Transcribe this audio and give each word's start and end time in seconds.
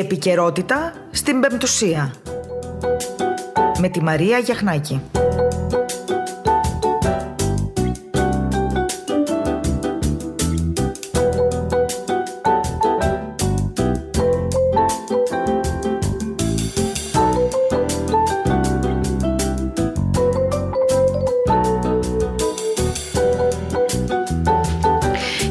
επικαιρότητα 0.00 0.92
στην 1.10 1.40
Πεμπτουσία. 1.40 2.14
Με 3.78 3.88
τη 3.88 4.02
Μαρία 4.02 4.38
Γιαχνάκη. 4.38 5.00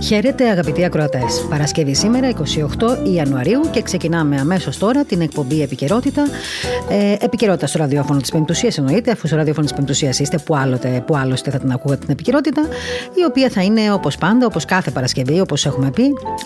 Χαίρετε 0.09 0.49
αγαπητοί 0.49 0.85
ακροατές. 0.85 1.45
Παρασκευή 1.49 1.95
σήμερα 1.95 2.29
28 2.29 3.07
Ιανουαρίου 3.13 3.61
και 3.71 3.81
ξεκινάμε 3.81 4.39
αμέσως 4.39 4.77
τώρα 4.77 5.03
την 5.03 5.21
εκπομπή 5.21 5.61
Επικαιρότητα. 5.61 6.27
Ε, 6.89 7.15
επικαιρότητα 7.19 7.67
στο 7.67 7.77
ραδιόφωνο 7.77 8.19
της 8.19 8.31
Πεμπτουσίας 8.31 8.77
εννοείται, 8.77 9.11
αφού 9.11 9.27
στο 9.27 9.35
ραδιόφωνο 9.35 9.65
της 9.65 9.75
Πεμπτουσίας 9.75 10.19
είστε, 10.19 10.37
που, 10.37 10.55
άλλοτε, 10.55 11.03
που 11.07 11.15
άλλωστε 11.15 11.51
θα 11.51 11.59
την 11.59 11.71
ακούγατε 11.71 11.99
την 11.99 12.09
επικαιρότητα, 12.09 12.61
η 13.13 13.23
οποία 13.27 13.49
θα 13.49 13.61
είναι 13.61 13.93
όπως 13.93 14.17
πάντα, 14.17 14.45
όπως 14.45 14.65
κάθε 14.65 14.91
Παρασκευή, 14.91 15.39
όπως 15.39 15.65
έχουμε 15.65 15.91
πει, 15.91 16.03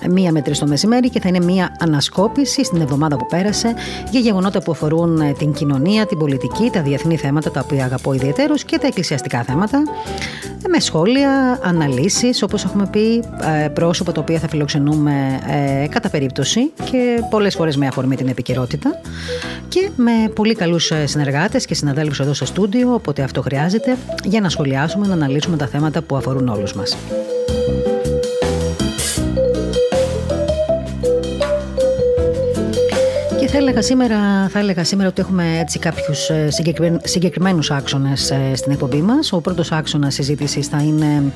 μία 0.10 0.32
με 0.32 0.42
τρεις 0.42 0.60
το 0.60 0.68
μεσημέρι 0.68 1.10
και 1.10 1.20
θα 1.20 1.28
είναι 1.28 1.40
μία 1.40 1.76
ανασκόπηση 1.80 2.64
στην 2.64 2.82
εβδομάδα 2.82 3.18
που 3.18 3.26
πέρασε 3.26 3.74
για 4.12 4.20
γεγονότα 4.20 4.62
που 4.62 4.72
αφορούν 4.72 5.22
ε, 5.22 5.32
την 5.38 5.54
κοινωνία, 5.54 6.06
την 6.06 6.18
πολιτική, 6.18 6.70
τα 6.74 6.82
διεθνή 6.82 7.18
θέματα 7.18 7.52
τα 7.52 7.62
οποία 7.64 7.86
αγαπώ 7.86 8.14
ιδιαίτερως 8.14 8.64
και 8.64 8.78
τα 8.78 8.88
εκκλησιαστικά 8.88 9.44
θέματα. 9.44 9.84
Με 10.70 10.80
σχόλια, 10.80 11.60
αναλύσεις, 11.64 12.42
όπως 12.42 12.64
έχουμε 12.64 12.88
πει, 12.92 13.24
ε, 13.42 13.53
πρόσωπα 13.74 14.12
τα 14.12 14.22
οποία 14.22 14.40
θα 14.40 14.48
φιλοξενούμε 14.48 15.40
ε, 15.84 15.88
κατά 15.88 16.10
περίπτωση 16.10 16.72
και 16.92 17.20
πολλές 17.30 17.56
φορές 17.56 17.78
με 17.78 17.88
αφορμή 17.88 18.16
την 18.16 18.28
επικαιρότητα 18.28 19.02
και 19.68 19.90
με 19.96 20.12
πολύ 20.36 20.56
καλούς 20.56 20.92
ε, 20.92 21.06
συνεργάτες 21.06 21.66
και 21.66 21.76
συναδέλφους 21.76 22.20
εδώ 22.20 22.34
στο 22.34 22.46
στούντιο, 22.46 22.94
όποτε 22.94 23.24
αυτό 23.24 23.42
χρειάζεται, 23.42 23.98
για 24.24 24.42
να 24.42 24.50
σχολιάσουμε, 24.50 25.08
να 25.08 25.14
αναλύσουμε 25.14 25.58
τα 25.58 25.68
θέματα 25.68 26.02
που 26.02 26.16
αφορούν 26.16 26.48
όλους 26.48 26.74
μας. 26.74 26.98
Έλεγα 33.64 33.82
σήμερα, 33.82 34.48
θα 34.50 34.60
έλεγα 34.60 34.84
σήμερα 34.84 35.10
ότι 35.10 35.22
έχουμε 35.22 35.60
έτσι 35.60 35.80
κάποιους 35.80 36.30
ε, 36.30 36.48
συγκεκριμένους 37.04 37.72
άξονες 37.72 38.32
ε, 38.32 38.56
στην 38.56 38.72
εκπομπή 38.72 39.02
μας. 39.02 39.32
Ο 39.32 39.42
πρώτος 39.42 39.72
άξονας 39.72 40.14
συζήτησης 40.14 40.68
θα 40.68 40.82
είναι, 40.82 41.34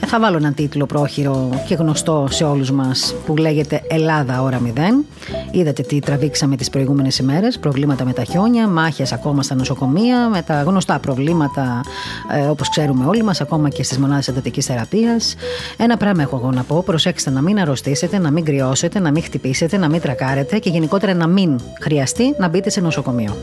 ε, 0.00 0.06
θα 0.06 0.20
βάλω 0.20 0.36
έναν 0.36 0.54
τίτλο 0.54 0.86
πρόχειρο 0.86 1.62
και 1.66 1.74
γνωστό 1.74 2.26
σε 2.30 2.44
όλους 2.44 2.70
μας 2.70 3.14
που 3.26 3.36
λέγεται 3.36 3.82
«Ελλάδα 3.88 4.42
ώρα 4.42 4.60
0». 4.60 5.04
Είδατε 5.50 5.82
τι 5.82 5.98
τραβήξαμε 5.98 6.56
τις 6.56 6.70
προηγούμενες 6.70 7.18
ημέρες, 7.18 7.58
προβλήματα 7.58 8.04
με 8.04 8.12
τα 8.12 8.24
χιόνια, 8.24 8.68
μάχες 8.68 9.12
ακόμα 9.12 9.42
στα 9.42 9.54
νοσοκομεία, 9.54 10.28
με 10.28 10.42
τα 10.42 10.62
γνωστά 10.62 10.98
προβλήματα 10.98 11.80
όπως 12.48 12.68
ξέρουμε 12.68 13.06
όλοι 13.06 13.22
μας, 13.22 13.40
ακόμα 13.40 13.68
και 13.68 13.82
στις 13.82 13.98
μονάδες 13.98 14.28
εντατικής 14.28 14.66
θεραπείας. 14.66 15.34
Ένα 15.76 15.96
πράγμα 15.96 16.22
έχω 16.22 16.36
εγώ 16.36 16.50
να 16.50 16.62
πω, 16.62 16.82
προσέξτε 16.86 17.30
να 17.30 17.42
μην 17.42 17.60
αρρωστήσετε, 17.60 18.18
να 18.18 18.30
μην 18.30 18.44
κρυώσετε, 18.44 18.98
να 18.98 19.10
μην 19.10 19.22
χτυπήσετε, 19.22 19.76
να 19.76 19.88
μην 19.88 20.00
τρακάρετε 20.00 20.58
και 20.58 20.70
γενικότερα 20.70 21.14
να 21.14 21.26
μην 21.26 21.60
χρειαστεί 21.80 22.34
να 22.38 22.48
μπείτε 22.48 22.70
σε 22.70 22.80
νοσοκομείο. 22.80 23.36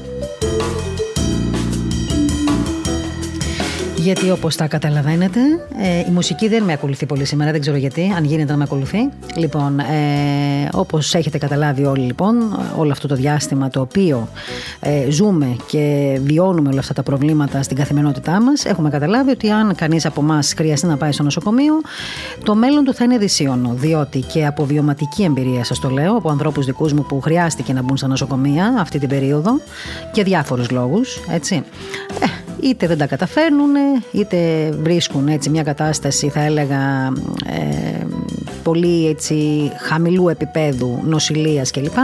Γιατί 4.02 4.32
όπως 4.32 4.56
τα 4.56 4.68
καταλαβαίνετε, 4.68 5.40
ε, 5.82 6.00
η 6.00 6.12
μουσική 6.12 6.48
δεν 6.48 6.64
με 6.64 6.74
ακολουθεί 6.74 7.06
πολύ 7.06 7.26
σήμερα, 7.26 7.52
δεν 7.52 7.62
ξέρω 7.62 7.78
γιατί, 7.78 8.14
αν 8.18 8.24
γίνεται 8.24 8.52
να 8.52 8.58
με 8.58 8.64
ακολουθεί. 8.64 9.10
Λοιπόν, 9.36 9.80
ε, 9.80 10.70
όπως 10.72 11.14
έχετε 11.14 11.38
καταλάβει 11.38 11.86
όλοι, 11.86 12.02
λοιπόν, 12.02 12.36
όλο 12.78 12.92
αυτό 12.92 13.08
το 13.08 13.16
διάστημα 13.16 13.70
το 13.70 13.82
οποίο 13.82 14.28
ε, 14.80 15.10
ζούμε 15.10 15.56
και 15.68 16.18
βιώνουμε 16.24 16.70
όλα 16.70 16.80
αυτά 16.80 16.94
τα 16.94 17.03
προβλήματα 17.03 17.64
στην 17.64 17.78
καθημερινότητά 17.78 18.42
μας, 18.42 18.66
έχουμε 18.66 18.90
καταλάβει 18.90 19.31
ότι 19.31 19.50
αν 19.50 19.75
κανείς 19.75 20.06
από 20.06 20.22
εμάς 20.22 20.54
χρειαστεί 20.58 20.88
να 20.88 20.98
πάει 20.98 21.12
στο 21.12 21.24
νοσοκομείο, 21.24 21.74
το 22.44 22.56
μέλλον 22.56 22.84
του 22.84 22.94
θα 22.94 23.04
είναι 23.04 23.18
δυσίωνο. 23.18 23.74
Διότι 23.74 24.20
και 24.20 24.46
από 24.46 24.66
βιωματική 24.66 25.24
εμπειρία, 25.24 25.64
σας 25.64 25.80
το 25.80 25.90
λέω, 25.90 26.16
από 26.16 26.30
ανθρώπους 26.30 26.66
δικούς 26.66 26.94
μου 26.94 27.06
που 27.06 27.22
χρειάστηκε 27.22 27.74
να 27.74 27.81
μπουν 27.81 27.98
στα 27.98 28.08
νοσοκομεία 28.08 28.75
αυτή 28.80 29.00
την 29.00 29.09
περίοδο 29.09 29.59
για 30.14 30.24
διάφορους 30.24 30.70
λόγους, 30.70 31.20
έτσι. 31.30 31.56
Ε, 32.22 32.50
είτε 32.62 32.88
δεν 32.88 32.98
τα 32.98 33.06
καταφέρνουν, 33.06 33.72
είτε 34.12 34.70
βρίσκουν 34.82 35.28
έτσι 35.28 35.50
μια 35.50 35.64
κατάσταση 35.64 36.30
θα 36.30 36.42
έλεγα 36.42 37.12
ε, 37.46 38.06
πολύ 38.64 39.08
έτσι 39.08 39.72
χαμηλού 39.78 40.30
επίπεδου 40.30 41.00
νοσηλείας 41.06 41.72
κλπ. 41.72 41.96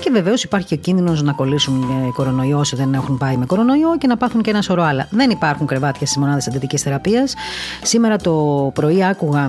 Και 0.00 0.10
βεβαίως 0.12 0.42
υπάρχει 0.42 0.66
και 0.66 0.74
ο 0.74 0.76
κίνδυνος 0.76 1.22
να 1.22 1.32
κολλήσουν 1.32 1.84
κορονοϊό 2.14 2.58
όσο 2.58 2.76
δεν 2.76 2.94
έχουν 2.94 3.18
πάει 3.18 3.36
με 3.36 3.46
κορονοϊό 3.46 3.98
και 3.98 4.06
να 4.06 4.16
πάθουν 4.16 4.42
και 4.42 4.50
ένα 4.50 4.62
σωρό 4.62 4.82
άλλα. 4.82 5.06
Δεν 5.10 5.30
υπάρχουν 5.30 5.66
κρεβάτια 5.66 6.06
στις 6.06 6.18
μονάδες 6.18 6.46
εντατικής 6.46 6.82
θεραπείας. 6.82 7.34
Σήμερα 7.82 8.16
το 8.16 8.70
πρωί 8.74 9.04
άκουγα 9.04 9.44
ε, 9.44 9.48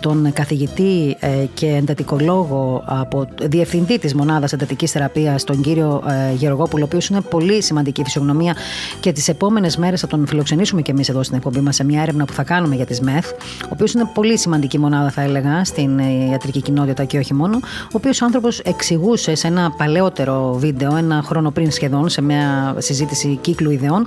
τον 0.00 0.32
καθηγητή 0.32 1.16
ε, 1.20 1.28
και 1.54 1.66
εντατικολόγο 1.66 2.82
από 2.86 3.28
διευθυντή 3.42 3.98
της 3.98 4.14
μονάδας 4.14 4.52
εντατικής 4.52 4.90
θεραπείας 4.90 5.44
τον 5.44 5.60
κύριο 5.60 6.02
ε, 6.30 6.34
Γεωργόπουλο 6.34 6.82
ο 6.82 6.86
οποίος 6.86 7.08
είναι 7.08 7.20
πολύ 7.20 7.62
σημαντική 7.62 8.02
φυσιογνωμία 8.04 8.56
και 9.00 9.12
τις 9.12 9.28
επόμενες 9.28 9.76
μέρες 9.76 10.00
θα 10.00 10.06
τον 10.06 10.26
φιλοξενήσουμε 10.26 10.82
και 10.82 10.90
εμείς 10.90 11.08
εδώ 11.08 11.22
στην 11.22 11.36
εκπομπή 11.36 11.60
μας 11.60 11.74
σε 11.74 11.84
μια 11.84 12.02
έρευνα 12.02 12.24
που 12.24 12.32
θα 12.32 12.42
κάνουμε 12.42 12.74
για 12.74 12.86
τις 12.86 13.00
ΜΕΘ 13.00 13.30
ο 13.64 13.68
οποίος 13.68 13.92
είναι 13.92 14.10
πολύ 14.14 14.38
σημαντική 14.38 14.78
μονάδα 14.78 15.10
θα 15.10 15.22
έλεγα 15.22 15.64
στην 15.64 15.98
ιατρική 16.30 16.62
κοινότητα 16.62 17.04
και 17.04 17.18
όχι 17.18 17.34
μόνο 17.34 17.60
ο 17.84 17.92
οποίος 17.92 18.20
ο 18.20 18.24
άνθρωπος 18.24 18.58
εξηγούσε 18.58 19.34
σε 19.34 19.46
ένα 19.46 19.70
παλαιότερο 19.76 20.54
βίντεο 20.58 20.96
ένα 20.96 21.22
χρόνο 21.24 21.50
πριν 21.50 21.70
σχεδόν 21.70 22.08
σε 22.08 22.22
μια 22.22 22.74
συζήτηση 22.78 23.38
κύκλου 23.40 23.70
ιδεών 23.70 24.06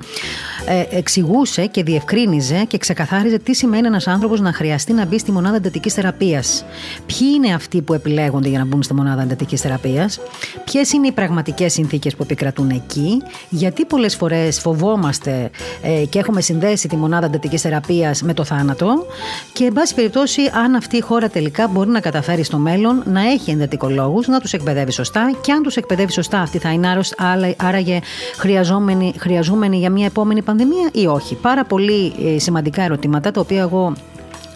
εξηγούσε 0.89 1.65
και 1.65 1.83
διευκρίνιζε 1.83 2.65
και 2.67 2.77
ξεκαθάριζε 2.77 3.37
τι 3.37 3.53
σημαίνει 3.53 3.87
ένας 3.87 4.07
άνθρωπος 4.07 4.39
να 4.39 4.53
χρειαστεί 4.53 4.93
να 4.93 5.05
μπει 5.05 5.19
στη 5.19 5.31
μονάδα 5.31 5.43
μονάδα 5.45 5.63
εντατικής 5.65 5.93
θεραπείας. 5.93 6.65
Ποιοι 7.05 7.27
είναι 7.35 7.53
αυτοί 7.53 7.81
που 7.81 7.93
επιλέγονται 7.93 8.49
για 8.49 8.59
να 8.59 8.65
μπουν 8.65 8.83
στη 8.83 8.93
μονάδα 8.93 9.21
εντατικής 9.21 9.61
θεραπείας, 9.61 10.19
ποιες 10.63 10.91
είναι 10.91 11.07
οι 11.07 11.11
πραγματικές 11.11 11.73
συνθήκες 11.73 12.15
που 12.15 12.23
επικρατούν 12.23 12.69
εκεί, 12.69 13.21
γιατί 13.49 13.85
πολλές 13.85 14.15
φορές 14.15 14.59
φοβόμαστε 14.59 15.49
ε, 15.81 16.05
και 16.05 16.19
έχουμε 16.19 16.41
συνδέσει 16.41 16.87
τη 16.87 16.95
μονάδα 16.95 17.25
εντατικής 17.25 17.61
θεραπείας 17.61 18.21
με 18.21 18.33
το 18.33 18.43
θάνατο; 18.43 19.05
Και, 19.53 19.65
εν 19.65 19.73
πάση 19.73 19.95
περιπτώσει, 19.95 20.41
αν 20.53 20.75
αυτή 20.75 20.97
η 20.97 21.01
χώρα 21.01 21.29
τελικά 21.29 21.67
μπορεί 21.67 21.89
να 21.89 21.99
καταφέρει 21.99 22.43
στο 22.43 22.57
μέλλον 22.57 23.03
να 23.05 23.21
έχει 23.21 23.51
εντατικολόγου, 23.51 24.21
να 24.27 24.39
τους 24.39 24.53
εκπαιδεύει 24.53 24.91
σωστά 24.91 25.31
και 25.41 25.51
αν 25.51 25.63
τους 25.63 25.75
εκπαιδεύει 25.75 26.11
σωστά, 26.11 26.39
αυτοί 26.39 26.57
θα 26.57 26.71
είναι 26.71 26.87
άραγε 27.57 27.99
χρειαζόμενοι, 28.37 29.13
χρειαζόμενοι 29.17 29.77
για 29.77 29.89
μια 29.89 30.05
επόμενη 30.05 30.41
πανδημία 30.41 30.89
ή 30.93 31.07
όχι; 31.07 31.35
Πάρα 31.35 31.65
πολύ 31.65 32.13
ε, 32.35 32.39
σημαντικά 32.39 32.81
ερωτήματα 32.81 33.31
τα 33.31 33.41
οποία 33.41 33.61
εγώ 33.61 33.93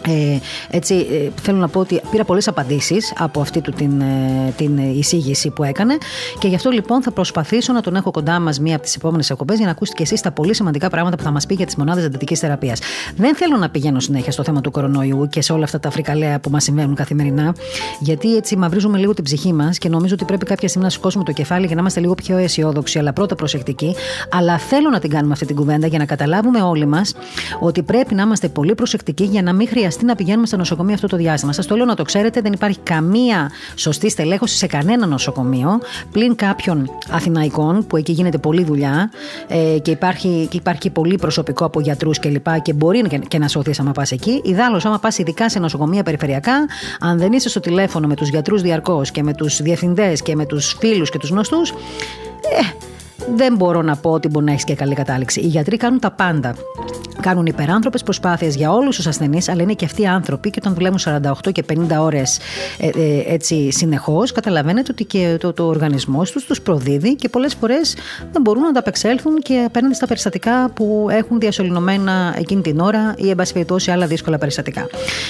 ε, 0.08 0.38
έτσι, 0.70 0.94
ε, 0.94 1.28
θέλω 1.42 1.58
να 1.58 1.68
πω 1.68 1.80
ότι 1.80 2.00
πήρα 2.10 2.24
πολλές 2.24 2.48
απαντήσεις 2.48 3.12
από 3.18 3.40
αυτή 3.40 3.60
του 3.60 3.70
την, 3.70 4.00
ε, 4.00 4.52
την 4.56 4.78
εισήγηση 4.78 5.50
που 5.50 5.62
έκανε 5.64 5.98
και 6.38 6.48
γι' 6.48 6.54
αυτό 6.54 6.70
λοιπόν 6.70 7.02
θα 7.02 7.10
προσπαθήσω 7.10 7.72
να 7.72 7.80
τον 7.80 7.96
έχω 7.96 8.10
κοντά 8.10 8.40
μας 8.40 8.60
μία 8.60 8.74
από 8.74 8.84
τις 8.84 8.94
επόμενες 8.94 9.30
εκπομπές 9.30 9.56
για 9.56 9.66
να 9.66 9.72
ακούσετε 9.72 9.96
και 9.96 10.02
εσείς 10.02 10.20
τα 10.20 10.30
πολύ 10.30 10.54
σημαντικά 10.54 10.88
πράγματα 10.88 11.16
που 11.16 11.22
θα 11.22 11.30
μας 11.30 11.46
πει 11.46 11.54
για 11.54 11.66
τις 11.66 11.76
μονάδες 11.76 12.04
εντατικής 12.04 12.38
θεραπείας. 12.38 12.80
Δεν 13.16 13.36
θέλω 13.36 13.56
να 13.56 13.70
πηγαίνω 13.70 14.00
συνέχεια 14.00 14.32
στο 14.32 14.42
θέμα 14.42 14.60
του 14.60 14.70
κορονοϊού 14.70 15.28
και 15.30 15.42
σε 15.42 15.52
όλα 15.52 15.64
αυτά 15.64 15.80
τα 15.80 15.90
φρικαλέα 15.90 16.40
που 16.40 16.50
μας 16.50 16.62
συμβαίνουν 16.62 16.94
καθημερινά 16.94 17.54
γιατί 18.00 18.36
έτσι 18.36 18.56
μαυρίζουμε 18.56 18.98
λίγο 18.98 19.14
την 19.14 19.24
ψυχή 19.24 19.52
μας 19.52 19.78
και 19.78 19.88
νομίζω 19.88 20.14
ότι 20.14 20.24
πρέπει 20.24 20.46
κάποια 20.46 20.68
στιγμή 20.68 20.86
να 20.86 20.92
σηκώσουμε 20.92 21.24
το 21.24 21.32
κεφάλι 21.32 21.66
για 21.66 21.74
να 21.74 21.80
είμαστε 21.80 22.00
λίγο 22.00 22.14
πιο 22.14 22.36
αισιόδοξοι 22.36 22.98
αλλά 22.98 23.12
πρώτα 23.12 23.34
προσεκτικοί 23.34 23.94
αλλά 24.30 24.58
θέλω 24.58 24.90
να 24.90 24.98
την 24.98 25.10
κάνουμε 25.10 25.32
αυτή 25.32 25.46
την 25.46 25.56
κουβέντα 25.56 25.86
για 25.86 25.98
να 25.98 26.04
καταλάβουμε 26.04 26.62
όλοι 26.62 26.86
μας 26.86 27.14
ότι 27.60 27.82
πρέπει 27.82 28.14
να 28.14 28.22
είμαστε 28.22 28.48
πολύ 28.48 28.74
προσεκτικοί 28.74 29.24
για 29.24 29.42
να 29.42 29.52
μην 29.52 29.68
χρειαστεί 29.68 29.88
χρειαστεί 29.90 30.04
να 30.04 30.24
πηγαίνουμε 30.24 30.46
στα 30.46 30.56
νοσοκομεία 30.56 30.94
αυτό 30.94 31.06
το 31.06 31.16
διάστημα. 31.16 31.52
Σας 31.52 31.66
το 31.66 31.76
λέω 31.76 31.84
να 31.84 31.94
το 31.94 32.02
ξέρετε, 32.02 32.40
δεν 32.40 32.52
υπάρχει 32.52 32.78
καμία 32.82 33.50
σωστή 33.74 34.10
στελέχωση 34.10 34.56
σε 34.56 34.66
κανένα 34.66 35.06
νοσοκομείο 35.06 35.80
πλην 36.12 36.34
κάποιων 36.34 36.90
Αθηναϊκών 37.10 37.86
που 37.86 37.96
εκεί 37.96 38.12
γίνεται 38.12 38.38
πολλή 38.38 38.64
δουλειά 38.64 39.10
ε, 39.48 39.78
και 39.78 39.90
υπάρχει, 39.90 40.46
και 40.50 40.56
υπάρχει 40.56 40.90
πολύ 40.90 41.16
προσωπικό 41.16 41.64
από 41.64 41.80
γιατρούς 41.80 42.18
κλπ. 42.18 42.48
Και, 42.48 42.60
και 42.62 42.72
μπορεί 42.72 43.02
και 43.28 43.38
να 43.38 43.48
σώθει 43.48 43.74
άμα 43.78 43.92
πας 43.92 44.12
εκεί. 44.12 44.40
Ιδάλω, 44.44 44.80
άμα 44.84 44.98
πας 44.98 45.18
ειδικά 45.18 45.48
σε 45.48 45.58
νοσοκομεία 45.58 46.02
περιφερειακά, 46.02 46.66
αν 47.00 47.18
δεν 47.18 47.32
είσαι 47.32 47.48
στο 47.48 47.60
τηλέφωνο 47.60 48.06
με 48.06 48.14
τους 48.14 48.28
γιατρούς 48.28 48.62
διαρκώς 48.62 49.10
και 49.10 49.22
με 49.22 49.34
τους 49.34 49.62
διευθυντές 49.62 50.22
και 50.22 50.36
με 50.36 50.46
τους 50.46 50.76
φίλους 50.78 51.10
και 51.10 51.18
τους 51.18 51.28
γνωστούς, 51.30 51.70
ε, 51.70 52.88
δεν 53.34 53.56
μπορώ 53.56 53.82
να 53.82 53.96
πω 53.96 54.10
ότι 54.10 54.28
μπορεί 54.28 54.44
να 54.44 54.50
έχεις 54.50 54.64
και 54.64 54.74
καλή 54.74 54.94
κατάληξη. 54.94 55.40
Οι 55.40 55.46
γιατροί 55.46 55.76
κάνουν 55.76 56.00
τα 56.00 56.10
πάντα. 56.10 56.54
Κάνουν 57.20 57.46
υπεράνθρωπες 57.46 58.02
προσπάθειες 58.02 58.54
για 58.54 58.72
όλους 58.72 58.96
τους 58.96 59.06
ασθενείς, 59.06 59.48
αλλά 59.48 59.62
είναι 59.62 59.72
και 59.72 59.84
αυτοί 59.84 60.02
οι 60.02 60.06
άνθρωποι 60.06 60.50
και 60.50 60.58
όταν 60.62 60.74
δουλεύουν 60.74 60.98
48 61.46 61.52
και 61.52 61.64
50 61.72 61.76
ώρες 62.00 62.38
ε, 62.78 62.86
ε, 62.86 63.24
έτσι 63.26 63.70
συνεχώς, 63.72 64.32
καταλαβαίνετε 64.32 64.92
ότι 64.92 65.04
και 65.04 65.36
το, 65.40 65.52
το 65.52 65.66
οργανισμό 65.66 66.22
τους 66.22 66.44
τους 66.44 66.60
προδίδει 66.60 67.14
και 67.14 67.28
πολλές 67.28 67.54
φορές 67.54 67.96
δεν 68.32 68.42
μπορούν 68.42 68.62
να 68.62 68.68
ανταπεξέλθουν 68.68 69.38
και 69.38 69.64
απέναντι 69.66 69.94
στα 69.94 70.06
περιστατικά 70.06 70.70
που 70.74 71.08
έχουν 71.10 71.38
διασωληνωμένα 71.38 72.34
εκείνη 72.38 72.60
την 72.62 72.80
ώρα 72.80 73.14
ή, 73.16 73.30
εν 73.30 73.36
πάση 73.36 73.52
περιπτώσει, 73.52 73.90
άλλα 73.90 74.06
δύσκολα 74.06 74.38
περιστατικά. 74.38 74.86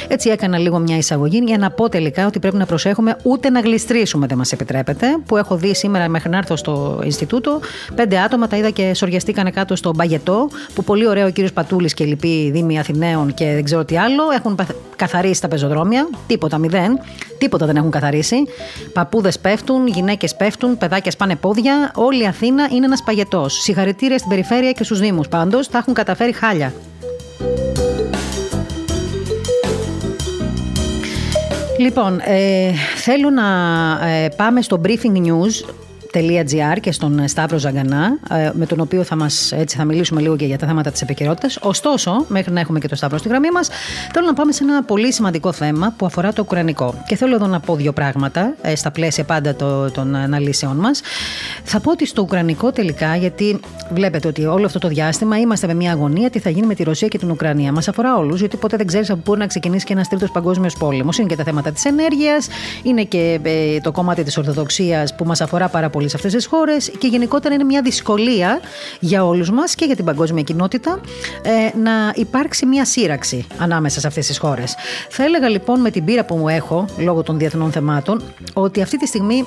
Έτσι 0.09 0.31
έκανα 0.31 0.59
λίγο 0.59 0.79
μια 0.79 0.97
εισαγωγή 0.97 1.43
για 1.47 1.59
να 1.59 1.71
πω 1.71 1.89
τελικά 1.89 2.27
ότι 2.27 2.39
πρέπει 2.39 2.57
να 2.57 2.67
προσέχουμε 2.67 3.17
ούτε 3.23 3.51
να 3.51 3.61
γλιστρήσουμε, 3.61 4.27
δεν 4.27 4.39
μας 4.39 4.53
επιτρέπεται. 4.53 5.07
Που 5.27 5.37
έχω 5.37 5.57
δει 5.57 5.75
σήμερα 5.75 6.09
μέχρι 6.09 6.31
να 6.31 6.37
έρθω 6.37 6.57
στο 6.57 7.01
Ινστιτούτο, 7.05 7.61
πέντε 7.95 8.19
άτομα 8.19 8.47
τα 8.47 8.57
είδα 8.57 8.71
και 8.71 8.95
σοριαστήκανε 8.95 9.51
κάτω 9.51 9.77
στο 9.77 9.93
μπαγετό, 9.95 10.49
που 10.75 10.85
πολύ 10.85 11.07
ωραίο 11.07 11.27
ο 11.27 11.31
κύριος 11.31 11.53
Πατούλης 11.53 11.95
και 11.95 12.05
λοιποί 12.05 12.51
Δήμοι 12.51 12.79
Αθηναίων 12.79 13.35
και 13.35 13.45
δεν 13.45 13.65
ξέρω 13.65 13.85
τι 13.85 13.97
άλλο 13.97 14.23
έχουν 14.37 14.59
καθαρίσει 14.97 15.41
τα 15.41 15.49
πεζοδρόμια. 15.49 16.09
Τίποτα, 16.27 16.59
μηδέν. 16.59 16.99
Τίποτα 17.39 17.67
δεν 17.67 17.77
έχουν 17.77 17.91
καθαρίσει. 17.91 18.37
Παππούδες 18.93 19.39
πέφτουν, 19.39 19.87
γυναίκες 19.87 20.37
πέφτουν, 20.37 20.79
παιδάκια 20.79 21.11
σπάνε 21.11 21.37
πόδια. 21.37 21.91
Όλη 21.95 22.23
η 22.23 22.27
Αθήνα 22.27 22.69
είναι 22.73 22.85
ένας 22.85 23.03
παγετός. 23.03 23.55
Συγχαρητήρια 23.55 24.19
στην 24.19 24.31
περιφέρεια 24.31 24.73
και 24.73 24.85
στους 24.85 25.01
Δήμους. 25.01 25.29
Πάντως 25.29 25.69
τα 25.69 25.79
έχουν 25.79 25.95
καταφέρει 25.95 26.33
χάλια. 26.33 26.73
Λοιπόν, 31.79 32.21
ε, 32.25 32.73
θέλω 32.97 33.31
να 33.31 33.47
ε, 34.07 34.29
πάμε 34.29 34.63
στο 34.63 34.81
briefing 34.85 35.27
news 35.27 35.75
και 36.81 36.93
στον 36.93 37.29
Σταύρο 37.29 37.59
Ζαγκανά, 37.59 38.19
ε, 38.31 38.51
με 38.53 38.67
τον 38.67 38.81
οποίο 38.81 39.03
θα, 39.03 39.17
μας, 39.17 39.53
έτσι, 39.53 39.77
θα 39.77 39.85
μιλήσουμε 39.85 40.21
λίγο 40.21 40.37
και 40.37 40.45
για 40.45 40.59
τα 40.59 40.67
θέματα 40.67 40.91
τη 40.91 41.01
επικαιρότητα. 41.03 41.49
Ωστόσο, 41.61 42.25
μέχρι 42.29 42.53
να 42.53 42.61
έχουμε 42.61 42.79
και 42.79 42.89
το 42.89 42.97
Σταύρο 42.97 43.19
στη 43.19 43.29
γραμμή 43.29 43.49
μα, 43.51 43.61
θέλω 44.13 44.27
να 44.27 44.35
πάμε 44.35 44.53
σε 44.53 44.65
ένα 44.65 44.83
πολύ 44.83 45.13
σημαντικό 45.13 45.53
θέμα 45.53 45.95
που 45.97 46.07
αφορά 46.07 46.33
το 46.33 46.43
Ουκρανικό. 46.43 46.95
Και 47.07 47.17
θέλω 47.17 47.35
εδώ 47.35 47.47
να 47.47 47.61
πω 47.61 47.77
δύο 47.77 47.93
πράγματα, 47.93 48.55
ε, 48.63 48.75
στα 48.75 48.91
πλαίσια 48.91 49.25
πάντα 49.25 49.55
το, 49.55 49.91
των 49.91 50.15
αναλύσεων 50.15 50.77
μα. 50.81 50.91
Θα 51.65 51.81
πω 51.81 51.91
ότι 51.91 52.07
στο 52.07 52.23
Ουκρανικό 52.23 52.73
τελικά, 52.73 53.17
γιατί 53.17 53.61
βλέπετε 53.93 54.29
ότι 54.29 54.45
όλο 54.45 54.67
αυτό 54.67 54.79
το 54.79 54.89
διάστημα 54.89 55.39
είμαστε 55.39 55.67
με 55.67 55.75
μια 55.75 55.93
αγωνία 55.93 56.31
τι 56.31 56.39
θα 56.39 56.51
γίνει 56.51 56.67
με 56.67 56.75
τη 56.75 56.83
Ρωσία 56.83 57.09
και 57.09 57.19
την 57.19 57.31
Ουκρανία. 57.31 57.73
Μα 57.73 57.83
αφορά 57.89 58.17
όλου, 58.17 58.35
γιατί 58.35 58.57
ποτέ 58.57 58.77
δεν 58.77 58.87
ξέρει 58.87 59.05
από 59.05 59.17
πού 59.17 59.23
μπορεί 59.25 59.39
να 59.39 59.47
ξεκινήσει 59.47 59.85
και 59.85 59.93
ένα 59.93 60.05
τρίτο 60.05 60.27
παγκόσμιο 60.33 60.71
πόλεμο. 60.79 61.11
Είναι 61.19 61.29
και 61.29 61.37
τα 61.37 61.45
θέματα 61.45 61.73
τη 61.73 61.89
ενέργεια, 61.89 62.39
είναι 62.83 63.05
και 63.05 63.41
ε, 63.43 63.81
το 63.81 63.93
κομμάτι 63.93 64.23
τη 64.23 64.35
Ορθοδοξία 64.39 65.09
που 65.17 65.25
μα 65.25 65.35
αφορά 65.41 65.69
πάρα 65.69 65.91
πολύ 65.91 66.00
πολύ 66.01 66.13
σε 66.13 66.17
αυτές 66.17 66.33
τις 66.33 66.47
χώρες 66.47 66.91
και 66.99 67.07
γενικότερα 67.07 67.55
είναι 67.55 67.65
μια 67.65 67.83
δυσκολία 67.83 68.61
για 69.01 69.27
όλους 69.27 69.51
μας 69.51 69.75
και 69.75 69.85
για 69.85 69.97
την 69.97 70.05
παγκόσμια 70.05 70.43
κοινότητα 70.43 71.01
ε, 71.43 71.79
να 71.79 72.13
υπάρξει 72.15 72.67
μια 72.67 72.85
σύραξη 72.85 73.47
ανάμεσα 73.59 74.01
σε 74.01 74.07
αυτές 74.07 74.27
τις 74.27 74.39
χώρες. 74.39 74.75
Θα 75.09 75.25
έλεγα 75.25 75.49
λοιπόν 75.49 75.81
με 75.81 75.91
την 75.91 76.05
πείρα 76.05 76.25
που 76.25 76.37
μου 76.37 76.49
έχω 76.49 76.85
λόγω 76.99 77.23
των 77.23 77.39
διεθνών 77.39 77.73
θεμάτων 77.73 78.23
ότι 78.53 78.83
αυτή 78.83 78.97
τη 78.99 79.07
στιγμή 79.07 79.47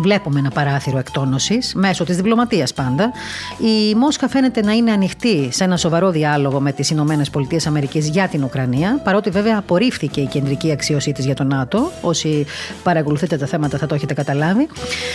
Βλέπουμε 0.00 0.38
ένα 0.38 0.50
παράθυρο 0.50 0.98
εκτόνωσης 0.98 1.72
μέσω 1.74 2.04
της 2.04 2.16
διπλωματίας 2.16 2.74
πάντα. 2.74 3.12
Η 3.58 3.94
Μόσχα 3.94 4.28
φαίνεται 4.28 4.62
να 4.62 4.72
είναι 4.72 4.90
ανοιχτή 4.90 5.48
σε 5.52 5.64
ένα 5.64 5.76
σοβαρό 5.76 6.10
διάλογο 6.10 6.60
με 6.60 6.72
τις 6.72 6.90
Ηνωμένες 6.90 7.30
Πολιτείες 7.30 7.66
Αμερικής 7.66 8.08
για 8.08 8.28
την 8.28 8.44
Ουκρανία, 8.44 9.00
παρότι 9.04 9.30
βέβαια 9.30 9.58
απορρίφθηκε 9.58 10.20
η 10.20 10.26
κεντρική 10.26 10.72
αξίωσή 10.72 11.12
της 11.12 11.24
για 11.24 11.34
το 11.34 11.44
ΝΑΤΟ. 11.44 11.90
Όσοι 12.00 12.46
παρακολουθείτε 12.82 13.36
τα 13.36 13.46
θέματα 13.46 13.78
θα 13.78 13.86
το 13.86 13.94
έχετε 13.94 14.14
καταλάβει. 14.14 14.68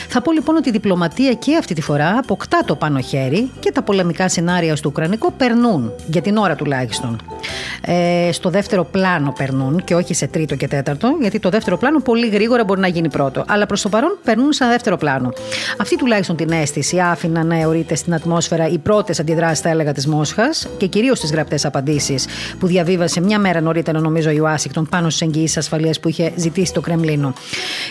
Θα 0.07 0.21
πω 0.21 0.31
λοιπόν 0.31 0.55
ότι 0.55 0.69
η 0.69 0.71
διπλωματία 0.71 1.33
και 1.33 1.55
αυτή 1.55 1.73
τη 1.73 1.81
φορά 1.81 2.17
αποκτά 2.17 2.61
το 2.65 2.75
πάνω 2.75 2.99
χέρι 2.99 3.51
και 3.59 3.71
τα 3.71 3.81
πολεμικά 3.81 4.29
σενάρια 4.29 4.75
στο 4.75 4.89
Ουκρανικό 4.89 5.31
περνούν, 5.31 5.91
για 6.07 6.21
την 6.21 6.37
ώρα 6.37 6.55
τουλάχιστον. 6.55 7.21
Ε, 7.81 8.31
στο 8.31 8.49
δεύτερο 8.49 8.83
πλάνο 8.83 9.33
περνούν 9.37 9.83
και 9.83 9.95
όχι 9.95 10.13
σε 10.13 10.27
τρίτο 10.27 10.55
και 10.55 10.67
τέταρτο, 10.67 11.17
γιατί 11.21 11.39
το 11.39 11.49
δεύτερο 11.49 11.77
πλάνο 11.77 11.99
πολύ 11.99 12.27
γρήγορα 12.27 12.63
μπορεί 12.63 12.79
να 12.79 12.87
γίνει 12.87 13.09
πρώτο. 13.09 13.43
Αλλά 13.47 13.65
προς 13.65 13.81
το 13.81 13.89
παρόν 13.89 14.17
περνούν 14.23 14.52
σε 14.53 14.63
ένα 14.63 14.71
δεύτερο 14.71 14.97
πλάνο. 14.97 15.33
Αυτή 15.77 15.97
τουλάχιστον 15.97 16.35
την 16.35 16.51
αίσθηση 16.51 16.99
άφηναν 16.99 17.47
να 17.47 17.59
αιωρείται 17.59 17.95
στην 17.95 18.13
ατμόσφαιρα 18.13 18.67
οι 18.67 18.77
πρώτες 18.77 19.19
αντιδράσεις, 19.19 19.59
θα 19.59 19.69
έλεγα, 19.69 19.91
της 19.91 20.07
Μόσχας 20.07 20.67
και 20.77 20.87
κυρίως 20.87 21.19
τις 21.19 21.31
γραπτές 21.31 21.65
απαντήσεις 21.65 22.25
που 22.59 22.67
διαβίβασε 22.67 23.21
μια 23.21 23.39
μέρα 23.39 23.61
νωρίτερα, 23.61 23.99
νομίζω, 23.99 24.29
η 24.29 24.39
Ουάσιγκτον 24.39 24.87
πάνω 24.89 25.09
στις 25.09 25.27
εγγυήσεις 25.27 25.57
ασφαλείας 25.57 25.99
που 25.99 26.09
είχε 26.09 26.31
ζητήσει 26.35 26.73
το 26.73 26.81
Κρεμλίνο. 26.81 27.33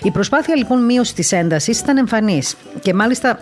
Η 0.02 0.10
προσπάθεια 0.10 0.56
λοιπόν 0.56 0.84
μείωσης 0.84 1.14
της 1.14 1.32
έντασης 1.32 1.80
ήταν 1.80 1.96
εμφανής 1.96 2.54
και 2.80 2.94
μάλιστα 2.94 3.38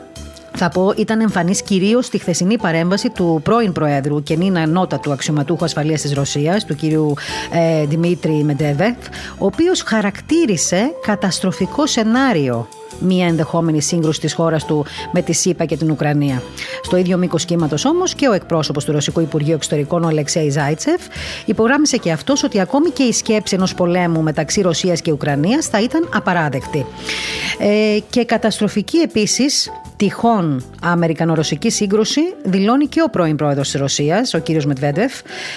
θα 0.56 0.68
πω, 0.68 0.92
ήταν 0.96 1.20
εμφανής 1.20 1.62
κυρίως 1.62 2.06
στη 2.06 2.18
χθεσινή 2.18 2.58
παρέμβαση 2.58 3.10
του 3.10 3.40
πρώην 3.44 3.72
Προέδρου 3.72 4.22
και 4.22 4.36
νύνα 4.36 4.66
νότα 4.66 5.00
του 5.00 5.12
αξιωματούχου 5.12 5.64
ασφαλείας 5.64 6.00
της 6.00 6.12
Ρωσίας, 6.12 6.64
του 6.64 6.74
κύριου 6.74 7.14
ε, 7.52 7.84
Δημήτρη 7.84 8.44
Μεντέβεφ, 8.44 8.96
ο 9.38 9.46
οποίος 9.46 9.82
χαρακτήρισε 9.82 10.90
καταστροφικό 11.02 11.86
σενάριο 11.86 12.68
μια 13.00 13.26
ενδεχόμενη 13.26 13.82
σύγκρουση 13.82 14.20
της 14.20 14.32
χώρας 14.32 14.64
του 14.64 14.84
με 15.12 15.22
τη 15.22 15.32
ΣΥΠΑ 15.32 15.64
και 15.64 15.76
την 15.76 15.90
Ουκρανία. 15.90 16.42
Στο 16.82 16.96
ίδιο 16.96 17.16
μήκος 17.16 17.44
κύματος 17.44 17.84
όμως 17.84 18.14
και 18.14 18.28
ο 18.28 18.32
εκπρόσωπος 18.32 18.84
του 18.84 18.92
Ρωσικού 18.92 19.20
Υπουργείου 19.20 19.54
Εξωτερικών, 19.54 20.04
ο 20.04 20.06
Αλεξέη 20.06 20.50
Ζάιτσεφ, 20.50 21.00
υπογράμμισε 21.44 21.96
και 21.96 22.12
αυτός 22.12 22.42
ότι 22.42 22.60
ακόμη 22.60 22.90
και 22.90 23.02
η 23.02 23.12
σκέψη 23.12 23.54
ενός 23.54 23.74
πολέμου 23.74 24.22
μεταξύ 24.22 24.60
Ρωσίας 24.60 25.00
και 25.00 25.12
Ουκρανίας 25.12 25.66
θα 25.66 25.80
ήταν 25.80 26.08
απαράδεκτη. 26.14 26.86
Ε, 27.58 27.98
και 28.10 28.24
καταστροφική 28.24 28.96
επίσης 28.98 29.70
τυχόν 30.00 30.64
Αμερικανο-Ρωσική 30.82 31.70
σύγκρουση 31.70 32.20
δηλώνει 32.42 32.86
και 32.86 33.02
ο 33.02 33.10
πρώην 33.10 33.36
πρόεδρος 33.36 33.70
της 33.70 33.80
Ρωσίας, 33.80 34.34
ο 34.34 34.38
κύριος 34.38 34.64
Μετβέντεφ, 34.66 35.12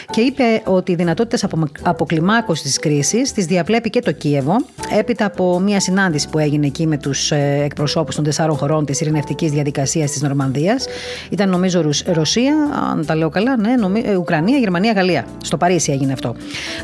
και 0.10 0.22
είπε 0.22 0.62
ότι 0.66 0.92
οι 0.92 0.96
δυνατότητες 0.96 1.46
αποκλιμάκωσης 1.82 2.64
της 2.64 2.80
κρίσης 2.80 3.32
τις 3.32 3.46
διαπλέπει 3.46 3.90
και 3.90 4.00
το 4.00 4.12
Κίεβο, 4.12 4.56
έπειτα 4.98 5.26
από 5.26 5.60
μια 5.60 5.80
συνάντηση 5.80 6.30
που 6.30 6.40
έγινε 6.40 6.66
εκεί 6.66 6.88
με 6.88 6.98
τους 6.98 7.32
ε, 7.32 7.33
εκπροσώπους 7.36 8.16
των 8.16 8.24
τεσσάρων 8.24 8.58
χωρών 8.58 8.86
της 8.86 9.02
ειρηνευτικής 9.02 9.52
διαδικασίας 9.52 10.12
της 10.12 10.22
Νορμανδίας. 10.22 10.86
Ήταν 11.30 11.50
νομίζω 11.50 11.84
Ρωσία, 12.06 12.56
αν 12.92 13.06
τα 13.06 13.16
λέω 13.16 13.30
καλά, 13.30 13.58
ναι, 13.58 13.74
ε, 14.04 14.16
Ουκρανία, 14.16 14.58
Γερμανία, 14.58 14.92
Γαλλία. 14.92 15.26
Στο 15.42 15.58
Παρίσι 15.58 15.92
έγινε 15.92 16.14
αυτό. 16.14 16.36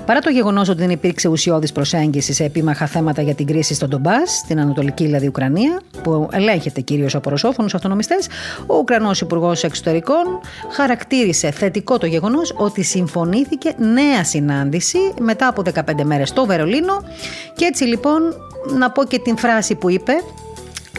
Παρά 0.05 0.19
το 0.19 0.29
γεγονός 0.29 0.69
ότι 0.69 0.79
δεν 0.79 0.89
υπήρξε 0.89 1.27
ουσιώδης 1.27 1.71
προσέγγισης 1.71 2.35
σε 2.35 2.43
επίμαχα 2.43 2.85
θέματα 2.85 3.21
για 3.21 3.33
την 3.33 3.45
κρίση 3.45 3.73
στον 3.73 3.89
Ντομπάς, 3.89 4.31
στην 4.31 4.59
Ανατολική 4.59 5.05
δηλαδή 5.05 5.27
Ουκρανία, 5.27 5.81
που 6.03 6.27
ελέγχεται 6.31 6.81
κυρίως 6.81 7.15
από 7.15 7.29
ρωσόφωνους 7.29 7.73
αυτονομιστές, 7.75 8.27
ο 8.65 8.75
Ουκρανός 8.77 9.21
Υπουργός 9.21 9.63
Εξωτερικών 9.63 10.25
χαρακτήρισε 10.71 11.51
θετικό 11.51 11.97
το 11.97 12.05
γεγονός 12.05 12.53
ότι 12.57 12.83
συμφωνήθηκε 12.83 13.73
νέα 13.77 14.23
συνάντηση 14.23 14.97
μετά 15.19 15.47
από 15.47 15.61
15 15.73 16.03
μέρες 16.03 16.29
στο 16.29 16.45
Βερολίνο. 16.45 17.03
Και 17.55 17.65
έτσι 17.65 17.83
λοιπόν 17.83 18.21
να 18.65 18.91
πω 18.91 19.05
και 19.05 19.19
την 19.19 19.37
φράση 19.37 19.75
που 19.75 19.89
είπε 19.89 20.13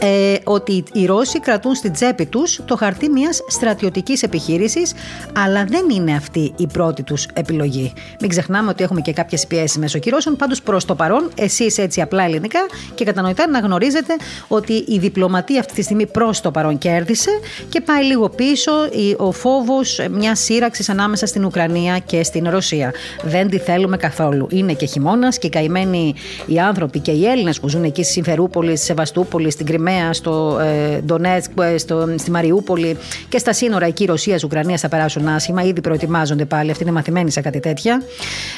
ε, 0.02 0.34
ότι 0.44 0.84
οι 0.92 1.06
Ρώσοι 1.06 1.40
κρατούν 1.40 1.74
στην 1.74 1.92
τσέπη 1.92 2.26
τους 2.26 2.60
το 2.64 2.76
χαρτί 2.76 3.08
μιας 3.08 3.40
στρατιωτικής 3.48 4.22
επιχείρησης 4.22 4.92
αλλά 5.36 5.64
δεν 5.64 5.90
είναι 5.90 6.12
αυτή 6.12 6.52
η 6.56 6.66
πρώτη 6.66 7.02
τους 7.02 7.26
επιλογή. 7.32 7.92
Μην 8.20 8.30
ξεχνάμε 8.30 8.70
ότι 8.70 8.84
έχουμε 8.84 9.00
και 9.00 9.12
κάποιες 9.12 9.46
πιέσεις 9.46 9.78
μέσω 9.78 9.98
κυρώσεων, 9.98 10.36
πάντως 10.36 10.62
προς 10.62 10.84
το 10.84 10.94
παρόν 10.94 11.30
εσείς 11.34 11.78
έτσι 11.78 12.00
απλά 12.00 12.24
ελληνικά 12.24 12.58
και 12.94 13.04
κατανοητά 13.04 13.48
να 13.48 13.58
γνωρίζετε 13.58 14.14
ότι 14.48 14.72
η 14.72 14.98
διπλωματία 14.98 15.60
αυτή 15.60 15.74
τη 15.74 15.82
στιγμή 15.82 16.06
προς 16.06 16.40
το 16.40 16.50
παρόν 16.50 16.78
κέρδισε 16.78 17.30
και 17.68 17.80
πάει 17.80 18.04
λίγο 18.04 18.28
πίσω 18.28 18.72
ο 19.16 19.32
φόβος 19.32 20.00
μιας 20.10 20.40
σύραξης 20.40 20.88
ανάμεσα 20.88 21.26
στην 21.26 21.44
Ουκρανία 21.44 21.98
και 21.98 22.22
στην 22.22 22.48
Ρωσία. 22.48 22.92
Δεν 23.22 23.48
τη 23.48 23.58
θέλουμε 23.58 23.96
καθόλου. 23.96 24.46
Είναι 24.50 24.72
και 24.72 24.86
χειμώνας 24.86 25.38
και 25.38 25.46
οι 25.46 25.50
καημένοι 25.50 26.14
οι 26.46 26.58
άνθρωποι 26.58 26.98
και 26.98 27.10
οι 27.10 27.26
Έλληνες 27.26 27.60
που 27.60 27.68
ζουν 27.68 27.84
εκεί 27.84 28.02
στη 28.02 28.12
Συμφερούπολη, 28.12 28.76
στη 28.76 28.86
Σεβαστούπολη, 28.86 29.50
στην 29.50 29.66
Κρυμαία 29.66 29.89
στο 30.10 30.58
ε, 30.60 31.00
Ντονέτσκ, 31.00 31.50
ε, 31.60 31.78
στο, 31.78 32.14
στη 32.18 32.30
Μαριούπολη 32.30 32.96
και 33.28 33.38
στα 33.38 33.52
σύνορα 33.52 33.86
εκεί 33.86 34.04
Ρωσία-Ουκρανία 34.04 34.76
θα 34.76 34.88
περάσουν 34.88 35.28
άσχημα. 35.28 35.62
Ήδη 35.62 35.80
προετοιμάζονται 35.80 36.44
πάλι. 36.44 36.70
Αυτή 36.70 36.82
είναι 36.82 36.92
μαθημένη 36.92 37.30
σε 37.30 37.40
κάτι 37.40 37.60
τέτοια. 37.60 38.02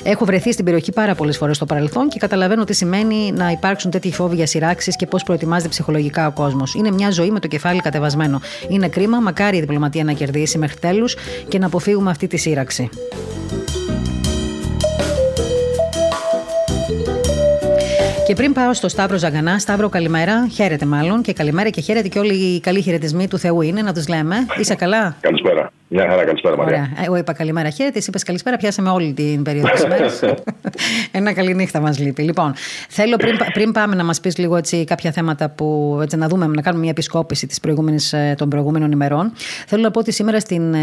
Έχω 0.03 0.25
βρεθεί 0.25 0.53
στην 0.53 0.65
περιοχή 0.65 0.93
πάρα 0.93 1.15
πολλές 1.15 1.37
φορές 1.37 1.57
στο 1.57 1.67
παρελθόν 1.67 2.09
και 2.09 2.19
καταλαβαίνω 2.19 2.65
τι 2.65 2.75
σημαίνει 2.75 3.33
να 3.33 3.51
υπάρξουν 3.51 3.91
τέτοιοι 3.91 4.13
φόβοι 4.13 4.37
για 4.37 4.47
σειράξεις 4.47 4.97
και 4.97 5.07
πώς 5.07 5.23
προετοιμάζεται 5.23 5.69
ψυχολογικά 5.69 6.27
ο 6.27 6.31
κόσμος. 6.31 6.75
Είναι 6.75 6.91
μια 6.91 7.11
ζωή 7.11 7.31
με 7.31 7.41
το 7.41 7.49
κεφάλι 7.49 7.81
κατεβασμένο. 7.81 8.41
Είναι 8.69 8.89
κρίμα, 8.89 9.21
μακάρι 9.21 9.57
η 9.57 9.61
διπλωματία 9.61 10.05
να 10.05 10.13
κερδίσει 10.13 10.59
μέχρι 10.59 10.79
τέλους 10.79 11.17
και 11.49 11.59
να 11.59 11.67
αποφύγουμε 11.67 12.11
αυτή 12.11 12.27
τη 12.27 12.37
σύραξη. 12.37 12.91
Και 18.33 18.39
πριν 18.39 18.53
πάω 18.53 18.75
στο 18.75 18.89
Σταύρο 18.89 19.17
Ζαγκανά, 19.17 19.59
Σταύρο 19.59 19.89
καλημέρα, 19.89 20.49
χαίρετε 20.49 20.87
μάλλον 20.87 21.23
και 21.23 21.33
καλημέρα 21.33 21.69
και 21.69 21.81
χαίρετε 21.81 22.09
και 22.09 22.19
όλοι 22.19 22.35
οι 22.35 22.61
καλοί 22.61 22.81
χαιρετισμοί 22.81 23.29
του 23.29 23.39
Θεού 23.39 23.61
είναι, 23.61 23.83
να 23.83 23.95
τους 23.95 24.09
λέμε. 24.09 24.37
Είσαι 24.59 24.75
καλά; 24.75 25.17
Καλησπέρα. 25.21 25.73
Μια 25.95 26.09
χαρά, 26.09 26.25
καλησπέρα, 26.25 26.57
Μαρία. 26.57 26.75
Ωραία. 26.75 27.05
Εγώ 27.05 27.17
είπα 27.17 27.33
καλημέρα, 27.33 27.71
χαίρετε. 27.71 27.99
Εσύ 27.99 28.09
είπες 28.09 28.23
καλησπέρα, 28.23 28.57
πιάσαμε 28.57 28.91
όλη 28.91 29.13
την 29.13 29.43
περίοδο 29.43 29.69
της 29.71 29.87
μέρα. 29.87 30.11
Ένα 31.19 31.33
καλή 31.33 31.55
νύχτα 31.55 31.81
μας 31.81 31.99
λείπει. 31.99 32.23
Λοιπόν, 32.23 32.55
θέλω 32.89 33.17
πριν, 33.17 33.37
πριν 33.53 33.73
πάμε 33.73 33.95
να 33.95 34.05
μας 34.05 34.21
πεις 34.21 34.39
λίγο 34.39 34.57
έτσι, 34.57 34.85
κάποια 34.85 35.11
θέματα 35.11 35.49
που 35.49 35.99
έτσι, 36.03 36.17
να 36.17 36.29
δούμε, 36.29 36.47
να 36.47 36.63
κάνουμε 36.63 36.83
μια 36.83 36.91
επισκόπηση 36.91 37.47
της 37.47 38.13
ε, 38.13 38.35
των 38.37 38.49
προηγούμενων 38.49 38.93
ημερών. 38.93 39.33
Θέλω 39.67 39.83
να 39.83 39.91
πω 39.91 39.99
ότι 39.99 40.13
σήμερα 40.13 40.41
στην, 40.41 40.75
ε, 40.75 40.79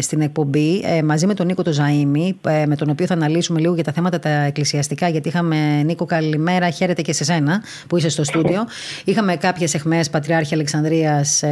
στην 0.00 0.20
εκπομπή, 0.20 0.82
ε, 0.84 1.02
μαζί 1.02 1.26
με 1.26 1.34
τον 1.34 1.46
Νίκο 1.46 1.62
το 1.62 1.72
Ζαήμι, 1.72 2.38
με 2.66 2.76
τον 2.76 2.90
οποίο 2.90 3.06
θα 3.06 3.14
αναλύσουμε 3.14 3.60
λίγο 3.60 3.74
για 3.74 3.84
τα 3.84 3.92
θέματα 3.92 4.18
τα 4.18 4.28
εκκλησιαστικά, 4.28 5.08
γιατί 5.08 5.28
είχαμε 5.28 5.82
Νίκο, 5.82 6.04
καλημέρα, 6.04 6.70
χαίρετε 6.70 7.02
και 7.02 7.12
σε 7.12 7.24
σένα 7.24 7.62
που 7.86 7.96
είσαι 7.96 8.08
στο 8.08 8.24
στούντιο. 8.24 8.66
Είχαμε 9.04 9.36
κάποιες 9.36 9.74
εχμές 9.74 10.10
Πατριάρχη 10.10 10.54
Αλεξανδρίας 10.54 11.44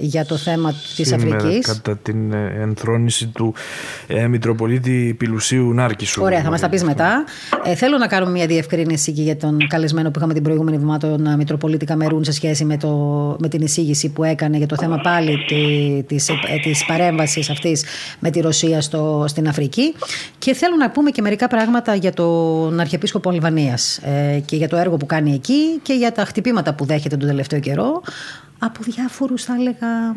για 0.00 0.24
το 0.24 0.36
θέμα 0.36 0.74
της 0.96 1.12
Αφρικής. 1.12 1.66
Κατά 1.66 1.96
την 1.96 2.32
ενθρόνηση 2.60 3.26
του 3.26 3.54
ε, 4.06 4.26
Μητροπολίτη 4.26 5.14
Πιλουσίου 5.18 5.72
Νάρκησου. 5.72 6.22
Ωραία, 6.22 6.42
θα 6.42 6.50
μας 6.50 6.60
τα 6.60 6.68
πεις 6.68 6.84
μετά. 6.84 7.24
Ε, 7.64 7.74
θέλω 7.74 7.98
να 7.98 8.06
κάνουμε 8.06 8.32
μια 8.32 8.46
διευκρίνηση 8.46 9.12
και 9.12 9.22
για 9.22 9.36
τον 9.36 9.66
καλεσμένο 9.68 10.10
που 10.10 10.18
είχαμε 10.18 10.34
την 10.34 10.42
προηγούμενη 10.42 10.76
εβδομάδα, 10.76 11.08
τον 11.08 11.26
ε, 11.26 11.36
Μητροπολίτη 11.36 11.84
Καμερούν, 11.84 12.24
σε 12.24 12.32
σχέση 12.32 12.64
με, 12.64 12.76
το, 12.76 12.88
με 13.40 13.48
την 13.48 13.62
εισήγηση 13.62 14.08
που 14.08 14.24
έκανε 14.24 14.56
για 14.56 14.66
το 14.66 14.76
θέμα 14.76 14.96
πάλι 14.96 15.44
τη 15.46 16.02
της, 16.02 16.28
ε, 16.28 16.34
της 16.62 16.84
παρέμβασης 16.84 17.50
αυτής 17.50 17.84
με 18.18 18.30
τη 18.30 18.40
Ρωσία 18.40 18.80
στο, 18.80 19.24
στην 19.28 19.48
Αφρική. 19.48 19.94
Και 20.38 20.54
θέλω 20.54 20.76
να 20.76 20.90
πούμε 20.90 21.10
και 21.10 21.22
μερικά 21.22 21.48
πράγματα 21.48 21.94
για 21.94 22.12
τον 22.12 22.80
Αρχιεπίσκοπο 22.80 23.30
Αλβανίας 23.30 23.98
ε, 23.98 24.40
και 24.44 24.56
για 24.56 24.68
το 24.68 24.76
έργο 24.76 24.96
που 24.96 25.06
κάνει 25.06 25.32
εκεί 25.32 25.78
και 25.82 25.92
για 25.92 26.12
τα 26.12 26.24
χτυπήματα 26.24 26.74
που 26.74 26.84
δέχεται 26.84 27.16
τον 27.16 27.28
τελευταίο 27.28 27.60
καιρό 27.60 28.02
από 28.58 28.80
διάφορους, 28.82 29.44
θα 29.44 29.54
έλεγα, 29.54 30.14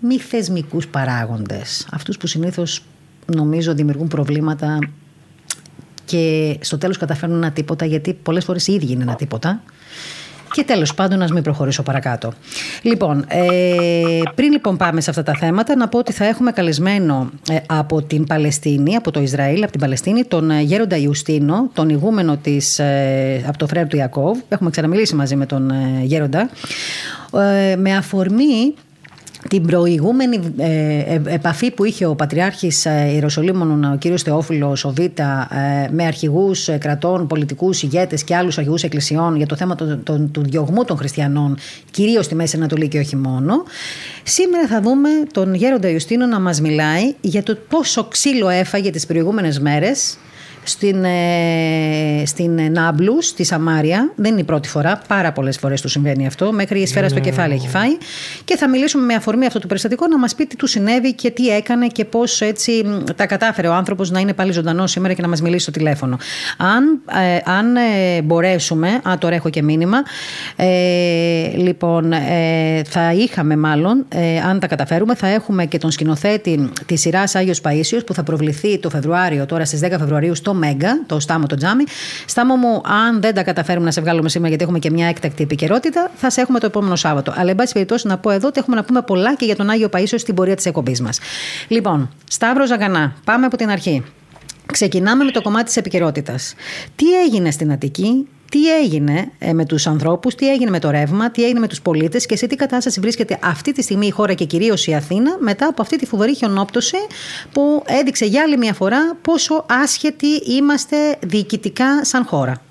μη 0.00 0.18
θεσμικούς 0.18 0.88
παράγοντες. 0.88 1.86
Αυτούς 1.92 2.16
που 2.16 2.26
συνήθως 2.26 2.84
νομίζω 3.26 3.74
δημιουργούν 3.74 4.08
προβλήματα 4.08 4.78
και 6.04 6.56
στο 6.60 6.78
τέλος 6.78 6.96
καταφέρνουν 6.96 7.36
ένα 7.36 7.52
τίποτα 7.52 7.84
γιατί 7.84 8.14
πολλές 8.14 8.44
φορές 8.44 8.66
οι 8.66 8.72
ίδιοι 8.72 8.92
είναι 8.92 9.02
ένα 9.02 9.14
τίποτα. 9.14 9.62
Και 10.52 10.64
τέλος 10.64 10.94
πάντων, 10.94 11.18
να 11.18 11.32
μην 11.32 11.42
προχωρήσω 11.42 11.82
παρακάτω. 11.82 12.32
Λοιπόν, 12.82 13.24
ε, 13.28 14.20
πριν 14.34 14.52
λοιπόν 14.52 14.76
πάμε 14.76 15.00
σε 15.00 15.10
αυτά 15.10 15.22
τα 15.22 15.34
θέματα, 15.34 15.76
να 15.76 15.88
πω 15.88 15.98
ότι 15.98 16.12
θα 16.12 16.24
έχουμε 16.24 16.52
καλεσμένο 16.52 17.30
ε, 17.50 17.56
από 17.66 18.02
την 18.02 18.24
Παλαιστίνη, 18.24 18.96
από 18.96 19.10
το 19.10 19.20
Ισραήλ, 19.20 19.62
από 19.62 19.70
την 19.70 19.80
Παλαιστίνη, 19.80 20.24
τον 20.24 20.50
ε, 20.50 20.60
Γέροντα 20.60 20.96
Ιουστίνο, 20.96 21.70
τον 21.72 21.88
ηγούμενο 21.88 22.36
της, 22.36 22.78
ε, 22.78 23.44
από 23.46 23.58
το 23.58 23.66
φρέρο 23.66 23.86
του 23.86 23.96
Ιακώβ. 23.96 24.38
Έχουμε 24.48 24.70
ξαναμιλήσει 24.70 25.14
μαζί 25.14 25.36
με 25.36 25.46
τον 25.46 25.72
Γέροντα. 26.02 26.50
με 27.76 27.96
αφορμή 27.96 28.74
την 29.48 29.66
προηγούμενη 29.66 30.40
ε, 30.56 30.98
ε, 30.98 31.20
επαφή 31.26 31.70
που 31.70 31.84
είχε 31.84 32.06
ο 32.06 32.14
Πατριάρχης 32.14 32.86
ε, 32.86 33.10
Ιεροσολύμων, 33.12 33.84
ο 33.84 33.96
κύριος 33.98 34.22
Θεόφιλος, 34.22 34.84
ο 34.84 34.92
Β, 34.92 34.98
με 35.90 36.04
αρχηγούς 36.06 36.68
κρατών, 36.78 37.26
πολιτικούς 37.26 37.82
ηγέτες 37.82 38.24
και 38.24 38.36
άλλους 38.36 38.58
αρχηγούς 38.58 38.82
εκκλησιών 38.82 39.36
για 39.36 39.46
το 39.46 39.56
θέμα 39.56 39.74
του 40.32 40.42
διωγμού 40.42 40.84
των 40.84 40.96
χριστιανών, 40.96 41.58
κυρίως 41.90 42.24
στη 42.24 42.34
Μέση 42.34 42.56
Ανατολή 42.56 42.88
και 42.88 42.98
όχι 42.98 43.16
μόνο. 43.16 43.62
Σήμερα 44.22 44.66
θα 44.66 44.80
δούμε 44.80 45.08
τον 45.32 45.54
Γέροντα 45.54 45.88
Ιουστίνο 45.88 46.26
να 46.26 46.40
μας 46.40 46.60
μιλάει 46.60 47.14
για 47.20 47.42
το 47.42 47.56
πόσο 47.68 48.04
ξύλο 48.04 48.48
έφαγε 48.48 48.90
τις 48.90 49.06
προηγούμενες 49.06 49.60
μέρες 49.60 50.16
στην, 50.70 51.04
ε, 51.04 52.22
στην 52.26 52.72
Νάμπλου, 52.72 53.22
στη 53.22 53.44
Σαμάρια. 53.44 54.12
Δεν 54.14 54.30
είναι 54.30 54.40
η 54.40 54.44
πρώτη 54.44 54.68
φορά, 54.68 55.00
πάρα 55.08 55.32
πολλές 55.32 55.58
φορές 55.58 55.80
του 55.80 55.88
συμβαίνει 55.88 56.26
αυτό. 56.26 56.52
Μέχρι 56.52 56.80
η 56.80 56.86
σφαίρα 56.86 57.08
στο 57.08 57.18
ναι. 57.18 57.24
κεφάλι 57.24 57.54
έχει 57.54 57.68
φάει. 57.68 57.96
Και 58.44 58.56
θα 58.56 58.68
μιλήσουμε 58.68 59.04
με 59.04 59.14
αφορμή 59.14 59.46
αυτό 59.46 59.58
το 59.58 59.66
περιστατικό 59.66 60.06
να 60.06 60.18
μας 60.18 60.34
πει 60.34 60.46
τι 60.46 60.56
του 60.56 60.66
συνέβη 60.66 61.14
και 61.14 61.30
τι 61.30 61.48
έκανε 61.48 61.86
και 61.86 62.04
πώς 62.04 62.40
έτσι 62.40 62.84
τα 63.16 63.26
κατάφερε 63.26 63.68
ο 63.68 63.74
άνθρωπος 63.74 64.10
να 64.10 64.20
είναι 64.20 64.32
πάλι 64.32 64.52
ζωντανό 64.52 64.86
σήμερα 64.86 65.14
και 65.14 65.22
να 65.22 65.28
μας 65.28 65.42
μιλήσει 65.42 65.62
στο 65.62 65.70
τηλέφωνο. 65.70 66.18
Αν, 66.56 67.00
ε, 67.24 67.38
αν 67.44 67.76
ε, 67.76 68.22
μπορέσουμε, 68.22 68.88
α, 69.08 69.18
τώρα 69.18 69.34
έχω 69.34 69.50
και 69.50 69.62
μήνυμα, 69.62 70.02
ε, 70.56 71.50
λοιπόν, 71.56 72.12
ε, 72.12 72.82
θα 72.84 73.12
είχαμε 73.12 73.56
μάλλον, 73.56 74.04
ε, 74.08 74.38
αν 74.40 74.60
τα 74.60 74.66
καταφέρουμε, 74.66 75.14
θα 75.14 75.26
έχουμε 75.26 75.66
και 75.66 75.78
τον 75.78 75.90
σκηνοθέτη 75.90 76.70
της 76.86 77.00
σειράς 77.00 77.34
Άγιος 77.34 77.60
Παίσιος 77.60 78.04
που 78.04 78.14
θα 78.14 78.22
προβληθεί 78.22 78.78
το 78.78 78.90
Φεβρουάριο, 78.90 79.46
τώρα 79.46 79.64
στις 79.64 79.80
10 79.80 79.98
Φεβρουαρίου, 79.98 80.34
στο 80.34 80.54
Μέγκα, 80.60 81.02
το 81.06 81.20
Στάμο 81.20 81.46
το 81.46 81.56
Τζάμι. 81.56 81.84
Στάμο 82.26 82.56
μου, 82.56 82.80
αν 82.84 83.20
δεν 83.20 83.34
τα 83.34 83.42
καταφέρουμε 83.42 83.84
να 83.84 83.90
σε 83.90 84.00
βγάλουμε 84.00 84.28
σήμερα, 84.28 84.48
γιατί 84.48 84.64
έχουμε 84.64 84.78
και 84.78 84.90
μια 84.90 85.06
έκτακτη 85.06 85.42
επικαιρότητα, 85.42 86.10
θα 86.14 86.30
σε 86.30 86.40
έχουμε 86.40 86.58
το 86.58 86.66
επόμενο 86.66 86.96
Σάββατο. 86.96 87.32
Αλλά, 87.36 87.50
εν 87.50 87.56
πάση 87.56 87.72
περιπτώσει, 87.72 88.06
να 88.06 88.18
πω 88.18 88.30
εδώ 88.30 88.48
ότι 88.48 88.60
έχουμε 88.60 88.76
να 88.76 88.84
πούμε 88.84 89.02
πολλά 89.02 89.34
και 89.34 89.44
για 89.44 89.56
τον 89.56 89.70
Άγιο 89.70 89.88
Παίσιο 89.88 90.18
στην 90.18 90.34
πορεία 90.34 90.56
της 90.56 90.66
εκπομπής 90.66 91.00
μας. 91.00 91.18
Λοιπόν, 91.68 92.10
Σταύρο 92.28 92.66
Ζαγανά, 92.66 93.14
πάμε 93.24 93.46
από 93.46 93.56
την 93.56 93.70
αρχή. 93.70 94.04
Ξεκινάμε 94.72 95.24
με 95.24 95.30
το 95.30 95.42
κομμάτι 95.42 95.64
της 95.64 95.76
επικαιρότητας. 95.76 96.54
Τι 96.96 97.06
έγινε 97.24 97.50
στην 97.50 97.72
Αττική, 97.72 98.28
τι 98.50 98.76
έγινε 98.82 99.30
ε, 99.38 99.52
με 99.52 99.64
τους 99.64 99.86
ανθρώπους, 99.86 100.34
τι 100.34 100.50
έγινε 100.50 100.70
με 100.70 100.78
το 100.78 100.90
ρεύμα, 100.90 101.30
τι 101.30 101.44
έγινε 101.44 101.60
με 101.60 101.68
τους 101.68 101.82
πολίτες 101.82 102.26
και 102.26 102.36
σε 102.36 102.46
τι 102.46 102.56
κατάσταση 102.56 103.00
βρίσκεται 103.00 103.38
αυτή 103.42 103.72
τη 103.72 103.82
στιγμή 103.82 104.06
η 104.06 104.10
χώρα 104.10 104.34
και 104.34 104.44
κυρίως 104.44 104.86
η 104.86 104.94
Αθήνα 104.94 105.36
μετά 105.40 105.66
από 105.66 105.82
αυτή 105.82 105.98
τη 105.98 106.06
φοβερή 106.06 106.34
χιονόπτωση 106.34 106.96
που 107.52 107.82
έδειξε 108.00 108.24
για 108.24 108.42
άλλη 108.42 108.56
μια 108.56 108.72
φορά 108.72 109.16
πόσο 109.22 109.66
άσχετοι 109.82 110.26
είμαστε 110.56 110.96
διοικητικά 111.20 112.04
σαν 112.04 112.24
χώρα. 112.24 112.62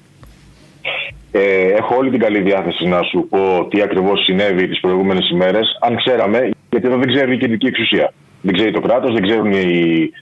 Ε, 1.32 1.72
έχω 1.72 1.96
όλη 1.96 2.10
την 2.10 2.20
καλή 2.20 2.42
διάθεση 2.42 2.86
να 2.86 3.02
σου 3.02 3.28
πω 3.30 3.68
τι 3.70 3.82
ακριβώς 3.82 4.24
συνέβη 4.24 4.68
τις 4.68 4.80
προηγούμενες 4.80 5.30
ημέρες, 5.30 5.78
αν 5.82 5.96
ξέραμε, 5.96 6.50
γιατί 6.70 6.88
εδώ 6.88 6.98
δεν 6.98 7.08
ξέρει 7.08 7.34
η 7.34 7.38
κεντρική 7.38 7.68
εξουσία. 7.68 8.14
Δεν 8.42 8.54
ξέρει 8.54 8.72
το 8.72 8.80
κράτος, 8.80 9.14
δεν, 9.14 9.52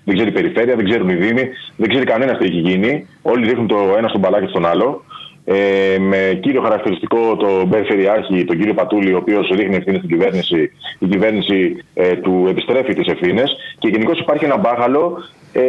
δεν 0.04 0.16
ξέρει 0.16 0.30
η 0.30 0.32
περιφέρεια, 0.32 0.76
δεν 0.76 0.86
ξέρουν 0.86 1.10
οι 1.10 1.16
Δήμοι, 1.16 1.50
δεν 1.76 1.90
ξέρει 1.90 2.06
κανένας 2.06 2.38
τι 2.38 2.46
έχει 2.46 2.60
γίνει. 2.60 3.08
Όλοι 3.22 3.48
δείχνουν 3.48 3.68
το 3.68 3.78
ένα 3.98 4.08
στον 4.08 4.22
παλάκι 4.22 4.48
στον 4.48 4.66
άλλο 4.66 5.04
ε, 5.50 5.98
με 6.00 6.40
κύριο 6.42 6.62
χαρακτηριστικό 6.62 7.36
τον 7.36 7.70
Περιφερειάρχη, 7.70 8.46
τον 8.46 8.58
κύριο 8.58 8.74
Πατούλη, 8.74 9.14
ο 9.14 9.18
οποίος 9.18 9.50
ρίχνει 9.50 9.76
ευθύνες 9.76 10.00
στην 10.00 10.18
κυβέρνηση. 10.18 10.72
Η 11.00 11.08
κυβέρνηση 11.08 11.84
ε, 11.94 12.16
του 12.16 12.46
επιστρέφει 12.50 12.94
τις 12.94 13.12
ευθύνες. 13.12 13.56
Και 13.80 13.88
γενικώς 13.88 14.20
υπάρχει 14.20 14.46
ένα 14.46 14.58
μπάχαλο. 14.58 15.18
Ε, 15.54 15.62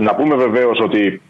να 0.00 0.14
πούμε 0.14 0.34
βεβαίως 0.34 0.80
ότι 0.80 1.20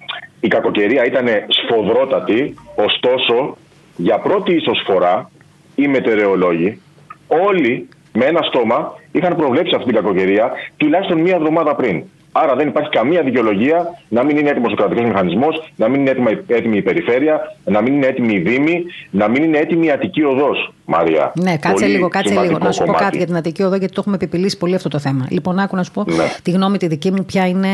η 0.41 0.49
κακοκαιρία 0.49 1.05
ήταν 1.05 1.27
σφοδρότατη, 1.49 2.55
ωστόσο 2.77 3.57
για 3.97 4.19
πρώτη 4.19 4.55
ίσω 4.55 4.73
φορά 4.87 5.31
οι 5.75 5.89
μετεωρολόγοι 5.89 6.81
όλοι 7.27 7.89
με 8.13 8.25
ένα 8.25 8.43
στόμα 8.43 8.95
είχαν 9.13 9.37
προβλέψει 9.37 9.75
αυτή 9.75 9.87
την 9.87 10.03
κακοκαιρία 10.03 10.53
τουλάχιστον 10.77 11.21
μία 11.21 11.35
εβδομάδα 11.35 11.75
πριν. 11.75 12.03
Άρα 12.33 12.55
δεν 12.55 12.69
υπάρχει 12.69 12.91
καμία 12.91 13.23
δικαιολογία 13.23 13.99
να 14.09 14.25
μην 14.25 14.37
είναι 14.37 14.51
έτοιμος 14.51 14.73
ο 14.73 14.77
κρατικός 14.77 15.05
μηχανισμός, 15.05 15.73
να 15.77 15.89
μην 15.89 16.01
είναι 16.01 16.43
έτοιμη 16.47 16.77
η 16.77 16.83
περιφέρεια, 16.83 17.57
να 17.65 17.81
μην 17.81 17.95
είναι 17.95 18.07
έτοιμη 18.07 18.35
η 18.35 18.39
Δήμη, 18.39 18.85
να 19.11 19.29
μην 19.29 19.43
είναι 19.43 19.59
έτοιμη 19.59 19.87
η 19.87 19.91
Αττική 19.91 20.23
Οδός. 20.23 20.73
Μαρία. 20.93 21.33
Ναι, 21.35 21.57
κάτσε 21.57 21.87
λίγο, 21.87 22.09
κάτσε 22.09 22.41
λίγο. 22.41 22.59
Να 22.59 22.73
σου 22.73 22.85
πω 22.85 22.93
κάτι 22.93 23.17
για 23.17 23.27
την 23.27 23.37
Αττική 23.37 23.63
Οδό, 23.63 23.77
γιατί 23.77 23.93
το 23.95 24.01
έχουμε 24.01 24.17
επιπηλήσει 24.17 24.59
πολύ 24.59 24.75
αυτό 24.75 24.89
το 24.89 24.99
θέμα. 24.99 25.27
Λοιπόν, 25.31 25.59
άκου 25.59 25.77
να 25.77 25.83
σου 25.83 25.91
πω 25.91 26.05
ναι. 26.07 26.25
τη 26.43 26.51
γνώμη 26.51 26.79
τη 26.79 26.87
δική 26.87 27.11
μου, 27.11 27.25
ποια 27.25 27.47
είναι 27.47 27.69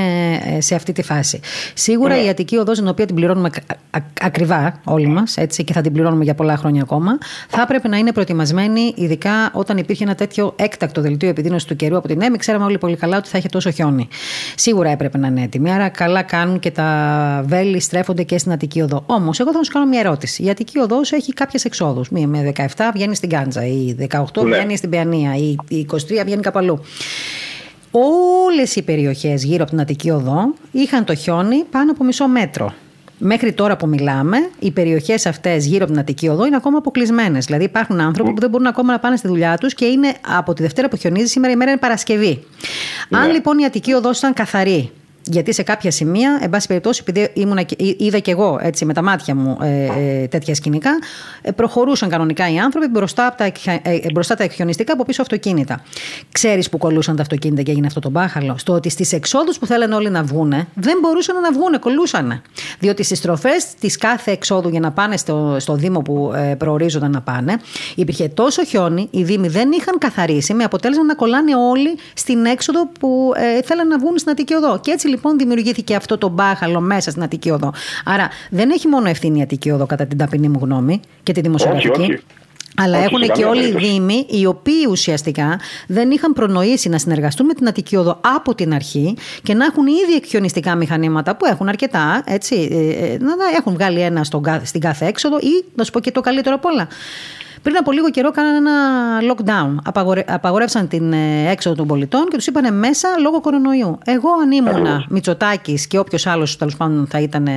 ε, 0.56 0.60
σε 0.60 0.74
αυτή 0.74 0.92
τη 0.92 1.02
φάση. 1.02 1.40
Σίγουρα 1.74 2.14
ναι. 2.14 2.20
η 2.20 2.28
Αττική 2.28 2.56
Οδός, 2.56 2.78
την 2.78 2.88
οποία 2.88 3.06
την 3.06 3.14
πληρώνουμε 3.14 3.50
ακριβά 4.20 4.80
όλοι 4.84 5.06
μας, 5.06 5.36
έτσι, 5.36 5.64
και 5.64 5.72
θα 5.72 5.80
την 5.80 5.92
πληρώνουμε 5.92 6.24
για 6.24 6.34
πολλά 6.34 6.56
χρόνια 6.56 6.82
ακόμα, 6.82 7.18
θα 7.48 7.62
έπρεπε 7.62 7.88
να 7.88 7.96
είναι 7.96 8.12
προετοιμασμένη, 8.12 8.92
ειδικά 8.96 9.50
όταν 9.52 9.76
υπήρχε 9.76 10.04
ένα 10.04 10.14
τέτοιο 10.14 10.54
έκτακτο 10.56 11.00
δελτίο 11.00 11.28
επιδείνωσης 11.28 11.68
του 11.68 11.76
καιρού 11.76 11.96
από 11.96 12.08
την 12.08 12.22
ΕΜΗ. 12.22 12.36
Ξέραμε 12.36 12.64
όλοι 12.64 12.78
πολύ 12.78 12.96
καλά 12.96 13.16
ότι 13.16 13.28
θα 13.28 13.38
είχε 13.38 13.48
τόσο 13.48 13.70
χιόνι. 13.70 14.08
Σίγουρα 14.54 14.90
έπρεπε 14.90 15.18
να 15.18 15.26
είναι 15.26 15.42
έτοιμη. 15.42 15.72
Άρα 15.72 15.88
καλά 15.88 16.22
κάνουν 16.22 16.58
και 16.58 16.70
τα 16.70 17.44
βέλη 17.46 17.80
στρέφονται 17.80 18.22
και 18.22 18.38
στην 18.38 18.52
Αττική 18.52 18.80
Οδό. 18.80 19.02
Όμως, 19.06 19.40
εγώ 19.40 19.52
θα 19.52 19.62
σου 19.62 19.72
κάνω 19.72 19.86
μια 19.86 20.00
ερώτηση. 20.00 20.42
Η 20.42 20.50
Αττική 20.50 20.78
Οδός 20.78 21.12
έχει 21.12 21.32
κάποιες 21.32 21.64
εξόδους. 21.64 22.08
Μία 22.08 22.26
με 22.26 22.52
17 22.56 22.90
βγαίνει 22.94 23.14
στην 23.14 23.28
Κάντζα, 23.28 23.66
η 23.66 23.96
18 24.10 24.42
ναι. 24.42 24.56
βγαίνει 24.56 24.76
στην 24.76 24.90
Παιανία, 24.90 25.36
η 25.68 25.86
23 25.92 25.96
βγαίνει 26.24 26.42
κάπου 26.42 26.58
αλλού. 26.58 26.80
Όλες 27.90 28.76
οι 28.76 28.82
περιοχές 28.82 29.44
γύρω 29.44 29.62
από 29.62 29.70
την 29.70 29.80
Αττική 29.80 30.10
Οδό 30.10 30.54
είχαν 30.70 31.04
το 31.04 31.14
χιόνι 31.14 31.64
πάνω 31.70 31.90
από 31.90 32.04
μισό 32.04 32.28
μέτρο. 32.28 32.72
Μέχρι 33.18 33.52
τώρα 33.52 33.76
που 33.76 33.88
μιλάμε, 33.88 34.36
οι 34.58 34.70
περιοχές 34.70 35.26
αυτές 35.26 35.66
γύρω 35.66 35.82
από 35.84 35.92
την 35.92 36.00
Αττική 36.00 36.28
Οδό 36.28 36.46
είναι 36.46 36.56
ακόμα 36.56 36.78
αποκλεισμένες. 36.78 37.44
Δηλαδή, 37.44 37.64
υπάρχουν 37.64 38.00
άνθρωποι 38.00 38.32
που 38.32 38.40
δεν 38.40 38.50
μπορούν 38.50 38.66
ακόμα 38.66 38.92
να 38.92 38.98
πάνε 38.98 39.16
στη 39.16 39.28
δουλειά 39.28 39.56
τους 39.56 39.74
και 39.74 39.84
είναι 39.84 40.14
από 40.26 40.52
τη 40.52 40.62
Δευτέρα 40.62 40.88
που 40.88 40.96
χιονίζει, 40.96 41.26
σήμερα 41.26 41.52
η 41.52 41.56
μέρα 41.56 41.70
είναι 41.70 41.80
Παρασκευή. 41.80 42.44
Αν 43.10 43.26
ναι. 43.26 43.32
λοιπόν 43.32 43.58
η 43.58 43.64
Αττική 43.64 43.92
Οδός 43.92 44.18
ήταν 44.18 44.32
καθαρή 44.32 44.90
γιατί 45.30 45.52
σε 45.52 45.62
κάποια 45.62 45.90
σημεία, 45.90 46.38
εν 46.42 46.50
πάση 46.50 46.66
περιπτώσει, 46.66 47.02
επειδή 47.06 47.30
ήμουνα, 47.34 47.64
είδα 47.76 48.18
και 48.18 48.30
εγώ 48.30 48.58
έτσι, 48.62 48.84
με 48.84 48.92
τα 48.92 49.02
μάτια 49.02 49.34
μου 49.34 49.58
ε, 49.60 49.88
ε, 50.22 50.26
τέτοια 50.26 50.54
σκηνικά, 50.54 50.90
ε, 51.42 51.50
προχωρούσαν 51.50 52.08
κανονικά 52.08 52.52
οι 52.52 52.58
άνθρωποι 52.58 52.88
μπροστά, 52.88 53.26
από 53.26 53.36
τα, 53.36 53.44
ε, 53.82 54.00
μπροστά 54.12 54.34
τα 54.34 54.44
εκχιονιστικά 54.44 54.92
από 54.92 55.04
πίσω 55.04 55.22
αυτοκίνητα. 55.22 55.82
Ξέρεις 56.32 56.68
που 56.68 56.78
κολούσαν 56.78 57.16
τα 57.16 57.22
αυτοκίνητα 57.22 57.62
και 57.62 57.70
έγινε 57.70 57.86
αυτό 57.86 58.00
το 58.00 58.10
μπάχαλο; 58.10 58.54
Στο 58.58 58.72
ότι 58.72 58.88
στις 58.88 59.12
εξόδους 59.12 59.58
που 59.58 59.66
θέλανε 59.66 59.94
όλοι 59.94 60.10
να 60.10 60.22
βγούνε, 60.22 60.66
δεν 60.74 60.98
μπορούσαν 61.00 61.40
να 61.40 61.52
βγούνε, 61.52 61.78
κολούσαν. 61.78 62.42
Διότι 62.78 63.02
στις 63.02 63.18
στροφές 63.18 63.74
της 63.80 63.96
κάθε 63.96 64.30
εξόδου 64.30 64.68
για 64.68 64.80
να 64.80 64.92
πάνε 64.92 65.16
στο, 65.16 65.56
στο 65.58 65.74
Δήμο 65.74 66.00
που 66.00 66.32
ε, 66.34 66.54
προορίζονταν 66.54 67.10
να 67.10 67.20
πάνε, 67.20 67.56
υπήρχε 67.94 68.28
τόσο 68.28 68.64
χιόνι, 68.64 69.08
οι 69.10 69.22
Δήμοι 69.22 69.48
δεν 69.48 69.70
είχαν 69.72 69.98
καθαρίσει, 69.98 70.54
με 70.54 70.64
αποτέλεσμα 70.64 71.04
να 71.04 71.14
κολλάνε 71.14 71.54
όλοι 71.54 71.98
στην 72.14 72.44
έξοδο 72.44 72.88
που 73.00 73.32
ε, 73.36 73.62
θέλανε 73.62 73.88
να 73.88 73.98
βγουν 73.98 74.18
στην 74.18 74.30
Αττική 74.30 74.54
Οδό. 74.54 74.80
Και 74.80 74.90
έτσι 74.90 75.08
λοιπόν 75.16 75.38
δημιουργήθηκε 75.38 75.94
αυτό 75.94 76.18
το 76.18 76.28
μπάχαλο 76.28 76.80
μέσα 76.80 77.10
στην 77.10 77.22
Αττική 77.22 77.50
Οδό. 77.50 77.72
Άρα 78.04 78.28
δεν 78.50 78.70
έχει 78.70 78.88
μόνο 78.88 79.08
ευθύνη 79.08 79.38
η 79.38 79.42
Αττική 79.42 79.70
Οδό, 79.70 79.86
κατά 79.86 80.06
την 80.06 80.18
ταπεινή 80.18 80.48
μου 80.48 80.58
γνώμη 80.62 81.00
και 81.22 81.32
τη 81.32 81.40
δημοσιογραφική. 81.40 82.00
Όχι, 82.00 82.12
όχι. 82.12 82.22
Αλλά 82.78 82.96
Όχι, 82.96 83.06
έχουν 83.06 83.18
σε 83.18 83.24
και 83.26 83.32
καμία 83.32 83.48
όλοι 83.48 83.60
οι 83.60 83.72
περίπτωση. 83.72 83.90
Δήμοι, 83.92 84.26
οι 84.28 84.46
οποίοι 84.46 84.86
ουσιαστικά 84.90 85.60
δεν 85.86 86.10
είχαν 86.10 86.32
προνοήσει 86.32 86.88
να 86.88 86.98
συνεργαστούν 86.98 87.46
με 87.46 87.54
την 87.54 87.68
Αττική 87.68 87.96
Οδό 87.96 88.20
από 88.36 88.54
την 88.54 88.74
αρχή 88.74 89.16
και 89.42 89.54
να 89.54 89.64
έχουν 89.64 89.86
ήδη 89.86 90.14
εκχιονιστικά 90.16 90.74
μηχανήματα 90.74 91.36
που 91.36 91.46
έχουν 91.46 91.68
αρκετά, 91.68 92.22
έτσι, 92.26 92.68
ε, 92.70 93.04
ε, 93.06 93.18
να 93.18 93.36
να 93.36 93.44
έχουν 93.56 93.72
βγάλει 93.72 94.00
ένα 94.00 94.24
στον, 94.24 94.42
κα- 94.42 94.60
στην 94.64 94.80
κάθε 94.80 95.06
έξοδο 95.06 95.38
ή, 95.38 95.64
να 95.74 95.84
σου 95.84 95.90
πω 95.90 96.00
και 96.00 96.10
το 96.10 96.20
καλύτερο 96.20 96.54
απ' 96.54 96.64
όλα. 96.64 96.88
Πριν 97.66 97.78
από 97.78 97.92
λίγο 97.92 98.10
καιρό 98.10 98.30
κάνανε 98.30 98.56
ένα 98.56 98.72
lockdown. 99.32 99.74
Απαγορε... 99.84 100.24
Απαγορεύσαν 100.28 100.88
την 100.88 101.12
ε, 101.12 101.50
έξοδο 101.50 101.76
των 101.76 101.86
πολιτών 101.86 102.28
και 102.28 102.36
τους 102.36 102.46
είπανε 102.46 102.70
μέσα 102.70 103.08
λόγω 103.20 103.40
κορονοϊού. 103.40 103.98
Εγώ, 104.04 104.28
αν 104.42 104.50
ήμουνα 104.50 104.70
Ακριβώς. 104.70 105.06
Μητσοτάκης 105.08 105.86
και 105.86 105.98
όποιος 105.98 106.26
άλλος 106.26 106.56
τέλος 106.56 106.76
πάντων 106.76 107.06
θα 107.10 107.20
ήταν 107.20 107.48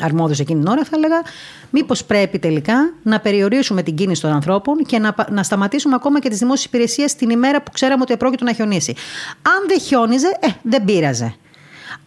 αρμόδιος 0.00 0.40
εκείνη 0.40 0.60
την 0.60 0.68
ώρα, 0.68 0.82
θα 0.84 0.90
έλεγα 0.94 1.22
μήπως 1.70 2.04
πρέπει 2.04 2.38
τελικά 2.38 2.92
να 3.02 3.20
περιορίσουμε 3.20 3.82
την 3.82 3.94
κίνηση 3.94 4.20
των 4.20 4.32
ανθρώπων 4.32 4.76
και 4.76 4.98
να, 4.98 5.12
πα- 5.12 5.28
να 5.30 5.42
σταματήσουμε 5.42 5.94
ακόμα 5.94 6.20
και 6.20 6.28
τις 6.28 6.38
δημόσιες 6.38 6.64
υπηρεσίες 6.64 7.14
την 7.14 7.30
ημέρα 7.30 7.62
που 7.62 7.70
ξέραμε 7.70 8.02
ότι 8.02 8.12
επρόκειτο 8.12 8.44
να 8.44 8.52
χιονίσει. 8.52 8.94
Αν 9.42 9.68
δεν 9.68 9.80
χιόνιζε, 9.80 10.36
ε, 10.40 10.48
δεν 10.62 10.84
πείραζε. 10.84 11.34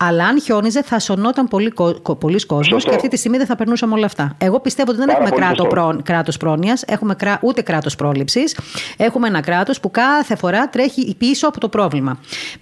Αλλά 0.02 0.26
αν 0.26 0.42
χιόνιζε, 0.42 0.84
θα 0.84 1.00
σωνόταν 1.00 1.48
πολύ 1.48 1.70
κο- 1.70 2.16
πολλοί 2.20 2.46
κόσμος 2.46 2.68
Σωστό. 2.68 2.90
και 2.90 2.96
αυτή 2.96 3.08
τη 3.08 3.18
στιγμή 3.18 3.38
δεν 3.38 3.46
θα 3.46 3.56
περνούσαμε 3.56 3.94
όλα 3.94 4.06
αυτά. 4.06 4.36
Εγώ 4.38 4.60
πιστεύω 4.60 4.90
ότι 4.92 5.00
δεν 5.00 5.08
Πάρα 5.08 5.20
έχουμε 5.20 5.30
πολύ 5.36 5.42
κράτο 5.46 5.64
σωστό. 5.64 5.76
πρό, 5.76 6.00
κράτος 6.04 6.38
πρόνοιας, 6.38 6.84
έχουμε 6.88 7.16
κρά, 7.16 7.40
ούτε 7.42 7.62
κράτος 7.62 7.96
πρόληψης. 7.96 8.58
Έχουμε 8.98 9.28
ένα 9.28 9.42
κράτος 9.42 9.80
που 9.80 9.92
κάθε 9.92 10.36
φορά 10.36 10.70
τρέχει 10.70 11.16
πίσω 11.18 11.48
από 11.48 11.60
το 11.60 11.70
πρόβλημα. 11.70 12.20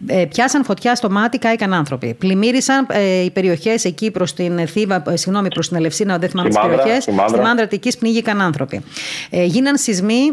Ε, 0.08 0.26
πιάσαν 0.26 0.64
φωτιά 0.64 0.96
στο 0.96 1.10
μάτι, 1.10 1.38
κάηκαν 1.38 1.74
άνθρωποι. 1.74 2.14
Πλημμύρισαν 2.14 2.88
ε, 2.90 3.22
οι 3.24 3.32
περιοχές 3.32 3.86
εκεί 3.86 4.12
προς 4.12 4.34
την 4.34 4.68
Θήβα, 4.68 5.04
ε, 5.08 5.16
συγγνώμη, 5.16 5.48
προς 5.48 5.68
την 5.68 5.78
Ελευσίνα, 5.78 6.18
δεν 6.18 6.30
θυμάμαι 6.30 6.52
Στη 6.52 6.60
τις 6.60 6.68
Μάνδρα, 6.68 6.84
περιοχές. 6.84 7.04
στη 7.04 7.12
Μάνδρα. 7.14 7.36
Στη 7.38 7.46
Μάνδρα 7.46 7.64
Αττικής 7.64 7.98
πνίγηκαν 7.98 8.42
άνθρωποι. 8.42 8.82
Ε, 9.30 9.44
γίναν 9.44 9.78
σεισμοί 9.78 10.32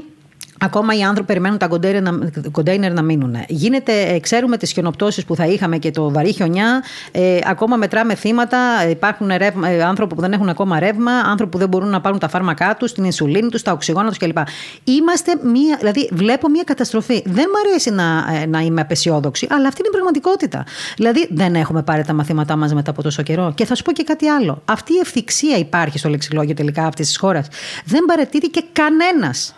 Ακόμα 0.65 0.97
οι 0.97 1.03
άνθρωποι 1.03 1.27
περιμένουν 1.27 1.59
τα 1.59 1.69
κοντέινερ 1.69 2.03
να, 2.03 2.31
κοντέινερ 2.51 2.93
να 2.93 3.03
μείνουν. 3.03 3.37
Γίνεται, 3.49 3.93
ε, 4.01 4.21
ξέρουμε 4.21 4.57
τις 4.57 4.73
χιονοπτώσεις 4.73 5.25
που 5.25 5.37
θα 5.37 5.47
είχαμε 5.47 5.79
και 5.79 5.91
το 5.91 6.11
βαρύ 6.11 6.33
χιονιά. 6.33 6.83
Ε, 7.13 7.39
ακόμα 7.45 7.77
μετράμε 7.77 8.15
θύματα. 8.15 8.59
Ε, 8.85 8.91
Υπάρχουν 8.91 9.31
ρεύμα, 9.37 9.69
ε, 9.69 9.83
άνθρωποι 9.83 10.15
που 10.15 10.21
δεν 10.21 10.33
έχουν 10.33 10.49
ακόμα 10.49 10.79
ρεύμα, 10.79 11.13
άνθρωποι 11.13 11.51
που 11.51 11.59
δεν 11.59 11.69
μπορούν 11.69 11.89
να 11.89 12.01
πάρουν 12.01 12.19
τα 12.19 12.29
φάρμακά 12.29 12.77
τους, 12.77 12.93
την 12.93 13.05
ινσουλίνη 13.05 13.49
τους, 13.49 13.63
τα 13.63 13.73
οξυγόνα 13.73 14.09
τους 14.09 14.19
κλπ. 14.19 14.37
Είμαστε 14.85 15.33
μία, 15.43 15.77
δηλαδή 15.79 16.09
βλέπω 16.13 16.49
μία 16.49 16.63
καταστροφή. 16.63 17.23
Δεν 17.25 17.45
μου 17.53 17.69
αρέσει 17.69 17.91
να, 17.91 18.39
ε, 18.43 18.47
να 18.47 18.61
είμαι 18.61 18.81
απεσιόδοξη, 18.81 19.47
αλλά 19.51 19.69
αυτή 19.69 19.81
είναι 19.81 19.89
η 19.89 19.93
πραγματικότητα. 19.93 20.65
Δηλαδή 20.97 21.29
δεν 21.31 21.55
έχουμε 21.55 21.83
πάρει 21.83 22.05
τα 22.05 22.13
μαθήματά 22.13 22.57
μας 22.57 22.75
μετά 22.75 22.91
από 22.91 23.03
τόσο 23.03 23.23
καιρό. 23.23 23.53
Και 23.55 23.65
θα 23.65 23.75
σου 23.75 23.83
πω 23.83 23.93
και 23.93 24.03
κάτι 24.03 24.29
άλλο. 24.29 24.63
Αυτή 24.65 24.93
η 24.93 24.99
ευθυξία 25.01 25.57
υπάρχει 25.57 25.99
στο 25.99 26.09
λεξιλόγιο 26.09 26.55
τελικά 26.55 26.87
αυτής 26.87 27.07
της 27.07 27.17
χώρας. 27.17 27.49
Δεν 27.85 28.05
παρετήθηκε 28.05 28.61
κανένας. 28.73 29.55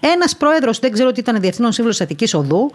Ένας 0.00 0.36
πρόεδρος, 0.36 0.78
δεν 0.78 0.92
ξέρω 0.92 1.12
τι 1.12 1.20
ήταν 1.20 1.40
διευθύνων 1.40 1.72
σύμβουλος 1.72 2.00
Αττικής 2.00 2.34
Οδού, 2.34 2.70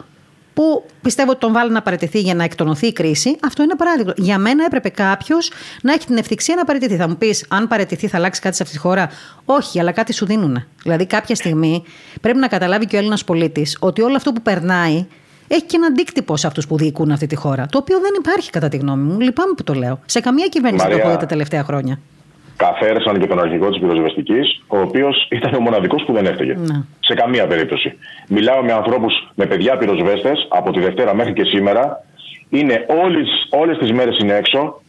που 0.53 0.85
πιστεύω 1.01 1.31
ότι 1.31 1.39
τον 1.39 1.53
βάλει 1.53 1.71
να 1.71 1.81
παραιτηθεί 1.81 2.19
για 2.19 2.35
να 2.35 2.43
εκτονωθεί 2.43 2.87
η 2.87 2.93
κρίση. 2.93 3.37
Αυτό 3.43 3.63
είναι 3.63 3.75
παράδειγμα. 3.75 4.13
Για 4.17 4.37
μένα 4.37 4.65
έπρεπε 4.65 4.89
κάποιος 4.89 5.51
να 5.81 5.93
έχει 5.93 6.05
την 6.05 6.17
ευθυξία 6.17 6.55
να 6.55 6.65
παραιτηθεί. 6.65 6.95
Θα 6.95 7.07
μου 7.07 7.17
πεις, 7.17 7.45
αν 7.49 7.67
παραιτηθεί, 7.67 8.07
θα 8.07 8.17
αλλάξει 8.17 8.41
κάτι 8.41 8.55
σε 8.55 8.63
αυτή 8.63 8.75
τη 8.75 8.81
χώρα; 8.81 9.09
Όχι, 9.45 9.79
αλλά 9.79 9.91
κάτι 9.91 10.13
σου 10.13 10.25
δίνουν. 10.25 10.65
Δηλαδή, 10.83 11.05
κάποια 11.05 11.35
στιγμή 11.35 11.83
πρέπει 12.21 12.37
να 12.37 12.47
καταλάβει 12.47 12.85
και 12.85 12.95
ο 12.95 12.99
Έλληνας 12.99 13.23
πολίτης 13.23 13.77
ότι 13.79 14.01
όλο 14.01 14.15
αυτό 14.15 14.31
που 14.31 14.41
περνάει 14.41 15.05
έχει 15.47 15.63
και 15.63 15.75
ένα 15.75 15.85
αντίκτυπο 15.85 16.37
σε 16.37 16.47
αυτούς 16.47 16.67
που 16.67 16.77
διοικούν 16.77 17.11
αυτή 17.11 17.27
τη 17.27 17.35
χώρα. 17.35 17.65
Το 17.65 17.77
οποίο 17.77 17.99
δεν 17.99 18.11
υπάρχει 18.17 18.49
κατά 18.49 18.67
τη 18.67 18.77
γνώμη 18.77 19.03
μου. 19.03 19.19
Λυπάμαι 19.19 19.53
που 19.57 19.63
το 19.63 19.73
λέω. 19.73 19.99
Σε 20.05 20.19
καμία 20.19 20.47
κυβέρνηση 20.47 20.83
δεν 20.87 20.91
το 20.91 20.97
Μαρία, 20.97 21.11
έχω 21.11 21.19
δει 21.19 21.25
τα 21.25 21.29
τελευταία 21.29 21.63
χρόνια. 21.63 21.99
Καθαίρεσαν 22.57 23.19
και 23.19 23.27
τον 23.27 23.39
αρχηγό 23.39 23.69
της 23.69 23.79
πυροσβεστικής, 23.79 24.63
ο 24.67 24.79
οποίος 24.79 25.27
ήταν 25.31 25.53
ο 25.53 25.59
μοναδικός 25.59 26.03
που 26.05 26.13
δεν 26.13 26.25
έφταιγε. 26.25 26.53
Ναι. 26.53 26.83
Σε 26.99 27.13
καμία 27.13 27.47
περίπτωση. 27.47 27.97
Μιλάω 28.29 28.63
με 28.63 28.71
ανθρώπους, 28.71 29.13
με 29.35 29.45
παιδιά 29.45 29.77
πυροσβέστες, 29.77 30.47
από 30.49 30.71
τη 30.71 30.79
Δευτέρα 30.79 31.15
μέχρι 31.15 31.33
και 31.33 31.43
σήμερα. 31.43 32.03
Είναι 32.49 32.85
όλες, 33.03 33.27
όλες 33.49 33.77
τις 33.77 33.91
μέρες 33.91 34.17
είναι 34.17 34.33
έξω, 34.33 34.81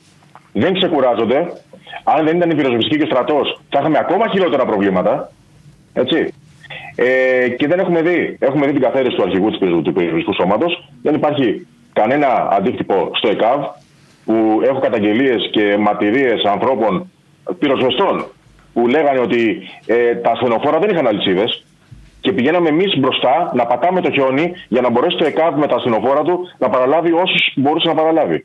δεν 0.52 0.74
ξεκουράζονται. 0.74 1.52
Αν 2.04 2.24
δεν 2.24 2.36
ήταν 2.36 2.50
η 2.50 2.54
πυροσβεστική 2.54 2.96
και 2.96 3.02
ο 3.02 3.06
στρατός, 3.06 3.60
θα 3.70 3.78
είχαμε 3.80 3.98
ακόμα 3.98 4.28
χειρότερα 4.28 4.64
προβλήματα. 4.64 5.32
Έτσι. 5.92 6.34
Ε, 6.94 7.48
και 7.48 7.66
δεν 7.66 7.78
έχουμε 7.78 8.02
δει. 8.02 8.36
Έχουμε 8.40 8.66
δει 8.66 8.72
την 8.72 8.82
καθαίρεση 8.82 9.16
του 9.16 9.22
αρχηγού 9.22 9.48
της 9.48 9.58
πυροσβε- 9.58 9.84
του 9.84 9.92
πυροσβεστικού 9.92 10.34
σώματος. 10.34 10.88
Δεν 11.02 11.14
υπάρχει 11.14 11.66
κανένα 11.92 12.48
αντίκτυπο 12.50 13.10
στο 13.12 13.28
ΕΚΑΒ, 13.28 13.60
που 14.24 14.60
έχω 14.64 14.80
καταγγελίες 14.80 15.48
και 15.52 15.76
μαρτυρίες 15.78 16.42
ανθρώπων 16.44 17.10
πυροσβεστών 17.58 18.26
που 18.72 18.88
λέγανε 18.88 19.20
ότι 19.20 19.68
ε, 19.86 20.14
τα 20.14 20.30
ασθενοφόρα 20.30 20.78
δεν 20.78 20.90
είχαν 20.90 21.06
αλυσίδες 21.06 21.64
και 22.20 22.32
πηγαίναμε 22.32 22.68
εμείς 22.68 22.98
μπροστά 22.98 23.52
να 23.54 23.66
πατάμε 23.66 24.00
το 24.00 24.10
χιόνι 24.10 24.52
για 24.68 24.80
να 24.80 24.90
μπορέσει 24.90 25.16
το 25.16 25.24
ΕΚΑΒ 25.24 25.58
με 25.58 25.66
τα 25.66 25.74
ασθενοφόρα 25.74 26.22
του 26.22 26.38
να 26.58 26.68
παραλάβει 26.68 27.12
όσους 27.12 27.52
μπορούσε 27.56 27.88
να 27.88 27.94
παραλάβει. 27.94 28.44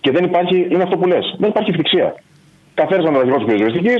Και 0.00 0.10
δεν 0.10 0.24
υπάρχει, 0.24 0.66
είναι 0.70 0.82
αυτό 0.82 0.96
που 0.96 1.06
λες, 1.06 1.36
δεν 1.38 1.48
υπάρχει 1.48 1.70
ευθυξία. 1.70 2.14
Καθαίρεσαν 2.74 3.12
τον 3.12 3.20
αρχηγό 3.20 3.38
τη 3.38 3.44
πυροσβεστική, 3.44 3.94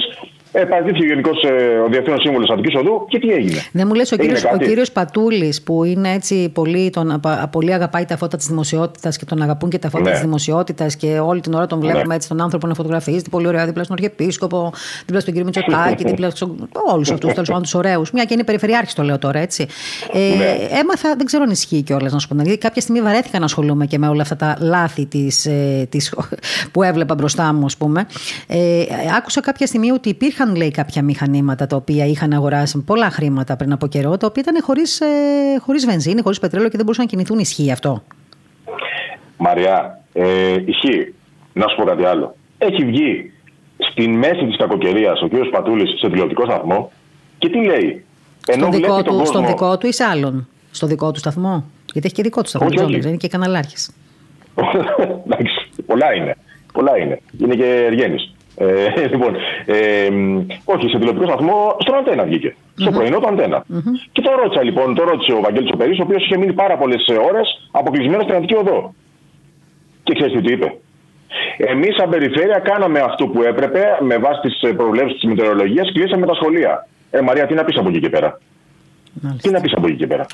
ε, 0.53 0.65
παραιτήθηκε 0.65 1.05
ο 1.05 1.07
γενικό 1.07 1.31
ε, 1.43 1.79
ο 1.79 1.89
διευθύνων 1.89 2.21
σύμβουλος 2.21 2.51
Αττικής 2.51 2.75
Οδού 2.81 3.05
και 3.09 3.19
τι 3.19 3.29
έγινε. 3.29 3.61
Δεν 3.73 3.87
μου 3.87 3.95
λες 3.95 4.13
ο 4.13 4.15
Έγινε 4.19 4.33
κύριος, 4.35 4.51
ο 4.53 4.57
κάτι; 4.57 4.69
κύριος 4.69 4.93
Πατούλης 4.93 5.63
που 5.63 5.85
είναι 5.85 6.13
έτσι 6.13 6.49
πολύ, 6.55 6.91
τον, 6.91 7.11
απα- 7.11 7.49
πολύ 7.53 7.73
αγαπάει 7.75 8.05
τα 8.05 8.17
φώτα 8.17 8.37
της 8.37 8.47
δημοσιότητας 8.47 9.17
και 9.17 9.25
τον 9.25 9.43
αγαπούν 9.43 9.71
και 9.71 9.79
τα 9.79 9.91
φώτα 9.91 10.05
Ναι. 10.05 10.11
της 10.11 10.21
δημοσιότητας 10.21 10.97
και 10.97 11.19
όλη 11.19 11.41
την 11.41 11.55
ώρα 11.55 11.67
τον 11.67 11.81
βλέπουμε 11.81 12.05
Ναι. 12.05 12.15
έτσι 12.15 12.29
τον 12.29 12.41
άνθρωπο 12.41 12.67
να 12.67 12.75
φωτογραφίζει 12.75 13.23
πολύ 13.31 13.47
ωραία 13.47 13.67
δίπλα 13.67 13.83
στον 13.85 13.97
Αρχιεπίσκοπο, 13.97 14.73
δίπλα 15.07 15.21
στον 15.21 15.33
κύριο 15.35 15.51
Μητσοτάκη, 15.55 16.05
δίπλα 16.11 16.31
στον 16.31 16.69
όλους 16.93 17.11
αυτούς 17.11 17.33
τέλος 17.33 17.49
πάντων 17.49 17.63
τους 17.63 17.75
ωραίους. 17.75 18.11
Μια 18.13 18.25
και 18.25 18.35
είναι 18.35 18.45
περιφερειάρχης 18.45 18.95
το 18.95 19.03
λέω 19.03 19.19
τώρα 19.19 19.39
έτσι. 19.39 19.67
Ε, 20.13 20.19
Ναι. 20.19 20.79
Έμαθα, 20.81 21.15
δεν 21.17 21.27
ξέρω 21.27 21.43
αν 21.43 21.51
ισχύει 21.51 21.83
κιόλας 21.83 22.13
να 22.13 22.19
σου 22.19 22.29
πω. 22.29 22.35
Δηλαδή 22.35 22.59
κάποια 22.59 22.83
στιγμή 22.83 23.01
βαρέθηκα 23.01 23.39
να 23.39 23.45
ασχολούμαι 23.45 23.87
και 23.87 23.99
με 23.99 24.09
όλα 24.09 24.23
αυτά 24.23 24.37
τα 24.37 24.57
λάθη 24.61 25.07
της, 25.07 25.47
ε, 25.47 25.87
της, 25.91 26.15
που 26.73 26.83
έβλεπα 26.83 27.15
μπροστά 27.15 27.53
μου, 27.53 27.65
ας 27.65 27.77
πούμε. 27.77 28.07
Ε, 28.47 28.83
άκουσα 29.17 29.41
κάποια 29.41 29.67
στιγμή 29.67 29.91
ότι 29.91 30.09
υπήρχαν, 30.09 30.42
λέει, 30.51 30.71
κάποια 30.71 31.03
μηχανήματα 31.03 31.67
τα 31.67 31.77
οποία 31.77 32.07
είχαν 32.07 32.33
αγοράσει 32.33 32.79
πολλά 32.83 33.11
χρήματα 33.11 33.57
πριν 33.57 33.73
από 33.73 33.87
καιρό, 33.87 34.17
τα 34.17 34.27
οποία 34.27 34.43
ήταν 34.49 34.63
χωρίς, 34.63 35.01
ε, 35.01 35.07
χωρίς 35.61 35.87
βενζίνη, 35.87 36.23
χωρίς 36.23 36.39
πετρέλαιο 36.39 36.69
και 36.69 36.77
δεν 36.77 36.85
μπορούσαν 36.85 37.05
να 37.05 37.11
κινηθούν. 37.11 37.39
Ισχύει 37.39 37.73
αυτό; 37.73 38.03
Μαριά, 39.37 40.01
ε, 40.13 40.55
ισχύει. 40.65 41.15
Να 41.53 41.69
σου 41.69 41.77
πω 41.77 41.85
κάτι 41.85 42.05
άλλο. 42.05 42.35
Έχει 42.59 42.85
βγει 42.85 43.33
στη 43.79 44.09
μέση 44.09 44.47
της 44.47 44.57
κακοκαιρίας 44.57 45.23
ο 45.23 45.29
κ. 45.29 45.33
Πατούλης 45.51 45.99
σε 45.99 46.09
τηλεοπτικό 46.11 46.45
σταθμό 46.45 46.93
και 47.39 47.49
τι 47.49 47.65
λέει; 47.65 48.05
Ενώ 48.47 48.61
Στον 48.67 48.71
βλέπει 48.71 48.87
δικό, 48.87 48.95
τον 48.95 49.05
του, 49.05 49.11
κόσμο. 49.11 49.25
στον 49.27 49.47
δικό 49.47 49.79
του 49.79 49.87
ή 49.87 49.93
σε 49.93 50.05
άλλον; 50.05 50.49
Στο 50.71 50.87
δικό 50.87 51.11
του 51.11 51.19
σταθμό; 51.19 51.65
Γιατί 51.93 52.07
έχει 52.07 52.15
και 52.17 52.23
δικό 52.23 52.43
του 52.43 52.49
σταθμό. 52.49 52.69
Όχι, 52.69 52.77
δεν 52.77 52.85
όχι. 52.87 52.95
ξέρω, 52.95 53.09
είναι 53.09 53.19
και 53.23 53.29
καναλάρχης. 53.29 53.91
Εντάξει, 55.27 55.55
πολλά 55.87 56.15
είναι. 56.15 56.37
Πολλά 56.73 56.99
είναι. 56.99 57.21
Είναι 57.39 57.55
και 57.55 57.85
εργένη. 57.87 58.32
Ε, 58.57 59.07
λοιπόν, 59.11 59.37
ε, 59.67 60.11
μ, 60.11 60.47
όχι, 60.65 60.89
σε 60.89 60.99
τηλεοπτικό 60.99 61.27
σταθμό, 61.27 61.77
στον 61.79 61.95
Αντένα 61.95 62.25
βγήκε. 62.25 62.55
Στο 62.75 62.91
πρωινό 62.91 63.19
του 63.19 63.29
αντενα 63.29 63.65
Και 64.13 64.21
το 64.21 64.31
ρώτησα 64.43 64.63
λοιπόν, 64.63 64.95
το 64.95 65.05
ρώτησε 65.05 65.33
ο 65.33 65.41
Βαγγέλης 65.41 65.71
ο 65.73 65.77
Περίς, 65.77 65.99
ο 65.99 66.03
οποίος 66.03 66.25
είχε 66.25 66.37
μείνει 66.39 66.53
πάρα 66.53 66.77
πολλές 66.77 67.09
ώρες 67.29 67.69
αποκλεισμένος 67.71 68.23
στην 68.23 68.35
Αττική 68.35 68.57
Οδό. 68.57 68.95
Και 70.03 70.15
ξέρεις 70.15 70.33
τι 70.33 70.41
του 70.43 70.53
είπε; 70.53 70.77
Εμείς, 71.57 71.95
σαν 71.97 72.11
περιφέρεια, 72.11 72.59
κάναμε 72.59 73.01
αυτό 73.01 73.27
που 73.27 73.43
έπρεπε 73.43 73.99
με 74.01 74.17
βάση 74.19 74.41
τις 74.41 74.75
προβλέψεις 74.77 75.21
της 75.21 75.29
μετεωρολογίας, 75.29 75.93
κλείσαμε 75.93 76.27
τα 76.27 76.35
σχολεία. 76.35 76.89
Ε, 77.11 77.21
Μαρία, 77.21 77.47
τι 77.47 77.55
να 77.55 77.65
πεις 77.65 77.79
από 77.79 77.89
εκεί 77.89 78.01
και 78.01 78.09
πέρα; 78.09 78.39
Μάλιστα. 79.21 79.49
Τι 79.49 79.55
να 79.55 79.61
πεις 79.61 79.73
από 79.77 79.87
εκεί 79.87 79.97
και 79.97 80.07
πέρα; 80.07 80.27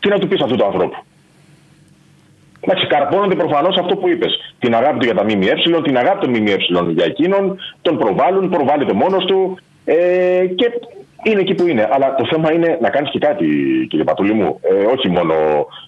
Τι 0.00 0.08
να 0.08 0.18
του 0.18 0.28
πεις 0.28 0.40
αυτού 0.40 0.56
του 0.56 0.64
ανθρώπου; 0.64 0.96
Εντάξει, 2.64 2.86
καρπώνονται 2.86 3.34
προφανώς 3.34 3.76
αυτό 3.76 3.96
που 3.96 4.08
είπες. 4.08 4.54
Την 4.58 4.74
αγάπη 4.74 4.98
του 4.98 5.04
για 5.04 5.14
τα 5.14 5.24
ΜΜΕ, 5.24 5.52
την 5.82 5.96
αγάπη 5.96 6.26
των 6.26 6.30
ΜΜΕ 6.30 6.56
για 6.94 7.04
εκείνον, 7.04 7.58
τον 7.82 7.98
προβάλλουν, 7.98 8.48
προβάλλεται 8.48 8.92
μόνος 8.92 9.24
του 9.24 9.58
ε, 9.84 10.46
και 10.46 10.70
είναι 11.22 11.40
εκεί 11.40 11.54
που 11.54 11.66
είναι. 11.66 11.88
Αλλά 11.92 12.14
το 12.14 12.26
θέμα 12.30 12.52
είναι 12.52 12.78
να 12.80 12.90
κάνεις 12.90 13.10
και 13.10 13.18
κάτι, 13.18 13.46
κύριε 13.88 14.04
Πατούλη 14.04 14.32
μου. 14.32 14.58
Ε, 14.62 14.84
όχι 14.96 15.08
μόνο 15.08 15.34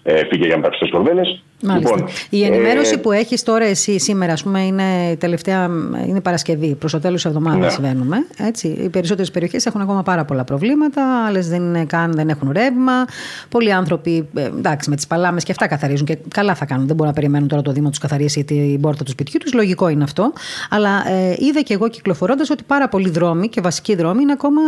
ε, 0.03 0.25
φύγε 0.25 0.45
για 0.45 0.55
μεταξύ 0.55 0.89
κορδέλες. 0.89 1.43
Μάλιστα. 1.63 2.03
η 2.29 2.43
ενημέρωση 2.43 2.93
ε, 2.93 2.97
που 2.97 3.11
έχεις 3.11 3.43
τώρα 3.43 3.65
εσύ 3.65 3.99
σήμερα, 3.99 4.33
ας 4.33 4.43
πούμε, 4.43 4.61
είναι 4.61 5.15
τελευταία 5.19 5.69
είναι 6.07 6.21
Παρασκευή. 6.21 6.75
Προς 6.75 6.91
το 6.91 6.99
τέλος 6.99 7.21
της 7.21 7.25
εβδομάδας 7.25 7.59
Ναι. 7.59 7.69
συμβαίνουμε. 7.69 8.17
Έτσι. 8.37 8.67
Οι 8.67 8.89
περισσότερες 8.89 9.31
περιοχές 9.31 9.65
έχουν 9.65 9.81
ακόμα 9.81 10.03
πάρα 10.03 10.25
πολλά 10.25 10.43
προβλήματα. 10.43 11.25
Άλλες 11.25 11.49
δεν, 11.49 11.61
είναι 11.61 11.85
καν, 11.85 12.11
δεν 12.15 12.29
έχουν 12.29 12.51
ρεύμα. 12.51 13.05
Πολλοί 13.49 13.71
άνθρωποι, 13.73 14.29
ε, 14.35 14.45
εντάξει, 14.45 14.89
με 14.89 14.95
τις 14.95 15.07
παλάμες 15.07 15.43
και 15.43 15.51
αυτά 15.51 15.67
καθαρίζουν 15.67 16.05
και 16.05 16.17
καλά 16.33 16.55
θα 16.55 16.65
κάνουν. 16.65 16.87
Δεν 16.87 16.95
μπορούν 16.95 17.13
να 17.13 17.19
περιμένουν 17.19 17.47
τώρα 17.47 17.61
το 17.61 17.71
Δήμο 17.71 17.89
τους 17.89 17.99
καθαρίσει 17.99 18.43
την 18.43 18.81
πόρτα 18.81 19.03
του 19.03 19.11
σπιτιού 19.11 19.39
τους. 19.39 19.53
Λογικό 19.53 19.87
είναι 19.87 20.03
αυτό. 20.03 20.33
Αλλά 20.69 21.03
ε, 21.07 21.35
είδα 21.37 21.61
και 21.61 21.73
εγώ 21.73 21.87
κυκλοφορώντας 21.87 22.49
ότι 22.49 22.63
πάρα 22.67 22.87
πολλοί 22.87 23.09
δρόμοι 23.09 23.49
και 23.49 23.61
βασικοί 23.61 23.95
δρόμοι 23.95 24.21
είναι 24.21 24.31
ακόμα 24.31 24.61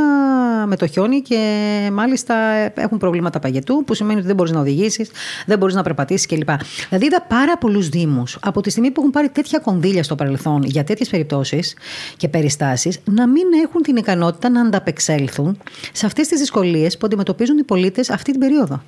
με 0.65 0.75
το 0.75 0.87
χιόνι 0.87 1.21
και 1.21 1.89
μάλιστα 1.93 2.35
έχουν 2.75 2.97
προβλήματα 2.97 3.39
παγετού, 3.39 3.83
που 3.83 3.93
σημαίνει 3.93 4.17
ότι 4.17 4.27
δεν 4.27 4.35
μπορείς 4.35 4.51
να 4.51 4.59
οδηγήσεις, 4.59 5.09
δεν 5.45 5.57
μπορείς 5.57 5.75
να 5.75 5.83
περπατήσεις 5.83 6.25
κλπ. 6.25 6.49
Δηλαδή 6.89 7.05
είδα 7.05 7.21
πάρα 7.21 7.57
πολλούς 7.57 7.89
Δήμους 7.89 8.37
από 8.41 8.61
τη 8.61 8.69
στιγμή 8.69 8.91
που 8.91 8.99
έχουν 8.99 9.11
πάρει 9.11 9.29
τέτοια 9.29 9.59
κονδύλια 9.59 10.03
στο 10.03 10.15
παρελθόν 10.15 10.63
για 10.63 10.83
τέτοιες 10.83 11.09
περιπτώσεις 11.09 11.75
και 12.17 12.27
περιστάσεις 12.27 12.99
να 13.03 13.27
μην 13.27 13.45
έχουν 13.65 13.81
την 13.81 13.95
ικανότητα 13.95 14.49
να 14.49 14.61
ανταπεξέλθουν 14.61 15.57
σε 15.91 16.05
αυτές 16.05 16.27
τις 16.27 16.39
δυσκολίες 16.39 16.97
που 16.97 17.05
αντιμετωπίζουν 17.05 17.57
οι 17.57 17.63
πολίτες 17.63 18.09
αυτή 18.09 18.31
την 18.31 18.39
περίοδο. 18.39 18.81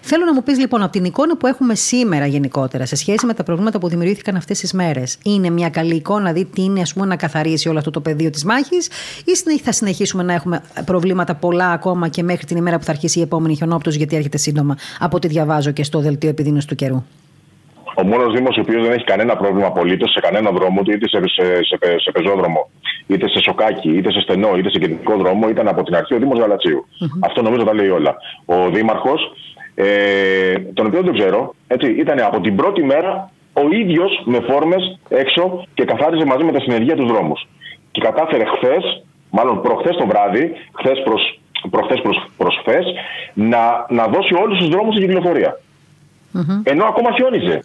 Θέλω 0.00 0.24
να 0.24 0.34
μου 0.34 0.42
πεις 0.42 0.58
λοιπόν 0.58 0.82
από 0.82 0.92
την 0.92 1.04
εικόνα 1.04 1.36
που 1.36 1.46
έχουμε 1.46 1.74
σήμερα 1.74 2.26
γενικότερα 2.26 2.86
σε 2.86 2.96
σχέση 2.96 3.26
με 3.26 3.34
τα 3.34 3.42
προβλήματα 3.42 3.78
που 3.78 3.88
δημιουργήθηκαν 3.88 4.36
αυτές 4.36 4.58
τις 4.58 4.72
μέρες, 4.72 5.18
είναι 5.24 5.50
μια 5.50 5.68
καλή 5.68 5.94
εικόνα, 5.94 6.32
δει 6.32 6.44
τι 6.44 6.62
είναι 6.62 6.80
ας 6.80 6.92
πούμε, 6.92 7.06
να 7.06 7.16
καθαρίσει 7.16 7.68
όλο 7.68 7.78
αυτό 7.78 7.90
το 7.90 8.00
πεδίο 8.00 8.30
της 8.30 8.44
μάχης, 8.44 8.88
ή 9.24 9.58
θα 9.58 9.72
συνεχίσουμε 9.72 10.22
να 10.22 10.32
έχουμε 10.32 10.62
προβλήματα 10.84 11.34
πολλά 11.34 11.70
ακόμα 11.70 12.08
και 12.08 12.22
μέχρι 12.22 12.44
την 12.46 12.56
ημέρα 12.56 12.78
που 12.78 12.84
θα 12.84 12.90
αρχίσει 12.90 13.18
η 13.18 13.22
επόμενη 13.22 13.56
χιονόπτωση, 13.56 13.96
γιατί 13.96 14.16
έρχεται 14.16 14.36
σύντομα 14.36 14.76
από 14.98 15.16
ό,τι 15.16 15.28
διαβάζω 15.28 15.70
και 15.70 15.84
στο 15.84 16.00
δελτίο 16.00 16.28
επιδείνωσης 16.28 16.68
του 16.68 16.74
καιρού. 16.74 17.04
Ο 17.96 18.02
μόνος 18.02 18.32
Δήμος 18.34 18.56
ο 18.56 18.60
οποίος 18.60 18.82
δεν 18.82 18.92
έχει 18.92 19.04
κανένα 19.04 19.36
πρόβλημα 19.36 19.66
απολύτως 19.66 20.10
σε 20.10 20.20
κανένα 20.20 20.50
δρόμο 20.50 20.82
του, 20.82 20.90
είτε 20.90 21.08
σε, 21.08 21.18
σε, 21.18 21.44
σε, 21.64 21.98
σε 21.98 22.10
πεζόδρομο, 22.10 22.70
είτε 23.06 23.28
σε 23.28 23.40
σοκάκι, 23.42 23.88
είτε 23.88 24.12
σε 24.12 24.20
στενό, 24.20 24.56
είτε 24.56 24.70
σε 24.70 24.78
κεντρικό 24.78 25.16
δρόμο, 25.16 25.48
ήταν 25.48 25.68
από 25.68 25.82
την 25.82 25.94
αρχή 25.94 26.14
ο 26.14 26.18
Δήμος 26.18 26.38
Γαλατσίου. 26.38 26.86
Mm-hmm. 26.86 27.18
Αυτό 27.20 27.42
νομίζω 27.42 27.64
τα 27.64 27.74
λέει 27.74 27.88
όλα. 27.88 28.16
Ο 28.44 28.70
Δήμαρχος 28.70 29.32
ε, 29.74 30.54
τον 30.74 30.86
οποίο 30.86 31.02
δεν 31.02 31.14
ξέρω, 31.14 31.54
έτσι, 31.66 31.90
ήταν 31.90 32.20
από 32.20 32.40
την 32.40 32.56
πρώτη 32.56 32.82
μέρα 32.82 33.30
ο 33.52 33.74
ίδιος 33.74 34.22
με 34.24 34.40
φόρμες 34.40 34.98
έξω 35.08 35.64
και 35.74 35.84
καθάριζε 35.84 36.24
μαζί 36.24 36.44
με 36.44 36.52
τα 36.52 36.60
συνεργεία 36.60 36.96
τους 36.96 37.06
δρόμους. 37.06 37.48
Και 37.90 38.00
κατάφερε 38.00 38.44
χθες, 38.44 39.04
μάλλον 39.30 39.62
προχθές 39.62 39.96
το 39.96 40.06
βράδυ, 40.06 40.52
χθες 40.72 41.02
προς 41.04 41.38
προχθές 41.70 42.00
προς, 42.36 42.62
να, 43.34 43.86
να 43.88 44.06
δώσει 44.06 44.34
όλους 44.34 44.58
τους 44.58 44.68
δρόμους 44.68 44.94
στην 44.94 45.06
κυκλοφορία. 45.06 45.60
Mm-hmm. 46.34 46.60
Ενώ 46.62 46.84
ακόμα 46.84 47.12
χιόνιζε. 47.12 47.62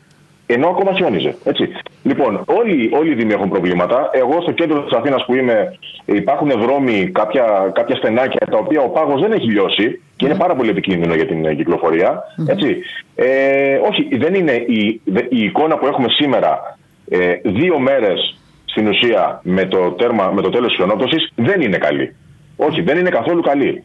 Ενώ 0.52 0.68
ακόμα 0.68 0.94
χιόνιζε. 0.94 1.36
Έτσι. 1.44 1.70
Λοιπόν, 2.04 2.44
όλοι, 2.46 2.90
όλοι 2.94 3.12
οι 3.12 3.14
Δήμοι 3.14 3.34
έχουν 3.34 3.50
προβλήματα. 3.50 4.10
Εγώ 4.14 4.42
στο 4.42 4.52
κέντρο 4.52 4.84
της 4.84 4.98
Αθήνας 4.98 5.26
που 5.26 5.36
είμαι, 5.36 5.78
υπάρχουν 6.06 6.50
δρόμοι, 6.50 7.10
κάποια, 7.14 7.72
κάποια 7.74 7.96
στενάκια 7.96 8.48
τα 8.52 8.58
οποία 8.58 8.82
ο 8.82 8.90
πάγος 8.90 9.22
δεν 9.22 9.32
έχει 9.32 9.52
λιώσει 9.52 10.02
και 10.16 10.26
είναι 10.26 10.36
πάρα 10.36 10.56
πολύ 10.56 10.70
επικίνδυνο 10.70 11.16
για 11.16 11.26
την 11.26 11.58
κυκλοφορία. 11.58 12.24
Έτσι. 12.48 12.78
Ε, 13.16 13.76
όχι, 13.90 14.18
δεν 14.18 14.34
είναι 14.34 14.52
η, 14.52 15.02
η 15.30 15.44
εικόνα 15.44 15.78
που 15.78 15.86
έχουμε 15.86 16.08
σήμερα, 16.10 16.78
ε, 17.10 17.36
δύο 17.44 17.80
μέρες 17.80 18.38
στην 18.66 18.88
ουσία 18.88 19.40
με 19.44 19.66
το, 19.66 19.92
τέρμα, 19.92 20.32
με 20.36 20.42
το 20.42 20.50
τέλος 20.50 20.76
της 21.10 21.34
δεν 21.36 21.62
είναι 21.62 21.78
καλή. 21.78 22.16
Όχι, 22.58 22.82
δεν 22.82 22.98
είναι 22.98 23.10
καθόλου 23.10 23.42
καλή. 23.42 23.84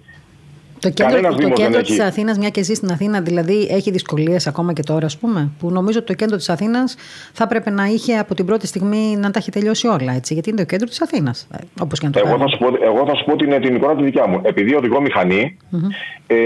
Το 0.84 0.90
κέντρο, 0.90 1.34
το 1.34 1.48
κέντρο 1.48 1.80
της 1.80 2.00
Αθήνας, 2.00 2.38
μια 2.38 2.48
και 2.48 2.62
ζει 2.62 2.74
στην 2.74 2.90
Αθήνα, 2.90 3.20
δηλαδή 3.20 3.68
έχει 3.70 3.90
δυσκολίες 3.90 4.46
ακόμα 4.46 4.72
και 4.72 4.82
τώρα, 4.82 5.06
ας 5.06 5.18
πούμε. 5.18 5.50
Που 5.58 5.70
νομίζω 5.70 5.98
ότι 5.98 6.06
το 6.06 6.14
κέντρο 6.14 6.36
της 6.36 6.48
Αθήνας 6.48 6.96
θα 7.32 7.44
έπρεπε 7.44 7.70
να 7.70 7.84
είχε 7.84 8.18
από 8.18 8.34
την 8.34 8.46
πρώτη 8.46 8.66
στιγμή 8.66 9.16
να 9.16 9.30
τα 9.30 9.38
έχει 9.38 9.50
τελειώσει 9.50 9.86
όλα, 9.86 10.12
έτσι. 10.12 10.34
Γιατί 10.34 10.48
είναι 10.50 10.58
το 10.58 10.64
κέντρο 10.64 10.86
της 10.86 11.02
Αθήνας. 11.02 11.48
Ε, 11.52 11.56
Όπως 11.80 11.98
και 11.98 12.06
να 12.06 12.12
το 12.12 12.22
εγώ 12.26 12.38
θα, 12.38 12.48
σου 12.48 12.58
πω, 12.58 12.66
εγώ 12.82 13.06
θα 13.06 13.14
σου 13.14 13.24
πω 13.24 13.36
την, 13.36 13.60
την 13.60 13.74
εικόνα 13.74 13.96
τη 13.96 14.02
δικιά 14.02 14.26
μου. 14.26 14.40
Επειδή 14.42 14.74
οδηγώ 14.74 15.00
μηχανή, 15.00 15.56
mm-hmm. 15.72 15.88
ε, 16.26 16.36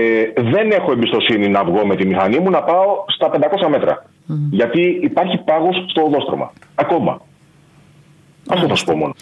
δεν 0.43 0.71
έχω 0.71 0.93
εμπιστοσύνη 0.93 1.49
να 1.49 1.65
βγω 1.65 1.87
με 1.87 1.97
τη 1.97 2.07
μηχανή 2.07 2.39
μου 2.39 2.51
να 2.51 2.63
πάω 2.63 3.05
στα 3.07 3.31
500 3.33 3.69
μέτρα. 3.71 4.05
Mm-hmm. 4.05 4.49
Γιατί 4.51 4.99
υπάρχει 5.03 5.39
πάγος 5.39 5.85
στο 5.89 6.03
οδόστρωμα. 6.03 6.53
Ακόμα. 6.75 7.21
Αυτό 8.49 8.69
θα 8.69 8.75
σου 8.75 8.85
πω 8.85 8.97
μόνο. 8.97 9.15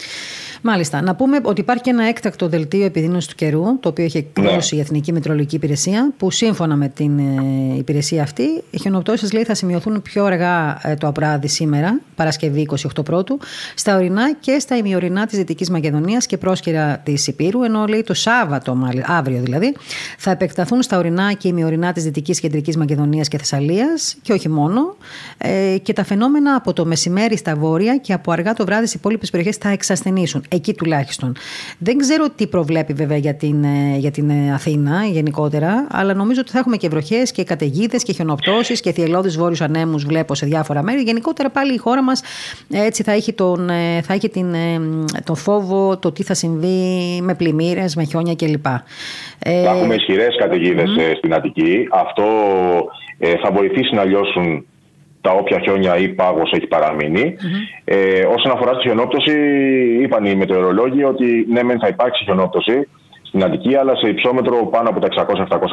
Μάλιστα. 0.61 1.01
Να 1.01 1.15
πούμε 1.15 1.39
ότι 1.43 1.61
υπάρχει 1.61 1.83
και 1.83 1.89
ένα 1.89 2.07
έκτακτο 2.07 2.47
δελτίο 2.47 2.85
επιδείνωσης 2.85 3.29
του 3.29 3.35
καιρού, 3.35 3.79
το 3.79 3.89
οποίο 3.89 4.03
έχει 4.03 4.17
εκδώσει 4.17 4.75
ναι. 4.75 4.81
η 4.81 4.83
Εθνική 4.83 5.13
Μετρολογική 5.13 5.55
Υπηρεσία, 5.55 6.11
που 6.17 6.31
σύμφωνα 6.31 6.75
με 6.75 6.87
την 6.87 7.19
ε, 7.19 7.77
υπηρεσία 7.77 8.23
αυτή, 8.23 8.63
οι 8.69 8.77
χιονοπτώσεις 8.79 9.33
λέει 9.33 9.43
θα 9.43 9.53
σημειωθούν 9.53 10.01
πιο 10.01 10.25
αργά 10.25 10.79
ε, 10.83 10.95
το 10.95 11.07
απράδι 11.07 11.47
σήμερα, 11.47 11.99
Παρασκευή 12.15 12.67
28 12.97 13.05
Πρώτου, 13.05 13.39
στα 13.75 13.95
ορεινά 13.95 14.33
και 14.33 14.59
στα 14.59 14.77
ημιορεινά 14.77 15.25
της 15.25 15.37
Δυτικής 15.37 15.69
Μακεδονίας 15.69 16.25
και 16.25 16.37
πρόσκαιρα 16.37 16.97
της 16.97 17.27
Υπήρου, 17.27 17.63
ενώ 17.63 17.85
λέει 17.85 18.03
το 18.03 18.13
Σάββατο, 18.13 18.77
αύριο 19.05 19.41
δηλαδή, 19.41 19.75
θα 20.17 20.31
επεκταθούν 20.31 20.81
στα 20.81 20.97
ορεινά 20.97 21.33
και 21.33 21.47
ημιορεινά 21.47 21.93
της 21.93 22.03
Δυτικής 22.03 22.39
Κεντρικής 22.39 22.77
Μακεδονίας 22.77 23.27
και 23.27 23.37
Θεσσαλίας 23.37 24.15
και 24.21 24.33
όχι 24.33 24.49
μόνο, 24.49 24.95
ε, 25.37 25.77
και 25.81 25.93
τα 25.93 26.03
φαινόμενα 26.03 26.55
από 26.55 26.73
το 26.73 26.85
μεσημέρι 26.85 27.37
στα 27.37 27.55
βόρεια 27.55 27.97
και 27.97 28.13
από 28.13 28.31
αργά 28.31 28.53
το 28.53 28.65
βράδυ 28.65 28.85
στις 28.85 28.99
υπόλοιπες 28.99 29.29
περιοχές 29.29 29.55
θα 29.55 29.69
εξασθενήσουν 29.69 30.43
εκεί 30.49 30.73
τουλάχιστον. 30.73 31.35
Δεν 31.79 31.97
ξέρω 31.97 32.29
τι 32.35 32.47
προβλέπει 32.47 32.93
βέβαια 32.93 33.17
για 33.17 33.35
την, 33.35 33.63
ε, 33.63 33.97
για 33.97 34.11
την 34.11 34.29
ε, 34.29 34.53
Αθήνα 34.53 35.05
γενικότερα, 35.05 35.87
αλλά 35.91 36.13
νομίζω 36.13 36.41
ότι 36.41 36.51
θα 36.51 36.59
έχουμε 36.59 36.77
και 36.77 36.89
βροχές 36.89 37.31
και 37.31 37.43
καταιγίδες 37.43 38.03
και 38.03 38.13
χιονοπτώσεις 38.13 38.81
και 38.81 38.91
θυελώδεις 38.91 39.37
βόρειους 39.37 39.61
ανέμους, 39.61 40.05
βλέπω 40.05 40.35
σε 40.35 40.45
διάφορα 40.45 40.83
μέρη. 40.83 41.01
Γενικότερα 41.01 41.49
πάλι 41.49 41.73
η 41.73 41.77
χώρα 41.77 42.03
μας 42.03 42.21
έτσι 42.71 43.03
θα 43.03 43.11
έχει, 43.11 43.33
τον, 43.33 43.69
ε, 43.69 44.01
θα 44.01 44.13
έχει 44.13 44.29
την, 44.29 44.55
τον 45.23 45.35
φόβο 45.35 45.97
το 45.97 46.11
τι 46.11 46.23
θα 46.23 46.33
συμβεί 46.33 47.19
με 47.21 47.35
πλημμύρες, 47.35 47.95
με 47.95 48.03
χιόνια 48.03 48.35
κλπ. 48.35 48.65
Θα 49.39 49.49
έχουμε 49.49 49.95
ισχυρές 49.95 50.35
καταιγίδες 50.39 50.89
στην 51.17 51.33
Αττική. 51.33 51.87
Αυτό 51.91 52.23
θα 53.43 53.51
βοηθήσει 53.51 53.95
να 53.95 54.03
λιώσουν 54.03 54.65
τα 55.27 55.33
όποια 55.33 55.59
χιόνια 55.59 55.97
ή 55.97 56.07
πάγος 56.07 56.51
έχει 56.51 56.67
Ε, 57.83 58.25
όσον 58.35 58.51
αφορά 58.51 58.71
τη 58.77 58.81
χιονόπτωση, 58.81 59.33
είπαν 60.01 60.25
οι 60.25 60.35
μετεωρολόγοι 60.35 61.03
ότι 61.03 61.45
ναι, 61.49 61.63
μεν 61.63 61.79
θα 61.79 61.87
υπάρξει 61.87 62.23
χιονόπτωση 62.23 62.87
στην 63.21 63.43
Αττική, 63.43 63.75
αλλά 63.75 63.95
σε 63.95 64.09
υψόμετρο 64.09 64.65
πάνω 64.65 64.89
από 64.89 64.99
τα 64.99 65.25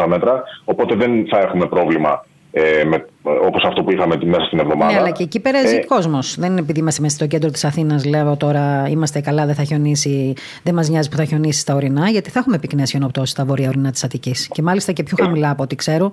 600-700 0.03 0.07
μέτρα. 0.07 0.43
Οπότε 0.65 0.95
δεν 0.95 1.27
θα 1.31 1.39
έχουμε 1.39 1.67
πρόβλημα 1.67 2.27
ε, 2.53 2.85
όπως 3.25 3.65
αυτό 3.65 3.83
που 3.83 3.93
είχαμε 3.93 4.19
μέσα 4.25 4.45
στην 4.45 4.59
εβδομάδα. 4.59 4.93
Ναι, 4.93 4.99
αλλά 4.99 5.11
και 5.11 5.23
εκεί 5.23 5.41
περάζει 5.41 5.77
ε, 5.77 5.85
κόσμος. 5.85 6.37
Δεν 6.39 6.51
είναι 6.51 6.61
επειδή 6.61 6.79
είμαστε 6.79 7.03
μέσα 7.03 7.17
στο 7.17 7.27
κέντρο 7.27 7.51
της 7.51 7.65
Αθήνας, 7.65 8.05
λέω 8.05 8.37
τώρα 8.37 8.87
είμαστε 8.91 9.21
καλά, 9.21 9.47
δεν 9.47 9.55
θα 9.55 9.65
χιονίσει, 9.65 10.33
δεν 10.63 10.75
μας 10.75 10.89
νοιάζει 10.89 11.09
που 11.09 11.17
θα 11.17 11.25
χιονίσει 11.25 11.61
στα 11.61 11.75
ορεινά, 11.75 12.09
γιατί 12.09 12.31
θα 12.31 12.39
έχουμε 12.39 12.59
πυκνές 12.59 12.91
χιονοπτώσεις 12.91 13.31
στα 13.31 13.45
βόρεια 13.45 13.69
ορεινά 13.69 13.91
της 13.91 14.05
Αττικής. 14.05 14.49
Και 14.53 14.63
μάλιστα 14.63 14.93
και 14.93 15.03
πιο 15.03 15.17
χαμηλά 15.21 15.51
από 15.51 15.63
ό,τι 15.63 15.75
ξέρω, 15.75 16.11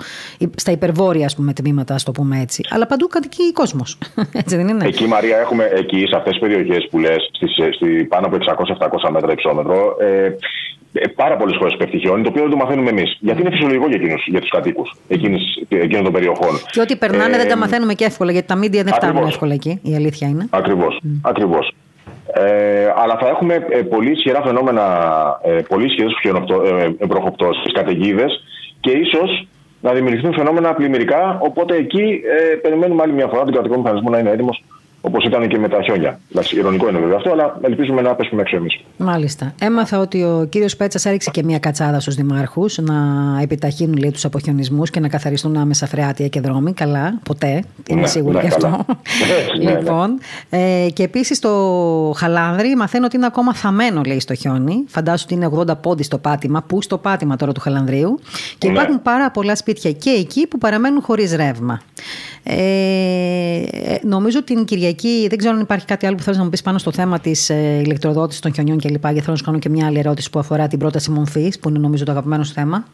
στα 0.56 0.72
υπερβόρεια 0.72 1.26
ας 1.26 1.36
πούμε, 1.36 1.54
τμήματα, 1.54 1.94
ας 1.94 2.04
το 2.04 2.12
πούμε 2.12 2.40
έτσι. 2.40 2.64
Αλλά 2.70 2.86
παντού 2.86 3.08
κατοικεί 3.08 3.54
κόσμος. 3.54 3.98
έτσι 4.42 4.56
δεν 4.56 4.68
είναι; 4.68 4.86
Εκεί, 4.86 5.08
Μαρία, 5.08 5.38
έχουμε 5.38 5.70
εκεί 5.74 6.06
σε 6.08 6.16
αυτές 6.16 6.32
τις 6.32 6.42
περιοχές 6.42 6.88
που 6.90 7.00
λες, 7.00 7.32
πάνω 8.08 8.28
από 8.28 8.38
600-700 9.06 9.10
μέτρα 9.12 9.32
υψόμετρο, 9.32 9.96
ε, 10.00 10.36
ε, 10.94 11.08
πάρα 11.08 11.38
πολλές 11.38 11.56
φορέ 11.60 11.76
πέφτει 11.76 11.98
χιόνι, 11.98 12.24
το 12.24 12.30
οποίο 12.30 12.42
δεν 12.42 12.52
το 12.52 12.58
μαθαίνουμε 12.58 12.90
εμείς. 12.90 13.18
Γιατί 13.20 13.42
είναι 13.42 13.50
φυσιολογικό 13.50 13.88
για, 13.88 13.96
εκείνους, 13.96 14.26
για 14.28 14.40
τους 14.40 14.50
κατοίκους 14.50 14.96
εκείνων 15.70 16.04
των 16.04 16.12
περιοχών. 16.14 16.54
Και 16.72 16.82
ό,τι 16.82 16.96
περνάνε 17.04 17.36
ε, 17.36 17.38
δεν 17.38 17.48
τα 17.48 17.58
μαθαίνουμε 17.58 17.94
και 17.94 18.06
εύκολα, 18.06 18.32
γιατί 18.32 18.48
τα 18.48 18.56
μίντια 18.56 18.84
δεν 18.84 18.94
φτάνουν 18.94 19.28
εύκολα 19.28 19.54
εκεί. 19.54 19.80
Η 19.84 19.96
αλήθεια 19.96 20.28
είναι. 20.28 20.48
Ακριβώς. 20.50 21.02
Mm. 21.04 21.20
Ακριβώς. 21.22 21.74
Ε, 22.34 22.94
αλλά 23.02 23.18
θα 23.22 23.28
έχουμε 23.28 23.54
ε, 23.70 23.82
πολύ 23.82 24.12
ισχυρά 24.12 24.42
φαινόμενα, 24.42 24.86
ε, 25.44 25.52
πολύ 25.52 25.86
ισχυρέ 25.86 26.08
ε, 27.00 27.06
βροχοπτώσει, 27.06 27.72
καταιγίδες 27.72 28.44
και 28.80 28.92
ίσως 28.92 29.48
να 29.82 29.92
δημιουργηθούν 29.94 30.34
φαινόμενα 30.34 30.74
πλημμυρικά. 30.74 31.38
Οπότε 31.42 31.76
εκεί 31.76 32.22
ε, 32.52 32.56
περιμένουμε 32.56 33.02
άλλη 33.04 33.14
μια 33.14 33.28
φορά 33.28 33.44
τον 33.44 33.54
κρατικό 33.54 33.78
μηχανισμό 33.78 34.10
να 34.10 34.18
είναι 34.18 34.30
έτοιμος 34.30 34.64
Όπως 35.02 35.26
ήταν 35.26 35.48
και 35.48 35.58
με 35.58 35.70
τα 35.70 35.82
χιόνια. 35.82 36.20
Εντάξει, 36.32 36.58
ηρωνικό 36.58 36.90
είναι 36.90 37.00
βέβαια 37.00 37.16
αυτό, 37.18 37.32
αλλά 37.32 37.60
ελπίζουμε 37.62 38.02
να 38.02 38.16
πέσουμε 38.16 38.42
έξω 38.42 38.56
εμείς. 38.56 38.80
Μάλιστα. 38.98 39.54
Έμαθα 39.60 40.00
ότι 40.00 40.24
ο 40.24 40.48
κύριος 40.50 40.76
Πέτσας 40.76 41.06
έριξε 41.06 41.32
και 41.32 41.44
μία 41.44 41.60
κατσάδα 41.60 42.00
στους 42.00 42.16
δημάρχους 42.16 42.78
να 42.78 42.96
επιταχύνουν 43.42 44.12
τους 44.12 44.26
αποχιονισμούς 44.26 44.90
και 44.90 45.00
να 45.00 45.08
καθαριστούν 45.08 45.58
άμεσα 45.58 45.88
φρεάτια 45.88 46.28
και 46.28 46.40
δρόμοι. 46.42 46.74
Καλά, 46.74 47.20
ποτέ. 47.24 47.64
Είμαι 47.88 48.02
ναι, 48.02 48.08
σίγουρη 48.08 48.36
ναι, 48.36 48.42
γι' 48.42 48.48
αυτό. 48.48 48.68
Ναι, 49.62 49.72
ναι, 49.72 49.78
λοιπόν, 49.78 50.20
ε, 50.50 50.88
και 50.94 51.04
επίσης 51.04 51.40
το 51.40 51.50
Χαλάνδρι 52.16 52.76
μαθαίνω 52.76 53.06
ότι 53.06 53.16
είναι 53.16 53.26
ακόμα 53.26 53.54
θαμένο, 53.54 54.02
λέει, 54.06 54.20
στο 54.20 54.34
χιόνι. 54.34 54.84
Φαντάζομαι 54.88 55.24
ότι 55.24 55.34
είναι 55.34 55.74
80 55.74 55.82
πόντι 55.82 56.04
στο 56.04 56.18
πάτημα. 56.18 56.62
Πού 56.62 56.82
στο 56.82 56.98
πάτημα 56.98 57.36
τώρα 57.36 57.52
του 57.52 57.60
Χαλανδρίου. 57.60 58.20
Και 58.58 58.68
ναι. 58.68 58.74
υπάρχουν 58.74 59.02
πάρα 59.02 59.32
πολλά 59.32 59.56
σπίτια 59.56 59.92
και 59.92 60.10
εκεί 60.10 60.48
που 60.48 60.58
παραμένουν 60.58 61.02
χωρίς 61.02 61.36
ρεύμα. 61.36 61.82
Ε, 62.44 62.54
ε 62.54 64.00
νομίζω 64.04 64.44
την 64.44 64.66
Κυριακή 64.66 64.91
Κυριακή, 64.94 65.28
δεν 65.28 65.38
ξέρω 65.38 65.54
αν 65.56 65.62
υπάρχει 65.62 65.86
κάτι 65.86 66.06
άλλο 66.06 66.16
που 66.16 66.22
θέλεις 66.22 66.38
να 66.38 66.44
μου 66.44 66.50
πεις 66.50 66.62
πάνω 66.62 66.78
στο 66.78 66.92
θέμα 66.92 67.20
της 67.20 67.50
ε, 67.50 67.82
ηλεκτροδότησης 67.86 68.42
των 68.42 68.54
χιονιών 68.54 68.80
κλπ. 68.80 68.90
Γιατί 68.90 69.20
θέλω 69.20 69.32
να 69.32 69.36
σου 69.36 69.44
κάνω 69.44 69.60
και 69.60 69.70
μια 69.70 69.86
άλλη 69.86 70.00
ερώτηση 70.00 70.30
που 70.30 70.40
αφορά 70.40 70.68
την 70.68 70.80
πρόταση 70.80 71.12
μομφή, 71.12 71.52
που 71.62 71.70
είναι 71.70 71.80
νομίζω 71.80 72.06
το 72.06 72.12
αγαπημένο 72.12 72.44
σου 72.44 72.54
θέμα. 72.54 72.86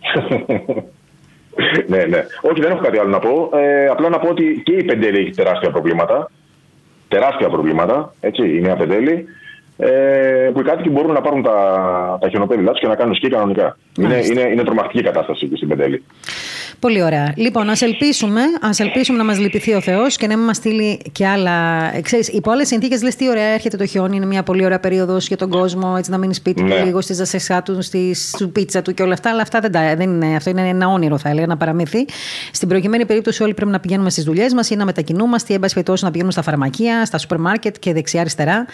ναι, 1.88 2.04
ναι. 2.04 2.24
Όχι, 2.42 2.60
δεν 2.60 2.70
έχω 2.70 2.80
κάτι 2.80 2.98
άλλο 2.98 3.08
να 3.08 3.18
πω. 3.18 3.50
Ε, 3.58 3.86
απλά 3.86 4.08
να 4.08 4.18
πω 4.18 4.28
ότι 4.28 4.62
και 4.64 4.72
η 4.72 4.84
Πεντέλη 4.84 5.18
έχει 5.18 5.30
τεράστια 5.30 5.70
προβλήματα. 5.70 6.30
Τεράστια 7.08 7.48
προβλήματα. 7.48 8.14
Έτσι, 8.20 8.56
η 8.56 8.60
Νέα 8.60 8.76
Πεντέλη. 8.76 9.26
Ε, 9.76 10.50
που 10.52 10.60
οι 10.60 10.62
κάτοικοι 10.62 10.90
μπορούν 10.90 11.12
να 11.12 11.20
πάρουν 11.20 11.42
τα, 11.42 11.52
τα 12.20 12.28
χιονοπέδιλά 12.28 12.72
του 12.72 12.80
και 12.80 12.86
να 12.86 12.94
κάνουν 12.94 13.14
σκι 13.14 13.28
κανονικά. 13.28 13.76
Είναι, 13.98 14.20
είναι, 14.24 14.40
είναι 14.40 14.64
τρομακτική 14.64 14.98
η 14.98 15.02
κατάσταση 15.02 15.44
εκεί 15.44 15.56
στην 15.56 15.68
Πεντέλη. 15.68 16.04
Πολύ 16.78 17.02
ωραία. 17.02 17.32
Λοιπόν, 17.36 17.68
ας 17.68 17.82
ελπίσουμε, 17.82 18.40
ας 18.60 18.80
ελπίσουμε 18.80 19.18
να 19.18 19.24
μας 19.24 19.38
λυπηθεί 19.38 19.74
ο 19.74 19.80
Θεός 19.80 20.16
και 20.16 20.26
να 20.26 20.36
μην 20.36 20.46
μας 20.46 20.56
στείλει 20.56 21.00
και 21.12 21.26
άλλα. 21.26 21.52
Ξέρεις, 22.02 22.28
υπό 22.28 22.50
άλλες 22.50 22.68
συνθήκες 22.68 23.02
λες 23.02 23.16
τι 23.16 23.28
ωραία 23.28 23.44
έρχεται 23.46 23.76
το 23.76 23.86
χιόνι, 23.86 24.16
είναι 24.16 24.26
μια 24.26 24.42
πολύ 24.42 24.64
ωραία 24.64 24.80
περίοδος 24.80 25.26
για 25.26 25.36
τον 25.36 25.50
κόσμο, 25.50 25.94
έτσι 25.98 26.10
να 26.10 26.18
μείνει 26.18 26.34
σπίτι 26.34 26.62
ναι. 26.62 26.82
λίγο 26.84 27.00
στη 27.00 27.14
ζασεσά 27.14 27.62
του, 27.62 27.82
στη 27.82 28.14
πίτσα 28.52 28.82
του 28.82 28.94
και 28.94 29.02
όλα 29.02 29.12
αυτά. 29.12 29.30
Αλλά 29.30 29.42
αυτά 29.42 29.60
δεν, 29.60 29.72
τα, 29.72 29.96
δεν 29.96 30.10
είναι, 30.10 30.36
αυτό 30.36 30.50
είναι 30.50 30.68
ένα 30.68 30.88
όνειρο, 30.88 31.18
θα 31.18 31.28
έλεγα, 31.28 31.44
ένα 31.44 31.56
παραμύθι. 31.56 32.04
Στην 32.52 32.68
προκειμένη 32.68 33.06
περίπτωση, 33.06 33.42
όλοι 33.42 33.54
πρέπει 33.54 33.70
να 33.70 33.80
πηγαίνουμε 33.80 34.10
στις 34.10 34.24
δουλειές 34.24 34.54
μας 34.54 34.70
ή 34.70 34.76
να 34.76 34.84
μετακινούμαστε 34.84 35.52
ή, 35.52 35.58
εν 35.62 35.82
να 36.00 36.10
πηγαίνουμε 36.10 36.32
στα 36.32 36.42
φαρμακεία, 36.42 37.04
στα 37.04 37.18
σούπερ 37.18 37.38
μάρκετ 37.38 37.76
και 37.78 37.92
δεξιά-αριστερά. 37.92 38.66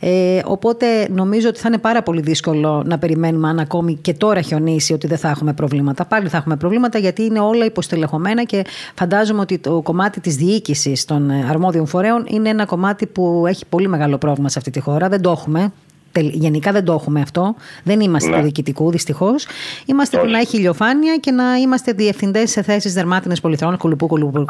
Ε, 0.00 0.40
οπότε 0.56 1.08
νομίζω 1.10 1.48
ότι 1.48 1.58
θα 1.58 1.68
είναι 1.68 1.78
πάρα 1.78 2.02
πολύ 2.02 2.20
δύσκολο 2.20 2.82
να 2.86 2.98
περιμένουμε 2.98 3.48
αν 3.48 3.58
ακόμη 3.58 3.94
και 3.94 4.14
τώρα 4.14 4.40
χιονίσει 4.40 4.92
ότι 4.92 5.06
δεν 5.06 5.18
θα 5.18 5.28
έχουμε 5.28 5.52
προβλήματα. 5.52 6.04
Πάλι 6.04 6.28
θα 6.28 6.36
έχουμε 6.36 6.56
προβλήματα 6.56 6.98
γιατί 6.98 7.22
είναι 7.22 7.40
όλα 7.40 7.64
υποστελεχωμένα 7.64 8.44
και 8.44 8.64
φαντάζομαι 8.94 9.40
ότι 9.40 9.58
το 9.58 9.80
κομμάτι 9.82 10.20
της 10.20 10.36
διοίκησης 10.36 11.04
των 11.04 11.30
αρμόδιων 11.30 11.86
φορέων 11.86 12.24
είναι 12.28 12.48
ένα 12.48 12.64
κομμάτι 12.64 13.06
που 13.06 13.44
έχει 13.48 13.66
πολύ 13.68 13.88
μεγάλο 13.88 14.18
πρόβλημα 14.18 14.48
σε 14.48 14.58
αυτή 14.58 14.70
τη 14.70 14.80
χώρα. 14.80 15.08
Δεν 15.08 15.20
το 15.20 15.30
έχουμε. 15.30 15.72
Γενικά 16.20 16.72
δεν 16.72 16.84
το 16.84 16.92
έχουμε 16.92 17.20
αυτό. 17.20 17.54
Δεν 17.84 18.00
είμαστε 18.00 18.30
ναι. 18.30 18.36
του 18.36 18.42
διοικητικού, 18.42 18.90
δυστυχώς. 18.90 19.46
Είμαστε 19.86 20.18
του 20.18 20.30
να 20.30 20.38
έχει 20.38 20.56
ηλιοφάνεια 20.56 21.16
και 21.16 21.30
να 21.30 21.54
είμαστε 21.56 21.92
διευθυντές 21.92 22.50
σε 22.50 22.62
θέσεις 22.62 22.94
δερμάτινες 22.94 23.40
πολυθρόνων, 23.40 23.78
κουλουπού, 23.78 24.06
κουλουπού. 24.06 24.44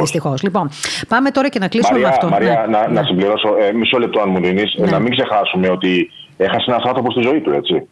Δυστυχώς. 0.00 0.42
Λοιπόν, 0.42 0.70
πάμε 1.08 1.30
τώρα 1.30 1.48
και 1.48 1.58
να 1.58 1.68
κλείσουμε 1.68 1.98
Μαρία, 1.98 2.08
με 2.08 2.14
αυτό. 2.14 2.28
Μαρία, 2.28 2.66
ναι. 2.68 2.76
να, 2.76 2.88
να 2.88 3.02
συμπληρώσω 3.02 3.48
ε, 3.60 3.72
μισό 3.72 3.98
λεπτό, 3.98 4.20
αν 4.20 4.30
μου 4.30 4.40
δίνεις, 4.40 4.74
ναι. 4.78 4.90
να 4.90 4.98
μην 4.98 5.10
ξεχάσουμε 5.10 5.68
ότι 5.68 6.10
έχασε 6.36 6.64
ένα 6.66 6.80
άνθρωπο 6.84 7.10
στη 7.10 7.20
ζωή 7.22 7.40
του, 7.40 7.50
έτσι. 7.50 7.88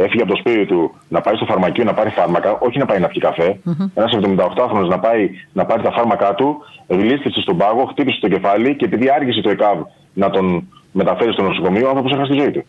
Έφυγε 0.00 0.22
από 0.22 0.32
το 0.32 0.38
σπίτι 0.38 0.66
του 0.66 0.94
να 1.08 1.20
πάει 1.20 1.34
στο 1.34 1.44
φαρμακείο 1.44 1.84
να 1.84 1.94
πάρει 1.94 2.10
φάρμακα, 2.10 2.58
όχι 2.58 2.78
να 2.78 2.86
πάει 2.86 2.98
να 2.98 3.08
πιει 3.08 3.20
καφέ. 3.20 3.60
Mm-hmm. 3.66 3.90
Ένας 3.94 4.12
78χρονο 4.22 4.86
να 4.88 4.98
πάει 4.98 5.30
να 5.52 5.64
πάρει 5.64 5.82
τα 5.82 5.92
φάρμακά 5.92 6.34
του, 6.34 6.56
γλίστησε 6.86 7.40
στον 7.40 7.56
πάγο, 7.56 7.84
χτύπησε 7.84 8.20
το 8.20 8.28
κεφάλι 8.28 8.76
και 8.76 8.84
επειδή 8.84 9.10
άργησε 9.10 9.40
το 9.40 9.50
ΕΚΑΒ 9.50 9.78
να 10.12 10.30
τον 10.30 10.68
μεταφέρει 10.92 11.32
στο 11.32 11.42
νοσοκομείο, 11.42 11.86
ο 11.86 11.88
άνθρωπος 11.88 12.12
έχασε 12.12 12.32
τη 12.32 12.38
ζωή 12.38 12.50
του. 12.50 12.64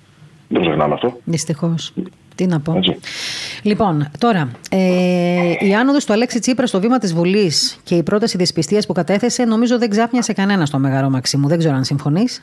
Δεν 0.48 0.62
το 0.62 0.68
ξεχνάμε 0.68 0.94
αυτό. 0.94 1.18
Δυστυχώς. 1.24 1.94
Τι 2.36 2.46
να 2.46 2.60
πω. 2.60 2.74
Έτσι. 2.78 2.96
Λοιπόν, 3.64 4.08
τώρα, 4.18 4.50
ε, 4.70 5.54
η 5.60 5.76
άνοδος 5.76 6.06
του 6.06 6.14
Αλέξη 6.14 6.40
Τσίπρα 6.40 6.68
στο 6.68 6.80
βήμα 6.80 6.98
της 6.98 7.14
Βουλής 7.14 7.80
και 7.84 7.96
η 7.96 8.04
πρόταση 8.04 8.38
δυσπιστίας 8.38 8.86
που 8.86 8.94
κατέθεσε, 8.94 9.44
νομίζω 9.44 9.78
δεν 9.78 9.90
ξάπνιασε 9.90 10.34
κανένα 10.34 10.66
στο 10.66 10.80
Μεγαρό 10.80 11.10
Μαξίμου. 11.10 11.48
Δεν 11.48 11.58
ξέρω 11.58 11.76
αν 11.76 11.84
συμφωνείς. 11.84 12.42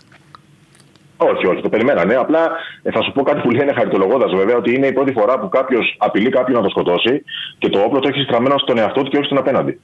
Όχι, 1.17 1.47
όχι, 1.47 1.62
το 1.62 1.69
περιμένανε. 1.69 2.15
Απλά 2.15 2.51
ε, 2.83 2.91
θα 2.91 3.03
σου 3.03 3.12
πω 3.12 3.23
κάτι 3.23 3.41
που 3.41 3.51
λένε 3.51 3.73
χαριτολογώντας 3.73 4.33
βέβαια 4.35 4.57
ότι 4.57 4.75
είναι 4.75 4.87
η 4.87 4.93
πρώτη 4.93 5.12
φορά 5.12 5.39
που 5.39 5.49
κάποιος 5.49 5.97
απειλεί 5.99 6.29
κάποιον 6.29 6.57
να 6.57 6.62
το 6.62 6.69
σκοτώσει 6.69 7.23
και 7.59 7.69
το 7.69 7.79
όπλο 7.79 8.01
το 8.01 8.09
έχεις 8.09 8.23
στραμμένο 8.23 8.59
στον 8.59 8.79
εαυτό 8.79 9.03
του 9.03 9.11
και 9.11 9.17
όχι 9.17 9.27
στον 9.27 9.39
απέναντι. 9.39 9.81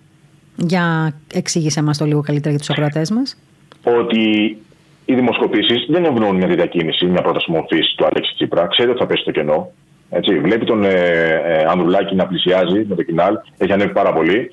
Για 0.56 1.14
εξήγησε 1.32 1.82
μας 1.82 1.98
το 1.98 2.04
λίγο 2.04 2.20
καλύτερα 2.20 2.50
για 2.50 2.58
τους 2.58 2.70
ακροατές 2.70 3.10
μας. 3.10 3.36
Ότι 3.82 4.56
οι 5.04 5.14
δημοσκοπήσεις 5.14 5.86
δεν 5.88 6.04
ευνοούν 6.04 6.36
μια 6.36 6.46
διακίνηση, 6.46 7.06
μια 7.06 7.22
πρόταση 7.22 7.50
μορφής 7.50 7.94
του 7.96 8.04
Αλέξη 8.04 8.34
Τσίπρα. 8.34 8.66
Ξέρει 8.66 8.90
ότι 8.90 8.98
θα 8.98 9.06
πέσει 9.06 9.22
στο 9.22 9.30
κενό. 9.30 9.70
Έτσι, 10.10 10.38
βλέπει 10.38 10.64
τον 10.64 10.84
ε, 10.84 10.90
ε, 11.44 11.64
Ανδρουλάκη 11.68 12.14
να 12.14 12.26
πλησιάζει 12.26 12.84
με 12.88 12.94
το 12.94 13.02
κοινάλ, 13.02 13.34
έχει 13.58 13.72
ανέβει 13.72 13.92
πάρα 13.92 14.12
πολύ. 14.12 14.50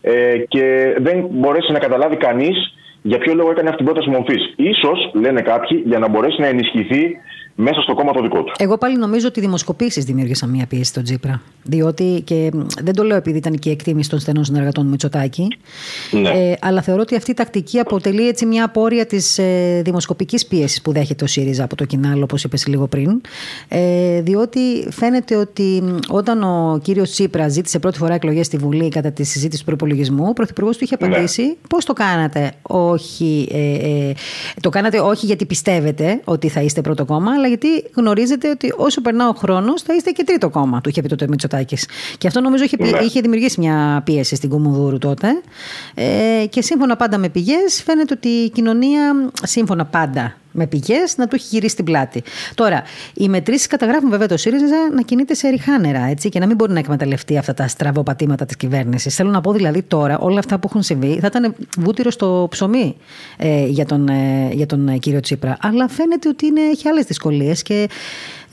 Ε, 0.00 0.38
και 0.48 0.94
δεν 0.98 1.26
μπορέσει 1.30 1.72
να 1.72 1.78
καταλάβει 1.78 2.16
κανείς 2.16 2.74
για 3.02 3.18
ποιο 3.18 3.34
λόγο 3.34 3.50
έκανε 3.50 3.68
αυτή 3.68 3.84
την 3.84 3.92
πρόταση 3.92 4.10
μορφής. 4.10 4.42
σω, 4.80 5.18
λένε 5.20 5.40
κάποιοι, 5.40 5.82
για 5.86 5.98
να 5.98 6.08
μπορέσει 6.08 6.40
να 6.40 6.46
ενισχυθεί 6.46 7.16
μέσα 7.54 7.80
στο 7.80 7.94
κόμμα 7.94 8.12
το 8.12 8.22
δικό 8.22 8.42
του. 8.42 8.52
Εγώ 8.58 8.78
πάλι 8.78 8.96
νομίζω 8.96 9.26
ότι 9.28 9.38
οι 9.38 9.42
δημοσκοπήσεις 9.42 10.04
δημιούργησαν 10.04 10.50
μια 10.50 10.66
πίεση 10.66 10.84
στον 10.84 11.02
Τζίπρα. 11.02 11.42
Διότι 11.62 12.22
και 12.24 12.50
δεν 12.82 12.94
το 12.94 13.02
λέω 13.02 13.16
επειδή 13.16 13.38
ήταν 13.38 13.58
και 13.58 13.68
η 13.68 13.72
εκτίμηση 13.72 14.08
των 14.08 14.18
στενών 14.18 14.44
συνεργατών 14.44 14.86
Μητσοτάκη. 14.86 15.56
Ναι. 16.10 16.28
Ε, 16.28 16.56
αλλά 16.60 16.82
θεωρώ 16.82 17.00
ότι 17.00 17.16
αυτή 17.16 17.30
η 17.30 17.34
τακτική 17.34 17.78
αποτελεί 17.78 18.28
έτσι 18.28 18.46
μια 18.46 18.64
απόρρια 18.64 19.06
της 19.06 19.38
ε, 19.38 19.80
δημοσκοπικής 19.84 20.46
πίεσης 20.46 20.82
που 20.82 20.92
δέχεται 20.92 21.24
ο 21.24 21.26
ΣΥΡΙΖΑ 21.26 21.64
από 21.64 21.76
το 21.76 21.84
κοινάλ, 21.84 22.22
όπως 22.22 22.44
είπες 22.44 22.66
λίγο 22.66 22.86
πριν. 22.86 23.20
Ε, 23.68 24.20
διότι 24.20 24.60
φαίνεται 24.90 25.36
ότι 25.36 25.82
όταν 26.08 26.42
ο 26.42 26.78
κύριος 26.82 27.10
Τσίπρα 27.10 27.48
ζήτησε 27.48 27.78
πρώτη 27.78 27.98
φορά 27.98 28.14
εκλογές 28.14 28.46
στη 28.46 28.56
Βουλή 28.56 28.88
κατά 28.88 29.10
τη 29.10 29.24
συζήτηση 29.24 29.60
του 29.60 29.66
προπολογισμού, 29.66 30.26
ο 30.28 30.32
πρωθυπουργός 30.32 30.76
του 30.76 30.84
είχε 30.84 30.96
ναι. 31.00 31.06
απαντήσει 31.06 31.42
ναι. 31.42 31.54
πώς 31.68 31.84
το 31.84 31.92
κάνατε. 31.92 32.52
Όχι, 32.62 33.48
ε, 33.52 33.72
ε, 34.08 34.12
το 34.60 34.68
κάνατε 34.68 35.00
όχι 35.00 35.26
γιατί 35.26 35.46
πιστεύετε 35.46 36.20
ότι 36.24 36.48
θα 36.48 36.60
είστε 36.60 36.80
πρώτο 36.80 37.04
κόμμα, 37.04 37.38
αλλά 37.42 37.50
γιατί 37.50 37.90
γνωρίζετε 37.94 38.50
ότι 38.50 38.72
όσο 38.76 39.00
περνά 39.00 39.28
ο 39.28 39.32
χρόνος 39.32 39.82
θα 39.82 39.94
είστε 39.94 40.10
και 40.10 40.24
τρίτο 40.24 40.50
κόμμα, 40.50 40.80
του 40.80 40.88
είχε 40.88 41.02
πει 41.02 41.08
τότε 41.08 41.26
Μητσοτάκης. 41.28 41.88
Και 42.18 42.26
αυτό 42.26 42.40
νομίζω 42.40 42.64
είχε, 42.64 42.76
ναι. 42.80 42.98
είχε 42.98 43.20
δημιουργήσει 43.20 43.60
μια 43.60 44.02
πίεση 44.04 44.36
στην 44.36 44.48
Κομουδούρου 44.48 44.98
τότε. 44.98 45.28
Ε, 45.94 46.46
και 46.48 46.62
σύμφωνα 46.62 46.96
πάντα 46.96 47.18
με 47.18 47.28
πηγές, 47.28 47.82
φαίνεται 47.84 48.14
ότι 48.16 48.28
η 48.28 48.50
κοινωνία, 48.50 49.30
σύμφωνα 49.42 49.84
πάντα 49.84 50.36
με 50.52 50.66
πηγές 50.66 51.16
να 51.16 51.26
του 51.26 51.34
έχει 51.34 51.46
γυρίσει 51.50 51.76
την 51.76 51.84
πλάτη. 51.84 52.22
Τώρα, 52.54 52.82
οι 53.14 53.28
μετρήσεις 53.28 53.66
καταγράφουν 53.66 54.10
βέβαια 54.10 54.28
το 54.28 54.36
ΣΥΡΙΖΑ 54.36 54.90
να 54.94 55.02
κινείται 55.02 55.34
σε 55.34 55.48
ριχάνερα 55.48 56.04
έτσι, 56.04 56.28
και 56.28 56.38
να 56.38 56.46
μην 56.46 56.56
μπορεί 56.56 56.72
να 56.72 56.78
εκμεταλλευτεί 56.78 57.38
αυτά 57.38 57.54
τα 57.54 57.68
στραβοπατήματα 57.68 58.44
της 58.44 58.56
κυβέρνησης. 58.56 59.14
Θέλω 59.14 59.30
να 59.30 59.40
πω 59.40 59.52
δηλαδή 59.52 59.82
τώρα 59.82 60.18
όλα 60.18 60.38
αυτά 60.38 60.58
που 60.58 60.66
έχουν 60.70 60.82
συμβεί 60.82 61.18
θα 61.20 61.26
ήταν 61.26 61.54
βούτυρο 61.78 62.10
στο 62.10 62.46
ψωμί 62.50 62.96
ε, 63.36 63.66
για, 63.66 63.86
τον, 63.86 64.08
ε, 64.08 64.48
για 64.52 64.66
τον 64.66 64.88
ε, 64.88 64.98
κύριο 64.98 65.20
Τσίπρα. 65.20 65.56
Αλλά 65.60 65.88
φαίνεται 65.88 66.28
ότι 66.28 66.46
είναι, 66.46 66.60
έχει 66.60 66.88
άλλες 66.88 67.04
δυσκολίες 67.04 67.62
και 67.62 67.88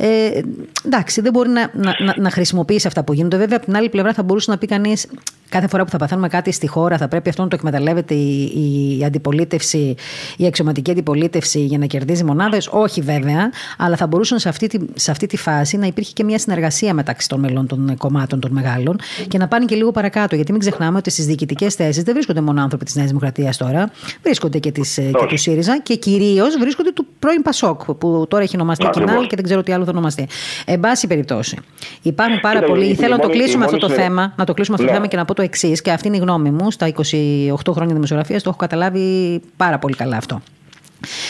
ε, 0.01 0.41
εντάξει, 0.85 1.21
δεν 1.21 1.31
μπορεί 1.31 1.49
να, 1.49 1.71
να, 1.73 2.15
να, 2.17 2.29
χρησιμοποιήσει 2.31 2.87
αυτά 2.87 3.03
που 3.03 3.13
γίνονται. 3.13 3.37
Βέβαια, 3.37 3.57
από 3.57 3.65
την 3.65 3.75
άλλη 3.75 3.89
πλευρά 3.89 4.13
θα 4.13 4.23
μπορούσε 4.23 4.51
να 4.51 4.57
πει 4.57 4.67
κανείς 4.67 5.07
κάθε 5.49 5.67
φορά 5.67 5.83
που 5.83 5.89
θα 5.89 5.97
παθαίνουμε 5.97 6.27
κάτι 6.27 6.51
στη 6.51 6.67
χώρα 6.67 6.97
θα 6.97 7.07
πρέπει 7.07 7.29
αυτό 7.29 7.41
να 7.41 7.47
το 7.47 7.55
εκμεταλλεύεται 7.55 8.13
η, 8.13 8.97
η 8.99 9.03
αντιπολίτευση, 9.03 9.95
η 10.37 10.45
αξιωματική 10.45 10.91
αντιπολίτευση 10.91 11.59
για 11.59 11.77
να 11.77 11.85
κερδίζει 11.85 12.23
μονάδες. 12.23 12.69
Όχι 12.71 13.01
βέβαια, 13.01 13.51
αλλά 13.77 13.95
θα 13.95 14.07
μπορούσαν 14.07 14.39
σε 14.39 14.49
αυτή, 14.49 14.67
τη, 14.67 14.79
σε 14.93 15.11
αυτή 15.11 15.25
τη 15.27 15.37
φάση 15.37 15.77
να 15.77 15.85
υπήρχε 15.85 16.11
και 16.13 16.23
μια 16.23 16.39
συνεργασία 16.39 16.93
μεταξύ 16.93 17.27
των 17.27 17.39
μελών 17.39 17.67
των 17.67 17.97
κομμάτων 17.97 18.39
των 18.39 18.51
μεγάλων 18.51 18.99
και 19.27 19.37
να 19.37 19.47
πάνε 19.47 19.65
και 19.65 19.75
λίγο 19.75 19.91
παρακάτω. 19.91 20.35
Γιατί 20.35 20.51
μην 20.51 20.61
ξεχνάμε 20.61 20.97
ότι 20.97 21.09
στις 21.09 21.25
διοικητικές 21.25 21.75
θέσεις 21.75 22.03
δεν 22.03 22.13
βρίσκονται 22.13 22.41
μόνο 22.41 22.61
άνθρωποι 22.61 22.85
της 22.85 22.95
Νέας 22.95 23.07
Δημοκρατίας 23.07 23.57
τώρα, 23.57 23.91
βρίσκονται 24.23 24.57
και, 24.57 24.71
της, 24.71 24.93
και 24.93 25.25
του 25.27 25.37
ΣΥΡΙΖΑ 25.37 25.79
και 25.79 25.95
κυρίως 25.95 26.57
βρίσκονται 26.59 26.91
του 26.91 27.05
πρώην 27.19 27.41
Πασόκ, 27.41 27.93
που 27.93 28.25
τώρα 28.27 28.43
έχει 28.43 28.55
ονομαστεί 28.55 28.89
Κινάλ 28.91 29.27
και 29.27 29.35
δεν 29.35 29.43
ξέρω 29.43 29.63
τι 29.63 29.71
άλλο 29.71 29.85
θα 29.85 29.88
ονομαστεί. 29.89 30.27
Εν 30.65 30.79
πάση 30.79 31.07
περιπτώσει, 31.07 31.57
υπάρχουν 32.01 32.39
πάρα 32.39 32.61
πολλοί. 32.61 32.95
Θέλω 32.95 33.15
να 33.15 33.21
το 33.21 33.29
κλείσουμε 33.29 33.65
αυτό 33.65 33.77
το 33.77 33.89
θέμα, 33.89 34.33
να 34.35 34.45
το 34.45 34.53
κλείσουμε 34.53 34.75
αυτό 34.75 34.87
το 34.87 34.93
ναι. 34.93 34.97
θέμα 34.97 35.11
και 35.11 35.17
να 35.17 35.25
πω 35.25 35.33
το 35.33 35.41
εξής, 35.41 35.81
και 35.81 35.91
αυτή 35.91 36.07
είναι 36.07 36.17
η 36.17 36.19
γνώμη 36.19 36.51
μου. 36.51 36.71
Στα 36.71 36.87
28 36.87 36.93
χρόνια 37.73 37.93
δημοσιογραφίας 37.93 38.43
το 38.43 38.49
έχω 38.49 38.57
καταλάβει 38.57 39.41
πάρα 39.57 39.79
πολύ 39.79 39.95
καλά 39.95 40.17
αυτό. 40.17 40.41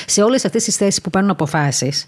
Σε 0.06 0.24
όλες 0.24 0.46
αυτές 0.46 0.64
τις 0.64 0.76
θέσεις 0.76 1.02
που 1.02 1.10
παίρνουν 1.10 1.30
αποφάσεις, 1.30 2.08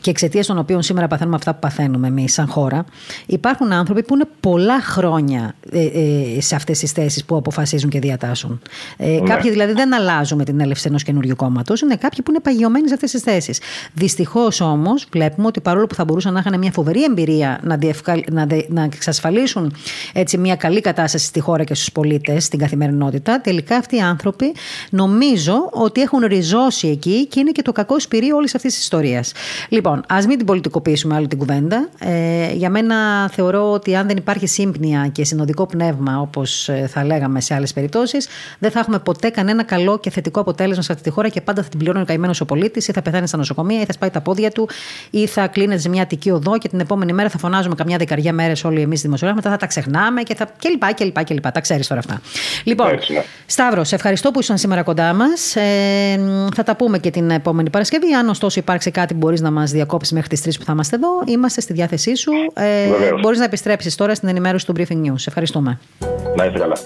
και 0.00 0.10
εξαιτίας 0.10 0.46
των 0.46 0.58
οποίων 0.58 0.82
σήμερα 0.82 1.06
παθαίνουμε 1.06 1.36
αυτά 1.36 1.52
που 1.52 1.58
παθαίνουμε 1.60 2.06
εμείς 2.06 2.32
σαν 2.32 2.46
χώρα, 2.46 2.84
υπάρχουν 3.26 3.72
άνθρωποι 3.72 4.02
που 4.02 4.14
είναι 4.14 4.24
πολλά 4.40 4.80
χρόνια 4.80 5.54
ε, 5.70 5.84
ε, 5.84 6.40
σε 6.40 6.54
αυτές 6.54 6.78
τις 6.78 6.92
θέσεις 6.92 7.24
που 7.24 7.36
αποφασίζουν 7.36 7.90
και 7.90 7.98
διατάσσουν. 7.98 8.60
Ε, 8.96 9.06
ναι. 9.06 9.20
Κάποιοι 9.20 9.50
δηλαδή 9.50 9.72
δεν 9.72 9.94
αλλάζουν 9.94 10.38
με 10.38 10.44
την 10.44 10.60
έλευση 10.60 10.84
ενός 10.88 11.02
καινούριου 11.02 11.36
κόμματος, 11.36 11.80
είναι 11.80 11.96
κάποιοι 11.96 12.22
που 12.22 12.30
είναι 12.30 12.40
παγιωμένοι 12.40 12.88
σε 12.88 12.94
αυτές 12.94 13.10
τις 13.10 13.22
θέσεις. 13.22 13.60
Δυστυχώς 13.94 14.60
όμως 14.60 15.06
βλέπουμε 15.12 15.46
ότι 15.46 15.60
παρόλο 15.60 15.86
που 15.86 15.94
θα 15.94 16.04
μπορούσαν 16.04 16.32
να 16.32 16.38
είχαν 16.38 16.58
μια 16.58 16.70
φοβερή 16.70 17.04
εμπειρία 17.04 17.60
να, 17.62 17.76
διευκαλ... 17.76 18.22
να, 18.30 18.46
δε... 18.46 18.60
να 18.68 18.82
εξασφαλίσουν 18.82 19.74
έτσι, 20.12 20.38
μια 20.38 20.56
καλή 20.56 20.80
κατάσταση 20.80 21.26
στη 21.26 21.40
χώρα 21.40 21.64
και 21.64 21.74
στους 21.74 21.92
πολίτες, 21.92 22.44
στην 22.44 22.58
καθημερινότητα, 22.58 23.40
τελικά 23.40 23.76
αυτοί 23.76 23.96
οι 23.96 24.00
άνθρωποι 24.00 24.54
νομίζω 24.90 25.68
ότι 25.72 26.00
έχουν 26.00 26.20
ριζώσει 26.20 26.88
εκεί 26.88 27.26
και 27.26 27.40
είναι 27.40 27.50
και 27.50 27.62
το 27.62 27.72
κακό 27.72 28.00
σπυρί 28.00 28.30
όλης 28.32 28.54
αυτής 28.54 28.74
της 28.74 28.82
ιστορίας. 28.82 29.32
Λοιπόν, 29.68 30.02
ας 30.08 30.26
μην 30.26 30.36
την 30.36 30.46
πολιτικοποιήσουμε 30.46 31.14
άλλη 31.14 31.28
την 31.28 31.38
κουβέντα. 31.38 31.88
Ε, 31.98 32.52
για 32.52 32.70
μένα 32.70 33.28
θεωρώ 33.28 33.72
ότι 33.72 33.96
αν 33.96 34.06
δεν 34.06 34.16
υπάρχει 34.16 34.46
σύμπνοια 34.46 35.08
και 35.12 35.24
συνοδικό 35.24 35.66
πνεύμα, 35.66 36.20
όπως 36.20 36.68
ε, 36.68 36.86
θα 36.92 37.04
λέγαμε 37.04 37.40
σε 37.40 37.54
άλλες 37.54 37.72
περιπτώσεις, 37.72 38.28
δεν 38.58 38.70
θα 38.70 38.78
έχουμε 38.78 38.98
ποτέ 38.98 39.28
κανένα 39.28 39.62
καλό 39.62 39.98
και 39.98 40.10
θετικό 40.10 40.40
αποτέλεσμα 40.40 40.82
σε 40.82 40.92
αυτή 40.92 41.04
τη 41.04 41.10
χώρα 41.10 41.28
και 41.28 41.40
πάντα 41.40 41.62
θα 41.62 41.68
την 41.68 41.78
πληρώνει 41.78 42.02
ο 42.02 42.04
καημένος 42.04 42.40
ο 42.40 42.44
πολίτης 42.44 42.88
ή 42.88 42.92
θα 42.92 43.02
πεθάνει 43.02 43.26
στα 43.28 43.36
νοσοκομεία 43.36 43.80
ή 43.80 43.84
θα 43.84 43.92
σπάει 43.92 44.10
τα 44.10 44.20
πόδια 44.20 44.50
του 44.50 44.68
ή 45.10 45.26
θα 45.26 45.46
κλείνεται 45.46 45.80
σε 45.80 45.88
μια 45.88 46.02
αττική 46.02 46.30
οδό 46.30 46.58
και 46.58 46.68
την 46.68 46.80
επόμενη 46.80 47.12
μέρα 47.12 47.28
θα 47.28 47.38
φωνάζουμε 47.38 47.74
καμιά 47.74 47.96
δεκαριά 47.96 48.32
μέρες 48.32 48.64
όλοι 48.64 48.80
εμείς 48.80 49.00
δημοσιογράφοι, 49.00 49.42
μετά 49.42 49.54
θα 49.54 49.60
τα 49.60 49.66
ξεχνάμε 49.66 50.22
και 50.22 50.34
θα. 50.34 50.48
κλπ. 50.58 50.94
κλπ, 50.94 51.24
κλπ. 51.24 51.50
Τα 51.50 51.60
ξέρεις 51.60 51.86
τώρα 51.86 52.00
αυτά. 52.00 52.20
Λοιπόν, 52.64 52.88
ναι. 52.88 53.24
Σταύρος, 53.46 53.88
σε 53.88 53.94
ευχαριστώ 53.94 54.30
που 54.30 54.40
ήσουν 54.40 54.56
σήμερα 54.56 54.82
κοντά 54.82 55.12
μας. 55.12 55.56
Ε, 55.56 56.20
θα 56.54 56.62
τα 56.62 56.76
πούμε 56.76 56.98
και 56.98 57.10
την 57.10 57.30
επόμενη 57.30 57.70
Παρασκευή. 57.70 58.12
Αν 58.12 58.28
ωστόσο 58.28 58.60
υπάρξει 58.60 58.90
κάτι, 58.90 59.14
μπορείς 59.14 59.40
να 59.40 59.45
μας 59.50 59.70
διακόψεις 59.70 60.12
μέχρι 60.12 60.28
τις 60.28 60.40
3 60.40 60.58
που 60.58 60.64
θα 60.64 60.72
είμαστε 60.72 60.96
εδώ. 60.96 61.08
Είμαστε 61.26 61.60
στη 61.60 61.72
διάθεσή 61.72 62.14
σου. 62.14 62.32
Ε, 62.54 62.88
Μπορείς 63.20 63.38
να 63.38 63.44
επιστρέψεις 63.44 63.94
τώρα 63.94 64.14
στην 64.14 64.28
ενημέρωση 64.28 64.66
του 64.66 64.74
Briefing 64.76 65.02
News. 65.06 65.26
Ευχαριστούμε. 65.26 65.78
Να 66.36 66.44
είστε 66.44 66.58
καλά. 66.58 66.76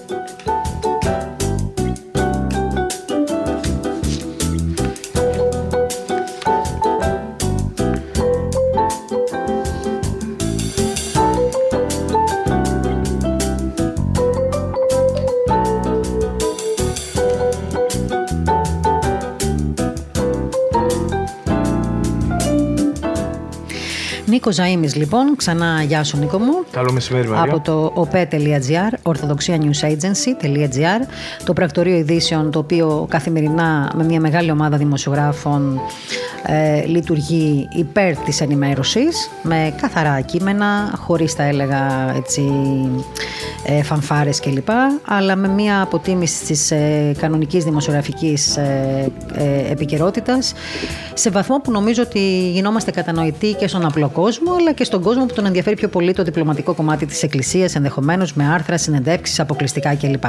Νίκος 24.30 24.54
Ζαήμι, 24.54 24.88
λοιπόν, 24.88 25.36
ξανά 25.36 25.82
γεια 25.82 26.04
σου 26.04 26.18
Νίκο 26.18 26.38
μου. 26.38 26.64
Καλό 26.70 26.92
μεσημέρι, 26.92 27.28
Μαρία. 27.28 27.54
Από 27.54 27.60
το 27.60 27.92
op.gr, 28.12 28.92
orthodoxianewsagency.gr, 29.02 31.00
το 31.44 31.52
πρακτορείο 31.52 31.96
ειδήσεων 31.96 32.50
το 32.50 32.58
οποίο 32.58 33.06
καθημερινά 33.10 33.92
με 33.96 34.04
μια 34.04 34.20
μεγάλη 34.20 34.50
ομάδα 34.50 34.76
δημοσιογράφων 34.76 35.80
ε, 36.46 36.84
λειτουργεί 36.84 37.68
υπέρ 37.76 38.16
της 38.16 38.40
ενημέρωσης 38.40 39.30
με 39.42 39.74
καθαρά 39.80 40.20
κείμενα, 40.20 40.92
χωρίς 40.96 41.34
τα 41.34 41.42
έλεγα 41.42 42.14
έτσι 42.16 42.42
ε, 43.64 43.82
φανφάρες 43.82 44.40
κλπ. 44.40 44.68
Αλλά 45.04 45.36
με 45.36 45.48
μια 45.48 45.80
αποτίμηση 45.80 46.44
της 46.44 46.70
ε, 46.70 47.14
κανονικής 47.18 47.64
δημοσιογραφικής 47.64 48.56
ε, 48.56 49.12
ε, 49.34 49.70
επικαιρότητας 49.70 50.52
σε 51.14 51.30
βαθμό 51.30 51.56
που 51.60 51.70
νομίζω 51.70 52.02
ότι 52.02 52.50
γινόμαστε 52.50 52.90
κατανοητοί 52.90 53.54
και 53.54 53.68
στον 53.68 53.84
απλό 53.84 54.08
κόσμο 54.20 54.52
αλλά 54.58 54.72
και 54.72 54.84
στον 54.84 55.02
κόσμο 55.02 55.26
που 55.26 55.34
τον 55.34 55.46
ενδιαφέρει 55.46 55.76
πιο 55.76 55.88
πολύ 55.88 56.12
το 56.12 56.22
διπλωματικό 56.22 56.74
κομμάτι 56.74 57.06
της 57.06 57.22
Εκκλησίας 57.22 57.74
ενδεχομένως 57.74 58.32
με 58.34 58.44
άρθρα, 58.54 58.78
συνεντεύξεις, 58.78 59.40
αποκλειστικά 59.40 59.94
κλπ. 59.94 60.24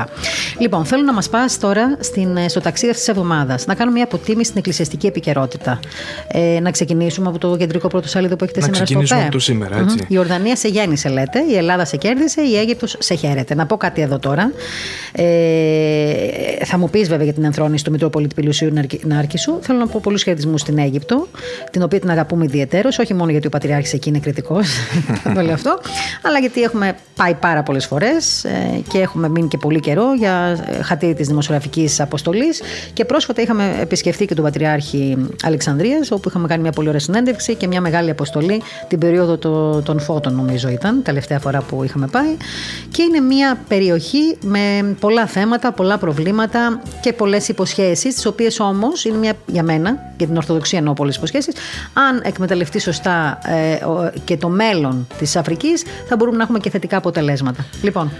Λοιπόν, 0.59 0.85
θέλω 0.85 1.03
να 1.03 1.13
μας 1.13 1.29
πας 1.29 1.57
τώρα 1.59 1.97
στην, 1.99 2.37
ε, 2.37 2.47
στο 2.49 2.59
ταξίδι 2.61 2.91
αυτής 2.91 3.05
της 3.05 3.13
εβδομάδας 3.15 3.65
να 3.65 3.73
κάνουμε 3.75 3.95
μια 3.95 4.05
αποτίμηση 4.05 4.45
στην 4.45 4.57
εκκλησιαστική 4.57 5.07
επικαιρότητα. 5.07 5.79
Ε, 6.27 6.59
να 6.61 6.71
ξεκινήσουμε 6.71 7.27
από 7.27 7.37
το 7.37 7.57
κεντρικό 7.57 7.87
πρωτοσέλιδο 7.87 8.35
που 8.35 8.43
έχετε 8.43 8.59
Να 8.59 8.65
σήμερα 8.65 8.85
στο 8.85 8.95
ξεκινήσουμε 8.95 9.19
ΠΕ. 9.19 9.25
από 9.27 9.35
το 9.37 9.43
σήμερα, 9.43 9.77
έτσι. 9.77 9.95
Μμμ. 9.95 10.05
Η 10.07 10.17
Ορδανία 10.17 10.55
σε 10.55 10.67
γέννησε, 10.67 11.09
λέτε. 11.09 11.39
Η 11.51 11.55
Ελλάδα 11.57 11.85
σε 11.85 11.97
κέρδισε. 11.97 12.41
Η 12.41 12.57
Αίγυπτος 12.57 12.95
σε 12.99 13.15
χαίρεται. 13.15 13.55
Να 13.55 13.65
πω 13.65 13.77
κάτι 13.77 14.01
εδώ 14.01 14.19
τώρα. 14.19 14.51
Ε, 15.11 16.65
θα 16.65 16.77
μου 16.77 16.89
πεις 16.89 17.07
βέβαια 17.09 17.23
για 17.23 17.33
την 17.33 17.43
ενθρόνηση 17.43 17.83
του 17.83 17.91
Μητροπολίτη 17.91 18.35
Πιλουσίου 18.35 18.69
Ναρκι- 18.73 19.05
Νάρκησου. 19.05 19.57
Θέλω 19.61 19.79
να 19.79 19.87
πω 19.87 19.99
πολλούς 20.03 20.23
χαιρετισμούς 20.23 20.61
στην 20.61 20.77
Αίγυπτο, 20.77 21.27
την 21.71 21.83
οποία 21.83 21.99
την 21.99 22.09
αγαπούμε 22.09 22.43
ιδιαίτερως. 22.45 22.99
Όχι 22.99 23.13
μόνο 23.13 23.31
γιατί 23.31 23.47
ο 23.47 23.49
Πατριάρχης 23.49 23.80
εκεί 23.93 24.09
είναι 24.09 24.19
κριτικός, 24.19 24.67
το 25.35 25.41
λέω 25.41 25.53
αυτό, 25.53 25.79
αλλά 26.21 26.39
γιατί 26.39 26.61
έχουμε 26.61 26.95
πάει 27.15 27.33
πάρα 27.33 27.63
πολλές 27.63 27.85
φορές 27.85 28.45
και 28.89 28.99
έχουμε 28.99 29.29
μείνει 29.29 29.47
και 29.47 29.57
πολύ 29.57 29.79
καιρό 29.79 30.13
για 30.13 30.57
ε, 30.79 30.81
χατήρι 30.83 31.13
της 31.13 31.27
δημοσιογραφικής 31.27 31.99
αποστολής. 31.99 32.61
Και 32.93 33.05
πρόσφατα 33.05 33.41
είχαμε 33.41 33.75
επισκεφθεί 33.81 34.25
και 34.25 34.33
τον 34.35 34.43
Πατριάρχη 34.43 35.17
Αλεξανδρίας, 35.43 36.11
όπου 36.11 36.29
είχαμε 36.29 36.47
κάνει 36.47 36.61
μια 36.61 36.71
πολύ 36.71 36.87
ωραία 36.87 36.99
συνέντευξη 36.99 37.55
και 37.55 37.67
μια 37.67 37.81
μεγάλη 37.81 38.09
αποστολή 38.09 38.61
την 38.87 38.99
περίοδο 38.99 39.37
το- 39.37 39.81
των 39.81 39.99
φώτων, 39.99 40.35
νομίζω 40.35 40.69
ήταν, 40.69 41.01
τελευταία 41.03 41.39
φορά 41.39 41.61
που 41.61 41.83
είχαμε 41.83 42.07
πάει. 42.07 42.37
Και 42.91 43.01
είναι 43.01 43.19
μια 43.19 43.57
περιοχή 43.67 44.37
με 44.41 44.95
πολλά 44.99 45.25
θέματα, 45.27 45.71
πολλά 45.71 45.97
προβλήματα 45.97 46.81
και 47.01 47.13
πολλές 47.13 47.47
υποσχέσεις, 47.47 48.13
τις 48.15 48.25
οποίες 48.25 48.59
όμως 48.59 49.05
είναι 49.05 49.17
μια, 49.17 49.33
για 49.45 49.63
μένα, 49.63 49.97
για 50.17 50.27
την 50.27 50.35
Ορθοδοξία 50.37 50.77
εννοώ 50.79 50.93
πολλές 50.93 51.15
υποσχέσεις, 51.15 51.55
αν 51.93 52.21
εκμεταλλευτείς 52.23 52.83
σωστά 52.83 53.39
ε, 53.45 53.70
ο- 53.70 53.70
και 54.23 54.37
το 54.37 54.49
μέλλον 54.49 55.07
της 55.17 55.35
Αφρικής, 55.35 55.83
θα 56.07 56.15
μπορούμε 56.15 56.37
να 56.37 56.43
έχουμε 56.43 56.59
και 56.59 56.69
θετικά 56.69 56.97
αποτελέσματα. 56.97 57.65
Λοιπόν, 57.81 58.11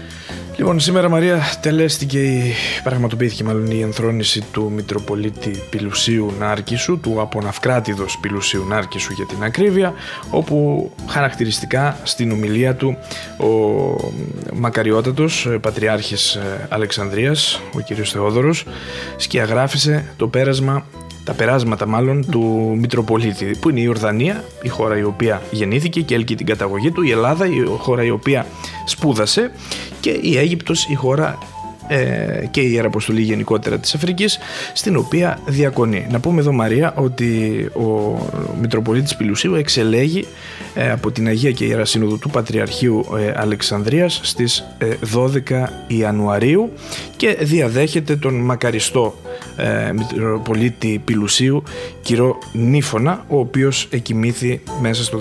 Λοιπόν, 0.56 0.80
σήμερα 0.80 1.08
Μαρία 1.08 1.40
τελέστηκε 1.60 2.18
η, 2.18 2.52
πραγματοποιήθηκε 2.82 3.44
μάλλον 3.44 3.66
η 3.66 3.80
ενθρόνηση 3.80 4.44
του 4.52 4.70
Μητροπολίτη 4.74 5.62
Πιλουσίου 5.70 6.32
Νάρκησου, 6.38 7.00
του 7.00 7.20
Αποναυκράτηδος 7.20 8.18
Πιλουσίου 8.18 8.64
Νάρκησου 8.66 9.12
για 9.12 9.26
την 9.26 9.42
ακρίβεια, 9.42 9.94
όπου 10.30 10.90
χαρακτηριστικά 11.08 11.96
στην 12.02 12.30
ομιλία 12.30 12.74
του 12.74 12.96
ο 13.38 14.12
μακαριότατος 14.52 15.46
ε, 15.46 15.58
Πατριάρχης 15.58 16.34
ε, 16.34 16.66
Αλεξανδρίας, 16.68 17.60
ο 17.74 17.80
κύριος 17.80 18.10
Θεόδωρος, 18.10 18.66
σκιαγράφησε 19.16 20.04
το 20.16 20.28
πέρασμα 20.28 20.84
τα 21.24 21.32
περάσματα 21.32 21.86
μάλλον 21.86 22.30
του 22.30 22.74
Μητροπολίτη, 22.80 23.44
που 23.60 23.70
είναι 23.70 23.80
η 23.80 23.86
Ορδανία, 23.86 24.44
η 24.62 24.68
χώρα 24.68 24.98
η 24.98 25.02
οποία 25.02 25.42
γεννήθηκε 25.50 26.00
και 26.00 26.14
έλκει 26.14 26.34
την 26.34 26.46
καταγωγή 26.46 26.90
του, 26.90 27.02
η 27.02 27.10
Ελλάδα, 27.10 27.46
η 27.46 27.64
χώρα 27.78 28.04
η 28.04 28.10
οποία 28.10 28.46
σπούδασε 28.84 29.50
και 30.00 30.10
η 30.10 30.38
Αίγυπτος, 30.38 30.86
η 30.88 30.94
χώρα 30.94 31.38
ε, 31.88 32.46
και 32.50 32.60
η 32.60 32.70
Ιεραποστολή 32.72 33.20
γενικότερα 33.20 33.78
της 33.78 33.94
Αφρικής 33.94 34.38
στην 34.72 34.96
οποία 34.96 35.38
διακονεί. 35.46 36.06
Να 36.10 36.20
πούμε 36.20 36.40
εδώ 36.40 36.52
Μαρία 36.52 36.94
ότι 36.96 37.60
ο 37.74 38.18
Μητροπολίτης 38.60 39.16
Πιλουσίου 39.16 39.54
εξελέγει 39.54 40.26
ε, 40.74 40.90
από 40.90 41.10
την 41.10 41.26
Αγία 41.26 41.50
και 41.50 41.64
Ιερά 41.64 41.84
Σύνοδο 41.84 42.16
του 42.16 42.30
Πατριαρχείου 42.30 43.06
ε, 43.18 43.32
Αλεξανδρίας 43.36 44.20
στις 44.22 44.64
ε, 44.78 44.88
12 45.14 45.30
Ιανουαρίου 45.86 46.72
και 47.16 47.36
διαδέχεται 47.40 48.16
τον 48.16 48.34
μακαριστό 48.34 49.14
ε, 49.56 49.92
Μητροπολίτη 49.92 51.02
Πιλουσίου 51.04 51.62
κύριο 52.02 52.38
Νίφωνα 52.52 53.24
ο 53.28 53.38
οποίος 53.38 53.88
εκοιμήθη 53.90 54.60
μέσα 54.80 55.04
στο 55.04 55.20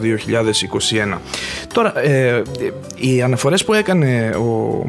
2021. 1.14 1.18
Τώρα 1.74 2.00
ε, 2.00 2.42
οι 2.96 3.22
αναφορές 3.22 3.66
που 3.66 3.74
έκανε 3.74 4.30
ο 4.30 4.86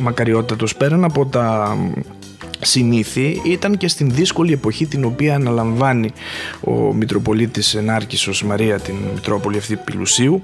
Μακαριότατος 0.00 0.76
πέραν 0.76 1.04
από 1.04 1.26
τα 1.26 1.76
συνήθι 2.64 3.40
ήταν 3.44 3.76
και 3.76 3.88
στην 3.88 4.10
δύσκολη 4.10 4.52
εποχή 4.52 4.86
την 4.86 5.04
οποία 5.04 5.34
αναλαμβάνει 5.34 6.12
ο 6.60 6.72
Μητροπολίτης 6.72 7.74
Ενάρκησος 7.74 8.44
Μαρία 8.44 8.78
την 8.78 8.94
Μητρόπολη 9.14 9.58
αυτή 9.58 9.76
Πιλουσίου 9.76 10.42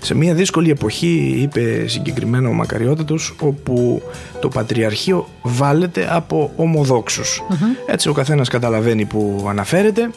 σε 0.00 0.14
μια 0.14 0.34
δύσκολη 0.34 0.70
εποχή 0.70 1.38
είπε 1.42 1.84
συγκεκριμένα 1.86 2.48
ο 2.48 2.52
Μακαριότατος 2.52 3.34
όπου 3.40 4.02
το 4.40 4.48
Πατριαρχείο 4.48 5.28
βάλεται 5.42 6.08
από 6.10 6.52
ομοδόξους. 6.56 7.42
Έτσι 7.86 8.08
ο 8.08 8.12
καθένας 8.12 8.48
καταλαβαίνει 8.48 9.04
που 9.04 9.46
αναφέρεται. 9.48 10.02
ε, 10.02 10.10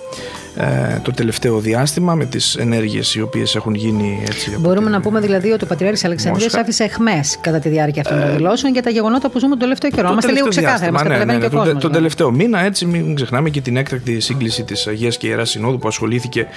το 1.01 1.11
τελευταίο 1.11 1.59
διάστημα 1.59 2.13
με 2.15 2.25
τις 2.25 2.55
ενέργειες 2.55 3.15
οι 3.15 3.21
οποίες 3.21 3.55
έχουν 3.55 3.73
γίνει 3.73 4.19
έτσι 4.27 4.49
από 4.51 4.59
μπορούμε 4.59 4.81
την- 4.81 4.91
να 4.91 5.01
πούμε 5.01 5.19
δηλαδή 5.19 5.51
ότι 5.51 5.63
ο 5.63 5.67
Πατριάρχης 5.67 6.05
Αλεξανδρίας 6.05 6.43
Μόσχα. 6.45 6.59
άφησε 6.61 6.83
εχμές 6.83 7.37
κατά 7.41 7.59
τη 7.59 7.69
διάρκεια 7.69 8.01
αυτών 8.05 8.19
των 8.21 8.35
δηλώσεων 8.37 8.73
για 8.73 8.81
τα 8.81 8.89
γεγονότα 8.89 9.29
που 9.29 9.39
ζούμε 9.39 9.49
τον 9.51 9.59
τελευταίο 9.59 9.89
καιρό. 9.89 10.05
Το 10.07 10.11
Είμαστε 10.11 10.31
λίγο 10.31 10.39
τελευταίο 10.43 10.63
ξεκάθαροι, 10.63 10.91
μας 10.91 11.01
διάστημα, 11.01 11.17
καταλαβαίνει 11.25 11.39
ναι, 11.39 11.47
και 11.47 11.53
ναι, 11.55 11.59
ο 11.59 11.63
το- 11.63 11.65
κόσμος. 11.65 11.81
Τον 11.83 11.91
τελευταίο 11.91 12.31
μήνα, 12.31 12.59
έτσι, 12.59 12.85
μην 12.85 13.15
ξεχνάμε 13.15 13.49
και 13.49 13.61
την 13.61 13.77
έκτακτη 13.77 14.19
σύγκληση 14.19 14.63
της 14.63 14.87
Αγίας 14.87 15.17
και 15.17 15.27
Ιεράς 15.27 15.49
Συνόδου 15.49 15.77
που 15.79 15.87
ασχολήθηκε, 15.87 16.47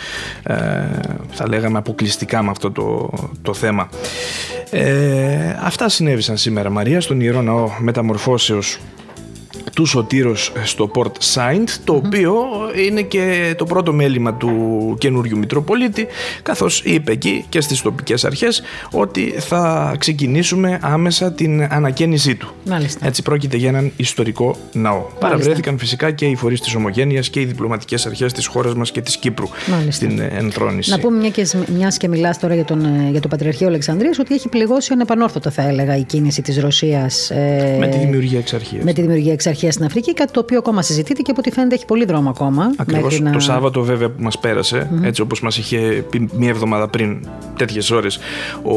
ε, 0.42 0.54
θα 1.30 1.48
λέγαμε, 1.48 1.78
αποκλειστικά 1.78 2.42
με 2.42 2.50
αυτό 2.50 2.70
το, 2.70 3.10
το 3.42 3.54
θέμα. 3.54 3.88
Ε, 4.70 5.56
αυτά 5.62 5.88
συνέβησαν 5.88 6.36
σήμερα, 6.36 6.70
Μαρία, 6.70 7.00
στον 7.00 7.20
Ιερό 7.20 7.42
Ναό 7.42 7.70
Μεταμορφώσεως 7.78 8.78
του 9.78 9.86
Σωτήρος 9.86 10.52
στο 10.64 10.90
Port 10.94 11.34
Saint, 11.34 11.68
το 11.84 11.92
οποίο 11.94 12.34
είναι 12.86 13.02
και 13.02 13.54
το 13.58 13.64
πρώτο 13.64 13.92
μέλημα 13.92 14.34
του 14.34 14.50
καινούριου 14.98 15.38
Μητροπολίτη, 15.38 16.06
καθώς 16.42 16.82
είπε 16.84 17.12
εκεί 17.12 17.44
και 17.48 17.60
στις 17.60 17.80
τοπικές 17.82 18.24
αρχές 18.24 18.62
ότι 18.90 19.34
θα 19.38 19.94
ξεκινήσουμε 19.98 20.78
άμεσα 20.82 21.32
την 21.32 21.62
ανακαίνισή 21.62 22.34
του. 22.34 22.48
Μάλιστα. 22.66 23.06
Έτσι 23.06 23.22
πρόκειται 23.22 23.56
για 23.56 23.68
έναν 23.68 23.92
ιστορικό 23.96 24.56
ναό. 24.72 25.06
Παραβρέθηκαν 25.18 25.78
φυσικά 25.78 26.10
και 26.10 26.26
οι 26.26 26.36
φορείς 26.36 26.60
της 26.60 26.74
Ομογένειας 26.74 27.28
και 27.28 27.40
οι 27.40 27.44
διπλωματικές 27.44 28.06
αρχές 28.06 28.32
της 28.32 28.46
χώρας 28.46 28.74
μας 28.74 28.90
και 28.90 29.00
της 29.00 29.16
Κύπρου 29.16 29.48
Μάλιστα. 29.70 29.92
στην 29.92 30.18
ε, 30.18 30.30
ενθρόνηση. 30.32 30.90
Να 30.90 30.98
πούμε 30.98 31.18
μια 31.18 31.30
και, 31.30 31.48
μιας 31.76 31.96
και 31.96 32.08
μιλάς 32.08 32.38
τώρα 32.38 32.54
για, 32.54 32.64
τον, 32.64 32.84
ε, 32.84 33.10
για 33.10 33.20
το 33.20 33.28
Πατριαρχείο 33.28 33.66
Αλεξανδρίας 33.66 34.18
ότι 34.18 34.34
έχει 34.34 34.48
πληγώσει 34.48 34.92
ανεπανόρθωτο 34.92 35.50
θα 35.50 35.62
έλεγα 35.62 35.96
η 35.96 36.02
κίνηση 36.02 36.42
της 36.42 36.58
Ρωσίας 36.58 37.30
ε, 37.30 37.76
Με 37.78 37.86
τη 37.88 37.98
δημιουργία 37.98 38.38
εξ 38.38 38.52
αρχής. 38.54 38.84
με 38.84 38.92
τη 38.92 39.00
δημιουργία 39.00 39.32
εξ 39.32 39.46
αρχής 39.68 39.74
στην 39.74 39.84
Αφρική 39.84 40.14
κάτι 40.14 40.32
το 40.32 40.40
οποίο 40.40 40.58
ακόμα 40.58 40.82
συζητείται 40.82 41.22
και 41.22 41.30
από 41.30 41.40
ό,τι 41.40 41.50
φαίνεται 41.50 41.74
έχει 41.74 41.84
πολύ 41.84 42.04
δρόμο 42.04 42.30
ακόμα 42.30 42.72
Ακριβώς. 42.76 43.02
μέχρι 43.02 43.22
να... 43.22 43.30
το 43.30 43.40
Σάββατο 43.40 43.82
βέβαια 43.82 44.10
που 44.10 44.22
μας 44.22 44.38
περασε 44.38 44.90
έτσι 45.02 45.20
όπως 45.20 45.40
μας 45.40 45.58
είχε 45.58 46.04
πει 46.10 46.28
μία 46.32 46.48
εβδομάδα 46.48 46.88
πριν 46.88 47.26
τέτοιες 47.56 47.90
ώρες 47.90 48.18
ο 48.62 48.74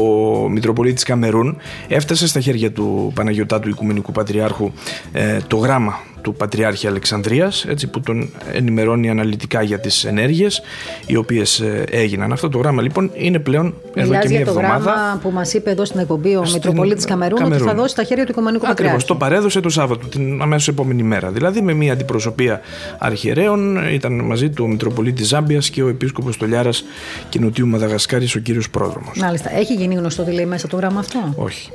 Μητροπολίτης 0.48 1.04
Καμερούν 1.04 1.56
έφτασε 1.88 2.26
στα 2.26 2.40
χέρια 2.40 2.72
του 2.72 3.12
Παναγιωτάτου 3.14 3.68
Οικουμενικού 3.68 4.12
Πατριάρχου 4.12 4.70
ε, 5.12 5.38
το 5.46 5.56
γράμμα 5.56 6.00
του 6.22 6.34
Πατριάρχη 6.34 6.86
Αλεξανδρίας 6.86 7.64
έτσι, 7.68 7.86
που 7.86 8.00
τον 8.00 8.30
ενημερώνει 8.52 9.10
αναλυτικά 9.10 9.62
για 9.62 9.78
τις 9.78 10.04
ενέργειες 10.04 10.62
οι 11.06 11.16
οποίες 11.16 11.60
ε, 11.60 11.84
έγιναν. 11.90 12.32
Αυτό 12.32 12.48
το 12.48 12.58
γράμμα 12.58 12.82
λοιπόν 12.82 13.10
είναι 13.14 13.38
πλέον 13.38 13.74
εδώ 13.94 14.06
Μιλάς 14.08 14.22
και 14.22 14.28
μία 14.28 14.36
για 14.36 14.46
το 14.46 14.58
εβδομάδα 14.58 14.92
γράμμα 14.92 15.18
που 15.22 15.30
μας 15.30 15.54
είπε 15.54 15.70
εδώ 15.70 15.84
στην 15.84 16.00
εκπομπή 16.00 16.36
ο 16.36 16.44
Στην 16.44 16.54
Μητροπολίτης 16.54 17.04
Καμερούν, 17.04 17.32
ότι 17.32 17.42
Καμερούν. 17.42 17.66
θα 17.68 17.74
δώσει 17.74 17.88
στα 17.88 18.02
χέρια 18.02 18.24
του 18.24 18.30
Οικουμενικού 18.30 18.66
Ακριβώς, 18.66 18.92
Πατριάρχη. 18.92 19.06
το 19.06 19.14
παρέδωσε 19.14 19.60
το 19.60 19.68
Σάββατο, 19.68 20.06
την 20.06 20.42
αμέσως 20.42 20.68
επόμενη 20.68 21.02
μέρα. 21.02 21.30
Δηλαδή 21.30 21.60
με 21.60 21.72
μια 21.72 21.92
αντιπροσωπεία 21.92 22.60
αρχιερέων 22.98 23.76
ήταν 23.92 24.12
μαζί 24.24 24.50
του 24.50 24.64
ο 24.64 24.68
Μητροπολίτης 24.68 25.26
Ζάμπιας 25.26 25.70
και 25.70 25.82
ο 25.82 25.88
Επίσκοπος 25.88 26.36
Τολιάρας 26.36 26.84
και 27.28 27.38
Νοτιού 27.38 27.66
Μαδαγασκάρης 27.66 28.34
ο 28.34 28.38
κύριος 28.38 28.70
Πρόδρομος. 28.70 29.18
Μάλιστα. 29.18 29.56
Έχει 29.56 29.74
γίνει 29.74 29.94
γνωστό 29.94 30.22
τι 30.22 30.32
λέει 30.32 30.46
μέσα 30.46 30.68
το 30.68 30.76
γράμμα 30.76 31.00
αυτό; 31.00 31.32
Όχι. 31.36 31.70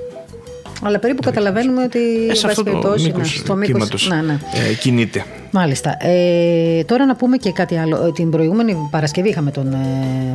Αλλά 0.83 0.99
περίπου 0.99 1.21
καταλαβαίνουμε 1.21 1.83
ότι. 1.83 1.99
Ε, 1.99 2.13
σε 2.13 2.25
εν 2.25 2.31
αυτό 2.31 2.47
πάση 2.47 2.55
το 2.55 2.63
περιπτώσει, 2.63 3.05
μήκος 3.05 3.19
ναι, 3.21 3.25
στο 3.43 3.55
μήκος- 3.55 3.73
κύματος 3.73 4.07
Ναι, 4.07 4.21
ναι. 4.21 4.37
ε, 4.69 4.73
κινείται. 4.73 5.25
Μάλιστα. 5.51 5.97
Ε, 5.99 6.83
τώρα 6.83 7.05
να 7.05 7.15
πούμε 7.15 7.37
και 7.37 7.51
κάτι 7.51 7.77
άλλο. 7.77 8.05
Ε, 8.05 8.11
την 8.11 8.29
προηγούμενη 8.29 8.87
Παρασκευή 8.91 9.29
είχαμε 9.29 9.51
τον 9.51 9.73
ε, 9.73 9.77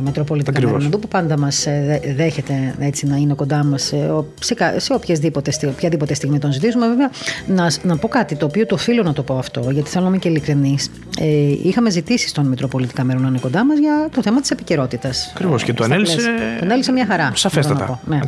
Μετροπολίτη 0.01 0.51
Καναρινοδού 0.51 0.99
που 0.99 1.07
πάντα 1.07 1.37
μας 1.37 1.65
ε, 1.65 2.01
δέχεται 2.15 2.75
έτσι, 2.79 3.07
να 3.07 3.15
είναι 3.15 3.33
κοντά 3.33 3.63
μας 3.63 3.81
σε, 3.81 3.97
σε, 4.39 4.55
σε 4.77 4.93
οποιαδήποτε, 4.93 5.51
οποιαδήποτε 5.67 6.13
στιγμή 6.13 6.39
τον 6.39 6.51
ζητήσουμε. 6.51 6.87
Βέβαια, 6.87 7.09
να, 7.47 7.71
να 7.83 7.97
πω 7.97 8.07
κάτι 8.07 8.35
το 8.35 8.45
οποίο 8.45 8.65
το 8.65 8.75
οφείλω 8.75 9.03
να 9.03 9.13
το 9.13 9.23
πω 9.23 9.37
αυτό, 9.37 9.69
γιατί 9.71 9.89
θέλω 9.89 10.03
να 10.03 10.09
είμαι 10.09 10.17
και 10.17 10.29
ειλικρινής. 10.29 10.89
Ε, 11.19 11.25
είχαμε 11.63 11.89
ζητήσει 11.89 12.27
στον 12.27 12.47
Μετροπολίτη 12.47 12.93
Καμερού 12.93 13.19
να 13.19 13.27
είναι 13.27 13.39
κοντά 13.41 13.65
μας 13.65 13.77
για 13.79 14.09
το 14.15 14.21
θέμα 14.21 14.41
της 14.41 14.51
επικαιρότητας. 14.51 15.31
Ακριβώς. 15.35 15.63
Και 15.63 15.73
το 15.73 15.83
ανέλησε. 15.83 16.17
Το 16.59 16.65
ανέλησε 16.65 16.91
μια 16.91 17.05
χαρά. 17.05 17.31
Σαφέστατα. 17.35 17.99
Ναι. 18.05 18.19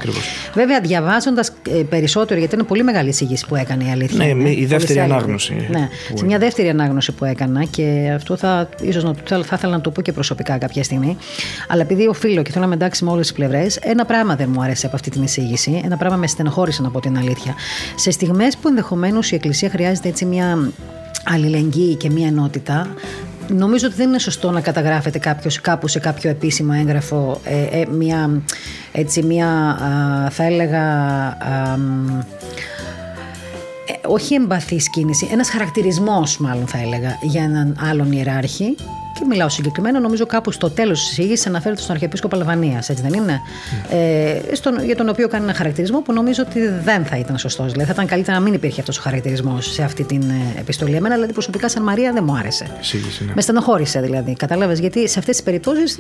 Βέβαια, 0.54 0.80
διαβάζοντας 0.80 1.52
περισσότερο, 1.90 2.40
γιατί 2.40 2.56
είναι 2.56 2.64
πολύ 2.64 2.84
μεγάλη 2.84 3.10
εισήγηση 3.10 3.46
που 3.48 3.56
έκανε 3.56 3.84
η 3.84 3.92
αλήθεια. 3.92 4.34
Ναι, 4.36 4.50
η 4.52 4.66
δεύτερη 4.66 5.00
ανάγνωση. 5.00 5.68
Ναι, 5.70 5.90
σε 6.14 6.26
μια 6.26 6.38
δεύτερη 6.38 6.70
ανάγνωση 6.70 6.85
που 7.18 7.26
έκανα 7.26 7.64
και 7.64 8.12
αυτό 8.16 8.36
θα, 8.38 8.70
ίσως 8.82 9.04
να, 9.04 9.14
θα, 9.24 9.44
θα 9.44 9.56
ήθελα 9.56 9.72
να 9.72 9.82
το 9.82 9.92
πω 9.92 10.02
και 10.02 10.12
προσωπικά 10.12 10.58
κάποια 10.58 10.84
στιγμή. 10.84 11.18
Αλλά 11.68 11.82
επειδή 11.82 12.08
οφείλω 12.08 12.42
και 12.42 12.52
θέλω 12.52 12.64
να 12.64 12.70
με 12.70 12.76
εντάξει 12.76 13.04
με 13.04 13.12
όλες 13.12 13.28
τις 13.28 13.36
πλευρές, 13.36 13.76
ένα 13.76 14.06
πράγμα 14.06 14.36
δεν 14.36 14.50
μου 14.54 14.62
άρεσε 14.62 14.86
από 14.86 14.96
αυτή 14.96 15.10
την 15.10 15.24
εισήγηση. 15.24 15.82
Ένα 15.86 15.98
πράγμα 15.98 16.18
με 16.18 16.28
στενοχώρησε 16.28 16.82
να 16.82 16.90
πω 16.90 17.00
την 17.00 17.18
αλήθεια. 17.18 17.54
Σε 17.96 18.12
στιγμές 18.12 18.58
που 18.58 18.68
ενδεχομένως 18.68 19.32
η 19.32 19.36
Εκκλησία 19.36 19.70
χρειάζεται 19.70 20.08
έτσι 20.08 20.26
μια 20.26 20.72
αλληλεγγύη 21.24 21.96
και 21.96 22.10
μια 22.10 22.28
ενότητα, 22.28 22.88
Νομίζω 23.48 23.88
ότι 23.88 23.96
δεν 23.96 24.08
είναι 24.08 24.20
σωστό 24.20 24.52
να 24.52 24.62
καταγράφεται 24.62 25.20
κάποιος 25.20 25.62
κάπου 25.62 25.88
σε 25.88 26.00
κάποιο 26.00 26.30
επίσημο 26.30 26.72
έγγραφο 26.80 27.42
ε, 27.44 27.80
ε, 27.80 27.86
μια, 27.92 28.42
έτσι, 28.92 29.24
μια 29.24 29.48
α, 29.50 30.30
θα 30.30 30.44
έλεγα 30.44 30.84
α, 31.28 31.78
όχι 34.06 34.36
εμπαθή 34.36 34.78
κίνηση, 34.92 35.28
ένας 35.32 35.50
χαρακτηρισμός 35.50 36.38
μάλλον 36.38 36.68
θα 36.68 36.78
έλεγα 36.78 37.18
για 37.22 37.44
έναν 37.44 37.78
άλλον 37.80 38.12
ιεράρχη 38.12 38.76
και 39.20 39.26
μιλάω 39.30 39.50
συγκεκριμένα, 39.50 40.00
νομίζω 40.00 40.26
κάπου 40.26 40.52
στο 40.52 40.70
τέλος 40.70 41.00
της 41.00 41.10
εισήγησης 41.12 41.48
αναφέρεται 41.48 41.82
στον 41.82 41.94
Αρχιεπίσκοπο 41.94 42.36
Αλβανίας, 42.36 42.90
έτσι 42.90 43.04
δεν 43.04 43.14
είναι; 43.14 43.42
Mm. 43.46 43.94
Ε, 43.94 44.56
στον, 44.56 44.84
για 44.86 44.96
τον 44.96 45.10
οποίο 45.10 45.28
κάνει 45.28 45.44
ένα 45.44 45.54
χαρακτηρισμό 45.54 46.00
που 46.00 46.14
νομίζω 46.14 46.44
ότι 46.48 46.60
δεν 46.68 47.06
θα 47.06 47.18
ήταν 47.18 47.38
σωστός. 47.38 47.72
Δηλαδή 47.72 47.88
θα 47.88 47.94
ήταν 47.94 48.06
καλύτερα 48.08 48.38
να 48.38 48.44
μην 48.44 48.54
υπήρχε 48.54 48.80
αυτός 48.80 48.98
ο 48.98 49.02
χαρακτηρισμός 49.02 49.74
σε 49.74 49.84
αυτή 49.84 50.04
την 50.04 50.22
ε, 50.22 50.60
επιστολή. 50.60 50.96
Εμένα 50.96 51.14
δηλαδή 51.16 51.34
προσωπικά 51.34 51.70
σαν 51.70 51.84
Μαρία 51.84 52.14
δεν 52.14 52.24
μου 52.24 52.36
άρεσε. 52.38 52.68
ναι. 53.26 53.32
Με 53.36 53.42
στενοχώρησε 53.42 54.00
δηλαδή. 54.02 54.34
Κατάλαβες; 54.34 54.80
Γιατί 54.80 55.10
σε 55.10 55.20
αυτές 55.20 55.36
τις 55.36 55.46
περιπτώσεις 55.46 56.00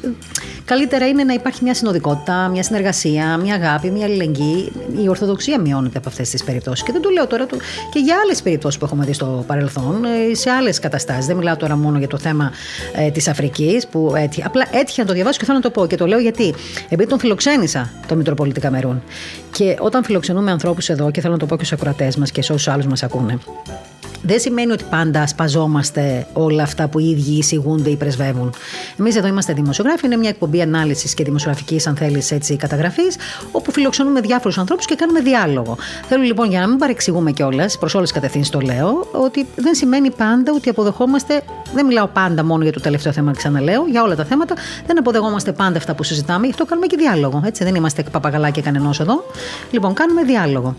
καλύτερα 0.66 1.08
είναι 1.08 1.24
να 1.24 1.34
υπάρχει 1.34 1.64
μια 1.64 1.74
συνοδικότητα, 1.74 2.48
μια 2.48 2.64
συνεργασία, 2.64 3.38
μια 3.38 3.54
αγάπη, 3.56 3.90
μια 3.90 4.06
αλληλεγγύη. 4.06 4.72
Η 5.04 5.10
Ορθοδοξία 5.10 5.60
μειώνεται 5.60 5.98
από 5.98 6.10
αυτές 6.10 6.30
τις 6.30 6.44
περιπτώσεις. 6.44 6.84
Και 6.84 6.92
δεν 6.92 7.02
το 7.02 7.10
λέω 7.10 7.28
τώρα 7.28 7.46
και 7.92 8.00
για 8.00 8.16
άλλες 8.24 8.42
περιπτώσεις 8.42 8.80
που 8.80 8.86
έχουμε 8.86 9.06
δει 9.06 9.14
στο 9.14 9.44
παρελθόν, 9.48 10.04
ε, 10.06 10.36
σε 10.36 10.50
άλλες 10.50 10.80
καταστάσεις. 10.80 11.26
Δεν 11.26 11.38
μιλάω 11.38 11.56
τώρα 11.56 11.76
μόνο 11.78 11.98
για 11.98 12.08
το 12.08 12.18
θέμα 12.18 12.52
ε, 12.96 13.05
ε, 13.06 13.12
της 13.12 13.28
Αφρικής, 13.28 13.88
που 13.88 14.14
έτυχε. 14.18 14.44
Απλά 14.46 14.68
έτυχε 14.72 15.02
να 15.02 15.08
το 15.08 15.14
διαβάσω 15.14 15.40
και 15.40 15.46
θέλω 15.46 15.58
να 15.58 15.64
το 15.64 15.70
πω. 15.70 15.88
Και 15.88 15.98
το 15.98 16.06
λέω 16.06 16.20
γιατί. 16.20 16.54
Επειδή 16.90 17.10
τον 17.10 17.20
φιλοξένησα 17.20 17.92
το 18.08 18.16
Μητροπολίτη 18.16 18.60
Καμερούν. 18.60 19.04
Και 19.52 19.76
όταν 19.80 20.04
φιλοξενούμε 20.04 20.52
ανθρώπους 20.52 20.90
εδώ, 20.90 21.12
και 21.12 21.22
θέλω 21.22 21.34
να 21.34 21.40
το 21.40 21.46
πω 21.46 21.58
και 21.58 21.64
στους 21.66 21.78
ακροατές 21.78 22.16
μας 22.16 22.32
και 22.32 22.42
σε 22.42 22.54
όσους 22.54 22.68
άλλους 22.68 22.86
μας 22.86 23.04
ακούνε, 23.04 23.38
δεν 24.22 24.40
σημαίνει 24.40 24.72
ότι 24.72 24.84
πάντα 24.90 25.28
σπαζόμαστε 25.28 26.28
όλα 26.34 26.64
αυτά 26.64 26.88
που 26.88 27.00
οι 27.00 27.10
ίδιοι 27.10 27.38
εισηγούνται 27.38 27.90
ή 27.90 27.96
πρεσβεύουν. 27.96 28.54
Εμείς 29.00 29.16
εδώ 29.16 29.28
είμαστε 29.28 29.54
δημοσιογράφοι, 29.54 30.06
είναι 30.06 30.18
μια 30.18 30.30
εκπομπή 30.30 30.62
ανάλυσης 30.62 31.14
και 31.14 31.24
δημοσιογραφικής, 31.24 31.88
αν 31.88 31.96
θέλεις, 31.96 32.34
καταγραφής, 32.58 33.16
όπου 33.52 33.72
φιλοξενούμε 33.72 34.22
διάφορους 34.22 34.58
ανθρώπους 34.58 34.86
και 34.86 34.96
κάνουμε 34.96 35.20
διάλογο. 35.20 35.78
Θέλω 36.08 36.24
λοιπόν, 36.24 36.50
για 36.50 36.60
να 36.60 36.68
μην 36.68 36.78
παρεξηγούμε 36.78 37.32
κιόλας, 37.32 37.78
προς 37.78 37.94
όλες 37.94 38.08
τις 38.08 38.16
κατευθύνσεις 38.16 38.52
το 38.52 38.60
λέω, 38.60 39.08
ότι 39.12 39.48
δεν 39.56 39.76
σημαίνει 39.76 40.12
πάντα 40.12 40.52
ότι 40.56 40.70
αποδεχόμαστε. 40.70 41.42
Δεν 41.74 41.86
μιλάω 41.86 42.08
πάντα 42.08 42.44
μόνο 42.44 42.64
για 42.64 42.72
το 42.72 42.80
τελευταίο 42.80 43.12
θέμα, 43.12 43.32
ξαναλέω, 43.32 43.86
για 43.88 44.04
όλα 44.04 44.16
τα 44.16 44.24
θέματα. 44.24 44.56
Δεν 44.86 45.00
αποδεχόμαστε 45.00 45.52
πάντα 45.52 45.78
αυτά 45.78 45.96
που 45.96 46.04
συζητάμε, 46.04 46.46
γι' 46.46 46.52
αυτό 46.52 46.66
κάνουμε 46.66 46.88
και 46.88 46.98
διάλογο. 46.98 47.42
Έτσι, 47.46 47.64
δεν 47.64 47.76
είμαστε 47.76 48.04
παπαγαλάκια 48.12 48.62
κανενός 48.62 49.00
εδώ. 49.00 49.24
Λοιπόν, 49.72 49.94
κάνουμε 49.94 50.24
διάλογο. 50.24 50.76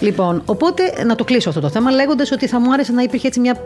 Λοιπόν, 0.00 0.42
οπότε 0.44 0.82
να 1.06 1.14
το 1.14 1.24
κλείσω 1.24 1.48
αυτό 1.48 1.60
το 1.60 1.68
θέμα 1.68 1.90
λέγοντας 1.90 2.32
ότι 2.32 2.46
θα 2.46 2.60
μου 2.60 2.72
άρεσε 2.74 2.92
να 2.92 3.02
υπήρχε 3.02 3.26
έτσι 3.26 3.40
μια, 3.40 3.56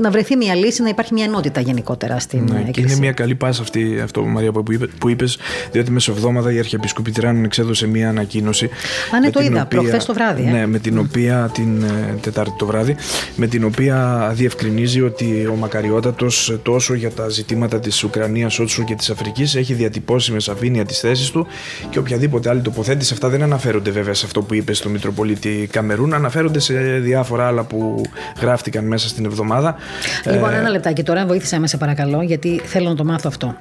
να 0.00 0.10
βρεθεί 0.10 0.36
μια 0.36 0.54
λύση, 0.54 0.82
να 0.82 0.88
υπάρχει 0.88 1.12
μια 1.14 1.24
ενότητα 1.24 1.60
γενικότερα 1.60 2.18
στην 2.18 2.38
ναι, 2.38 2.44
εκκλησία. 2.44 2.72
Και 2.72 2.80
είναι 2.80 2.96
μια 2.96 3.12
καλή 3.12 3.34
πάσα 3.34 3.62
αυτή, 3.62 4.00
αυτό 4.02 4.22
Μαρία 4.24 4.52
που, 4.52 4.72
είπε, 4.72 4.86
που 4.86 5.08
είπες, 5.08 5.38
διότι 5.72 5.90
μεσοβδόμαδα 5.90 6.52
η 6.52 6.58
Αρχιεπισκοπή 6.58 7.10
Τυράννων 7.10 7.44
εξέδωσε 7.44 7.86
μια 7.86 8.08
ανακοίνωση. 8.08 8.70
Α, 9.14 9.20
ναι, 9.20 9.30
το 9.30 9.40
είδα, 9.40 9.66
προχθές 9.66 10.04
το 10.04 10.14
βράδυ. 10.14 10.42
Ε. 10.46 10.50
Ναι, 10.50 10.66
με 10.66 10.78
την 10.78 10.98
οποία, 10.98 11.50
την 11.54 11.82
ε, 11.82 12.14
Τετάρτη 12.20 12.54
το 12.58 12.66
βράδυ, 12.66 12.96
με 13.36 13.46
την 13.46 13.64
οποία 13.64 14.30
διευκρινίζει 14.34 15.00
ότι 15.00 15.46
ο 15.52 15.54
Μακαριότατος 15.54 16.58
τόσο 16.62 16.94
για 16.94 17.10
τα 17.10 17.28
ζητήματα 17.28 17.80
της 17.80 18.04
Ουκρανίας 18.04 18.58
όσο 18.58 18.84
και 18.84 18.94
της 18.94 19.10
Αφρικής 19.10 19.54
έχει 19.54 19.74
διατυπώσει 19.74 20.32
με 20.32 20.40
σαφήνεια 20.40 20.84
τις 20.84 20.98
θέσεις 20.98 21.30
του 21.30 21.46
και 21.90 21.98
οποιαδήποτε 21.98 22.48
άλλη 22.48 22.60
τοποθέτηση. 22.60 23.12
Αυτά 23.12 23.28
δεν 23.28 23.42
αναφέρονται 23.42 23.90
βέβαια 23.90 24.14
σε 24.14 24.26
αυτό 24.26 24.42
που 24.42 24.54
είπε 24.54 24.72
στο 24.72 24.88
Μητροπολίτη 24.88 25.68
Καμερούν, 25.72 26.14
αναφέρονται 26.14 26.58
σε 26.58 26.74
διάφορα 26.98 27.46
άλλα 27.46 27.62
που 27.64 28.02
γράφτηκαν 28.58 28.86
μέσα 28.86 29.08
στην 29.08 29.24
εβδομάδα. 29.24 29.76
Λοιπόν, 30.24 30.52
ε, 30.52 30.56
ένα 30.56 30.68
λεπτάκι 30.68 31.02
τώρα, 31.02 31.26
βοήθησέ 31.26 31.58
με 31.58 31.66
σε 31.66 31.76
παρακαλώ, 31.76 32.22
γιατί 32.22 32.60
θέλω 32.64 32.88
να 32.88 32.94
το 32.94 33.04
μάθω 33.04 33.28
αυτό. 33.32 33.56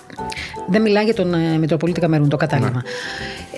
Δεν 0.70 0.82
μιλάει 0.82 1.04
για 1.04 1.14
τον 1.14 1.34
ε, 1.34 1.58
Μητροπολίτη 1.58 2.00
Καμερούν, 2.00 2.30
το 2.30 2.38
κατάλαβα. 2.38 2.72
Ναι. 2.72 2.82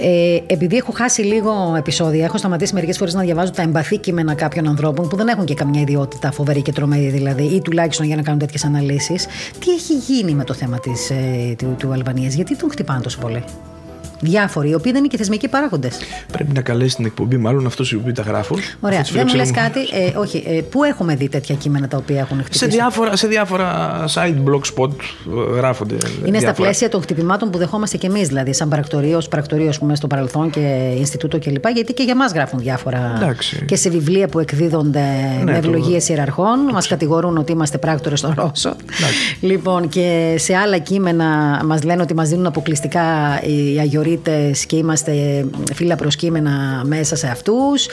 Ε, 0.02 0.44
επειδή 0.48 0.78
έχω 0.78 0.92
χάσει 0.92 1.22
λίγο 1.22 1.76
επεισόδια, 1.78 2.26
έχω 2.26 2.38
σταματήσει 2.38 2.74
μερικές 2.74 2.98
φορές 2.98 3.14
να 3.14 3.22
διαβάζω 3.22 3.52
τα 3.52 3.62
εμπαθή 3.62 3.98
κείμενα 3.98 4.34
κάποιων 4.34 4.68
ανθρώπων 4.68 5.08
που 5.08 5.16
δεν 5.16 5.28
έχουν 5.28 5.46
και 5.46 5.54
καμιά 5.54 5.82
ιδιότητα 5.82 6.32
φοβερή 6.32 6.62
και 6.62 6.72
τρομερή 6.72 7.10
δηλαδή, 7.10 7.44
ή 7.44 7.62
τουλάχιστον 7.62 8.06
για 8.06 8.16
να 8.16 8.22
κάνουν 8.22 8.40
τέτοιες 8.40 8.64
αναλύσεις. 8.64 9.26
Τι 9.60 9.72
έχει 9.72 9.94
γίνει 9.94 10.34
με 10.34 10.44
το 10.44 10.54
θέμα 10.54 10.80
της, 10.80 11.10
ε, 11.10 11.56
του, 11.58 11.76
του 11.78 11.92
Αλβανίας, 11.92 12.34
γιατί 12.34 12.56
τον 12.56 12.72
χτυπάνε 12.72 13.02
τόσο 13.02 13.20
πολύ; 13.20 13.44
Διάφοροι, 14.22 14.70
οι 14.70 14.74
οποίοι 14.74 14.91
δεν 14.91 14.99
είναι 14.99 15.09
και 15.11 15.17
θεσμικοί 15.17 15.47
παράγοντες. 15.47 15.97
Πρέπει 16.32 16.53
να 16.53 16.61
καλέσει 16.61 16.95
την 16.95 17.05
εκπομπή, 17.05 17.38
μάλλον 17.38 17.65
αυτούς 17.65 17.91
οι 17.91 17.95
οποίοι 17.95 18.11
τα 18.11 18.22
γράφουν. 18.22 18.57
Ωραία. 18.80 19.01
Δεν 19.11 19.26
μου 19.30 19.36
λες 19.36 19.51
κάτι. 19.51 19.80
Ε, 19.80 20.17
όχι, 20.17 20.43
ε, 20.47 20.61
πού 20.61 20.84
έχουμε 20.84 21.15
δει 21.15 21.30
τέτοια 21.30 21.55
κείμενα 21.55 21.88
τα 21.88 21.97
οποία 21.97 22.20
έχουν 22.20 22.38
χτυπήσει; 22.38 22.59
Σε 22.59 22.65
διάφορα, 22.65 23.15
σε 23.15 23.28
διάφορα 23.28 24.03
site, 24.13 24.49
blog 24.49 24.61
spot 24.76 24.89
ε, 24.91 25.55
γράφονται. 25.55 25.93
Είναι 25.93 26.09
διάφορα. 26.22 26.39
στα 26.39 26.53
πλαίσια 26.53 26.89
των 26.89 27.01
χτυπημάτων 27.01 27.49
που 27.49 27.57
δεχόμαστε 27.57 27.97
κι 27.97 28.05
εμείς, 28.05 28.28
δηλαδή, 28.28 28.53
σαν 28.53 28.70
πρακτορείο, 28.70 29.22
πρακτορείο 29.30 29.72
πούμε, 29.80 29.95
στο 29.95 30.07
παρελθόν 30.07 30.49
και 30.49 30.93
Ινστιτούτο 30.97 31.39
κλπ. 31.39 31.67
Γιατί 31.67 31.93
και 31.93 32.03
για 32.03 32.15
μας 32.15 32.32
γράφουν 32.32 32.59
διάφορα. 32.59 33.13
Εντάξει. 33.15 33.65
Και 33.65 33.76
σε 33.76 33.89
βιβλία 33.89 34.28
που 34.28 34.39
εκδίδονται 34.39 35.03
ναι, 35.43 35.51
με 35.51 35.57
ευλογίες 35.57 36.05
το... 36.05 36.13
ιεραρχών, 36.13 36.59
μας 36.72 36.88
κατηγορούν 36.88 37.38
ότι 37.38 37.51
είμαστε 37.51 37.78
πράκτορες 37.78 38.20
στον 38.20 38.34
Ρώσο. 38.38 38.76
Λοιπόν, 39.41 39.89
και 39.89 40.36
σε 40.38 40.55
άλλα 40.55 40.78
κείμενα 40.78 41.61
μας 41.65 41.84
λένε 41.84 42.01
ότι 42.01 42.13
μας 42.13 42.30
δίνουν 42.30 42.45
αποκλειστικά 42.45 43.01
οι 43.43 43.80
αγιοροί 44.10 44.51
και 44.68 44.76
είμαστε 44.76 45.45
φύλλα 45.74 45.95
προσκύμενα 45.95 46.84
μέσα 46.86 47.16
σε 47.16 47.28
αυτούς. 47.28 47.88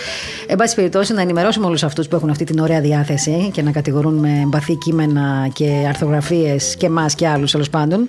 Εν 0.46 0.56
πάση 0.56 0.74
περιπτώσει, 0.74 1.12
να 1.12 1.20
ενημερώσουμε 1.20 1.66
όλους 1.66 1.82
αυτούς 1.82 2.08
που 2.08 2.16
έχουν 2.16 2.30
αυτή 2.30 2.44
την 2.44 2.58
ωραία 2.58 2.80
διάθεση 2.80 3.50
και 3.52 3.62
να 3.62 3.70
κατηγορούν 3.70 4.14
με 4.14 4.40
εμπαθή 4.44 4.76
κείμενα 4.76 5.48
και 5.52 5.84
αρθογραφίε 5.88 6.56
και 6.78 6.86
εμάς 6.86 7.14
και 7.14 7.28
άλλους 7.28 7.50
τέλος 7.50 7.70
πάντων, 7.70 8.08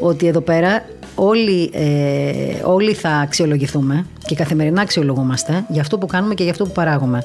ότι 0.00 0.26
εδώ 0.26 0.40
πέρα 0.40 0.84
όλοι, 1.18 1.70
ε, 1.72 2.62
όλοι 2.62 2.94
θα 2.94 3.10
αξιολογηθούμε 3.10 4.06
και 4.26 4.34
καθημερινά 4.34 4.80
αξιολογούμαστε 4.80 5.64
για 5.68 5.80
αυτό 5.80 5.98
που 5.98 6.06
κάνουμε 6.06 6.34
και 6.34 6.42
για 6.42 6.52
αυτό 6.52 6.64
που 6.64 6.72
παράγουμε. 6.72 7.24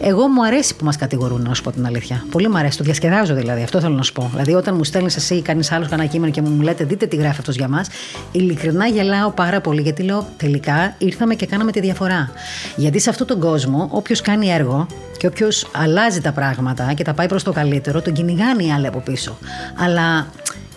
Εγώ 0.00 0.28
μου 0.28 0.44
αρέσει 0.44 0.76
που 0.76 0.84
μας 0.84 0.96
κατηγορούν, 0.96 1.42
να 1.42 1.54
σου 1.54 1.62
πω 1.62 1.70
την 1.70 1.86
αλήθεια. 1.86 2.24
Πολύ 2.30 2.48
μου 2.48 2.58
αρέσει, 2.58 2.78
το 2.78 2.84
διασκεδάζω 2.84 3.34
δηλαδή. 3.34 3.62
Αυτό 3.62 3.80
θέλω 3.80 3.94
να 3.94 4.02
σου 4.02 4.12
πω. 4.12 4.28
Δηλαδή, 4.30 4.54
όταν 4.54 4.74
μου 4.76 4.84
στέλνεις 4.84 5.16
εσύ 5.16 5.34
ή 5.34 5.42
κανείς 5.42 5.72
άλλος 5.72 5.88
κανένα 5.88 6.08
κείμενο 6.08 6.32
και 6.32 6.40
μου 6.42 6.60
λέτε, 6.62 6.84
δείτε 6.84 7.06
τι 7.06 7.16
γράφει 7.16 7.38
αυτός 7.38 7.56
για 7.56 7.68
μας, 7.68 7.88
ειλικρινά 8.32 8.86
γελάω 8.86 9.30
πάρα 9.30 9.60
πολύ 9.60 9.80
γιατί 9.80 10.02
λέω 10.02 10.26
τελικά 10.36 10.94
ήρθαμε 10.98 11.34
και 11.34 11.46
κάναμε 11.46 11.72
τη 11.72 11.80
διαφορά. 11.80 12.30
Γιατί 12.76 12.98
σε 12.98 13.10
αυτόν 13.10 13.26
τον 13.26 13.40
κόσμο, 13.40 13.88
όποιος 13.90 14.20
κάνει 14.20 14.48
έργο 14.48 14.86
και 15.18 15.26
όποιος 15.26 15.70
αλλάζει 15.74 16.20
τα 16.20 16.32
πράγματα 16.32 16.92
και 16.92 17.04
τα 17.04 17.14
πάει 17.14 17.26
προς 17.26 17.42
το 17.42 17.52
καλύτερο, 17.52 18.02
τον 18.02 18.12
κυνηγάνε 18.12 18.62
οι 18.62 18.72
άλλοι 18.72 18.86
από 18.86 18.98
πίσω. 18.98 19.38
Αλλά 19.84 20.26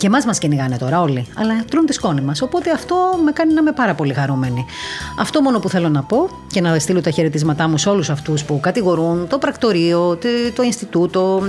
και 0.03 0.09
εμάς 0.09 0.25
μας 0.25 0.39
κυνηγάνε 0.39 0.77
τώρα 0.77 1.01
όλοι, 1.01 1.25
αλλά 1.35 1.65
τρώνε 1.69 1.85
τη 1.85 1.93
σκόνη 1.93 2.21
μας. 2.21 2.41
Οπότε 2.41 2.71
αυτό 2.71 2.95
με 3.23 3.31
κάνει 3.31 3.53
να 3.53 3.61
είμαι 3.61 3.71
πάρα 3.71 3.93
πολύ 3.93 4.13
χαρούμενη. 4.13 4.65
Αυτό 5.19 5.41
μόνο 5.41 5.59
που 5.59 5.69
θέλω 5.69 5.89
να 5.89 6.03
πω 6.03 6.29
και 6.47 6.61
να 6.61 6.79
στείλω 6.79 7.01
τα 7.01 7.11
χαιρετίσματά 7.11 7.67
μου 7.67 7.77
σε 7.77 7.89
όλους 7.89 8.09
αυτούς 8.09 8.43
που 8.43 8.59
κατηγορούν 8.59 9.27
το 9.27 9.37
πρακτορείο, 9.37 10.17
το 10.55 10.63
Ινστιτούτο, 10.63 11.43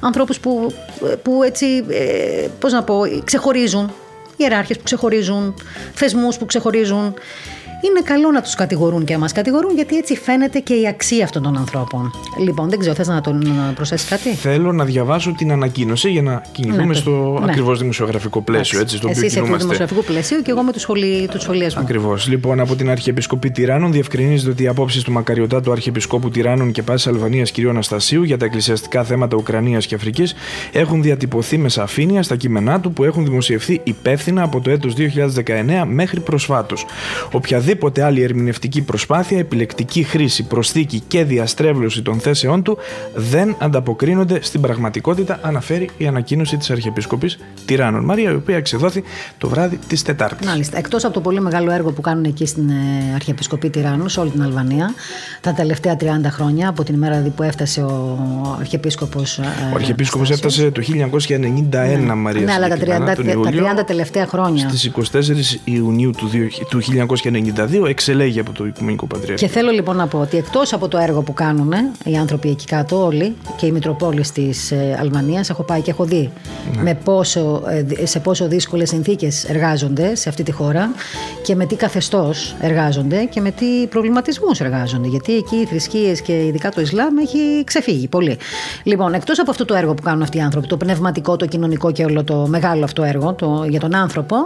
ανθρώπους 0.00 0.40
που, 0.40 0.74
που 1.22 1.42
έτσι, 1.42 1.66
ε, 1.88 2.48
πώς 2.58 2.72
να 2.72 2.82
πω, 2.82 3.00
ξεχωρίζουν. 3.24 3.90
Ιεράρχες 4.36 4.76
που 4.76 4.82
ξεχωρίζουν, 4.84 5.54
θεσμούς 5.94 6.36
που 6.36 6.46
ξεχωρίζουν 6.46 7.14
είναι 7.86 8.00
καλό 8.04 8.30
να 8.30 8.42
τους 8.42 8.54
κατηγορούν 8.54 9.04
και 9.04 9.12
να 9.12 9.18
μα 9.18 9.28
κατηγορούν, 9.28 9.74
γιατί 9.74 9.96
έτσι 9.96 10.16
φαίνεται 10.16 10.58
και 10.58 10.74
η 10.74 10.86
αξία 10.86 11.24
αυτών 11.24 11.42
των 11.42 11.56
ανθρώπων. 11.56 12.12
Λοιπόν, 12.38 12.68
δεν 12.68 12.78
ξέρω, 12.78 12.94
θες 12.94 13.08
να 13.08 13.20
τον 13.20 13.42
προσθέσεις 13.74 14.08
κάτι; 14.08 14.34
Θέλω 14.34 14.72
να 14.72 14.84
διαβάσω 14.84 15.32
την 15.32 15.52
ανακοίνωση 15.52 16.10
για 16.10 16.22
να 16.22 16.42
κινηθούμε 16.52 16.84
ναι, 16.84 16.94
στο 16.94 17.38
ναι. 17.38 17.50
ακριβώς 17.50 17.78
δημοσιογραφικό 17.78 18.40
πλαίσιο. 18.40 18.80
Έτσι, 18.80 18.96
στο 18.96 19.08
Εσύ 19.08 19.26
είσαι 19.26 19.40
του 19.40 19.44
δημοσιογραφικού 19.44 20.04
πλαίσιο 20.04 20.42
και 20.42 20.50
εγώ 20.50 20.62
με 20.62 20.72
του 20.72 20.78
σχολιασμού. 21.38 21.82
Ακριβώς. 21.82 22.28
Λοιπόν, 22.28 22.60
από 22.60 22.76
την 22.76 22.90
Αρχιεπισκοπή 22.90 23.50
Τυράννων 23.50 23.92
διευκρινίζεται 23.92 24.50
ότι 24.50 24.62
οι 24.62 24.66
απόψεις 24.66 25.02
του 25.02 25.12
Μακαριωτά 25.12 25.60
του 25.60 25.72
Αρχιεπισκόπου 25.72 26.30
Τυράννων 26.30 26.72
και 26.72 26.82
Πάση 26.82 27.08
Αλβανίας 27.08 27.52
κ. 27.52 27.58
Αναστασίου 27.68 28.22
για 28.22 28.38
τα 28.38 28.44
εκκλησιαστικά 28.44 29.04
θέματα 29.04 29.36
Ουκρανίας 29.36 29.86
και 29.86 29.94
Αφρικής 29.94 30.34
έχουν 30.72 31.02
διατυπωθεί 31.02 31.58
με 31.58 31.68
σαφήνεια 31.68 32.22
στα 32.22 32.36
κείμενά 32.36 32.80
του 32.80 32.92
που 32.92 33.04
έχουν 33.04 33.24
δημοσιευθεί 33.24 33.80
υπεύθυνα 33.84 34.42
από 34.42 34.60
το 34.60 34.70
έτος 34.70 34.94
2019 34.96 35.84
μέχρι 35.86 36.20
προσφάτως. 36.20 36.86
Οποιαδήποτε 37.32 37.73
οποιαδήποτε 37.74 38.02
άλλη 38.02 38.22
ερμηνευτική 38.22 38.82
προσπάθεια, 38.82 39.38
επιλεκτική 39.38 40.02
χρήση, 40.02 40.42
προσθήκη 40.42 41.02
και 41.08 41.24
διαστρέβλωση 41.24 42.02
των 42.02 42.20
θέσεών 42.20 42.62
του 42.62 42.78
δεν 43.14 43.56
ανταποκρίνονται 43.58 44.38
στην 44.42 44.60
πραγματικότητα, 44.60 45.38
αναφέρει 45.42 45.90
η 45.96 46.06
ανακοίνωση 46.06 46.56
της 46.56 46.70
Αρχιεπίσκοπη 46.70 47.30
Τυράννων 47.64 48.04
Μαρία, 48.04 48.30
η 48.30 48.34
οποία 48.34 48.56
εξεδόθη 48.56 49.02
το 49.38 49.48
βράδυ 49.48 49.78
της 49.88 50.02
Τετάρτης. 50.02 50.46
Μάλιστα. 50.46 50.78
Εκτός 50.78 51.04
από 51.04 51.14
το 51.14 51.20
πολύ 51.20 51.40
μεγάλο 51.40 51.70
έργο 51.70 51.92
που 51.92 52.00
κάνουν 52.00 52.24
εκεί 52.24 52.46
στην 52.46 52.68
ε, 52.68 53.14
Αρχιεπισκοπή 53.14 53.70
Τυράννου, 53.70 54.08
σε 54.08 54.20
όλη 54.20 54.30
την 54.30 54.42
Αλβανία, 54.42 54.94
τα 55.40 55.52
τελευταία 55.52 55.96
30 56.00 56.04
χρόνια, 56.26 56.68
από 56.68 56.84
την 56.84 56.94
ημέρα 56.94 57.32
που 57.36 57.42
έφτασε 57.42 57.82
ο 57.82 58.56
Αρχιεπίσκοπος. 58.60 59.38
Ε, 59.38 59.42
ο 59.72 59.74
Αρχιεπίσκοπος 59.74 60.30
έφτασε 60.30 60.70
το 60.70 60.82
1991, 60.82 61.70
ναι. 61.70 62.14
Μαρία. 62.14 62.44
Ναι, 62.44 62.52
αλλά 62.52 62.68
τα 62.68 62.76
30, 62.76 63.24
Ιούλιο, 63.24 63.62
τα 63.64 63.82
30 63.82 63.86
τελευταία 63.86 64.26
χρόνια. 64.26 64.68
Στις 64.68 64.90
24 65.12 65.60
Ιουνίου 65.64 66.10
του 66.68 66.80
1991 66.80 67.53
1972 67.56 67.88
εξελέγει 67.88 68.40
από 68.40 68.52
το 68.52 68.66
Οικουμενικό 68.66 69.06
Πατριαρχείο. 69.06 69.46
Και 69.46 69.52
θέλω 69.52 69.70
λοιπόν 69.70 69.96
να 69.96 70.06
πω 70.06 70.18
ότι 70.18 70.36
εκτό 70.36 70.62
από 70.70 70.88
το 70.88 70.98
έργο 70.98 71.22
που 71.22 71.32
κάνουν 71.32 71.72
οι 72.04 72.16
άνθρωποι 72.16 72.48
εκεί 72.48 72.66
κάτω, 72.66 73.04
όλοι 73.04 73.36
και 73.56 73.66
η 73.66 73.70
Μητροπόλη 73.70 74.20
τη 74.20 74.48
Αλβανία, 75.00 75.44
έχω 75.50 75.62
πάει 75.62 75.80
και 75.80 75.90
έχω 75.90 76.04
δει 76.04 76.30
ναι. 76.76 76.82
με 76.82 76.94
πόσο, 77.04 77.62
σε 78.02 78.20
πόσο 78.20 78.48
δύσκολε 78.48 78.84
συνθήκε 78.84 79.28
εργάζονται 79.46 80.14
σε 80.14 80.28
αυτή 80.28 80.42
τη 80.42 80.52
χώρα 80.52 80.90
και 81.42 81.54
με 81.54 81.66
τι 81.66 81.74
καθεστώ 81.74 82.32
εργάζονται 82.60 83.24
και 83.24 83.40
με 83.40 83.50
τι 83.50 83.86
προβληματισμού 83.86 84.50
εργάζονται. 84.58 85.08
Γιατί 85.08 85.36
εκεί 85.36 85.56
οι 85.56 85.64
θρησκείε 85.64 86.14
και 86.14 86.44
ειδικά 86.46 86.68
το 86.68 86.80
Ισλάμ 86.80 87.18
έχει 87.18 87.64
ξεφύγει 87.64 88.08
πολύ. 88.08 88.38
Λοιπόν, 88.82 89.14
εκτό 89.14 89.32
από 89.40 89.50
αυτό 89.50 89.64
το 89.64 89.74
έργο 89.74 89.94
που 89.94 90.02
κάνουν 90.02 90.22
αυτοί 90.22 90.38
οι 90.38 90.40
άνθρωποι, 90.40 90.66
το 90.66 90.76
πνευματικό, 90.76 91.36
το 91.36 91.46
κοινωνικό 91.46 91.92
και 91.92 92.04
όλο 92.04 92.24
το 92.24 92.46
μεγάλο 92.48 92.84
αυτό 92.84 93.02
έργο 93.02 93.32
το, 93.32 93.66
για 93.68 93.80
τον 93.80 93.94
άνθρωπο, 93.94 94.36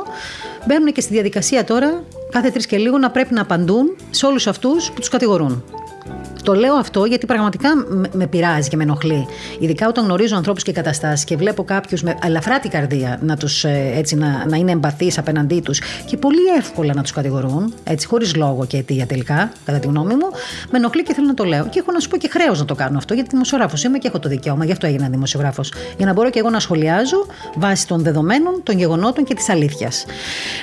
μπαίνουν 0.66 0.92
και 0.92 1.00
στη 1.00 1.12
διαδικασία 1.12 1.64
τώρα 1.64 2.02
κάθε 2.30 2.50
τρει 2.50 2.66
και 2.66 2.76
λίγο 2.76 2.97
να 2.98 3.10
πρέπει 3.10 3.34
να 3.34 3.40
απαντούν 3.40 3.96
σε 4.10 4.26
όλους 4.26 4.46
αυτούς 4.46 4.90
που 4.90 5.00
τους 5.00 5.08
κατηγορούν. 5.08 5.64
Το 6.42 6.54
λέω 6.54 6.74
αυτό 6.74 7.04
γιατί 7.04 7.26
πραγματικά 7.26 7.68
με 8.12 8.26
πειράζει 8.26 8.68
και 8.68 8.76
με 8.76 8.82
ενοχλεί. 8.82 9.26
Ειδικά 9.58 9.88
όταν 9.88 10.04
γνωρίζω 10.04 10.36
ανθρώπους 10.36 10.62
και 10.62 10.72
καταστάσεις 10.72 11.24
και 11.24 11.36
βλέπω 11.36 11.64
κάποιους 11.64 12.02
με 12.02 12.18
ελαφρά 12.22 12.58
την 12.58 12.70
καρδία 12.70 13.18
να, 13.22 13.36
τους, 13.36 13.64
ε, 13.64 13.92
έτσι, 13.94 14.16
να, 14.16 14.46
να 14.48 14.56
είναι 14.56 14.72
εμπαθείς 14.72 15.18
απέναντί 15.18 15.60
τους 15.60 15.80
και 16.06 16.16
πολύ 16.16 16.46
εύκολα 16.58 16.94
να 16.94 17.02
τους 17.02 17.12
κατηγορούν, 17.12 17.74
έτσι 17.84 18.06
χωρίς 18.06 18.34
λόγο 18.36 18.66
και 18.66 18.76
αιτία 18.76 19.06
τελικά, 19.06 19.52
κατά 19.64 19.78
τη 19.78 19.86
γνώμη 19.86 20.14
μου, 20.14 20.26
με 20.70 20.78
ενοχλεί 20.78 21.02
και 21.02 21.14
θέλω 21.14 21.26
να 21.26 21.34
το 21.34 21.44
λέω. 21.44 21.68
Και 21.68 21.78
έχω 21.78 21.92
να 21.92 22.00
σου 22.00 22.08
πω 22.08 22.16
και 22.16 22.28
χρέος 22.28 22.58
να 22.58 22.64
το 22.64 22.74
κάνω 22.74 22.98
αυτό, 22.98 23.14
γιατί 23.14 23.28
δημοσιογράφος 23.32 23.84
είμαι 23.84 23.98
και 23.98 24.08
έχω 24.08 24.18
το 24.18 24.28
δικαίωμα, 24.28 24.64
γι' 24.64 24.72
αυτό 24.72 24.86
έγινα 24.86 25.08
δημοσιογράφος. 25.08 25.72
Για 25.96 26.06
να 26.06 26.12
μπορώ 26.12 26.30
και 26.30 26.38
εγώ 26.38 26.50
να 26.50 26.60
σχολιάζω 26.60 27.26
βάσει 27.56 27.86
των 27.86 28.02
δεδομένων, 28.02 28.60
των 28.62 28.78
γεγονότων 28.78 29.24
και 29.24 29.34
της 29.34 29.48
αλήθειας. 29.48 30.04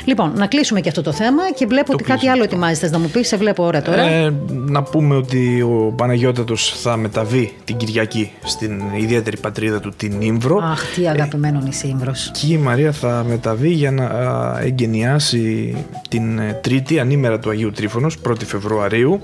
Λοιπόν, 0.06 0.34
να 0.36 0.48
κλείσουμε 0.48 0.80
και 0.80 0.90
αυτό 0.90 1.02
το 1.02 1.12
θέμα 1.12 1.52
και 1.56 1.66
βλέπω 1.66 1.94
ότι 1.94 2.04
κάτι 2.04 2.28
άλλο 2.28 2.44
ετοιμάζεται 2.44 2.90
να 2.90 3.00
μου 3.00 3.10
πεις, 3.10 3.28
σε 3.28 3.38
βλέπω 3.38 3.64
ώρα 3.64 3.82
τώρα. 3.82 4.02
Ε, 4.02 4.34
να 4.50 4.84
πούμε 4.84 5.16
ότι 5.16 5.65
ο 5.66 5.94
Παναγιώτατος 5.96 6.74
θα 6.82 6.98
μεταβεί 6.98 7.54
την 7.64 7.78
Κυριακή 7.78 8.32
στην 8.44 8.82
ιδιαίτερη 8.98 9.38
πατρίδα 9.38 9.80
του 9.80 9.94
την 9.98 10.22
Ήμβρο. 10.22 10.58
Αχ, 10.58 10.94
τι 10.96 11.08
αγαπημένο 11.08 11.64
η 11.66 11.88
Ήμβρος. 11.90 12.32
Και 12.34 12.54
η 12.54 12.58
Μαρία 12.58 12.92
θα 12.92 13.26
μεταβεί 13.28 13.70
για 13.70 13.92
να 13.92 14.10
εγκαινιάσει 14.64 15.76
την 16.10 16.40
ε, 16.40 16.60
Τρίτη 16.64 17.00
ανήμερα 17.00 17.40
του 17.40 17.50
Αγίου 17.50 17.72
Τρίφωνος, 17.72 18.18
1η 18.28 18.44
Φεβρουαρίου. 18.46 19.22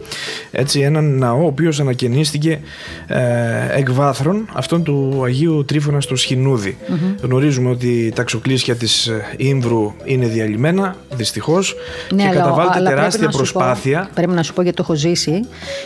Έτσι 0.52 0.80
έναν 0.80 1.18
ναό 1.18 1.44
ο 1.44 1.46
οποίος 1.46 1.80
ανακαινίστηκε 1.80 2.60
ε, 3.08 3.78
εκ 3.78 3.92
βάθρων 3.92 4.50
αυτόν 4.54 4.84
του 4.84 5.22
Αγίου 5.24 5.66
Τρίφωνα 5.66 6.02
στο 6.02 6.16
σχοινουδι 6.16 6.78
Γνωρίζουμε 7.22 7.70
ότι 7.70 8.12
τα 8.16 8.24
ξοκλήσια 8.24 8.76
της 8.76 9.08
ε, 9.08 9.34
Ήμβρου 9.38 9.94
είναι 10.04 10.26
διαλυμένα, 10.26 10.96
δυστυχώς, 11.10 11.76
ναι, 12.14 12.22
και 12.22 12.28
αλλά, 12.28 12.38
καταβάλλεται 12.38 12.78
αλλά 12.78 12.90
τεράστια 12.90 13.20
πρέπει 13.20 13.38
προσπάθεια. 13.38 14.00
Πω, 14.00 14.10
πρέπει 14.14 14.34
να 14.34 14.44
σου 14.44 14.54
πω 14.54 14.62
γιατί 14.62 14.78
το 14.78 14.84
έχω 14.84 14.96
ζήσει 14.96 15.42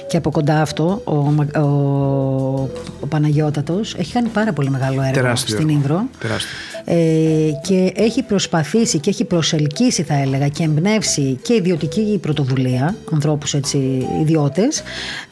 και 0.07 0.17
από 0.17 0.29
κοντά 0.45 0.61
αυτό, 0.61 1.01
ο, 1.03 1.15
ο, 1.59 2.69
ο 2.99 3.07
Παναγιώτατος 3.07 3.95
έχει 3.97 4.13
κάνει 4.13 4.27
πάρα 4.27 4.53
πολύ 4.53 4.69
μεγάλο 4.69 5.01
έργο 5.01 5.13
Τεράστιο. 5.13 5.55
στην 5.55 5.69
Ήμβρο. 5.69 6.05
Τεράστιο. 6.19 6.57
Ε, 6.87 6.95
και 7.61 7.91
έχει 7.95 8.23
προσπαθήσει 8.23 8.99
και 8.99 9.09
έχει 9.09 9.25
προσελκύσει 9.25 10.03
θα 10.03 10.13
έλεγα 10.13 10.47
και 10.47 10.63
εμπνεύσει 10.63 11.39
και 11.41 11.53
ιδιωτική 11.53 12.19
πρωτοβουλία, 12.21 12.95
ανθρώπους 13.13 13.53
έτσι 13.53 14.07
ιδιώτες, 14.21 14.83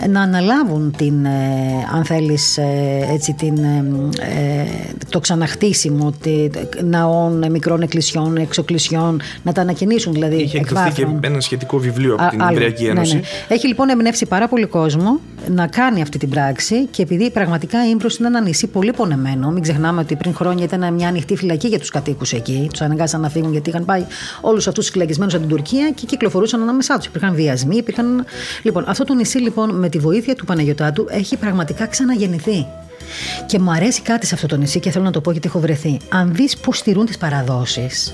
να 0.09 0.21
αναλάβουν 0.21 0.93
την, 0.97 1.25
ε, 1.25 1.29
αν 1.93 2.05
θέλεις, 2.05 2.57
ε, 2.57 3.07
έτσι, 3.13 3.33
την, 3.33 3.57
ε, 3.57 4.65
το 5.09 5.19
ξαναχτίσιμο 5.19 6.13
ναών, 6.83 7.51
μικρών 7.51 7.81
εκκλησιών, 7.81 8.37
εξοκλησιών, 8.37 9.21
να 9.43 9.51
τα 9.51 9.61
ανακαινήσουν 9.61 10.13
δηλαδή 10.13 10.35
Είχε 10.35 10.57
εκδοθεί 10.57 10.91
και 10.91 11.07
ένα 11.21 11.39
σχετικό 11.39 11.77
βιβλίο 11.77 12.15
από 12.19 12.29
την 12.29 12.41
Εμπριακή 12.41 12.85
Ένωση. 12.85 13.13
Ναι, 13.13 13.19
ναι. 13.19 13.55
Έχει 13.55 13.67
λοιπόν 13.67 13.89
εμπνεύσει 13.89 14.25
πάρα 14.25 14.47
πολύ 14.47 14.65
κόσμο 14.65 15.02
να 15.49 15.67
κάνει 15.67 16.01
αυτή 16.01 16.17
την 16.17 16.29
πράξη 16.29 16.85
και 16.85 17.01
επειδή 17.01 17.31
πραγματικά 17.31 17.87
η 17.87 17.89
Ήμπρος 17.89 18.17
είναι 18.17 18.27
ένα 18.27 18.41
νησί 18.41 18.67
πολύ 18.67 18.91
πονεμένο, 18.91 19.51
μην 19.51 19.61
ξεχνάμε 19.61 20.01
ότι 20.01 20.15
πριν 20.15 20.35
χρόνια 20.35 20.63
ήταν 20.63 20.93
μια 20.93 21.07
ανοιχτή 21.07 21.35
φυλακή 21.35 21.67
για 21.67 21.79
τους 21.79 21.89
κατοίκους 21.89 22.33
εκεί. 22.33 22.67
Τους 22.71 22.81
αναγκάσαν 22.81 23.21
να 23.21 23.29
φύγουν 23.29 23.51
γιατί 23.51 23.69
είχαν 23.69 23.85
πάει 23.85 24.05
όλους 24.41 24.67
αυτούς 24.67 24.85
του 24.85 24.91
φυλακισμένους 24.91 25.33
από 25.33 25.43
την 25.43 25.55
Τουρκία 25.55 25.89
και 25.89 26.05
κυκλοφορούσαν 26.05 26.61
ανάμεσά 26.61 26.97
τους. 26.97 27.05
Υπήρχαν 27.05 27.35
βιασμοί, 27.35 27.75
υπήρχαν. 27.75 28.25
Λοιπόν, 28.61 28.83
αυτό 28.87 29.03
το 29.03 29.13
νησί 29.13 29.37
λοιπόν 29.37 29.79
με 29.79 29.89
τη 29.89 29.99
βοήθεια 29.99 30.35
του 30.35 30.45
Παναγιωτάτου 30.45 31.05
έχει 31.09 31.37
πραγματικά 31.37 31.87
ξαναγεννηθεί. 31.87 32.65
Και 33.45 33.59
μου 33.59 33.71
αρέσει 33.71 34.01
κάτι 34.01 34.25
σε 34.25 34.35
αυτό 34.35 34.47
το 34.47 34.57
νησί 34.57 34.79
και 34.79 34.91
θέλω 34.91 35.03
να 35.03 35.11
το 35.11 35.21
πω 35.21 35.31
γιατί 35.31 35.47
έχω 35.47 35.59
βρεθεί. 35.59 35.97
Αν 36.09 36.33
δεις 36.33 36.57
πώς 36.57 36.77
στηρούν 36.77 37.05
τις 37.05 37.17
παραδόσεις, 37.17 38.13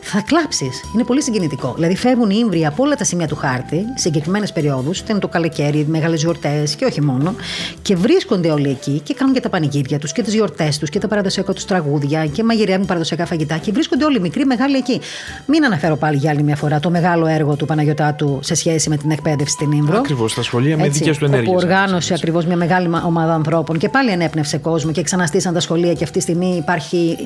θα 0.00 0.22
κλάψεις. 0.26 0.82
Είναι 0.94 1.04
πολύ 1.04 1.22
συγκινητικό. 1.22 1.72
Δηλαδή, 1.74 1.96
φεύγουν 1.96 2.30
οι 2.30 2.36
ύμβροι 2.38 2.66
από 2.66 2.82
όλα 2.82 2.94
τα 2.94 3.04
σημεία 3.04 3.26
του 3.26 3.36
χάρτη, 3.36 3.76
σε 3.76 3.92
συγκεκριμένες 3.96 4.52
περιόδους, 4.52 4.98
είτε 4.98 5.12
είναι 5.12 5.20
το 5.20 5.28
καλοκαίρι, 5.28 5.86
μεγάλες 5.88 6.20
γιορτές 6.20 6.74
και 6.74 6.84
όχι 6.84 7.00
μόνο, 7.02 7.34
και 7.82 7.96
βρίσκονται 7.96 8.50
όλοι 8.50 8.68
εκεί 8.68 9.00
και 9.04 9.14
κάνουν 9.14 9.34
και 9.34 9.40
τα 9.40 9.48
πανηγύρια 9.48 9.98
τους 9.98 10.12
και 10.12 10.22
τις 10.22 10.34
γιορτές 10.34 10.78
τους 10.78 10.90
και 10.90 10.98
τα 10.98 11.08
παραδοσιακά 11.08 11.52
τους 11.52 11.64
τραγούδια 11.64 12.26
και 12.26 12.44
μαγειρεύουν 12.44 12.86
παραδοσιακά 12.86 13.26
φαγητά 13.26 13.56
και 13.56 13.72
βρίσκονται 13.72 14.04
όλοι 14.04 14.20
μικροί, 14.20 14.44
μεγάλοι 14.44 14.76
εκεί. 14.76 15.00
Μην 15.46 15.64
αναφέρω 15.64 15.96
πάλι 15.96 16.16
για 16.16 16.30
άλλη 16.30 16.42
μια 16.42 16.56
φορά 16.56 16.80
το 16.80 16.90
μεγάλο 16.90 17.26
έργο 17.26 17.56
του 17.56 17.66
Παναγιωτάτου 17.66 18.38
σε 18.42 18.54
σχέση 18.54 18.88
με 18.88 18.96
την 18.96 19.10
εκπαίδευση 19.10 19.52
στην 19.52 19.72
Ήμβρο. 19.72 19.98
Ακριβώς, 19.98 20.32
στα 20.32 20.42
σχολεία 20.42 20.76
με 20.76 20.88
δικές 20.88 21.18
του 21.18 21.24
ενέργειες. 21.24 21.50
Που 21.50 21.56
οργάνωσε 21.56 22.14
ακριβώς 22.14 22.44
μια 22.46 22.56
μεγάλη 22.56 22.90
ομάδα 23.06 23.34
ανθρώπων 23.34 23.78
και 23.78 23.88
πάλι 23.88 24.10
ενέπνευσε 24.10 24.58
κόσμο 24.58 24.92
και 24.92 25.02
ξαναστήσαν 25.02 25.54
τα 25.54 25.60
σχολεία 25.60 25.92
και 25.92 26.04
αυτή 26.04 26.16
τη 26.16 26.22
στιγμή 26.22 26.56
υπάρχει 26.56 27.16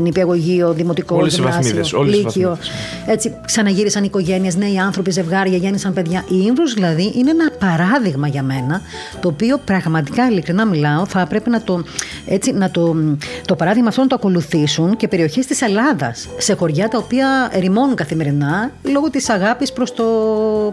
νηπιαγωγείο, 0.00 0.72
δημοτικό, 0.72 1.26
γυμνάσιο, 1.26 1.84
λύκειο. 2.04 2.58
Έτσι, 3.06 3.36
ξαναγύρισαν 3.46 4.04
οικογένειες, 4.04 4.56
νέοι 4.56 4.78
άνθρωποι, 4.78 5.10
ζευγάρια, 5.10 5.56
γέννησαν 5.56 5.92
παιδιά. 5.92 6.24
Η 6.28 6.44
Ήμβρος 6.46 6.74
δηλαδή 6.74 7.12
είναι 7.16 7.30
ένα 7.30 7.50
παράδειγμα 7.58 8.28
για 8.28 8.42
μένα, 8.42 8.82
το 9.20 9.28
οποίο 9.28 9.58
πραγματικά 9.64 10.28
ειλικρινά 10.28 10.66
μιλάω, 10.66 11.06
θα 11.06 11.26
πρέπει 11.26 11.50
να 11.50 11.62
το, 11.62 11.84
έτσι, 12.26 12.52
να 12.52 12.70
το, 12.70 12.96
το 13.44 13.54
παράδειγμα 13.54 13.88
αυτό 13.88 14.00
να 14.00 14.06
το 14.06 14.14
ακολουθήσουν 14.14 14.96
και 14.96 15.08
περιοχές 15.08 15.46
της 15.46 15.62
Ελλάδας, 15.62 16.28
σε 16.38 16.54
χωριά 16.54 16.88
τα 16.88 16.98
οποία 16.98 17.48
ερημώνουν 17.52 17.94
καθημερινά 17.94 18.70
λόγω 18.82 19.10
της 19.10 19.28
αγάπης 19.28 19.72
προς 19.72 19.94
το, 19.94 20.04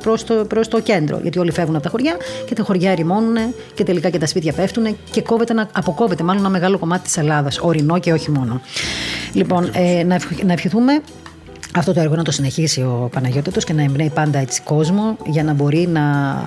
προς 0.03 0.23
το, 0.23 0.33
προς 0.33 0.67
το 0.67 0.79
κέντρο. 0.79 1.19
Γιατί 1.21 1.39
όλοι 1.39 1.51
φεύγουν 1.51 1.75
από 1.75 1.83
τα 1.83 1.89
χωριά 1.89 2.17
και 2.45 2.55
τα 2.55 2.63
χωριά 2.63 2.91
ερημώνουν 2.91 3.35
και 3.73 3.83
τελικά 3.83 4.09
και 4.09 4.17
τα 4.17 4.25
σπίτια 4.25 4.53
πέφτουν 4.53 4.97
και 5.11 5.21
κόβεται, 5.21 5.67
αποκόβεται 5.71 6.23
μάλλον 6.23 6.41
ένα 6.41 6.49
μεγάλο 6.49 6.77
κομμάτι 6.77 7.03
της 7.03 7.17
Ελλάδας, 7.17 7.59
ορεινό 7.61 7.99
και 7.99 8.13
όχι 8.13 8.31
μόνο. 8.31 8.61
Λοιπόν, 9.33 9.69
ε, 9.73 10.03
να, 10.03 10.19
να 10.45 10.53
ευχηθούμε 10.53 11.01
αυτό 11.73 11.93
το 11.93 11.99
έργο 11.99 12.15
να 12.15 12.23
το 12.23 12.31
συνεχίσει 12.31 12.81
ο 12.81 13.09
Παναγιώτατος 13.11 13.63
και 13.63 13.73
να 13.73 13.83
εμπνέει 13.83 14.09
πάντα 14.09 14.39
έτσι 14.39 14.61
κόσμο 14.61 15.17
για 15.25 15.43
να 15.43 15.53
μπορεί 15.53 15.87
να, 15.87 16.01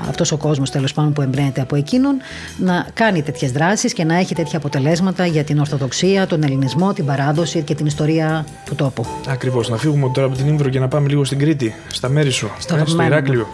αυτός 0.09 0.33
ο 0.33 0.37
κόσμος 0.37 0.71
τέλος 0.71 0.93
πάντων 0.93 1.13
που 1.13 1.23
εμπνέεται 1.23 1.61
από 1.61 1.77
εκείνον 1.77 2.17
να 2.59 2.87
κάνει 2.95 3.23
τέτοιες 3.23 3.53
δράσεις 3.53 3.93
και 3.93 4.05
να 4.05 4.15
έχει 4.15 4.35
τέτοια 4.35 4.59
αποτελέσματα 4.59 5.27
για 5.27 5.45
την 5.45 5.59
Ορθοδοξία, 5.59 6.27
τον 6.27 6.43
Ελληνισμό, 6.43 6.93
την 6.93 7.05
παράδοση 7.05 7.63
και 7.63 7.75
την 7.75 7.87
ιστορία 7.87 8.47
του 8.65 8.75
τόπου. 8.75 9.05
Ακριβώς. 9.29 9.69
Να 9.69 9.77
φύγουμε 9.77 10.11
τώρα 10.15 10.27
από 10.27 10.37
την 10.37 10.49
Ήμβρο 10.49 10.69
και 10.69 10.79
να 10.79 10.89
πάμε 10.89 11.09
λίγο 11.09 11.25
στην 11.25 11.39
Κρήτη, 11.39 11.75
στα 11.89 12.09
μέρη 12.09 12.31
σου, 12.31 12.51
στο, 12.59 12.77
ε, 12.77 12.83
στο 12.87 13.03
Ηράκλειο. 13.03 13.47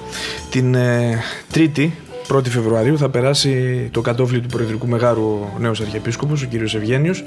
Την 0.51 0.75
ε, 0.75 1.19
Τρίτη 1.53 1.95
1η 2.33 2.49
Φεβρουαρίου 2.49 2.99
θα 2.99 3.09
περάσει 3.09 3.89
το 3.91 4.01
κατόφλι 4.01 4.41
του 4.41 4.49
Προεδρικού 4.49 4.87
Μεγάρου 4.87 5.23
ο 5.23 5.59
νέος 5.59 5.81
Αρχιεπίσκοπος, 5.81 6.43
ο 6.43 6.47
κ. 6.51 6.75
Ευγένιος, 6.75 7.25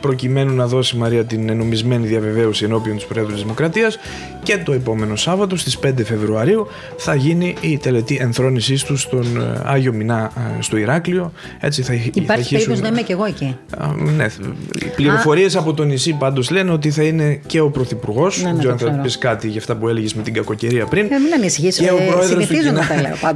προκειμένου 0.00 0.54
να 0.54 0.66
δώσει 0.66 0.96
η 0.96 0.98
Μαρία 0.98 1.24
την 1.24 1.48
ενομισμένη 1.48 2.06
διαβεβαίωση 2.06 2.64
ενώπιον 2.64 2.96
της 2.96 3.04
Προέδρου 3.04 3.32
της 3.32 3.42
Δημοκρατίας. 3.42 3.98
Και 4.42 4.58
το 4.58 4.72
επόμενο 4.72 5.16
Σάββατο, 5.16 5.56
στις 5.56 5.78
5 5.78 6.04
Φεβρουαρίου, 6.04 6.66
θα 6.96 7.14
γίνει 7.14 7.54
η 7.60 7.78
τελετή 7.78 8.18
ενθρόνησής 8.20 8.84
του 8.84 8.96
στον 8.96 9.40
ε, 9.40 9.62
Άγιο 9.64 9.92
Μινά 9.92 10.30
ε, 10.58 10.62
στο 10.62 10.76
Ηράκλειο. 10.76 11.32
Έτσι 11.60 11.82
θα, 11.82 11.92
Υπάρχει 12.12 12.50
περίπτωση 12.52 12.82
να 12.82 12.88
είμαι 12.88 13.02
και 13.02 13.12
εγώ 13.12 13.24
εκεί; 13.24 13.56
ναι, 14.16 14.26
πληροφορίες 14.96 15.56
από 15.56 15.74
το 15.74 15.84
νησί 15.84 16.12
πάντως 16.12 16.50
λένε 16.50 16.70
ότι 16.70 16.90
θα 16.90 17.02
είναι 17.02 17.40
και 17.46 17.60
ο 17.60 17.70
Πρωθυπουργός. 17.70 18.42
Ναι, 18.42 18.52
ναι, 18.52 18.62
δεν 18.62 18.78
θα 18.78 18.90
πεις 18.90 19.18
κάτι 19.18 19.48
για 19.48 19.60
αυτά 19.60 19.76
που 19.76 19.88
έλεγες 19.88 20.14
με 20.14 20.22
την 20.22 20.34
κακοκαιρία 20.34 20.86
πριν. 20.86 21.04
Ε, 21.04 21.18
μην 21.18 21.32
ανησυχείς. 21.34 21.76
Και 21.76 21.90
ο 21.90 21.98
πρόεδρος 22.10 22.46
του, 22.46 22.54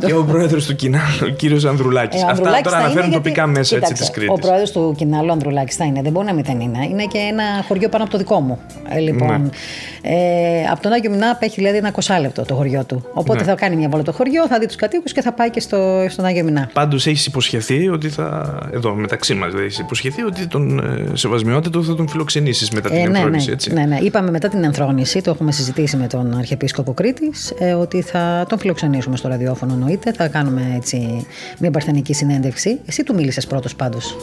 και 0.07 0.13
ο 0.13 0.25
πρόεδρος 0.25 0.67
του 0.67 0.75
Κινάλου, 0.75 1.02
ο 1.23 1.29
κύριος 1.29 1.65
Ανδρουλάκης. 1.65 2.23
Ε, 2.23 2.27
Αυτά 2.31 2.61
τώρα 2.63 2.77
αναφέρουν 2.77 3.11
τοπικά 3.11 3.47
μέσα 3.47 3.79
της 3.79 4.11
Κρήτης. 4.11 4.31
Ο 4.31 4.39
πρόεδρος 4.39 4.71
του 4.71 4.95
Κινάλου, 4.97 5.33
Ανδρουλάκης, 5.33 5.77
θα 5.77 5.85
είναι. 5.85 6.03
Δεν 6.03 6.13
μπορεί 6.13 6.27
να 6.27 6.33
μην 6.33 6.61
είναι. 6.61 6.87
Είναι 6.91 7.05
και 7.05 7.19
ένα 7.19 7.45
χωριό 7.69 7.89
πάνω 7.89 8.03
από 8.03 8.13
το 8.13 8.19
δικό 8.19 8.41
μου. 8.41 8.59
Ε, 8.89 8.99
λοιπόν, 8.99 9.43
ναι. 9.43 9.49
ε, 10.11 10.67
από 10.71 10.83
τον 10.83 10.93
Άγιο 10.93 11.11
Μινάπ 11.11 11.43
έχει 11.43 11.55
δηλαδή 11.55 11.77
ένα 11.77 11.95
20 12.05 12.21
λεπτό 12.21 12.45
το 12.45 12.55
χωριό 12.55 12.85
του. 12.85 13.07
Οπότε 13.15 13.39
ναι. 13.39 13.45
θα 13.45 13.55
κάνει 13.55 13.77
μια 13.77 13.89
βόλτα 13.89 14.05
το 14.05 14.13
χωριό, 14.17 14.47
θα 14.47 14.59
δει 14.59 14.67
τους 14.67 14.77
κατοίκους 14.77 15.13
και 15.13 15.21
θα 15.23 15.33
πάει 15.33 15.51
και 15.51 15.61
στο, 15.61 16.07
στον 16.09 16.25
Άγιο 16.25 16.45
Μινά. 16.45 16.71
Πάντως 16.73 17.07
έχεις 17.07 17.27
υποσχεθεί 17.27 17.89
ότι 17.89 18.09
θα. 18.09 18.59
Εδώ 18.73 18.95
μεταξύ 18.95 19.35
μας 19.35 19.49
δηλαδή, 19.49 19.67
έχεις 19.67 19.79
υποσχεθεί 19.79 20.23
ότι 20.23 20.47
τον 20.47 20.79
ε, 20.79 21.17
σεβασμιότητα 21.17 21.83
θα 21.83 21.95
τον 21.95 22.09
φιλοξενήσεις 22.09 22.71
μετά 22.71 22.89
την 22.89 22.99
ε, 22.99 23.07
ναι, 23.07 23.19
ενθρόνηση. 23.19 23.47
Ναι, 23.47 23.53
έτσι. 23.53 23.73
Ναι, 23.73 23.85
ναι. 23.85 23.99
Είπαμε 23.99 24.31
μετά 24.31 24.49
την 24.49 24.65
ενθρόνηση, 24.65 25.21
το 25.21 25.31
έχουμε 25.31 25.53
συζητήσει 25.53 25.97
με 25.97 26.07
τον 26.07 26.37
Αρχιεπίσκοπο 26.39 26.95
Κρήτης, 26.95 27.53
ε, 27.59 27.73
ότι 27.73 28.03
θα 28.03 28.47
τον 28.49 28.59
φιλοξενήσουμε 28.59 29.17
στο 29.17 29.29
ραδιόφωνο 29.29 29.73
εννοείται. 29.73 30.13
Θα 30.13 30.29
κάνουμε 30.29 30.73
έτσι 30.77 30.92
μια 31.59 31.71
παρθενική 31.71 32.13
συνέντευξη. 32.13 32.79
Εσύ 32.87 33.03
του 33.03 33.15
μίλησες 33.15 33.47
πρώτος 33.47 33.75
πάντως. 33.75 34.17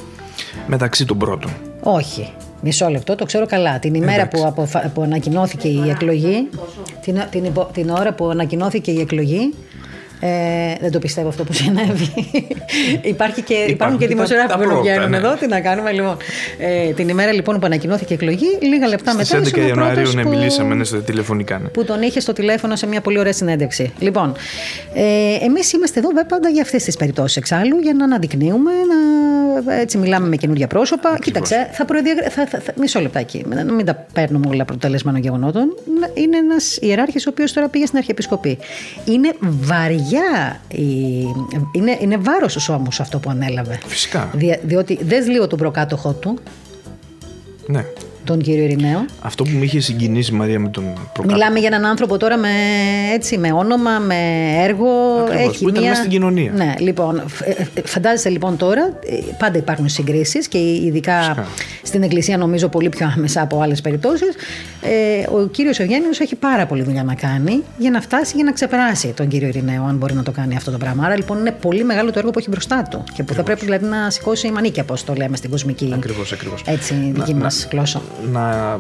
Μεταξύ 0.68 1.06
των 1.06 1.18
πρώτων. 1.18 1.52
Όχι. 1.84 2.34
Μισό 2.62 2.90
λεπτό, 2.90 3.16
το 3.16 3.26
ξέρω 3.26 3.46
καλά. 3.46 3.80
Την 3.80 3.94
ημέρα 3.94 4.28
που, 4.28 4.46
αποφα... 4.46 4.92
που 4.94 5.02
ανακοινώθηκε 5.02 5.68
η 5.68 5.90
εκλογή, 5.90 6.50
την, 7.02 7.22
την, 7.30 7.54
την 7.74 7.90
ώρα 7.90 8.14
που 8.14 8.30
ανακοινώθηκε 8.30 8.92
η 8.92 9.00
εκλογή, 9.00 9.54
ε, 10.20 10.30
δεν 10.82 10.92
το 10.92 11.00
πιστεύω 11.00 11.28
αυτό 11.28 11.44
που 11.44 11.54
συνέβη. 11.54 12.14
Υπάρχει 13.14 13.42
και, 13.42 13.54
υπάρχουν 13.54 13.98
και 13.98 14.08
δημοσιογράφοι 14.08 14.68
που 14.68 14.82
βγαίνουν 14.82 15.10
ναι. 15.10 15.18
εδώ. 15.18 15.36
Τι 15.36 15.48
να 15.48 15.60
κάνουμε 15.60 15.92
λοιπόν. 15.92 16.18
Ε, 16.58 16.92
την 16.94 17.10
ημέρα 17.10 17.32
λοιπόν 17.32 17.60
που 17.60 17.66
ανακοινώθηκε 17.66 18.14
η 18.14 18.16
εκλογή, 18.22 18.58
λίγα 18.62 18.88
λεπτά 18.88 19.16
μετά. 19.16 19.44
Στι 19.44 19.62
11 19.62 19.68
Ιανουαρίου 19.68 20.12
ναι, 20.14 20.26
μιλήσαμε 20.26 20.76
ναι, 20.76 20.84
στο 20.84 20.98
τηλεφωνικά. 20.98 21.60
Ναι. 21.60 21.68
Που 21.68 21.86
τον 21.86 22.02
είχε 22.02 22.20
στο 22.20 22.34
τηλέφωνο 22.34 22.76
σε 22.76 22.88
μια 22.88 23.02
πολύ 23.02 23.20
ωραία 23.20 23.34
συνέντευξη. 23.34 23.94
Λοιπόν, 24.00 24.34
ε, 24.94 25.04
εμείς 25.46 25.72
είμαστε 25.74 26.00
εδώ 26.00 26.10
πάντα 26.28 26.50
για 26.50 26.62
αυτές 26.62 26.84
τις 26.84 26.98
περιπτώσεις 26.98 27.38
εξάλλου, 27.38 27.78
για 27.78 27.94
να 27.94 28.04
αναδεικνύουμε, 28.04 28.72
να 28.72 29.74
έτσι 29.74 29.98
μιλάμε 29.98 30.28
με 30.28 30.36
καινούργια 30.36 30.68
πρόσωπα. 30.68 31.10
Ακριβώς. 31.10 31.26
Κοίταξε, 31.26 31.70
θα 31.72 31.86
προδιαγρα... 31.86 32.30
θα, 32.30 32.46
θα, 32.48 32.60
θα, 32.60 32.74
μισό 32.78 33.00
λεπτάκι, 33.00 33.46
να 33.50 33.74
μην 33.74 33.86
τα 33.86 34.06
παίρνουμε 34.14 34.48
όλα 34.48 34.66
προτελεσμένων 34.66 35.22
γεγονότων. 35.22 35.76
Είναι 36.14 36.38
ένας 36.38 36.78
ιεράρχης 36.82 37.28
ο 37.28 37.30
οποίος 37.30 37.54
τώρα 37.54 37.68
πήγε 37.68 37.86
στην 37.86 37.98
Αρχιεπισκοπή. 37.98 38.58
Είναι 39.06 39.34
βαριά 39.40 40.09
βαριά. 40.10 40.62
Είναι, 41.72 41.98
είναι 42.02 42.18
βάρος 42.18 42.70
ο 42.70 42.74
ώμο 42.74 42.88
αυτό 43.00 43.20
που 43.20 43.30
ανέλαβε. 43.30 43.80
Φυσικά. 43.86 44.30
διότι 44.64 45.00
δεν 45.02 45.30
λίγο 45.30 45.48
τον 45.48 45.58
προκάτοχό 45.58 46.14
του. 46.14 46.40
Ναι 47.68 47.86
τον 48.30 48.42
κύριο 48.42 48.64
Ειρηναίο. 48.64 49.06
Αυτό 49.22 49.44
που 49.44 49.50
με 49.50 49.66
είχε 49.66 49.80
συγκινήσει 49.80 50.34
Μαρία 50.34 50.60
με 50.60 50.70
τον 50.70 50.84
προκάτοχο. 50.94 51.28
Μιλάμε 51.28 51.60
για 51.60 51.68
έναν 51.68 51.86
άνθρωπο 51.86 52.18
τώρα 52.18 52.38
με, 52.38 52.50
έτσι, 53.14 53.38
με 53.38 53.52
όνομα, 53.52 54.00
με 54.00 54.16
έργο. 54.64 54.88
Ακριβώς, 55.22 55.48
έχει 55.48 55.64
που 55.64 55.70
ήταν 55.70 55.82
μια... 55.82 55.90
μέσα 55.90 56.02
στην 56.02 56.12
κοινωνία. 56.12 56.52
Ναι, 56.56 56.74
λοιπόν, 56.80 57.22
ε, 57.44 57.52
ε, 57.74 57.82
φαντάζεσαι 57.86 58.30
λοιπόν 58.30 58.58
τώρα, 58.58 58.82
ε, 59.06 59.16
πάντα 59.38 59.58
υπάρχουν 59.58 59.90
συγκρίσεις 59.90 60.48
και 60.48 60.58
ειδικά 60.58 61.18
Φυσικά. 61.18 61.48
στην 61.84 62.04
Εκκλησία 62.04 62.38
νομίζω 62.38 62.68
πολύ 62.68 62.90
πιο 62.90 63.10
άμεσα 63.16 63.42
από 63.42 63.62
άλλες 63.62 63.82
περιπτώσεις. 63.82 64.36
Ε, 64.82 65.36
ο 65.36 65.48
κύριος 65.48 65.80
Ευγένιος 65.80 66.20
έχει 66.20 66.36
πάρα 66.36 66.66
πολύ 66.66 66.84
δουλειά 66.84 67.04
να 67.04 67.14
κάνει 67.14 67.64
για 67.78 67.92
να 67.92 68.02
φτάσει 68.02 68.34
για 68.36 68.44
να 68.44 68.52
ξεπεράσει 68.52 69.08
τον 69.08 69.28
κύριο 69.28 69.48
Ειρηναίο, 69.48 69.84
αν 69.84 69.96
μπορεί 69.96 70.14
να 70.14 70.24
το 70.24 70.32
κάνει 70.32 70.56
αυτό 70.56 70.72
το 70.72 70.78
πράγμα. 70.78 71.06
Άρα 71.06 71.16
λοιπόν 71.16 71.40
είναι 71.40 71.52
πολύ 71.52 71.84
μεγάλο 71.84 72.12
το 72.12 72.20
έργο 72.20 72.32
που 72.32 72.40
έχει 72.40 72.50
μπροστά 72.50 72.88
του 72.90 73.04
και 73.14 73.24
που 73.24 73.34
θα 73.34 73.44
πρέπει 73.44 73.66
δηλαδή 73.66 73.86
να 73.86 74.10
σηκώσει 74.10 74.48
η 74.48 74.52
μανίκια, 74.52 74.84
όπως 74.84 75.04
το 75.04 75.14
λέμε 75.14 75.38
στην 75.38 75.50
κοσμική. 75.50 75.92
Ακριβώς, 75.96 76.32
ακριβώς. 76.32 76.64
Έτσι, 76.66 77.12
δική 77.16 77.34
μας 77.34 77.68
γλώσσα 77.72 78.02
να 78.32 78.80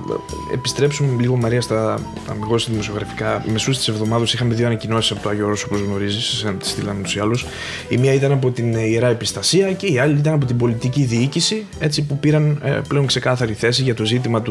επιστρέψουμε 0.53 1.21
λίγο 1.21 1.35
Μαρία 1.35 1.61
στα 1.61 1.99
αμυγό 2.29 2.57
δημοσιογραφικά. 2.57 3.43
Μεσούς 3.51 3.77
της 3.77 3.87
εβδομάδας 3.87 4.33
είχαμε 4.33 4.53
δύο 4.53 4.65
ανακοινώσεις 4.65 5.11
από 5.11 5.21
το 5.21 5.29
Άγιο 5.29 5.45
Όρος, 5.45 5.63
όπως 5.63 5.79
γνωρίζεις, 5.79 6.25
σαν 6.25 6.57
τη 6.57 6.67
στείλαν 6.67 7.01
τους 7.03 7.15
ή 7.15 7.19
άλλους. 7.19 7.45
Η 7.89 7.97
μία 7.97 8.13
ήταν 8.13 8.31
από 8.31 8.51
την 8.51 8.73
Ιερά 8.73 9.07
Επιστασία 9.07 9.71
και 9.71 9.85
η 9.85 9.99
άλλη 9.99 10.17
ήταν 10.17 10.33
από 10.33 10.45
την 10.45 10.57
πολιτική 10.57 11.03
διοίκηση, 11.03 11.65
έτσι 11.79 12.01
που 12.01 12.19
πήραν 12.19 12.59
ε, 12.63 12.79
πλέον 12.87 13.05
ξεκάθαρη 13.05 13.53
θέση 13.53 13.83
για 13.83 13.95
το 13.95 14.05
ζήτημα 14.05 14.41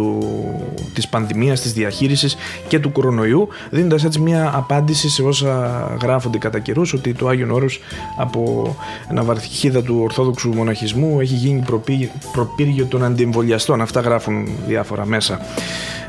της 0.95 1.09
πανδημίας, 1.09 1.61
της 1.61 1.73
διαχείρισης 1.73 2.37
και 2.69 2.79
του 2.79 2.93
κορονοϊού, 2.93 3.49
δίνοντας 3.71 4.05
έτσι 4.05 4.21
μια 4.21 4.53
απάντηση 4.55 5.09
σε 5.09 5.23
όσα 5.23 5.99
γράφονται 6.03 6.39
κατά 6.39 6.59
καιρούς 6.59 6.93
ότι 6.93 7.15
το 7.15 7.29
Άγιο 7.29 7.55
Όρος 7.55 7.81
από 8.17 8.77
ναυαρχίδα 9.13 9.83
του 9.83 10.01
Ορθόδοξου 10.03 10.49
Μοναχισμού 10.49 11.21
έχει 11.21 11.35
γίνει 11.35 11.65
προπύργιο 12.33 12.87
των 12.87 13.05
αντιεμβολιαστών. 13.05 13.81
Αυτά 13.81 14.01
γράφουν 14.01 14.49
διάφορα 14.69 15.07
μέσα. 15.07 15.41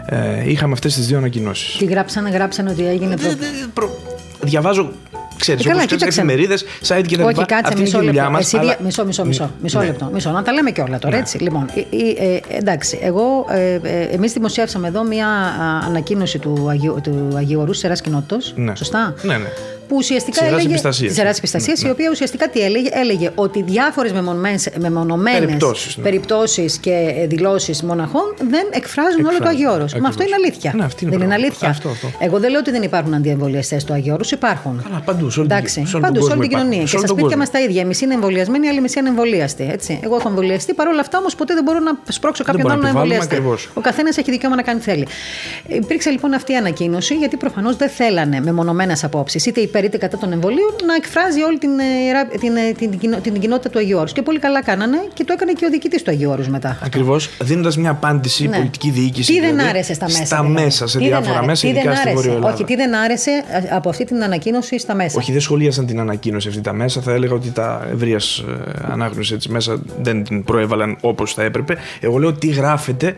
Ε, 0.06 0.50
είχαμε 0.50 0.74
αυτές 0.74 0.94
τις 0.94 1.08
δύο 1.08 1.18
ανακοινώσεις. 1.18 1.78
Τι 1.78 1.86
γράψανε, 1.86 2.30
γράψανε 2.30 2.70
ότι 2.70 2.88
έγινε... 2.88 3.16
Προ... 3.18 3.32
Προ... 3.74 3.90
Διαβάζω 4.42 4.92
ξέρεις, 5.40 5.66
όπως 5.66 5.86
και 5.86 5.96
τι 5.96 6.08
εφημερίδες, 6.08 6.66
site 6.88 7.04
και 7.06 7.18
τα 7.18 7.28
λοιπά. 7.28 7.42
Όχι, 7.42 7.46
κάτσε 7.46 7.78
μισό 7.78 8.02
λεπτό. 8.02 8.30
Μας, 8.30 8.54
αλλά... 8.54 8.76
Μισό, 8.84 9.06
μισό, 9.06 9.26
μισό. 9.26 9.52
μισό 9.62 9.80
ναι. 9.80 9.86
λεπτό. 9.86 10.10
Μισό, 10.14 10.32
να 10.32 10.44
τα 10.44 10.52
λέμε 10.52 10.72
και 10.72 10.82
όλα 10.82 11.00
τώρα, 11.00 11.16
ναι. 11.16 11.22
έτσι. 11.22 11.38
Λοιπόν, 11.38 11.70
ε, 11.76 12.26
ε, 12.34 12.40
εντάξει, 12.58 13.00
εγώ, 13.02 13.46
ε, 13.50 13.80
ε, 13.84 14.02
εμείς 14.02 14.34
δημοσιεύσαμε 14.34 14.88
εδώ 14.88 15.04
μια 15.04 15.28
ανακοίνωση 15.88 16.40
του 16.40 16.70
Αγίου, 16.70 17.00
του 17.04 17.34
Αγίου 17.36 17.60
Ορούς 17.60 17.78
Σεράς 17.78 18.02
Κοινότητος. 18.02 18.54
Ναι. 18.56 18.76
Σωστά; 18.76 19.14
Ναι, 19.22 19.38
ναι 19.38 19.50
που 19.90 19.96
ουσιαστικά 19.96 20.46
έλεγε. 20.46 20.80
Της 20.82 20.96
Σειρά 20.96 21.30
Επιστασίας, 21.30 21.82
ναι, 21.82 21.90
η 21.90 21.92
οποία 21.92 22.10
ουσιαστικά 22.12 22.50
τι 22.50 22.60
έλεγε, 22.60 22.90
έλεγε 22.92 23.32
ότι 23.36 23.62
διάφορες 23.62 24.12
μεμονωμένε 24.80 25.48
περιπτώσεις 26.02 26.74
ναι. 26.74 26.80
και 26.82 27.26
δηλώσεις 27.28 27.84
μοναχών 27.84 28.34
δεν 28.50 28.68
εκφράζουν 28.72 29.26
όλο 29.26 29.38
το 29.38 29.48
Αγιώρο. 29.48 29.86
Μα 30.02 30.08
αυτό 30.08 30.24
είναι 30.24 30.36
αλήθεια. 30.36 30.74
Ναι, 30.76 30.88
είναι 31.02 31.12
δεν 31.12 31.22
είναι 31.22 31.34
αλήθεια. 31.34 31.70
Αυτό, 31.70 31.90
αυτό. 31.90 32.12
Εγώ 32.20 32.40
δεν 32.40 32.50
λέω 32.52 32.60
ότι 32.60 32.72
δεν 32.72 32.84
υπάρχουν 32.84 33.14
αντιεμβολιαστές 33.14 33.84
του 33.84 33.94
Αγιώρου, 33.94 34.24
υπάρχουν. 34.32 34.82
Καλά, 34.84 35.02
παντού, 35.06 35.30
σε 35.30 35.40
όλη, 35.40 35.50
Εντάξει, 35.52 35.86
σε 35.86 35.96
όλη, 35.96 36.06
παντού, 36.06 36.26
σε 36.26 36.32
όλη 36.32 36.42
την 36.42 36.50
κοινωνία. 36.50 36.84
Και 36.84 36.98
στα 36.98 37.08
σπίτια 37.08 37.38
μα 37.38 37.46
τα 37.46 37.60
ίδια. 37.60 37.86
Μισή 37.86 38.04
είναι 38.04 38.14
εμβολιασμένοι, 38.14 38.68
άλλοι 38.68 38.82
μισή 38.82 39.00
είναι 39.00 39.10
εμβολίαστοι. 39.10 39.80
Εγώ 40.04 40.16
έχω 40.16 40.28
εμβολιαστεί, 40.28 40.74
παρόλα 40.74 41.00
αυτά 41.00 41.18
όμως 41.18 41.36
ποτέ 41.36 41.54
δεν 41.54 41.64
μπορώ 41.64 41.80
να 41.80 41.92
σπρώξω 42.08 42.44
κάποιον 42.44 42.72
άλλο 42.72 42.82
να 42.82 42.88
εμβολιαστεί. 42.88 43.44
Ο 43.74 43.82
καθένας 43.82 44.18
έχει 44.18 44.32
δικαίωμα 44.32 44.56
να 44.56 44.62
κάνει 44.62 44.80
θέλει. 44.80 45.08
Υπήρξε 45.68 46.10
λοιπόν 46.10 46.34
αυτή 46.34 46.52
η 46.52 46.56
ανακοίνωση 46.56 47.16
γιατί 47.16 47.38
προφανώς 47.38 47.76
δεν 47.76 47.90
θέλανε 47.90 48.40
μεμονωμένες 48.40 49.04
απόψεις, 49.04 49.46
είτε 49.46 49.62
υπέρ 49.62 49.79
είτε 49.84 49.98
κατά 49.98 50.18
των 50.18 50.32
εμβολίων, 50.32 50.74
να 50.86 50.96
εκφράζει 50.96 51.42
όλη 51.42 51.58
την, 51.58 51.80
ε, 51.80 52.38
την, 52.40 52.56
ε, 52.56 52.72
την, 52.72 53.00
την, 53.00 53.22
την, 53.22 53.40
κοινότητα 53.40 53.70
του 53.70 53.80
Αγίου 53.80 53.98
Όρους. 53.98 54.12
Και 54.12 54.22
πολύ 54.22 54.40
καλά 54.40 54.64
κάνανε 54.64 54.98
και 55.14 55.24
το 55.24 55.34
έκανε 55.34 55.52
και 55.52 55.66
ο 55.66 55.70
διοικητής 55.70 56.04
του 56.04 56.12
Αγίου 56.12 56.30
Όρους 56.30 56.48
μετά. 56.48 56.78
Ακριβώς, 56.84 57.30
δίνοντας 57.42 57.78
μια 57.78 57.90
απάντηση 57.90 58.48
ναι. 58.48 58.56
πολιτική 58.56 58.90
διοίκηση. 58.90 59.34
Τι 59.34 59.40
δεν 59.40 59.50
δηλαδή, 59.50 59.70
άρεσε 59.70 59.94
στα 59.94 60.06
μέσα. 60.06 60.26
Στα 60.26 60.42
δηλαδή; 60.42 60.64
μέσα, 60.64 60.88
σε 60.88 60.98
τι 60.98 61.06
διάφορα 61.06 61.46
μέσα, 61.46 61.68
ειδικά 61.68 61.96
στη 61.96 62.14
Βόρεια 62.14 62.34
Ελλάδα. 62.34 62.54
Όχι, 62.54 62.64
τι 62.64 62.76
δεν 62.76 62.96
άρεσε 62.96 63.32
ε, 63.32 63.76
από 63.76 63.90
αυτή 63.90 64.06
την 64.06 64.24
ανακοίνωση 64.24 64.80
στα 64.80 64.96
μέσα; 64.96 65.18
Όχι, 65.18 65.32
δεν 65.32 65.42
σχολίασαν 65.42 65.86
την 65.86 66.00
ανακοίνωση 66.00 66.48
αυτή 66.48 66.62
τα 66.62 66.74
μέσα. 66.74 67.02
Θα 67.02 67.12
έλεγα 67.12 67.34
ότι 67.34 67.52
τα 67.52 67.88
ευρείας 67.94 68.44
ανάγνωση 68.92 69.34
έτσι 69.34 69.50
μέσα 69.50 69.82
δεν 70.02 70.24
την 70.24 70.44
προέβαλαν 70.44 70.98
όπως 71.02 71.34
θα 71.34 71.44
έπρεπε. 71.44 71.78
Εγώ 72.00 72.18
λέω 72.18 72.34
τι 72.34 72.48
γράφεται, 72.48 73.16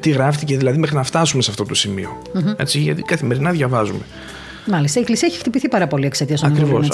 τι 0.00 0.10
γράφτηκε 0.10 0.56
δηλαδή 0.56 0.78
μέχρι 0.78 0.96
να 0.96 1.02
φτάσουμε 1.02 1.42
σε 1.42 1.50
αυτό 1.50 1.64
το 1.64 1.74
σημείο. 1.74 2.22
Mm-hmm. 2.34 2.54
Έτσι, 2.56 2.78
γιατί 2.78 3.02
καθημερινά 3.02 3.50
διαβάζουμε. 3.50 4.04
Μάλιστα. 4.66 4.98
Η 4.98 5.02
Εκκλησία 5.02 5.28
έχει 5.30 5.38
χτυπηθεί 5.38 5.68
πάρα 5.68 5.86
πολύ 5.86 6.06
εξαιτίας 6.06 6.40
των 6.40 6.56
εμβολίων. 6.56 6.90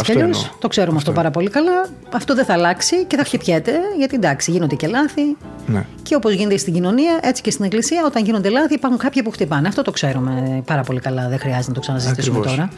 Το 0.59 0.69
ξέρουμε 0.69 0.97
αυτό. 0.97 1.13
πάρα 1.13 1.31
πολύ 1.31 1.51
καλά. 1.51 1.89
Αυτό 2.13 2.35
δεν 2.35 2.45
θα 2.45 2.53
αλλάξει 2.53 3.05
και 3.05 3.17
θα 3.17 3.25
χτυπιέται, 3.25 3.73
γιατί 3.99 4.15
εντάξει, 4.15 4.51
γίνονται 4.51 4.75
και 4.75 4.87
λάθη. 4.87 5.37
Ναι. 5.67 5.85
Και 6.03 6.15
όπως 6.15 6.33
γίνεται 6.33 6.57
στην 6.57 6.73
κοινωνία, 6.73 7.19
έτσι 7.23 7.43
και 7.43 7.51
στην 7.51 7.65
Εκκλησία, 7.65 8.03
όταν 8.07 8.25
γίνονται 8.25 8.49
λάθη, 8.49 8.75
υπάρχουν 8.75 8.99
κάποιοι 8.99 9.23
που 9.23 9.31
χτυπάνε. 9.31 9.69
Αυτό 9.69 9.83
το 9.83 9.91
ξέρουμε 9.91 10.63
πάρα 10.65 10.83
πολύ 10.83 11.01
καλά. 11.01 11.29
Δεν 11.29 11.39
χρειάζεται 11.39 11.69
να 11.69 11.75
το 11.75 11.81
ξαναζητήσουμε 11.81 12.47
τώρα. 12.47 12.69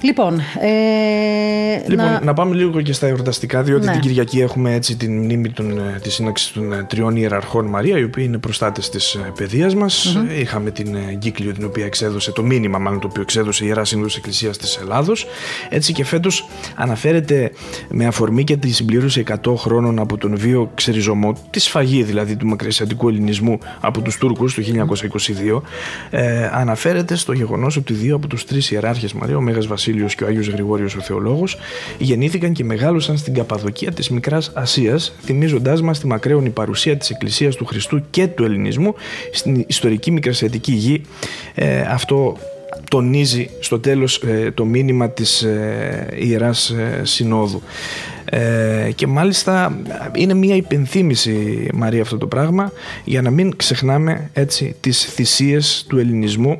Λοιπόν, 0.00 0.40
ε, 0.60 1.88
λοιπόν 1.88 2.06
να... 2.06 2.20
να... 2.20 2.34
πάμε 2.34 2.54
λίγο 2.54 2.80
και 2.80 2.92
στα 2.92 3.06
εορταστικά, 3.06 3.62
διότι 3.62 3.86
ναι. 3.86 3.92
την 3.92 4.00
Κυριακή 4.00 4.40
έχουμε 4.40 4.74
έτσι 4.74 4.96
την 4.96 5.18
μνήμη 5.18 5.52
ε, 5.58 5.98
της 5.98 6.14
σύναξης 6.14 6.52
των 6.52 6.72
ε, 6.72 6.84
τριών 6.88 7.16
ιεραρχών 7.16 7.66
Μαρία, 7.66 7.98
οι 7.98 8.04
οποίοι 8.04 8.24
είναι 8.28 8.38
προστάτες 8.38 8.88
της 8.88 9.14
ε, 9.14 9.32
παιδείας 9.36 9.74
μας. 9.74 10.16
Mm-hmm. 10.16 10.40
Είχαμε 10.40 10.70
την 10.70 10.94
εγκύκλιο 10.94 11.52
την 11.52 11.64
οποία 11.64 11.84
εξέδωσε, 11.84 12.32
το 12.32 12.42
μήνυμα 12.42 12.78
μάλλον 12.78 13.00
το 13.00 13.06
οποίο 13.10 13.22
εξέδωσε 13.22 13.64
η 13.64 13.66
Ιερά 13.68 13.84
Σύνοδο 14.12 14.16
Εκκλησίας 14.16 14.58
της 14.58 14.76
Ελλάδος. 14.76 15.26
Έτσι 15.68 15.92
και 15.92 16.04
φέτος 16.04 16.48
αναφέρεται 16.76 17.52
με 17.88 18.06
αφορμή 18.06 18.44
και 18.44 18.56
τη 18.56 18.70
συμπλήρωση 18.70 19.24
100 19.44 19.54
χρόνων 19.56 19.98
από 19.98 20.16
τον 20.16 20.36
βίο 20.36 20.70
ξεριζωμό 20.74 21.32
τη 21.50 21.60
σφαγή 21.60 22.02
κατοχή 22.02 22.02
δηλαδή 22.02 22.36
του 22.36 22.46
μακρυσιατικού 22.46 23.08
ελληνισμού 23.08 23.58
από 23.80 24.00
τους 24.00 24.16
Τούρκους 24.16 24.54
το 24.54 24.62
1922 25.50 25.60
ε, 26.10 26.50
αναφέρεται 26.52 27.16
στο 27.16 27.32
γεγονός 27.32 27.76
ότι 27.76 27.92
δύο 27.92 28.14
από 28.14 28.26
τους 28.26 28.44
τρεις 28.44 28.70
ιεράρχες 28.70 29.12
Μαρία, 29.12 29.36
ο 29.36 29.40
Μέγας 29.40 29.66
Βασίλειος 29.66 30.14
και 30.14 30.24
ο 30.24 30.26
Άγιος 30.26 30.48
Γρηγόριος 30.48 30.94
ο 30.94 31.00
Θεολόγος 31.00 31.56
γεννήθηκαν 31.98 32.52
και 32.52 32.64
μεγάλωσαν 32.64 33.16
στην 33.16 33.34
Καπαδοκία 33.34 33.92
της 33.92 34.10
Μικράς 34.10 34.50
Ασίας 34.54 35.14
θυμίζοντάς 35.24 35.82
μας 35.82 35.98
τη 35.98 36.06
μακραίωνη 36.06 36.50
παρουσία 36.50 36.96
της 36.96 37.10
Εκκλησίας 37.10 37.56
του 37.56 37.64
Χριστού 37.64 38.02
και 38.10 38.26
του 38.26 38.44
Ελληνισμού 38.44 38.94
στην 39.32 39.64
ιστορική 39.66 40.10
μικρασιατική 40.10 40.72
γη 40.72 41.02
ε, 41.54 41.80
αυτό 41.80 42.36
τονίζει 42.92 43.50
στο 43.60 43.80
τέλος 43.80 44.16
ε, 44.16 44.50
το 44.54 44.64
μήνυμα 44.64 45.10
της 45.10 45.42
ε, 45.42 46.08
Ιεράς 46.18 46.70
ε, 46.70 47.00
Συνόδου. 47.04 47.62
Και 48.94 49.06
μάλιστα 49.06 49.78
είναι 50.14 50.34
μια 50.34 50.56
υπενθύμηση 50.56 51.68
Μαρία 51.74 52.02
αυτό 52.02 52.18
το 52.18 52.26
πράγμα 52.26 52.72
για 53.04 53.22
να 53.22 53.30
μην 53.30 53.56
ξεχνάμε 53.56 54.30
έτσι 54.32 54.74
τις 54.80 55.04
θυσίες 55.04 55.84
του 55.88 55.98
ελληνισμού 55.98 56.56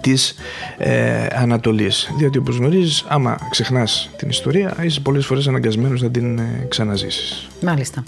της 0.00 0.34
ε, 0.78 1.26
Ανατολής. 1.26 2.10
Διότι 2.18 2.38
όπως 2.38 2.56
γνωρίζεις, 2.56 3.04
άμα 3.08 3.38
ξεχνάς 3.50 4.10
την 4.16 4.28
ιστορία, 4.28 4.76
είσαι 4.82 5.00
πολλές 5.00 5.26
φορές 5.26 5.48
αναγκασμένος 5.48 6.02
να 6.02 6.10
την 6.10 6.38
ε, 6.38 6.66
ξαναζήσεις. 6.68 7.48
Μάλιστα. 7.62 8.02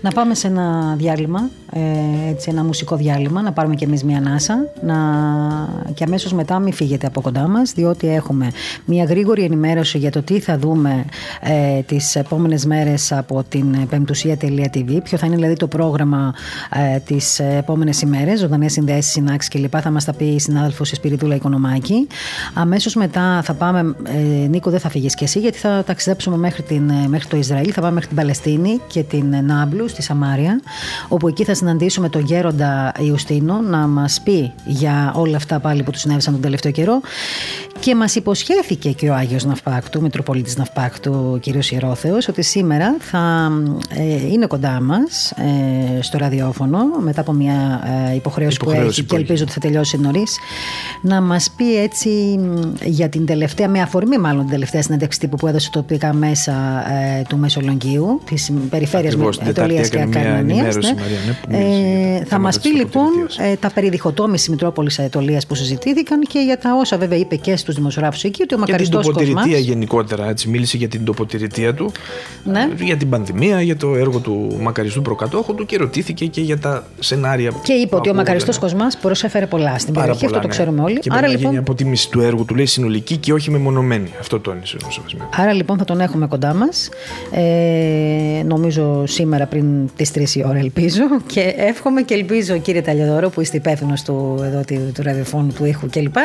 Να 0.00 0.10
πάμε 0.10 0.34
σε 0.34 0.46
ένα 0.46 0.94
διάλειμμα, 0.98 1.50
ε, 1.72 1.80
έτσι, 2.30 2.50
ένα 2.50 2.64
μουσικό 2.64 2.96
διάλειμμα, 2.96 3.42
να 3.42 3.52
πάρουμε 3.52 3.74
κι 3.74 3.84
εμείς 3.84 4.04
μια 4.04 4.18
ανάσα 4.18 4.54
να... 4.82 4.94
και 5.94 6.04
αμέσως 6.04 6.32
μετά 6.32 6.58
μην 6.58 6.72
φύγετε 6.72 7.06
από 7.06 7.20
κοντά 7.20 7.48
μας, 7.48 7.72
διότι 7.72 8.08
έχουμε 8.08 8.50
μια 8.84 9.04
γρήγορη 9.04 9.42
ενημέρωση 9.42 9.98
για 9.98 10.10
το 10.10 10.22
τι 10.22 10.40
θα 10.40 10.58
δούμε 10.58 11.04
ε, 11.40 11.80
τις 11.80 12.16
επόμενες 12.16 12.66
μέρες 12.66 13.12
από 13.12 13.44
την 13.48 13.88
πεμπτουσία.tv, 13.88 14.98
ποιο 15.02 15.18
θα 15.18 15.26
είναι 15.26 15.34
δηλαδή 15.34 15.54
το 15.54 15.66
πρόγραμμα 15.66 16.34
ε, 16.94 16.98
τις 16.98 17.38
επόμενες 17.38 18.02
ημέρες, 18.02 18.40
ζωντανές 18.40 18.72
συνδέσεις, 18.72 19.12
συνάξεις 19.12 19.50
κλπ. 19.50 19.74
Θα 19.80 19.90
μας 19.90 20.04
τα 20.04 20.12
πει 20.12 20.24
η 20.24 20.38
συνάδελφος 20.38 20.88
Σπυριδούλα 20.88 21.31
Οικονομάκη. 21.34 22.06
Αμέσως 22.54 22.94
μετά 22.94 23.42
θα 23.42 23.54
πάμε, 23.54 23.94
ε, 24.04 24.46
Νίκο 24.46 24.70
δεν 24.70 24.80
θα 24.80 24.88
φύγεις 24.88 25.14
κι 25.14 25.24
εσύ, 25.24 25.38
γιατί 25.38 25.58
θα 25.58 25.82
ταξιδέψουμε 25.86 26.36
μέχρι, 26.36 26.62
την, 26.62 26.90
ε, 26.90 27.08
μέχρι 27.08 27.28
το 27.28 27.36
Ισραήλ, 27.36 27.70
θα 27.74 27.80
πάμε 27.80 27.92
μέχρι 27.92 28.08
την 28.08 28.16
Παλαιστίνη 28.16 28.80
και 28.86 29.02
την 29.02 29.44
Νάμπλου 29.44 29.88
στη 29.88 30.02
Σαμάρια, 30.02 30.60
όπου 31.08 31.28
εκεί 31.28 31.44
θα 31.44 31.54
συναντήσουμε 31.54 32.08
τον 32.08 32.24
γέροντα 32.24 32.92
Ιουστίνο 32.98 33.60
να 33.60 33.86
μας 33.86 34.20
πει 34.24 34.52
για 34.64 35.12
όλα 35.16 35.36
αυτά 35.36 35.60
πάλι 35.60 35.82
που 35.82 35.90
του 35.90 35.98
συνέβησαν 35.98 36.32
τον 36.32 36.42
τελευταίο 36.42 36.72
καιρό. 36.72 37.00
Και 37.80 37.94
μας 37.94 38.14
υποσχέθηκε 38.14 38.90
και 38.90 39.08
ο 39.08 39.14
Άγιος 39.14 39.44
Ναυπάκτου, 39.44 40.00
Μητροπολίτης 40.00 40.56
Ναυπάκτου, 40.56 41.30
ο 41.34 41.36
κύριος 41.36 41.70
Ιερόθεος, 41.70 42.28
ότι 42.28 42.42
σήμερα 42.42 42.96
θα 42.98 43.52
ε, 43.88 44.26
είναι 44.26 44.46
κοντά 44.46 44.80
μας 44.80 45.30
ε, 45.30 46.02
στο 46.02 46.18
ραδιόφωνο 46.18 46.78
μετά 47.00 47.20
από 47.20 47.32
μια 47.32 47.82
ε, 48.10 48.14
υποχρέωση, 48.14 48.58
που 48.58 48.70
έχει 48.70 49.04
και 49.04 49.16
ελπίζω 49.16 49.42
ότι 49.42 49.52
θα 49.52 49.60
τελειώσει 49.60 49.98
νωρίς, 50.00 50.38
να 51.00 51.20
μας 51.22 51.50
πει 51.56 51.76
έτσι 51.82 52.40
για 52.84 53.08
την 53.08 53.26
τελευταία, 53.26 53.68
με 53.68 53.80
αφορμή 53.80 54.18
μάλλον 54.18 54.40
την 54.40 54.50
τελευταία 54.50 54.82
συνέντευξη 54.82 55.18
τύπου 55.18 55.36
που 55.36 55.46
έδωσε 55.46 55.70
τοπικά 55.70 56.12
μέσα 56.12 56.52
του 57.28 57.36
Μεσολογγίου, 57.36 58.20
της 58.24 58.52
περιφέρειας 58.70 59.16
Μετολίας 59.44 59.88
και 59.88 60.00
Ακαρνανίας. 60.00 60.76
Ναι. 60.76 60.94
Ναι, 61.48 61.58
ε, 61.58 62.24
θα 62.24 62.38
μας 62.38 62.60
πει 62.60 62.68
λοιπόν 62.68 63.08
τα 63.60 63.70
περί 63.70 63.88
διχοτόμηση 63.88 64.50
Μητρόπολης 64.50 64.98
Αετολίας 64.98 65.46
που 65.46 65.54
συζητήθηκαν 65.54 66.20
και 66.20 66.38
για 66.38 66.58
τα 66.58 66.76
όσα 66.80 66.98
βέβαια 66.98 67.18
είπε 67.18 67.36
και 67.36 67.56
στους 67.56 67.74
δημοσιογράφους 67.74 68.24
εκεί 68.24 68.42
ότι 68.42 68.54
ο 68.54 68.58
Μακαριστό 68.58 68.96
Κοσμά. 68.96 69.12
Για 69.12 69.24
την 69.24 69.34
τοποτηρητία 69.34 69.72
γενικότερα, 69.72 70.28
έτσι. 70.28 70.48
Μίλησε 70.48 70.76
για 70.76 70.88
την 70.88 71.04
τοποτηρητία 71.04 71.74
του, 71.74 71.92
ναι. 72.44 72.68
για 72.80 72.96
την 72.96 73.08
πανδημία, 73.08 73.62
για 73.62 73.76
το 73.76 73.94
έργο 73.94 74.18
του 74.18 74.58
Μακαριστού 74.60 75.02
προκατόχου 75.02 75.54
του 75.54 75.66
και 75.66 75.76
ρωτήθηκε 75.76 76.26
και 76.26 76.40
για 76.40 76.58
τα 76.58 76.86
σενάρια 76.98 77.52
Και 77.62 77.72
είπε 77.72 77.96
ότι 77.96 78.08
ο 78.10 78.14
Μακαριστός 78.14 78.58
Κοσμά 78.58 78.86
προσέφερε 79.00 79.46
πολλά 79.46 79.78
στην 79.78 79.94
Πάρα 79.94 80.06
περιοχή, 80.06 80.24
πολλά, 80.24 80.38
αυτό 80.38 80.48
το 80.48 80.54
ναι. 80.54 80.62
ξέρουμε 80.62 80.82
όλοι. 80.82 80.98
Και 80.98 81.10
Άρα, 81.12 81.20
να 81.20 81.28
λοιπόν... 81.28 81.44
γίνει 81.44 81.58
αποτίμηση 81.58 82.10
του 82.10 82.20
έργου 82.20 82.44
του, 82.44 82.54
λέει 82.54 82.66
συνολική 82.66 83.16
και 83.16 83.32
όχι 83.32 83.50
μεμονωμένη. 83.50 84.10
Αυτό 84.20 84.40
τόνισε 84.40 84.76
ο 84.86 84.90
Σεβασμένο. 84.90 85.28
Άρα 85.36 85.52
λοιπόν 85.52 85.78
θα 85.78 85.84
τον 85.84 86.00
έχουμε 86.00 86.26
κοντά 86.26 86.54
μας. 86.54 86.88
Ε, 87.30 88.42
νομίζω 88.46 89.06
σήμερα 89.06 89.46
πριν 89.46 89.90
τις 89.96 90.10
3 90.14 90.28
η 90.34 90.44
ώρα, 90.46 90.58
ελπίζω. 90.58 91.02
Και 91.26 91.54
εύχομαι 91.56 92.02
και 92.02 92.14
ελπίζω, 92.14 92.58
κύριε 92.58 92.82
Ταλιαδόρο, 92.82 93.30
που 93.30 93.40
είστε 93.40 93.56
υπεύθυνος 93.56 94.02
του, 94.02 94.42
εδώ, 94.44 94.60
του, 94.66 94.92
του 94.94 95.02
ραδιοφώνου, 95.02 95.52
του 95.52 95.64
ήχου 95.64 95.86
κλπ. 95.90 96.16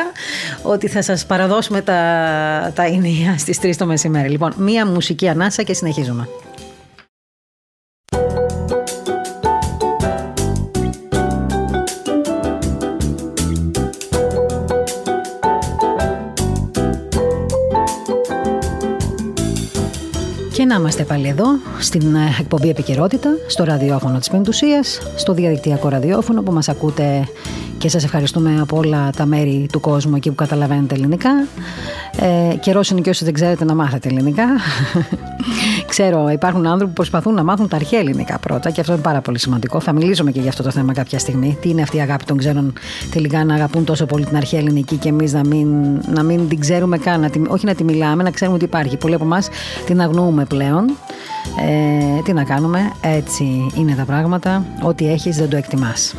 Ότι 0.62 0.88
θα 0.88 1.02
σας 1.02 1.26
παραδώσουμε 1.26 1.80
τα, 1.80 2.72
τα 2.74 2.82
ενία 2.82 3.38
στις 3.38 3.58
3 3.62 3.72
το 3.76 3.86
μεσημέρι. 3.86 4.28
Λοιπόν, 4.28 4.52
μία 4.56 4.86
μουσική 4.86 5.28
ανάσα 5.28 5.62
και 5.62 5.74
συνεχίζουμε. 5.74 6.28
Να 20.68 20.74
είμαστε 20.74 21.02
πάλι 21.02 21.28
εδώ 21.28 21.46
στην 21.78 22.14
ε, 22.14 22.36
εκπομπή 22.40 22.68
Επικαιρότητα, 22.68 23.30
στο 23.46 23.64
ραδιόφωνο 23.64 24.18
της 24.18 24.30
Πεντουσίας, 24.30 25.00
στο 25.16 25.32
διαδικτυακό 25.32 25.88
ραδιόφωνο 25.88 26.42
που 26.42 26.52
μας 26.52 26.68
ακούτε 26.68 27.28
και 27.78 27.88
σας 27.88 28.04
ευχαριστούμε 28.04 28.60
από 28.60 28.76
όλα 28.76 29.10
τα 29.16 29.26
μέρη 29.26 29.68
του 29.72 29.80
κόσμου 29.80 30.16
εκεί 30.16 30.28
που 30.28 30.34
καταλαβαίνετε 30.34 30.94
ελληνικά. 30.94 31.30
Ε, 32.20 32.56
Καιρός 32.56 32.90
είναι 32.90 33.00
και 33.00 33.10
όσοι 33.10 33.24
δεν 33.24 33.32
ξέρετε 33.32 33.64
να 33.64 33.74
μάθετε 33.74 34.08
ελληνικά. 34.08 34.44
Ξέρω, 36.00 36.28
υπάρχουν 36.28 36.66
άνθρωποι 36.66 36.86
που 36.86 36.92
προσπαθούν 36.92 37.34
να 37.34 37.44
μάθουν 37.44 37.68
τα 37.68 37.76
αρχαία 37.76 38.00
ελληνικά 38.00 38.38
πρώτα 38.38 38.70
και 38.70 38.80
αυτό 38.80 38.92
είναι 38.92 39.02
πάρα 39.02 39.20
πολύ 39.20 39.38
σημαντικό. 39.38 39.80
Θα 39.80 39.92
μιλήσουμε 39.92 40.30
και 40.30 40.40
για 40.40 40.48
αυτό 40.48 40.62
το 40.62 40.70
θέμα 40.70 40.92
κάποια 40.92 41.18
στιγμή. 41.18 41.58
Τι 41.60 41.68
είναι 41.68 41.82
αυτή 41.82 41.96
η 41.96 42.00
αγάπη 42.00 42.24
των 42.24 42.36
ξένων 42.36 42.72
τελικά 43.10 43.44
να 43.44 43.54
αγαπούν 43.54 43.84
τόσο 43.84 44.06
πολύ 44.06 44.24
την 44.24 44.36
αρχαία 44.36 44.60
ελληνική 44.60 44.96
και 44.96 45.08
εμείς 45.08 45.32
να 45.32 45.44
μην, 45.46 45.68
να 46.14 46.22
μην 46.22 46.48
την 46.48 46.60
ξέρουμε 46.60 46.98
καν. 46.98 47.20
Να 47.20 47.30
όχι 47.48 47.66
να 47.66 47.74
τη 47.74 47.84
μιλάμε, 47.84 48.22
να 48.22 48.30
ξέρουμε 48.30 48.56
ότι 48.56 48.64
υπάρχει. 48.64 48.96
Πολλοί 48.96 49.14
από 49.14 49.24
εμάς 49.24 49.48
την 49.86 50.00
αγνοούμε 50.00 50.44
πλέον. 50.44 50.84
Ε, 52.18 52.22
τι 52.22 52.32
να 52.32 52.44
κάνουμε, 52.44 52.92
έτσι 53.00 53.44
είναι 53.74 53.94
τα 53.94 54.04
πράγματα. 54.04 54.64
Ό,τι 54.82 55.10
έχεις 55.10 55.36
δεν 55.36 55.48
το 55.48 55.56
εκτιμάς. 55.56 56.14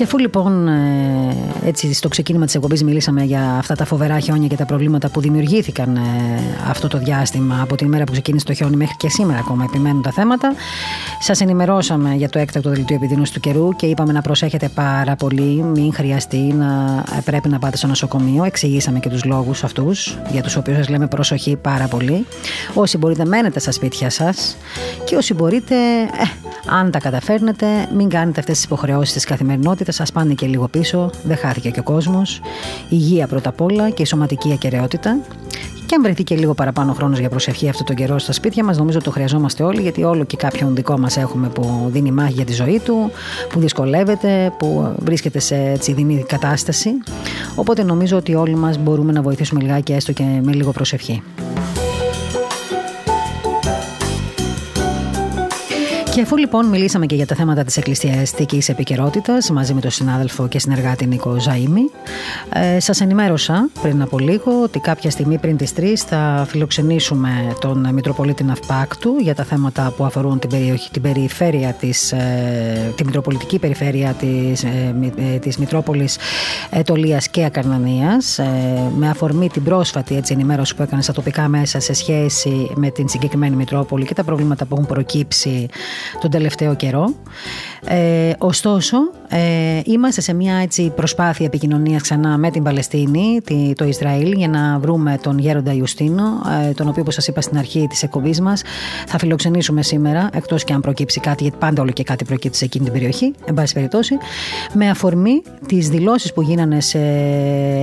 Και 0.00 0.06
αφού 0.06 0.18
λοιπόν 0.18 0.68
ε, 0.68 1.36
έτσι 1.64 1.92
στο 1.94 2.08
ξεκίνημα 2.08 2.44
της 2.44 2.54
εκπομπής 2.54 2.84
μιλήσαμε 2.84 3.22
για 3.22 3.56
αυτά 3.58 3.74
τα 3.74 3.84
φοβερά 3.84 4.18
χιόνια 4.18 4.48
και 4.48 4.56
τα 4.56 4.64
προβλήματα 4.64 5.08
που 5.08 5.20
δημιουργήθηκαν 5.20 5.96
ε, 5.96 6.00
αυτό 6.68 6.88
το 6.88 6.98
διάστημα 6.98 7.58
από 7.62 7.76
την 7.76 7.86
ημέρα 7.86 8.04
που 8.04 8.12
ξεκίνησε 8.12 8.44
το 8.44 8.52
χιόνι 8.54 8.76
μέχρι 8.76 8.96
και 8.96 9.08
σήμερα 9.08 9.38
ακόμα 9.38 9.64
επιμένουν 9.64 10.02
τα 10.02 10.10
θέματα. 10.10 10.54
Σας 11.20 11.40
ενημερώσαμε 11.40 12.14
για 12.14 12.28
το 12.28 12.38
έκτακτο 12.38 12.70
δελτίο 12.70 12.96
επιδείνωσης 12.96 13.34
του 13.34 13.40
καιρού 13.40 13.76
και 13.76 13.86
είπαμε 13.86 14.12
να 14.12 14.20
προσέχετε 14.20 14.68
πάρα 14.68 15.16
πολύ, 15.16 15.62
μην 15.62 15.94
χρειαστεί 15.94 16.36
να 16.36 17.02
ε, 17.16 17.20
πρέπει 17.24 17.48
να 17.48 17.58
πάτε 17.58 17.76
στο 17.76 17.86
νοσοκομείο. 17.86 18.44
Εξηγήσαμε 18.44 18.98
και 18.98 19.08
τους 19.08 19.24
λόγους 19.24 19.64
αυτούς 19.64 20.18
για 20.30 20.42
τους 20.42 20.56
οποίους 20.56 20.76
σας 20.76 20.88
λέμε 20.88 21.06
προσοχή 21.06 21.56
πάρα 21.56 21.86
πολύ. 21.86 22.26
Όσοι 22.74 22.98
μπορείτε 22.98 23.24
μένετε 23.24 23.60
στα 23.60 23.72
σπίτια 23.72 24.10
σας 24.10 24.56
και 25.04 25.16
όσοι 25.16 25.34
μπορείτε, 25.34 25.74
αν 26.66 26.90
τα 26.90 26.98
καταφέρνετε, 26.98 27.66
μην 27.96 28.08
κάνετε 28.08 28.40
αυτές 28.40 28.56
τις 28.56 28.64
υποχρεώσεις 28.64 29.12
της 29.12 29.24
καθημερινότητας 29.24 29.89
Σας 29.92 30.12
πάνε 30.12 30.34
και 30.34 30.46
λίγο 30.46 30.68
πίσω, 30.68 31.10
δεν 31.24 31.36
χάθηκε 31.36 31.70
και 31.70 31.80
ο 31.80 31.82
κόσμος. 31.82 32.40
Υγεία 32.88 33.26
πρώτα 33.26 33.48
απ' 33.48 33.60
όλα 33.60 33.90
και 33.90 34.02
η 34.02 34.04
σωματική 34.04 34.52
ακαιρεότητα. 34.52 35.18
Και 35.86 35.96
αν 35.96 36.02
βρεθεί 36.02 36.24
και 36.24 36.36
λίγο 36.36 36.54
παραπάνω 36.54 36.92
χρόνος 36.92 37.18
για 37.18 37.28
προσευχή 37.28 37.68
αυτό 37.68 37.84
τον 37.84 37.96
καιρό 37.96 38.18
στα 38.18 38.32
σπίτια 38.32 38.64
μας, 38.64 38.78
νομίζω 38.78 39.00
το 39.00 39.10
χρειαζόμαστε 39.10 39.62
όλοι, 39.62 39.80
γιατί 39.80 40.02
όλο 40.02 40.24
και 40.24 40.36
κάποιον 40.36 40.74
δικό 40.74 40.98
μας 40.98 41.16
έχουμε 41.16 41.48
που 41.48 41.88
δίνει 41.88 42.10
μάχη 42.10 42.32
για 42.32 42.44
τη 42.44 42.52
ζωή 42.52 42.80
του, 42.84 43.10
που 43.48 43.60
δυσκολεύεται, 43.60 44.52
που 44.58 44.94
βρίσκεται 44.98 45.38
σε 45.38 45.56
έτσι 45.56 46.24
κατάσταση. 46.26 46.90
Οπότε 47.54 47.82
νομίζω 47.82 48.16
ότι 48.16 48.34
όλοι 48.34 48.54
μας 48.54 48.78
μπορούμε 48.78 49.12
να 49.12 49.22
βοηθήσουμε 49.22 49.60
λιγάκι 49.60 49.92
έστω 49.92 50.12
και 50.12 50.24
με 50.42 50.52
λίγο 50.52 50.70
προσευχή. 50.70 51.22
Και 56.20 56.26
αφού 56.26 56.36
λοιπόν 56.36 56.66
μιλήσαμε 56.66 57.06
και 57.06 57.14
για 57.14 57.26
τα 57.26 57.34
θέματα 57.34 57.64
της 57.64 57.76
εκκλησιαστικής 57.76 58.68
επικαιρότητας 58.68 59.50
μαζί 59.50 59.74
με 59.74 59.80
τον 59.80 59.90
συνάδελφο 59.90 60.48
και 60.48 60.58
συνεργάτη 60.58 61.06
Νίκο 61.06 61.36
Ζαήμι, 61.38 61.90
ε, 62.52 62.80
σας 62.80 63.00
ενημέρωσα 63.00 63.68
πριν 63.82 64.02
από 64.02 64.18
λίγο 64.18 64.62
ότι 64.62 64.78
κάποια 64.78 65.10
στιγμή 65.10 65.38
πριν 65.38 65.56
τις 65.56 65.72
3 65.72 66.04
θα 66.06 66.46
φιλοξενήσουμε 66.48 67.56
τον 67.60 67.88
Μητροπολίτη 67.92 68.44
Ναυπάκτου 68.44 69.16
για 69.20 69.34
τα 69.34 69.44
θέματα 69.44 69.92
που 69.96 70.04
αφορούν 70.04 70.38
την, 70.38 70.50
περιοχή, 70.50 70.90
την 70.90 71.02
περιφέρεια 71.02 71.72
της, 71.72 72.12
ε, 72.12 72.92
τη 72.96 73.04
Μητροπολιτική 73.04 73.58
Περιφέρεια 73.58 74.12
της, 74.12 74.64
ε, 74.64 74.94
ε 75.34 75.38
της 75.38 75.56
Μητρόπολης 75.56 76.18
Ετωλίας 76.70 77.28
και 77.28 77.44
Ακαρνανίας 77.44 78.38
ε, 78.38 78.44
με 78.96 79.08
αφορμή 79.08 79.48
την 79.48 79.62
πρόσφατη 79.62 80.16
έτσι, 80.16 80.32
ενημέρωση 80.32 80.74
που 80.74 80.82
έκανες 80.82 81.04
στα 81.04 81.12
τοπικά 81.12 81.48
μέσα 81.48 81.80
σε 81.80 81.92
σχέση 81.92 82.70
με 82.74 82.90
την 82.90 83.08
συγκεκριμένη 83.08 83.56
Μητρόπολη 83.56 84.04
και 84.04 84.14
τα 84.14 84.24
προβλήματα 84.24 84.64
που 84.64 84.74
έχουν 84.74 84.86
προκύψει 84.86 85.68
τον 86.20 86.30
τελευταίο 86.30 86.74
καιρό. 86.74 87.14
Ε, 87.84 88.32
ωστόσο, 88.38 88.98
ε, 89.30 89.80
είμαστε 89.84 90.20
σε 90.20 90.32
μια 90.32 90.54
έτσι, 90.54 90.92
προσπάθεια 90.96 91.46
επικοινωνίας 91.46 92.02
ξανά 92.02 92.38
με 92.38 92.50
την 92.50 92.62
Παλαιστίνη, 92.62 93.40
το 93.74 93.84
Ισραήλ, 93.84 94.32
για 94.32 94.48
να 94.48 94.78
βρούμε 94.78 95.18
τον 95.22 95.38
Γέροντα 95.38 95.72
Ιουστίνο, 95.72 96.22
ε, 96.68 96.72
τον 96.72 96.88
οποίο, 96.88 97.02
όπως 97.02 97.14
σας 97.14 97.26
είπα 97.26 97.40
στην 97.40 97.58
αρχή 97.58 97.86
της 97.88 98.02
εκπομπής 98.02 98.40
μας, 98.40 98.62
θα 99.06 99.18
φιλοξενήσουμε 99.18 99.82
σήμερα, 99.82 100.28
εκτός 100.32 100.64
και 100.64 100.72
αν 100.72 100.80
προκύψει 100.80 101.20
κάτι, 101.20 101.42
γιατί 101.42 101.58
πάντα 101.58 101.82
όλο 101.82 101.90
και 101.90 102.02
κάτι 102.02 102.24
προκύπτει 102.24 102.56
σε 102.56 102.64
εκείνη 102.64 102.84
την 102.84 102.92
περιοχή, 102.92 103.34
εν 103.44 103.54
πάση 103.54 103.74
περιπτώσει, 103.74 104.16
με 104.74 104.88
αφορμή 104.88 105.42
τις 105.66 105.88
δηλώσεις 105.88 106.32
που 106.32 106.42
γίνανε 106.42 106.80
σε 106.80 106.98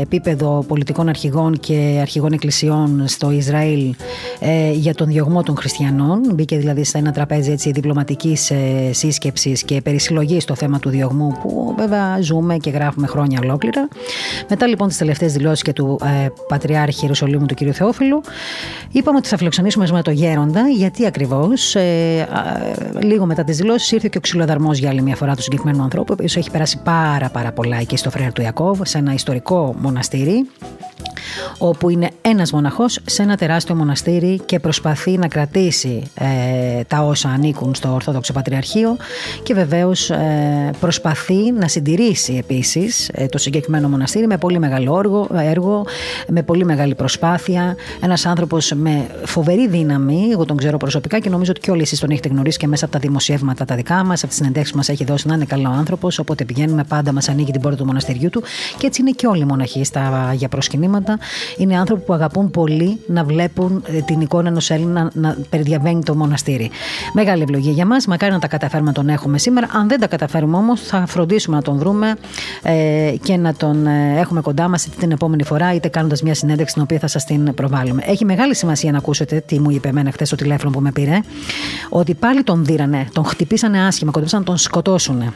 επίπεδο 0.02 0.64
πολιτικών 0.68 1.10
αρχηγών 1.10 1.60
και 1.60 1.98
αρχηγών 2.02 2.34
εκκλησιών 2.34 3.04
στο 3.08 3.32
Ισραήλ 3.32 3.96
ε, 4.40 4.72
για 4.72 4.94
τον 4.94 5.08
διωγμό 5.08 5.44
των 5.44 5.58
χριστιανών. 5.58 6.22
Μπήκε 6.34 6.58
δηλαδή 6.58 6.84
σε 6.84 6.98
ένα 6.98 7.12
τραπέζι 7.12 7.56
διπλωματικής 7.56 8.52
ε, 8.52 8.90
σύσκεψης 8.92 9.64
και 9.64 9.82
περισυλλογής 9.82 10.44
στο 10.44 10.56
θέμα 10.56 10.80
του 10.80 10.90
διωγμού, 10.90 11.37
που 11.42 11.76
βέβαια 11.78 12.22
ζούμε 12.22 12.58
και 12.58 12.70
γράφουμε 12.70 13.08
χρόνια 13.08 13.40
ολόκληρα. 13.44 13.88
Μετά 14.50 14.68
λοιπόν 14.68 14.88
τις 14.88 14.98
τελευταίες 14.98 15.34
δηλώσεις 15.34 15.62
και 15.62 15.74
του 15.74 16.00
ε, 16.04 16.28
Πατριάρχη 16.48 17.00
Ιερουσαλήμου 17.02 17.46
του 17.46 17.56
κ. 17.56 17.58
Θεόφιλου, 17.74 18.22
είπαμε 18.92 19.18
ότι 19.18 19.28
θα 19.28 19.38
φιλοξενήσουμε 19.38 19.88
με 19.92 20.02
το 20.02 20.12
Γέροντα, 20.12 20.68
γιατί 20.68 21.06
ακριβώς 21.06 21.76
ε, 21.76 22.28
λίγο 23.02 23.26
μετά 23.26 23.44
τις 23.44 23.58
δηλώσεις 23.58 23.92
ήρθε 23.92 24.08
και 24.12 24.18
ο 24.18 24.22
ξυλοδαρμός 24.22 24.78
για 24.78 24.90
άλλη 24.90 25.02
μια 25.02 25.16
φορά 25.16 25.36
του 25.36 25.42
συγκεκριμένου 25.42 25.84
ανθρώπου, 25.84 26.08
ο 26.10 26.14
οποίος 26.14 26.36
έχει 26.36 26.52
περάσει 26.52 26.80
πάρα, 26.84 27.30
πάρα 27.30 27.52
πολλά 27.52 27.78
εκεί 27.78 27.98
στο 27.98 28.10
Φρέαρ 28.10 28.34
του 28.34 28.42
Ιακώβ, 28.42 28.80
σε 28.84 28.98
ένα 28.98 29.14
ιστορικό 29.14 29.76
μοναστήρι 29.80 30.48
όπου 31.58 31.90
είναι 31.90 32.10
ένας 32.22 32.52
μοναχός 32.52 33.00
σε 33.06 33.22
ένα 33.22 33.36
τεράστιο 33.36 33.76
μοναστήρι 33.76 34.42
και 34.46 34.60
προσπαθεί 34.60 35.18
να 35.18 35.28
κρατήσει 35.28 36.04
ε, 36.16 36.84
τα 36.84 37.04
όσα 37.04 37.30
ανήκουν 37.30 37.76
στο 37.76 37.94
Ορθόδοξο 37.94 38.34
Πατριαρχείο 38.34 38.98
και 39.44 39.54
βεβαίως 39.54 40.10
ε, 40.10 40.70
προσπαθεί 40.80 41.27
να 41.34 41.68
συντηρήσει 41.68 42.34
επίσης 42.34 43.10
ε, 43.14 43.26
το 43.26 43.38
συγκεκριμένο 43.38 43.90
μοναστήρι 43.90 44.28
με 44.28 44.38
πολύ 44.38 44.60
μεγάλο 44.60 45.00
έργο, 45.00 45.28
έργο, 45.34 45.86
με 46.28 46.44
πολύ 46.44 46.66
μεγάλη 46.66 46.96
προσπάθεια. 46.96 47.76
Ένας 48.02 48.26
άνθρωπος 48.26 48.72
με 48.76 49.08
φοβερή 49.26 49.68
δύναμη, 49.68 50.30
εγώ 50.32 50.46
τον 50.46 50.58
ξέρω 50.58 50.78
προσωπικά 50.78 51.20
και 51.20 51.30
νομίζω 51.30 51.52
ότι 51.52 51.60
και 51.60 51.72
όλοι 51.72 51.82
εσείς 51.82 52.00
τον 52.00 52.10
έχετε 52.10 52.28
γνωρίσει 52.28 52.58
και 52.58 52.68
μέσα 52.68 52.86
από 52.86 52.94
τα 52.94 53.00
δημοσιεύματα 53.00 53.66
τα 53.66 53.76
δικά 53.76 54.04
μας, 54.04 54.20
από 54.20 54.28
τις 54.28 54.38
συνεντεύξεις 54.38 54.72
που 54.72 54.78
μας 54.78 54.90
έχει 54.90 55.04
δώσει 55.04 55.28
να 55.28 55.34
είναι 55.34 55.46
καλό 55.46 55.70
άνθρωπος, 55.70 56.20
οπότε 56.20 56.46
πηγαίνουμε 56.46 56.84
πάντα 56.84 57.14
μας 57.14 57.30
ανοίγει 57.30 57.52
την 57.52 57.62
πόρτα 57.62 57.78
του 57.78 57.86
μοναστηριού 57.86 58.30
του 58.30 58.44
και 58.78 58.88
έτσι 58.88 59.02
είναι 59.02 59.12
και 59.12 59.28
όλοι 59.28 59.42
οι 59.42 59.46
μοναχοί 59.46 59.84
στα, 59.84 60.34
για 60.36 60.48
προσκυνήματα 60.48 61.20
είναι 61.58 61.78
άνθρωποι 61.78 62.02
που 62.02 62.14
αγαπούν 62.14 62.52
πολύ 62.52 63.00
να 63.08 63.24
βλέπουν 63.24 63.84
ε, 63.88 64.02
την 64.02 64.22
εικόνα 64.22 64.48
ενός 64.48 64.70
Έλληνα 64.70 65.12
να 65.14 65.38
περιδιαβαίνει 65.50 66.04
το 66.04 66.16
μοναστήρι. 66.16 66.70
Μεγάλη 67.14 67.42
ευλογία 67.42 67.72
για 67.72 67.86
μας. 67.86 68.06
Μακάρι 68.06 68.32
να 68.32 68.40
τα 68.40 68.48
καταφέρουμε 68.48 68.90
να 68.90 68.96
τον 68.96 69.10
έχουμε 69.10 69.38
σήμερα. 69.38 69.68
Αν 69.72 69.88
δεν 69.88 70.00
τα 70.00 70.08
καταφέρουμε 70.08 70.58
όμως, 70.58 70.82
θα 70.82 71.06
φροντίσουμε 71.18 71.56
να 71.56 71.62
τον 71.62 71.78
βρούμε 71.78 72.16
ε, 72.62 73.14
και 73.24 73.38
να 73.38 73.54
τον 73.54 73.88
ε, 73.88 74.20
έχουμε 74.20 74.42
κοντά 74.42 74.68
μας 74.68 74.86
είτε 74.86 74.96
την 75.00 75.12
επόμενη 75.12 75.44
φορά, 75.44 75.74
είτε 75.74 75.88
κάνοντας 75.88 76.22
μια 76.22 76.34
συνέντευξη 76.34 76.74
την 76.74 76.84
οποία 76.84 77.00
θα 77.00 77.08
σας 77.08 77.26
την 77.26 77.54
προβάλλουμε. 77.54 78.04
Έχει 78.06 78.26
μεγάλη 78.26 78.56
σημασία 78.56 78.92
να 78.92 78.98
ακούσετε 78.98 79.44
τι 79.46 79.60
μου 79.60 79.70
είπε 79.70 79.88
εμένα 79.88 80.12
χθες 80.12 80.28
στο 80.28 80.36
τηλέφωνο 80.36 80.72
που 80.72 80.80
με 80.80 80.92
πήρε, 80.92 81.20
ότι 81.90 82.14
πάλι 82.14 82.44
τον 82.44 82.66
δίρανε, 82.66 83.08
τον 83.14 83.26
χτυπήσανε 83.26 83.86
άσχημα, 83.86 84.12
κοντέψαν 84.12 84.40
να 84.40 84.46
τον 84.46 84.58
σκοτώσουν 84.58 85.34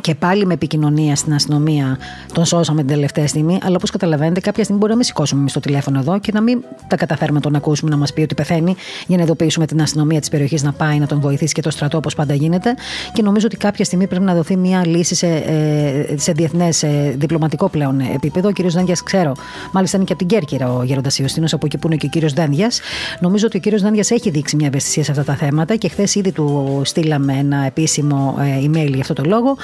και 0.00 0.14
πάλι 0.14 0.46
με 0.46 0.54
επικοινωνία 0.54 1.16
στην 1.16 1.34
αστυνομία 1.34 1.98
τον 2.32 2.44
σώσαμε 2.44 2.80
την 2.80 2.94
τελευταία 2.94 3.26
στιγμή. 3.26 3.58
Αλλά 3.62 3.74
όπως 3.76 3.90
καταλαβαίνετε, 3.90 4.40
κάποια 4.40 4.62
στιγμή 4.62 4.80
μπορεί 4.80 4.92
να 4.92 4.98
μην 4.98 5.06
σηκώσουμε 5.06 5.40
εμείς 5.40 5.52
το 5.52 5.60
τηλέφωνο 5.60 5.98
εδώ 5.98 6.18
και 6.18 6.30
να 6.34 6.40
μην 6.40 6.64
τα 6.88 6.96
καταφέρουμε 6.96 7.38
να 7.38 7.44
τον 7.44 7.54
ακούσουμε 7.54 7.90
να 7.90 7.96
μας 7.96 8.12
πει 8.12 8.20
ότι 8.20 8.34
πεθαίνει 8.34 8.76
για 9.06 9.16
να 9.16 9.22
ειδοποιήσουμε 9.22 9.66
την 9.66 9.82
αστυνομία 9.82 10.20
της 10.20 10.28
περιοχής 10.28 10.62
να 10.62 10.72
πάει 10.72 10.98
να 10.98 11.06
τον 11.06 11.20
βοηθήσει 11.20 11.54
και 11.54 11.62
το 11.62 11.70
στρατό 11.70 11.96
όπως 11.96 12.14
πάντα 12.14 12.34
γίνεται. 12.34 12.74
Και 13.12 13.22
νομίζω 13.22 13.46
ότι 13.46 13.56
κάποια 13.56 13.84
στιγμή 13.84 14.06
πρέπει 14.06 14.24
να 14.24 14.34
δοθεί 14.34 14.56
μια 14.56 14.86
λύση 14.86 15.14
σε, 15.14 15.26
ε, 15.26 16.14
σε 16.16 16.32
διεθνές 16.32 16.82
ε, 16.82 17.14
διπλωματικό 17.18 17.68
πλέον 17.68 18.00
επίπεδο. 18.00 18.48
Ο 18.48 18.52
κύριος 18.52 18.74
Δένδιας, 18.74 19.02
ξέρω, 19.02 19.32
μάλιστα 19.72 19.96
είναι 19.96 20.06
και 20.06 20.12
από 20.12 20.26
την 20.26 20.38
Κέρκυρα 20.38 20.72
ο 20.72 20.82
Γέροντας 20.82 21.18
Ιωστίνος, 21.18 21.52
από 21.52 21.66
εκεί 21.66 21.78
που 21.78 21.86
είναι 21.86 21.96
και 21.96 22.06
ο 22.06 22.08
κύριος 22.08 22.32
Δένδιας. 22.32 22.80
Νομίζω 23.20 23.46
ότι 23.46 23.56
ο 23.56 23.60
κύριος 23.60 23.82
Δένδιας 23.82 24.10
έχει 24.10 24.30
δείξει 24.30 24.56
μια 24.56 24.66
ευαισθησία 24.66 25.04
σε 25.04 25.10
αυτά 25.10 25.24
τα 25.24 25.34
θέματα 25.34 25.76
και 25.76 25.88
χθες 25.88 26.14
ήδη 26.14 26.32
του 26.32 26.80
στείλαμε 26.84 27.32
ένα 27.32 27.64
επίσημο 27.66 28.36
ε, 28.40 28.66
email 28.66 28.88
για 28.88 29.00
αυτό 29.00 29.12
το 29.12 29.22
λόγο 29.26 29.56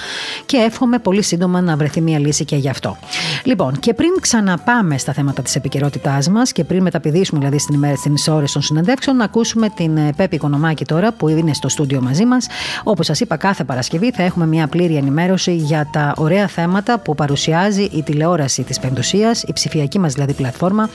και 0.47 0.57
εύχομαι 0.57 0.99
πολύ 0.99 1.23
σύντομα 1.23 1.61
να 1.61 1.77
βρεθεί 1.77 2.01
μια 2.01 2.19
λύση 2.19 2.45
και 2.45 2.57
γι' 2.57 2.69
αυτό. 2.69 2.97
Λοιπόν, 3.45 3.79
και 3.79 3.95
πριν 3.95 4.11
ξαναπάμε 4.21 4.99
στα 4.99 5.13
θέματα 5.13 5.43
της 5.43 5.57
επικαιρότητάς 5.57 6.29
μας 6.29 6.53
και 6.53 6.65
πριν 6.65 6.83
μεταπηδήσουμε 6.83 7.39
δηλαδή 7.39 7.59
στην 7.59 7.75
ημέρα 7.75 7.97
στι 7.97 8.31
ώρες 8.31 8.53
των 8.53 8.63
συνεντεύξεων, 8.63 9.17
να 9.17 9.25
ακούσουμε 9.25 9.69
την 9.69 9.97
ε, 9.97 10.13
Πέπη 10.17 10.35
Οικονομάκη 10.35 10.85
τώρα 10.85 11.13
που 11.13 11.29
είναι 11.29 11.55
στο 11.55 11.69
στούντιο 11.69 12.01
μαζί 12.01 12.25
μας. 12.25 12.47
Όπως 12.85 13.07
σας 13.07 13.21
είπα, 13.21 13.37
κάθε 13.37 13.65
Παρασκευή 13.65 14.13
θα 14.13 14.23
έχουμε 14.23 14.47
μια 14.47 14.67
πλήρη 14.67 14.97
ενημέρωση 14.97 15.55
για 15.55 15.89
τα 15.93 16.15
ωραία 16.17 16.47
θέματα 16.47 16.99
που 16.99 17.15
παρουσιάζει 17.15 17.83
η 17.83 18.03
τηλεόραση 18.03 18.63
της 18.63 18.81
Πεμπτουσίας, 18.81 19.43
η 19.43 19.53
ψηφιακή 19.53 19.99
μας 19.99 20.13
δηλαδή 20.13 20.33
πλατφόρμα 20.33 20.89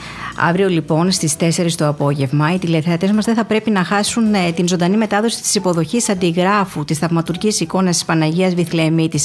Αύριο 0.49 0.69
λοιπόν 0.69 1.11
στις 1.11 1.37
4 1.41 1.73
το 1.77 1.89
απόγευμα, 1.89 2.55
οι 2.55 2.59
τηλεθεατές 2.59 3.11
μας 3.11 3.25
δεν 3.25 3.35
θα 3.35 3.45
πρέπει 3.45 3.71
να 3.71 3.85
χάσουν 3.85 4.35
ε, 4.35 4.53
την 4.53 4.69
ζωντανή 4.69 4.97
μετάδοση 4.97 5.43
της 5.43 5.55
υποδοχής 5.55 6.09
αντιγράφου 6.09 6.85
της 6.85 6.99
θαυματουργής 6.99 7.61
εικόνας 7.61 7.95
της 7.95 8.05
Παναγίας 8.05 8.55
Βιθλεεμίτη 8.55 9.21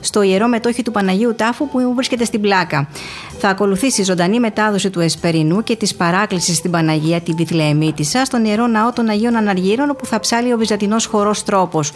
στο 0.00 0.22
ιερό 0.22 0.48
μετόχι 0.48 0.82
του 0.82 0.90
Παναγίου 0.90 1.34
Τάφου 1.34 1.68
που 1.68 1.94
βρίσκεται 1.94 2.24
στην 2.24 2.40
πλάκα. 2.40 2.88
Θα 3.38 3.48
ακολουθήσει 3.48 4.00
η 4.00 4.04
ζωντανή 4.08 4.40
μετάδοση 4.40 4.90
του 4.90 5.00
Εσπερινού 5.00 5.62
και 5.62 5.76
της 5.76 5.94
παράκλησης 5.94 6.56
στην 6.56 6.70
Παναγία 6.70 7.20
τη 7.20 7.32
Βιθλεεμίτισσα 7.32 8.24
στον 8.24 8.44
ιερό 8.44 8.66
ναό 8.66 8.92
των 8.92 9.08
Αγίων 9.08 9.36
Αναργύρων, 9.36 9.90
όπου 9.90 10.06
θα 10.06 10.20
ψάλει 10.20 10.52
ο 10.52 10.56
Βυζαντινός 10.56 11.06
χορός 11.06 11.44
τρόπος. 11.44 11.92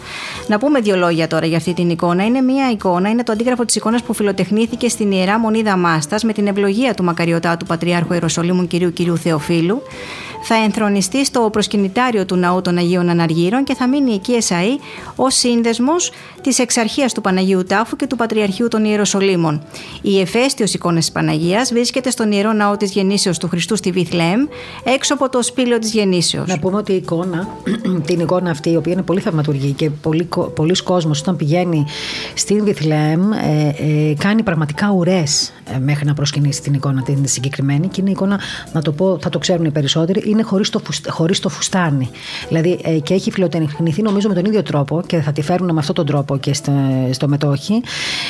Να 0.47 0.57
πούμε 0.57 0.79
δύο 0.79 0.95
λόγια 0.95 1.27
τώρα 1.27 1.45
για 1.45 1.57
αυτή 1.57 1.73
την 1.73 1.89
εικόνα. 1.89 2.25
Είναι 2.25 2.41
μια 2.41 2.71
εικόνα, 2.71 3.09
είναι 3.09 3.23
το 3.23 3.31
αντίγραφο 3.31 3.65
της 3.65 3.75
εικόνας 3.75 4.03
που 4.03 4.13
φιλοτεχνήθηκε 4.13 4.89
στην 4.89 5.11
ιερά 5.11 5.39
Μονή 5.39 5.61
Δαμάστας 5.61 6.23
με 6.23 6.33
την 6.33 6.47
ευλογία 6.47 6.93
του 6.93 7.03
μακαριωτάτου 7.03 7.65
Πατριάρχου 7.65 8.13
Ιεροσολύμου 8.13 8.67
κυρίου 8.67 8.93
κυρίου 8.93 9.17
Θεοφίλου 9.17 9.81
θα 10.43 10.55
ενθρονιστεί 10.55 11.25
στο 11.25 11.49
προσκυνητάριο 11.51 12.25
του 12.25 12.35
ναού 12.35 12.61
των 12.61 12.77
Αγίων 12.77 13.09
Αναργύρων 13.09 13.63
και 13.63 13.75
θα 13.75 13.87
μείνει 13.87 14.13
εκεί 14.13 14.33
εσαΐ 14.41 14.79
ω 15.15 15.29
σύνδεσμος 15.29 16.11
της 16.41 16.59
εξαρχίας 16.59 17.13
του 17.13 17.21
Παναγίου 17.21 17.63
Τάφου 17.63 17.95
και 17.95 18.07
του 18.07 18.15
Πατριαρχείου 18.15 18.67
των 18.67 18.85
Ιεροσολύμων. 18.85 19.61
Η 20.01 20.19
εφαίστειο 20.19 20.65
εικόνα 20.73 20.99
της 20.99 21.11
Παναγίας 21.11 21.71
βρίσκεται 21.73 22.09
στον 22.09 22.31
ιερό 22.31 22.53
ναό 22.53 22.77
της 22.77 22.91
Γεννήσεως 22.91 23.37
του 23.37 23.47
Χριστού 23.47 23.75
στη 23.75 23.91
Βιθλέμ, 23.91 24.47
έξω 24.83 25.13
από 25.13 25.29
το 25.29 25.43
σπήλαιο 25.43 25.79
της 25.79 25.93
Γεννήσεως. 25.93 26.47
Να 26.47 26.59
πούμε 26.59 26.77
ότι 26.77 26.91
η 26.91 26.95
εικόνα, 26.95 27.47
την 28.07 28.19
εικόνα 28.19 28.49
αυτή, 28.49 28.69
η 28.69 28.75
οποία 28.75 28.93
είναι 28.93 29.01
πολύ 29.01 29.19
θαυματουργή 29.19 29.71
και 29.71 29.89
πολλοί 29.89 30.27
πολλοί 30.55 30.83
κόσμος 30.83 31.19
όταν 31.19 31.35
πηγαίνει 31.35 31.85
στην 32.33 32.63
Βιθλέμ, 32.63 33.31
ε, 33.31 33.75
ε, 33.77 34.13
κάνει 34.17 34.43
πραγματικά 34.43 34.91
ουρές 34.91 35.53
ε, 35.75 35.77
μέχρι 35.77 36.05
να 36.05 36.13
προσκυνήσει 36.13 36.61
την 36.61 36.73
εικόνα 36.73 37.03
την 37.03 37.27
συγκεκριμένη. 37.27 37.87
Και 37.87 38.01
είναι 38.01 38.09
η 38.09 38.13
εικόνα, 38.13 38.39
να 38.73 38.81
το 38.81 38.91
πω, 38.91 39.17
θα 39.21 39.29
το 39.29 39.39
ξέρουν 39.39 39.65
οι 39.65 39.71
περισσότεροι, 39.71 40.23
είναι 40.33 40.43
χωρίς 40.43 40.69
το, 40.69 40.81
χωρίς 41.07 41.39
το 41.39 41.49
φουστάνι. 41.49 42.09
Δηλαδή 42.47 42.79
ε, 42.83 42.99
και 42.99 43.13
έχει 43.13 43.31
φιλοτεχνηθεί 43.31 44.01
νομίζω 44.01 44.27
με 44.27 44.33
τον 44.33 44.45
ίδιο 44.45 44.63
τρόπο 44.63 45.01
και 45.05 45.19
θα 45.19 45.31
τη 45.31 45.41
φέρουν 45.41 45.73
με 45.73 45.79
αυτόν 45.79 45.95
τον 45.95 46.05
τρόπο 46.05 46.37
και 46.37 46.53
στο, 46.53 46.71
στο 47.11 47.27
μετόχι. 47.27 47.81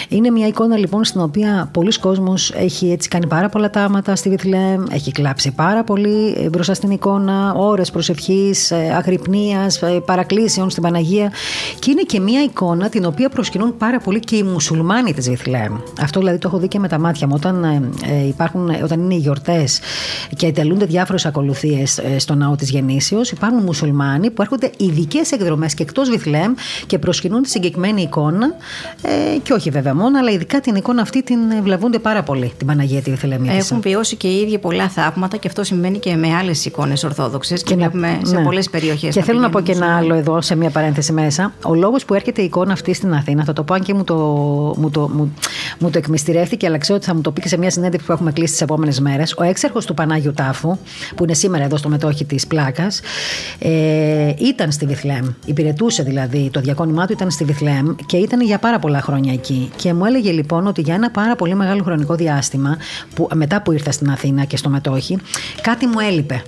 Είναι 0.09 0.29
μια 0.29 0.47
εικόνα 0.47 0.77
λοιπόν 0.77 1.03
στην 1.03 1.21
οποία 1.21 1.69
πολλοί 1.71 1.99
κόσμος 1.99 2.51
έχει 2.51 2.91
έτσι 2.91 3.09
κάνει 3.09 3.27
πάρα 3.27 3.49
πολλά 3.49 3.69
τάματα 3.69 4.15
στη 4.15 4.29
Βιθλέμ, 4.29 4.83
έχει 4.91 5.11
κλάψει 5.11 5.51
πάρα 5.51 5.83
πολύ 5.83 6.35
ε, 6.37 6.49
μπροστά 6.49 6.73
στην 6.73 6.89
εικόνα, 6.91 7.53
ώρες 7.53 7.91
προσευχής, 7.91 8.71
ε, 8.71 8.93
αγρυπνίας, 8.95 9.79
παρακλήσεων 10.05 10.69
στην 10.69 10.83
Παναγία 10.83 11.31
και 11.79 11.91
είναι 11.91 12.01
και 12.01 12.19
μια 12.19 12.43
εικόνα 12.43 12.89
την 12.89 13.05
οποία 13.05 13.29
προσκυνούν 13.29 13.77
πάρα 13.77 13.99
πολύ 13.99 14.19
και 14.19 14.35
οι 14.35 14.43
μουσουλμάνοι 14.43 15.13
της 15.13 15.29
Βιθλέμ. 15.29 15.77
Αυτό 16.01 16.19
δηλαδή 16.19 16.37
το 16.37 16.47
έχω 16.47 16.57
δει 16.57 16.67
και 16.67 16.79
με 16.79 16.87
τα 16.87 16.99
μάτια 16.99 17.27
μου 17.27 17.33
όταν, 17.35 17.83
υπάρχουν, 18.27 18.69
όταν 18.83 18.99
είναι 18.99 19.13
οι 19.13 19.17
γιορτές 19.17 19.79
και 20.35 20.51
τελούνται 20.51 20.85
διάφορες 20.85 21.25
ακολουθίες 21.25 21.92
ε, 21.92 21.92
στο 22.17 22.35
ναό 22.35 22.55
της 22.55 22.69
Γεννήσεως. 22.69 23.31
Υπάρχουν 23.31 23.63
μουσουλμάνοι 23.63 24.29
που 24.29 24.41
έρχονται 24.41 24.71
ειδικές 24.77 25.31
εκδρομές 25.31 25.73
και 25.73 25.83
εκτός 25.83 26.09
Βιθλέμ 26.09 26.53
και 26.87 26.99
προσκυνούν 26.99 27.41
τη 27.41 27.49
συγκεκριμένη 27.49 28.01
εικόνα. 28.01 28.55
Ε, 29.01 29.37
και 29.37 29.53
όχι 29.53 29.69
βέβαια 29.69 29.95
μόνο, 29.95 30.19
αλλά 30.19 30.31
ειδικά 30.31 30.59
την 30.59 30.75
εικόνα 30.75 31.01
αυτή 31.01 31.23
την 31.23 31.39
βλαβούνται 31.63 31.99
πάρα 31.99 32.23
πολύ, 32.23 32.53
την 32.57 32.67
Παναγία 32.67 33.01
τη 33.01 33.09
Βιθλεμίτισσα. 33.09 33.57
Έχουν 33.57 33.81
βιώσει 33.81 34.15
και 34.15 34.27
οι 34.27 34.39
ίδιοι 34.39 34.57
πολλά 34.57 34.89
θαύματα 34.89 35.37
και 35.37 35.47
αυτό 35.47 35.63
συμβαίνει 35.63 35.99
και 35.99 36.15
με 36.15 36.35
άλλες 36.35 36.65
εικόνες 36.65 37.03
Ορθόδοξες 37.03 37.63
και, 37.63 37.69
και 37.69 37.75
βλέπουμε 37.75 38.19
σε 38.23 38.35
ναι. 38.35 38.43
πολλές 38.43 38.69
περιοχές. 38.69 39.15
Και 39.15 39.21
θέλω 39.21 39.39
να 39.39 39.49
πω 39.49 39.61
και 39.61 39.71
ένα 39.71 39.97
άλλο 39.97 40.13
εδώ, 40.13 40.41
σε 40.41 40.55
μια 40.55 40.69
παρένθεση 40.69 41.11
μέσα. 41.11 41.53
Ο 41.63 41.73
λόγος 41.73 42.05
που 42.05 42.13
έρχεται 42.13 42.41
η 42.41 42.45
εικόνα 42.45 42.73
αυτή 42.73 42.93
στην 42.93 43.13
Αθήνα, 43.13 43.43
θα 43.43 43.53
το 43.53 43.63
πω 43.63 43.73
αν 43.73 43.81
και 43.81 43.93
μου 43.93 44.03
το, 44.03 44.15
μου 44.77 44.89
το, 44.89 45.09
μου, 45.13 45.33
μου 45.79 45.89
το 45.89 45.97
εκμυστηρεύτηκε, 45.97 46.67
αλλά 46.67 46.77
ξέρω 46.77 46.97
ότι 46.97 47.05
θα 47.05 47.15
μου 47.15 47.21
το 47.21 47.31
πει 47.31 47.41
και 47.41 47.47
σε 47.47 47.57
μια 47.57 47.71
συνέντευξη 47.71 48.07
που 48.07 48.13
έχουμε 48.13 48.31
κλείσει 48.31 48.51
τις 48.51 48.61
επόμενες 48.61 48.99
μέρες. 48.99 49.33
Ο 49.37 49.43
έξερχο 49.43 49.79
του 49.79 49.93
Πανάγιου 49.93 50.33
Τάφου, 50.33 50.77
που 51.15 51.23
είναι 51.23 51.33
σήμερα 51.33 51.63
εδώ 51.63 51.77
στο 51.83 51.91
μετόχι 51.91 52.25
της 52.25 52.47
πλάκας, 52.47 52.99
ε, 53.59 54.33
ήταν 54.37 54.71
στη 54.71 54.85
Βιθλέμ. 54.85 55.27
Υπηρετούσε 55.45 56.03
δηλαδή, 56.03 56.49
το 56.49 56.59
διακόνημά 56.59 57.05
του 57.05 57.13
ήταν 57.13 57.31
στη 57.31 57.43
Βιθλέμ 57.43 57.95
και 58.05 58.17
ήταν 58.17 58.41
για 58.41 58.57
πάρα 58.57 58.79
πολλά 58.79 59.01
χρόνια 59.01 59.33
εκεί. 59.33 59.71
Και 59.75 59.93
μου 59.93 60.05
έλεγε 60.05 60.31
λοιπόν 60.31 60.67
ότι 60.67 60.81
για 60.81 60.93
ένα 60.93 61.11
πάρα 61.11 61.35
πολύ 61.35 61.55
μεγάλο 61.55 61.83
χρονικό 61.83 62.15
διάστημα, 62.15 62.77
που, 63.15 63.27
μετά 63.33 63.61
που 63.61 63.71
ήρθα 63.71 63.91
στην 63.91 64.09
Αθήνα 64.09 64.43
και 64.43 64.57
στο 64.57 64.69
μετόχι, 64.69 65.17
κάτι 65.61 65.85
μου 65.87 65.99
έλειπε 65.99 66.43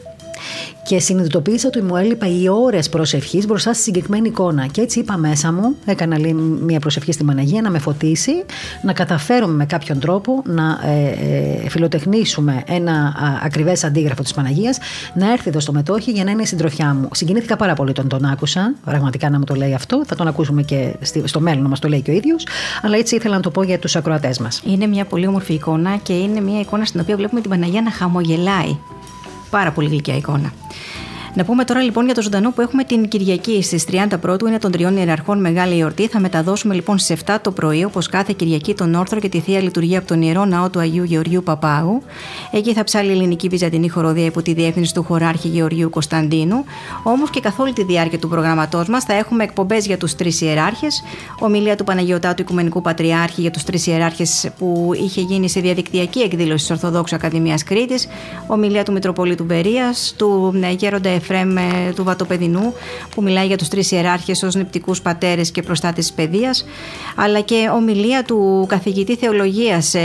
και 0.83 0.99
συνειδητοποίησα 0.99 1.67
ότι 1.67 1.81
μου 1.81 1.95
έλειπα 1.95 2.27
οι 2.27 2.49
ώρες 2.49 2.89
προσευχής 2.89 3.45
μπροστά 3.45 3.73
στη 3.73 3.83
συγκεκριμένη 3.83 4.27
εικόνα. 4.27 4.65
Και 4.65 4.81
έτσι 4.81 4.99
είπα 4.99 5.17
μέσα 5.17 5.51
μου, 5.51 5.75
έκανα 5.85 6.19
λίγο 6.19 6.39
μια 6.39 6.79
προσευχή 6.79 7.11
στην 7.11 7.25
Παναγία 7.25 7.61
να 7.61 7.69
με 7.69 7.79
φωτίσει, 7.79 8.31
να 8.81 8.93
καταφέρουμε 8.93 9.53
με 9.53 9.65
κάποιον 9.65 9.99
τρόπο 9.99 10.41
να 10.45 10.79
ε, 10.83 11.07
ε, 11.63 11.69
φιλοτεχνήσουμε 11.69 12.63
ένα 12.67 13.15
ακριβές 13.43 13.83
αντίγραφο 13.83 14.23
της 14.23 14.33
Παναγίας, 14.33 14.77
να 15.13 15.31
έρθει 15.31 15.49
εδώ 15.49 15.59
στο 15.59 15.71
μετόχι 15.71 16.11
για 16.11 16.23
να 16.23 16.31
είναι 16.31 16.41
η 16.41 16.45
συντροφιά 16.45 16.93
μου. 16.93 17.09
Συγκινήθηκα 17.13 17.55
πάρα 17.55 17.73
πολύ 17.73 17.89
όταν 17.89 18.07
τον 18.07 18.25
άκουσα, 18.25 18.73
πραγματικά 18.85 19.29
να 19.29 19.37
μου 19.37 19.43
το 19.43 19.55
λέει 19.55 19.73
αυτό. 19.73 20.03
Θα 20.05 20.15
τον 20.15 20.27
ακούσουμε 20.27 20.61
και 20.61 20.95
στο 21.23 21.39
μέλλον 21.39 21.63
να 21.63 21.69
μας 21.69 21.79
το 21.79 21.87
λέει 21.87 22.01
και 22.01 22.11
ο 22.11 22.13
ίδιος. 22.13 22.47
Αλλά 22.81 22.97
έτσι 22.97 23.15
ήθελα 23.15 23.35
να 23.35 23.41
το 23.41 23.49
πω 23.49 23.63
για 23.63 23.79
τους 23.79 23.95
ακροατές 23.95 24.39
μας. 24.39 24.61
Είναι 24.65 24.87
μια 24.87 25.05
πολύ 25.05 25.27
όμορφη 25.27 25.53
εικόνα 25.53 25.95
και 26.03 26.13
είναι 26.13 26.39
μια 26.39 26.59
εικόνα 26.59 26.85
στην 26.85 26.99
οποία 26.99 27.15
βλέπουμε 27.15 27.41
την 27.41 27.49
Παναγία 27.49 27.81
να 27.81 27.91
χαμογελάει 27.91 28.77
πάρα 29.49 29.71
πολύ 29.71 29.87
γλυκιά 29.87 30.15
εικόνα. 30.15 30.53
Να 31.37 31.43
πούμε 31.43 31.63
τώρα 31.63 31.81
λοιπόν 31.81 32.05
για 32.05 32.13
το 32.13 32.21
ζωντανό 32.21 32.51
που 32.51 32.61
έχουμε 32.61 32.83
την 32.83 33.07
Κυριακή 33.07 33.63
στις 33.63 33.85
30 33.91 34.07
Πρώτου, 34.21 34.47
είναι 34.47 34.59
των 34.59 34.71
τριών 34.71 34.97
ιεραρχών 34.97 35.39
μεγάλη 35.39 35.79
εορτή. 35.79 36.07
Θα 36.07 36.19
μεταδώσουμε 36.19 36.73
λοιπόν 36.73 36.97
στι 36.97 37.17
7 37.25 37.35
το 37.41 37.51
πρωί, 37.51 37.83
όπως 37.83 38.07
κάθε 38.07 38.33
Κυριακή, 38.35 38.73
τον 38.73 38.93
όρθρο 38.93 39.19
και 39.19 39.29
τη 39.29 39.39
θεία 39.39 39.61
λειτουργία 39.61 39.97
από 39.97 40.07
τον 40.07 40.21
ιερό 40.21 40.45
ναό 40.45 40.69
του 40.69 40.79
Αγίου 40.79 41.03
Γεωργίου 41.03 41.43
Παπάγου. 41.43 42.03
Εκεί 42.51 42.73
θα 42.73 42.83
ψάλει 42.83 43.09
η 43.09 43.11
ελληνική 43.11 43.47
βυζαντινή 43.47 43.89
χοροδία 43.89 44.25
υπό 44.25 44.41
τη 44.41 44.53
διεύθυνση 44.53 44.93
του 44.93 45.03
χωράρχη 45.03 45.47
Γεωργίου 45.47 45.89
Κωνσταντίνου. 45.89 46.63
Όμως 47.03 47.29
και 47.29 47.39
καθ' 47.39 47.59
όλη 47.59 47.73
τη 47.73 47.83
διάρκεια 47.83 48.19
του 48.19 48.29
προγραμματό 48.29 48.85
μας 48.89 49.03
θα 49.03 49.13
έχουμε 49.13 49.43
εκπομπές 49.43 49.85
για 49.85 49.97
τους 49.97 50.15
τρεις 50.15 50.41
ιεράρχες, 50.41 51.03
ομιλία 51.39 51.75
του 51.75 51.83
Παναγιωτάτου 51.83 52.41
Οικουμενικού 52.41 52.81
Πατριάρχη 52.81 53.41
για 53.41 53.51
τους 53.51 53.63
τρεις 53.63 53.87
ιεράρχες 53.87 54.49
που 54.57 54.91
είχε 54.93 55.21
γίνει 55.21 55.49
σε 55.49 55.59
διαδικτυακή 55.59 56.19
εκδήλωση 56.19 56.67
της 56.67 56.71
Ορθοδόξου 56.71 57.15
Ακαδημίας 57.15 57.63
Κρήτης, 57.63 58.07
ομιλία 58.47 58.83
του 58.83 58.91
Μητροπολίτου 58.91 59.43
Μπερία, 59.43 59.93
του 60.17 60.59
ε, 60.63 60.71
Γέροντα 60.71 61.09
Εφρέμ 61.29 61.53
του 61.95 62.03
Βατοπεδινού 62.03 62.73
που 63.15 63.21
μιλάει 63.21 63.47
για 63.47 63.57
τους 63.57 63.67
τρεις 63.67 63.91
ιεράρχες 63.91 64.43
ως 64.43 64.55
νηπτικούς 64.55 65.01
πατέρες 65.01 65.51
και 65.51 65.61
προστάτες 65.61 66.05
της 66.05 66.13
παιδείας 66.13 66.65
αλλά 67.15 67.41
και 67.41 67.69
ομιλία 67.73 68.23
του 68.23 68.65
καθηγητή 68.69 69.15
θεολογίας 69.15 69.93
ε, 69.93 70.01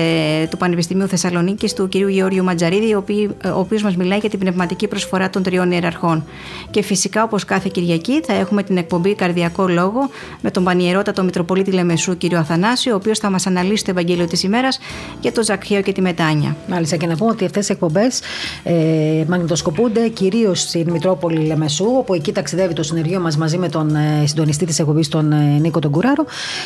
του 0.50 0.56
Πανεπιστημίου 0.56 1.08
Θεσσαλονίκης 1.08 1.72
του 1.72 1.88
κ. 1.88 1.94
Γεώργιου 1.94 2.44
Ματζαρίδη 2.44 2.94
ο, 2.94 3.04
ο 3.44 3.58
οποίος 3.58 3.82
μας 3.82 3.96
μιλάει 3.96 4.18
για 4.18 4.30
την 4.30 4.38
πνευματική 4.38 4.88
προσφορά 4.88 5.30
των 5.30 5.42
τριών 5.42 5.72
ιεραρχών. 5.72 6.24
Και 6.70 6.82
φυσικά 6.82 7.22
όπως 7.22 7.44
κάθε 7.44 7.68
Κυριακή 7.72 8.20
θα 8.24 8.32
έχουμε 8.32 8.62
την 8.62 8.76
εκπομπή 8.76 9.14
Καρδιακό 9.14 9.68
Λόγο 9.68 10.10
με 10.40 10.50
τον 10.50 10.64
Πανιερότατο 10.64 11.22
Μητροπολίτη 11.22 11.72
Λεμεσού 11.72 12.16
κ. 12.16 12.34
Αθανάσιο 12.34 12.92
ο 12.92 12.96
οποίος 12.96 13.18
θα 13.18 13.30
μας 13.30 13.46
αναλύσει 13.46 13.84
το 13.84 13.90
Ευαγγέλιο 13.90 14.26
της 14.26 14.42
ημέρας 14.42 14.78
για 15.20 15.32
το 15.32 15.42
Ζακχαίο 15.42 15.82
και 15.82 15.92
τη 15.92 16.00
Μετάνια. 16.00 16.56
Μάλιστα 16.68 16.96
και 16.96 17.06
να 17.06 17.16
πούμε 17.16 17.30
ότι 17.30 17.44
αυτές 17.44 17.68
οι 17.68 17.72
εκπομπές 17.72 18.20
ε, 18.62 19.24
μαγνητοσκοπούνται 19.28 20.08
κυρίως 20.08 20.60
στην 20.60 20.90
Μητρόπολη 20.90 21.09
Μητρόπολη 21.10 21.46
Λεμεσού, 21.46 21.84
όπου 21.98 22.14
εκεί 22.14 22.32
ταξιδεύει 22.32 22.74
το 22.74 22.82
συνεργείο 22.82 23.20
μας 23.20 23.36
μαζί 23.36 23.58
με 23.58 23.68
τον 23.68 23.96
ε, 23.96 24.26
συντονιστή 24.26 24.66
της 24.66 24.78
εκπομπής, 24.78 25.08
τον 25.08 25.32
ε, 25.32 25.36
Νίκο 25.36 25.78
τον 25.78 25.90
Κουράρο, 25.90 26.24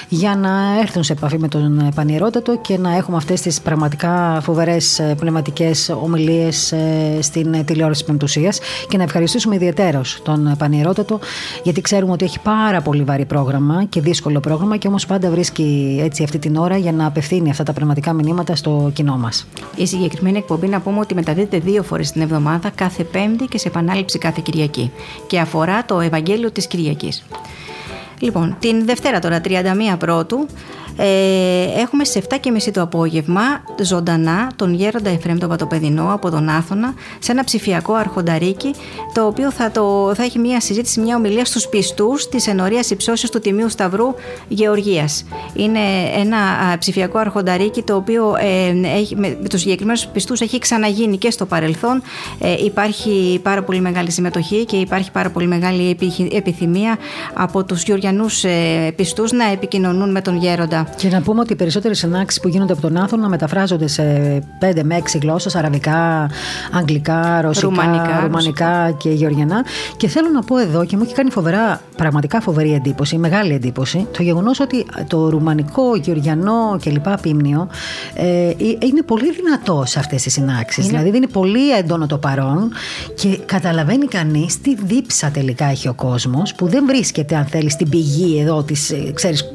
για 0.08 0.36
να 0.36 0.80
έρθουν 0.80 1.02
σε 1.02 1.12
επαφή 1.12 1.38
με 1.38 1.48
τον 1.48 1.78
ε, 1.78 1.88
Πανιερότατο 1.94 2.58
και 2.60 2.78
να 2.78 2.96
έχουμε 2.96 3.16
αυτές 3.16 3.40
τις 3.40 3.60
πραγματικά 3.60 4.40
φοβερές 4.42 5.02
πνευματικές 5.18 5.96
ομιλίες 6.02 6.74
στην 7.20 7.64
τηλεόραση 7.64 8.00
της 8.00 8.08
Πεμπτουσία. 8.10 8.52
Και 8.88 8.96
να 8.96 9.02
ευχαριστήσουμε 9.02 9.54
ιδιαίτερω 9.54 10.00
τον 10.22 10.54
Πανιερότατο, 10.58 11.18
γιατί 11.62 11.80
ξέρουμε 11.80 12.12
ότι 12.12 12.24
έχει 12.24 12.38
πάρα 12.40 12.80
πολύ 12.80 13.02
βαρύ 13.02 13.24
πρόγραμμα 13.24 13.84
και 13.84 14.00
δύσκολο 14.00 14.40
πρόγραμμα 14.40 14.76
και 14.76 14.88
όμως 14.88 15.06
πάντα 15.06 15.30
βρίσκει 15.30 15.98
έτσι 16.02 16.22
αυτή 16.22 16.38
την 16.38 16.56
ώρα 16.56 16.76
για 16.76 16.92
να 16.92 17.06
απευθύνει 17.06 17.50
αυτά 17.50 17.62
τα 17.62 17.72
πνευματικά 17.72 18.12
μηνύματα 18.12 18.56
στο 18.56 18.90
κοινό 18.94 19.16
μας. 19.16 19.46
Η 19.76 19.86
συγκεκριμένη 19.86 20.38
εκπομπή 20.38 20.66
να 20.66 20.80
πούμε 20.80 20.98
ότι 21.00 21.14
μεταδίδεται 21.14 21.58
δύο 21.58 21.82
φορές 21.82 22.12
την 22.12 22.22
εβδομάδα, 22.22 22.70
κάθε 22.74 23.04
Πέμπτη 23.04 23.44
και 23.44 23.58
σε 23.58 23.68
επανάληψη 23.68 24.18
κάθε 24.18 24.33
Κυριακή 24.40 24.92
και 25.26 25.40
αφορά 25.40 25.84
το 25.84 26.00
Ευαγγέλιο 26.00 26.50
της 26.50 26.66
Κυριακής. 26.66 27.22
Λοιπόν, 28.24 28.56
την 28.58 28.84
Δευτέρα 28.84 29.18
τώρα, 29.18 29.40
31 29.44 29.96
Πρώτου, 29.98 30.46
ε, 30.96 31.80
έχουμε 31.80 32.04
σε 32.04 32.22
7.30 32.28 32.70
το 32.72 32.82
απόγευμα 32.82 33.42
ζωντανά 33.82 34.50
τον 34.56 34.74
Γέροντα 34.74 35.10
Εφρέμ 35.10 35.38
τον 35.38 35.48
Πατοπεδινό 35.48 36.12
από 36.12 36.30
τον 36.30 36.48
Άθωνα 36.48 36.94
σε 37.18 37.32
ένα 37.32 37.44
ψηφιακό 37.44 37.94
αρχονταρίκι 37.94 38.74
το 39.12 39.26
οποίο 39.26 39.50
θα, 39.50 39.70
το, 39.70 40.12
θα 40.14 40.22
έχει 40.22 40.38
μια 40.38 40.60
συζήτηση, 40.60 41.00
μια 41.00 41.16
ομιλία 41.16 41.44
στους 41.44 41.68
πιστούς 41.68 42.28
της 42.28 42.46
ενορίας 42.46 42.90
υψώσεως 42.90 43.30
του 43.30 43.40
Τιμίου 43.40 43.68
Σταυρού 43.68 44.14
Γεωργίας. 44.48 45.24
Είναι 45.54 45.78
ένα 46.16 46.36
ψηφιακό 46.78 47.18
αρχονταρίκι 47.18 47.82
το 47.82 47.96
οποίο 47.96 48.36
ε, 48.38 48.88
έχει, 48.96 49.16
με, 49.16 49.38
με 49.42 49.48
τους 49.48 49.60
συγκεκριμένους 49.60 50.06
πιστούς 50.06 50.40
έχει 50.40 50.58
ξαναγίνει 50.58 51.18
και 51.18 51.30
στο 51.30 51.46
παρελθόν. 51.46 52.02
Ε, 52.38 52.64
υπάρχει 52.64 53.40
πάρα 53.42 53.62
πολύ 53.62 53.80
μεγάλη 53.80 54.10
συμμετοχή 54.10 54.64
και 54.64 54.76
υπάρχει 54.76 55.10
πάρα 55.10 55.30
πολύ 55.30 55.46
μεγάλη 55.46 55.96
επιθυμία 56.32 56.98
από 57.34 57.64
τους 57.64 57.82
Γεωργιανούς 58.14 58.44
ε, 58.44 58.92
πιστούς 58.96 59.32
να 59.32 59.44
επικοινωνούν 59.44 60.10
με 60.10 60.20
τον 60.20 60.36
Γέροντα 60.36 60.88
και 60.96 61.08
να 61.08 61.22
πούμε 61.22 61.40
ότι 61.40 61.52
οι 61.52 61.56
περισσότερες 61.56 61.98
συνάξει 61.98 62.40
που 62.40 62.48
γίνονται 62.48 62.72
από 62.72 62.82
τον 62.82 62.96
Άθωνα 62.96 63.28
μεταφράζονται 63.28 63.86
σε 63.86 64.02
5 64.60 64.80
με 64.82 65.02
6 65.14 65.18
γλώσσες, 65.22 65.54
αραβικά, 65.54 66.30
αγγλικά, 66.72 67.40
ρωσικά, 67.40 67.66
ρουμανικά, 67.66 68.20
ρουμανικά 68.20 68.90
και 68.90 69.10
γεωργιανά. 69.10 69.64
Και 69.96 70.08
θέλω 70.08 70.28
να 70.28 70.42
πω 70.42 70.58
εδώ 70.58 70.84
και 70.84 70.96
μου 70.96 71.02
έχει 71.02 71.14
κάνει 71.14 71.30
φοβερά, 71.30 71.80
πραγματικά 71.96 72.40
φοβερή 72.40 72.74
εντύπωση, 72.74 73.16
μεγάλη 73.16 73.52
εντύπωση, 73.52 74.06
το 74.16 74.22
γεγονός 74.22 74.60
ότι 74.60 74.86
το 75.06 75.28
ρουμανικό, 75.28 75.96
γεωργιανό 75.96 76.78
κλπ. 76.82 77.20
πίμνιο 77.20 77.68
ε, 78.14 78.24
ε, 78.24 78.54
είναι 78.58 79.02
πολύ 79.06 79.32
δυνατό 79.32 79.82
σε 79.86 79.98
αυτές 79.98 80.22
τις 80.22 80.32
συνάξει. 80.32 80.82
Δηλαδή 80.82 81.10
δίνει 81.10 81.28
πολύ 81.28 81.76
έντονο 81.76 82.06
το 82.06 82.18
παρόν 82.18 82.72
και 83.14 83.38
καταλαβαίνει 83.46 84.06
κανείς 84.06 84.60
τι 84.60 84.74
δίψα 84.74 85.30
τελικά 85.30 85.64
έχει 85.64 85.88
ο 85.88 85.94
κόσμος 85.94 86.54
που 86.54 86.66
δεν 86.66 86.86
βρίσκεται, 86.86 87.36
αν 87.36 87.44
θέλεις, 87.44 87.72
στην 87.72 87.88
πηγή 87.94 88.38
εδώ 88.40 88.62
της, 88.62 88.90
ε, 88.90 89.10
ξέρεις, 89.14 89.50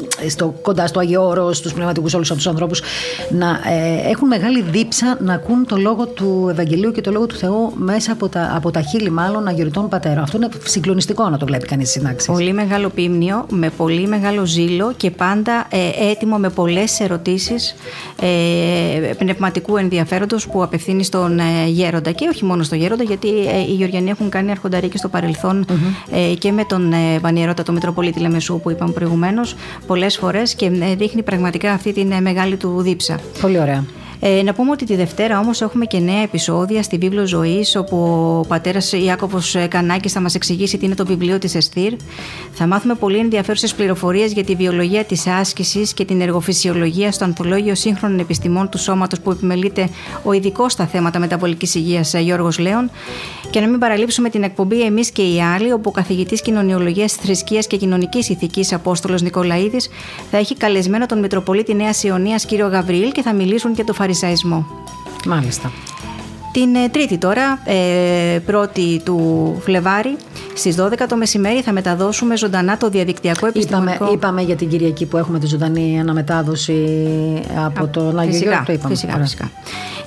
κοντά 0.62 0.88
στο 0.88 1.00
Αγίο 1.00 1.28
όρο, 1.28 1.54
στους 1.54 1.74
πνευματικούς 1.74 2.14
όλους 2.14 2.32
αυτούς 2.32 2.44
τους 2.44 2.54
ανθρώπους, 2.54 2.82
να 3.30 3.48
ε, 3.48 4.10
έχουν 4.10 4.28
μεγάλη 4.28 4.62
δίψα 4.62 5.18
να 5.22 5.34
ακούν 5.34 5.66
το 5.66 5.78
λόγο 5.78 6.08
του 6.08 6.48
Ευαγγελίου 6.52 6.92
και 6.92 7.02
το 7.02 7.12
λόγο 7.12 7.26
του 7.26 7.36
Θεού 7.36 7.72
μέσα 7.76 8.12
από 8.12 8.30
τα, 8.30 8.52
από 8.56 8.72
τα 8.72 8.82
χείλη, 8.82 9.10
μάλλον 9.10 9.48
αγιοριτών 9.48 9.90
πατέρων. 9.90 10.24
Αυτό 10.24 10.38
είναι 10.38 10.50
συγκλονιστικό 10.64 11.30
να 11.30 11.38
το 11.38 11.46
βλέπει 11.46 11.66
κανείς 11.66 11.90
στι 11.90 12.00
συνάξει. 12.00 12.28
Πολύ 12.32 12.54
μεγάλο 12.54 12.90
πίμνιο, 12.90 13.46
με 13.50 13.70
πολύ 13.70 14.08
μεγάλο 14.08 14.46
ζήλο 14.46 14.94
και 14.98 15.12
πάντα 15.12 15.68
ε, 15.70 16.10
έτοιμο 16.12 16.38
με 16.38 16.50
πολλές 16.50 17.00
ερωτήσεις 17.00 17.76
ε, 18.22 19.14
πνευματικού 19.18 19.78
ενδιαφέροντος 19.78 20.48
που 20.48 20.64
απευθύνει 20.64 21.04
στον 21.04 21.40
ε, 21.40 21.68
Γέροντα. 21.68 22.12
Και 22.12 22.28
όχι 22.34 22.46
μόνο 22.46 22.64
στον 22.64 22.78
Γέροντα, 22.78 23.04
γιατί 23.04 23.28
ε, 23.28 23.60
οι 23.70 23.74
Γεωργιανοί 23.74 24.10
έχουν 24.10 24.30
κάνει 24.30 24.52
αρχονταρίκη 24.52 24.98
στο 24.98 25.08
παρελθον 25.08 25.66
ε, 26.12 26.34
και 26.36 26.52
με 26.52 26.64
τον 26.64 26.94
ε, 26.94 27.20
Πανιερότα, 27.22 27.64
τον 27.64 27.74
Μητροπολίτη 27.74 28.20
Λεμεσού 28.30 28.60
που 28.60 28.72
είπαμε 28.72 28.92
προηγουμένως, 28.92 29.56
πολλές 29.88 30.18
φορές 30.18 30.56
και 30.56 30.70
δείχνει 30.98 31.24
πραγματικά 31.24 31.72
αυτή 31.72 31.94
την 31.94 32.12
ε, 32.12 32.22
μεγάλη 32.22 32.58
του 32.58 32.82
δίψα. 32.82 33.20
Πολύ 33.42 33.60
ωραία. 33.60 33.86
Ε, 34.22 34.44
να 34.44 34.54
πούμε 34.54 34.72
ότι 34.72 34.86
τη 34.86 34.96
Δευτέρα 34.96 35.40
όμως 35.40 35.62
έχουμε 35.62 35.86
και 35.86 36.00
νέα 36.00 36.22
επεισόδια 36.22 36.84
στη 36.84 36.98
βίβλο 36.98 37.26
ζωής, 37.26 37.76
όπου 37.76 37.98
ο 38.44 38.48
πατέρας 38.48 38.92
Ιάκωβο 38.92 39.40
Κανάκης 39.68 40.12
θα 40.12 40.20
μας 40.20 40.36
εξηγήσει 40.36 40.78
τι 40.78 40.86
είναι 40.86 40.96
το 40.96 41.06
βιβλίο 41.06 41.38
της 41.38 41.56
Εστήρ. 41.56 41.94
Θα 42.52 42.68
μάθουμε 42.68 42.96
πολύ 42.96 43.18
ενδιαφέρουσες 43.18 43.74
πληροφορίες 43.74 44.32
για 44.34 44.44
τη 44.44 44.56
βιολογία 44.56 45.04
της 45.04 45.28
άσκησης 45.28 45.94
και 45.94 46.06
την 46.06 46.22
εργοφυσιολογία 46.22 47.12
στο 47.12 47.26
Ανθολόγιο 47.26 47.76
Σύγχρονων 47.76 48.20
Επιστημών 48.20 48.70
του 48.70 48.78
Σώματος 48.78 49.20
που 49.20 49.32
επιμελείται 49.32 49.90
ο 50.24 50.32
ειδικός 50.32 50.72
στα 50.72 50.86
θέματα 50.86 51.20
μεταβολικής 51.20 51.76
υγείας 51.76 52.14
Γιώργος 52.14 52.60
Λέων. 52.60 52.90
Και 53.50 53.60
να 53.60 53.68
μην 53.68 53.80
παραλείψουμε 53.80 54.30
την 54.30 54.44
εκπομπή 54.44 54.82
Εμείς 54.82 55.12
και 55.12 55.22
οι 55.22 55.42
άλλοι, 55.42 55.72
όπου 55.72 55.90
ο 55.90 55.92
καθηγητής 55.92 56.42
κοινωνιολογίας, 56.42 57.14
θρησκείας 57.14 57.68
και 57.68 57.78
κοινωνικής 57.78 58.30
ηθικής 58.30 58.74
Απόστολος 58.74 59.22
Νικολαίδης 59.22 59.90
θα 60.32 60.38
έχει 60.38 60.56
καλεσμένο 60.56 61.06
τον 61.06 61.20
Μητροπολίτη 61.20 61.74
Νέας 61.74 62.04
Ιωνίας 62.04 62.46
κύριο 62.46 62.68
Γαβριήλ 62.68 63.12
και 63.12 63.22
θα 63.22 63.34
μιλήσουν 63.34 63.74
για 63.74 63.84
το 63.84 63.94
φαρισαϊσμό. 64.10 64.66
Μάλιστα. 65.26 65.72
Την 66.52 66.76
ε, 66.76 66.90
Τρίτη 66.90 67.18
τώρα, 67.18 67.60
ε, 67.66 68.40
πρώτη 68.46 69.02
του 69.06 69.58
Φλεβάρη, 69.62 70.18
στις 70.60 70.76
12 70.80 70.94
το 71.08 71.16
μεσημέρι 71.16 71.62
θα 71.62 71.72
μεταδώσουμε 71.72 72.38
ζωντανά 72.38 72.78
το 72.78 72.90
διαδικτυακό 72.90 73.48
επιστημονικό... 73.48 73.94
Είπαμε, 73.94 74.12
είπαμε 74.12 74.42
για 74.42 74.56
την 74.56 74.70
Κυριακή 74.70 75.06
που 75.06 75.18
έχουμε 75.18 75.40
τη 75.40 75.48
ζωντανή 75.48 76.00
αναμετάδοση 76.00 76.74
από 77.66 77.88
τον 77.88 78.20
Άγιο 78.20 78.32
φυσικά, 78.32 78.64
το 78.66 78.74
είπαμε. 78.74 78.94
Φυσικά, 78.96 79.18
φυσικά. 79.18 79.52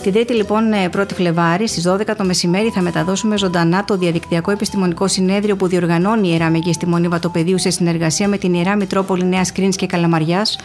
Την 0.03 0.13
Τρίτη, 0.13 0.35
λοιπόν, 0.35 0.65
1η 0.93 1.11
ε, 1.11 1.15
Φλεβάρη, 1.15 1.69
στις 1.69 1.89
12 1.89 2.01
το 2.17 2.25
μεσημέρι, 2.25 2.69
θα 2.69 2.81
μεταδώσουμε 2.81 3.39
ζωντανά 3.39 3.85
το 3.85 3.97
διαδικτυακό 3.97 4.51
επιστημονικό 4.51 5.09
συνέδριο 5.09 5.57
που 5.57 5.67
διοργανώνει 5.67 6.29
η 6.29 6.31
Ιερά 6.33 6.51
Μεγίστη 6.51 6.87
Μονή 6.87 7.09
Βατοπεδίου 7.09 7.59
σε 7.59 7.71
συνεργασία 7.71 8.29
με 8.29 8.39
την 8.39 8.55
Ιερά 8.55 8.77
Μητρόπολη 8.77 9.25
Νέας 9.25 9.53
Κρίνης 9.53 9.77
και 9.77 9.87
Καλαμαριάς, 9.87 10.59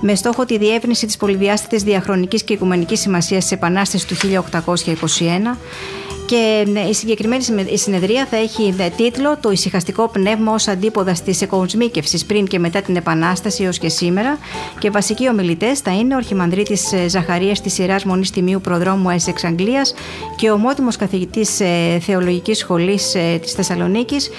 με 0.00 0.14
στόχο 0.14 0.44
τη 0.44 0.58
διεύρυνση 0.58 1.06
της 1.06 1.16
πολυδιάστατης 1.16 1.82
διαχρονικής 1.82 2.42
και 2.42 2.52
οικουμενικής 2.52 3.00
σημασίας 3.00 3.42
της 3.42 3.52
Επανάστασης 3.52 4.06
του 4.06 4.14
1821 4.14 5.56
και 6.28 6.66
ναι, 6.70 6.80
η 6.80 6.94
συγκεκριμένη 6.94 7.42
συνεδρία 7.74 8.26
θα 8.30 8.36
έχει 8.36 8.74
ναι, 8.76 8.90
τίτλο 8.96 9.36
Το 9.40 9.50
ησυχαστικό 9.50 10.08
πνεύμα 10.08 10.52
ως 10.52 10.68
αντίποδα 10.68 11.12
τη 11.12 11.38
εκοσμίκευση 11.40 12.26
πριν 12.26 12.46
και 12.46 12.58
μετά 12.58 12.80
την 12.80 12.96
Επανάσταση 12.96 13.64
έως 13.64 13.78
και 13.78 13.88
σήμερα. 13.88 14.38
Και 14.78 14.90
βασικοί 14.90 15.28
ομιλητές 15.28 15.80
θα 15.80 15.90
είναι 15.90 16.14
ο 16.14 16.16
Αρχιμανδρίτης 16.16 16.92
ε, 16.92 17.08
Ζαχαρίας 17.08 17.60
της 17.60 17.78
Ιεράς 17.78 18.04
Μονής 18.04 18.30
Τιμίου 18.30 18.60
Προδρόμου 18.60 19.10
Έσεξ 19.10 19.44
Αγγλία 19.44 19.82
και 20.36 20.50
ο 20.50 20.56
μότιμο 20.56 20.88
καθηγητής 20.98 21.60
ε, 21.60 21.98
Θεολογικής 22.00 22.58
Σχολής 22.58 23.14
ε, 23.14 23.38
της 23.42 23.52
Θεσσαλονίκης 23.52 24.30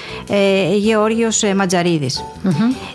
Γεώργιος 0.78 1.44
Ματζαρίδης. 1.56 2.24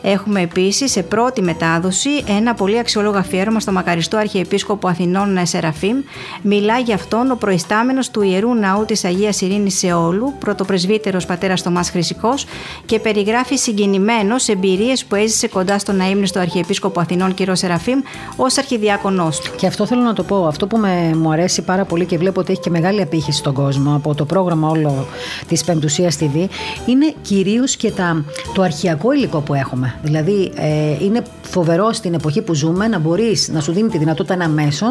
Έχουμε 0.02 0.40
επίσης 0.40 0.90
σε 0.90 1.02
πρώτη 1.02 1.42
μετάδοση 1.42 2.10
ένα 2.38 2.54
πολύ 2.54 2.78
αξιόλογο 2.78 3.18
αφιέρωμα 3.18 3.60
στο 3.60 3.72
μακαριστό 3.72 4.16
Αρχιεπίσκοπο 4.16 4.88
Αθηνών 4.88 5.46
Σεραφείμ. 5.46 5.96
Μιλά 6.42 6.78
για 6.78 6.94
αυτόν 6.94 7.30
ο 7.30 7.36
προϊστάμενος 7.36 8.10
του 8.10 8.22
ιερού 8.22 8.54
ναού 8.54 8.83
της 8.84 9.04
Αγίας 9.04 9.40
Ειρήνης 9.40 9.78
Σεόλου, 9.78 10.32
πρωτοπρεσβύτερος 10.38 11.26
πατέρας 11.26 11.62
Τομά 11.62 11.82
Χρυσικός 11.82 12.46
και 12.84 12.98
περιγράφει 12.98 13.56
συγκινημένος 13.56 14.48
εμπειρίες 14.48 15.04
που 15.04 15.14
έζησε 15.14 15.48
κοντά 15.48 15.78
στον 15.78 16.00
αίμνηστο 16.00 16.40
Αρχιεπίσκοπο 16.40 17.00
Αθηνών 17.00 17.34
κ. 17.34 17.38
Σεραφείμ 17.52 18.00
ως 18.36 18.58
αρχιδιάκονός 18.58 19.38
του. 19.40 19.50
Και 19.56 19.66
αυτό 19.66 19.86
θέλω 19.86 20.02
να 20.02 20.12
το 20.12 20.22
πω. 20.22 20.46
Αυτό 20.46 20.66
που 20.66 20.76
με, 20.76 21.10
μου 21.16 21.32
αρέσει 21.32 21.62
πάρα 21.62 21.84
πολύ 21.84 22.04
και 22.04 22.18
βλέπω 22.18 22.40
ότι 22.40 22.52
έχει 22.52 22.60
και 22.60 22.70
μεγάλη 22.70 23.02
απήχηση 23.02 23.38
στον 23.38 23.54
κόσμο 23.54 23.94
από 23.94 24.14
το 24.14 24.24
πρόγραμμα 24.24 24.68
όλο 24.68 25.06
της 25.48 25.64
Πεμπτουσίας 25.64 26.18
TV 26.20 26.46
είναι 26.86 27.14
κυρίως 27.22 27.76
και 27.76 27.90
τα, 27.90 28.24
το 28.54 28.62
αρχιακό 28.62 29.12
υλικό 29.12 29.40
που 29.40 29.54
έχουμε. 29.54 29.94
Δηλαδή, 30.02 30.52
ε, 30.54 31.04
είναι 31.04 31.22
φοβερό 31.42 31.92
στην 31.92 32.14
εποχή 32.14 32.42
που 32.42 32.54
ζούμε 32.54 32.88
να 32.88 32.98
μπορείς 32.98 33.48
να 33.48 33.60
σου 33.60 33.72
δίνει 33.72 33.88
τη 33.88 33.98
δυνατότητα 33.98 34.34
ένα 34.34 34.48
μέσο 34.48 34.86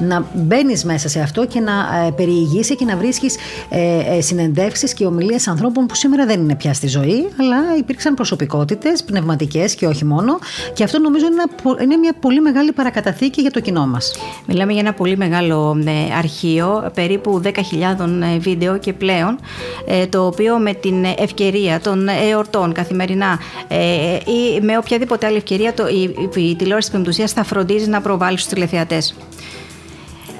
να 0.00 0.26
μπαίνεις 0.34 0.84
μέσα 0.84 1.08
σε 1.08 1.20
αυτό 1.20 1.46
και 1.46 1.60
να 1.60 1.72
ε, 2.06 2.10
περιηγήσει 2.10 2.76
και 2.76 2.84
να 2.84 2.96
βρίσκεις 2.96 3.35
ε, 3.68 4.16
ε, 4.16 4.20
συνεντεύξεις 4.20 4.94
και 4.94 5.06
ομιλίες 5.06 5.48
ανθρώπων 5.48 5.86
που 5.86 5.94
σήμερα 5.94 6.26
δεν 6.26 6.40
είναι 6.40 6.54
πια 6.54 6.74
στη 6.74 6.86
ζωή, 6.86 7.28
αλλά 7.40 7.76
υπήρξαν 7.78 8.14
προσωπικότητες, 8.14 9.04
πνευματικές 9.04 9.74
και 9.74 9.86
όχι 9.86 10.04
μόνο. 10.04 10.38
Και 10.72 10.84
αυτό 10.84 10.98
νομίζω 10.98 11.26
είναι, 11.26 11.82
είναι 11.82 11.96
μια 11.96 12.14
πολύ 12.20 12.40
μεγάλη 12.40 12.72
παρακαταθήκη 12.72 13.40
για 13.40 13.50
το 13.50 13.60
κοινό 13.60 13.86
μας. 13.86 14.12
Μιλάμε 14.46 14.72
για 14.72 14.80
ένα 14.80 14.92
πολύ 14.92 15.16
μεγάλο 15.16 15.82
ε, 15.86 16.14
αρχείο, 16.16 16.90
περίπου 16.94 17.40
10.000 17.44 17.50
ε, 18.34 18.38
βίντεο 18.38 18.78
και 18.78 18.92
πλέον, 18.92 19.38
ε, 19.86 20.06
το 20.06 20.26
οποίο 20.26 20.58
με 20.58 20.74
την 20.74 21.04
ευκαιρία 21.18 21.80
των 21.80 22.08
εορτών 22.08 22.72
καθημερινά 22.72 23.38
ή 24.26 24.60
με 24.60 24.76
οποιαδήποτε 24.76 25.26
άλλη 25.26 25.36
ευκαιρία 25.36 25.74
το, 25.74 25.86
η, 25.88 26.14
η, 26.34 26.48
η 26.48 26.56
τηλεόραση 26.56 26.90
της 26.90 27.32
θα 27.32 27.44
φροντίζει 27.44 27.88
να 27.88 28.00
προβάλλει 28.00 28.38
στους 28.38 28.52
τηλεθεατές. 28.52 29.14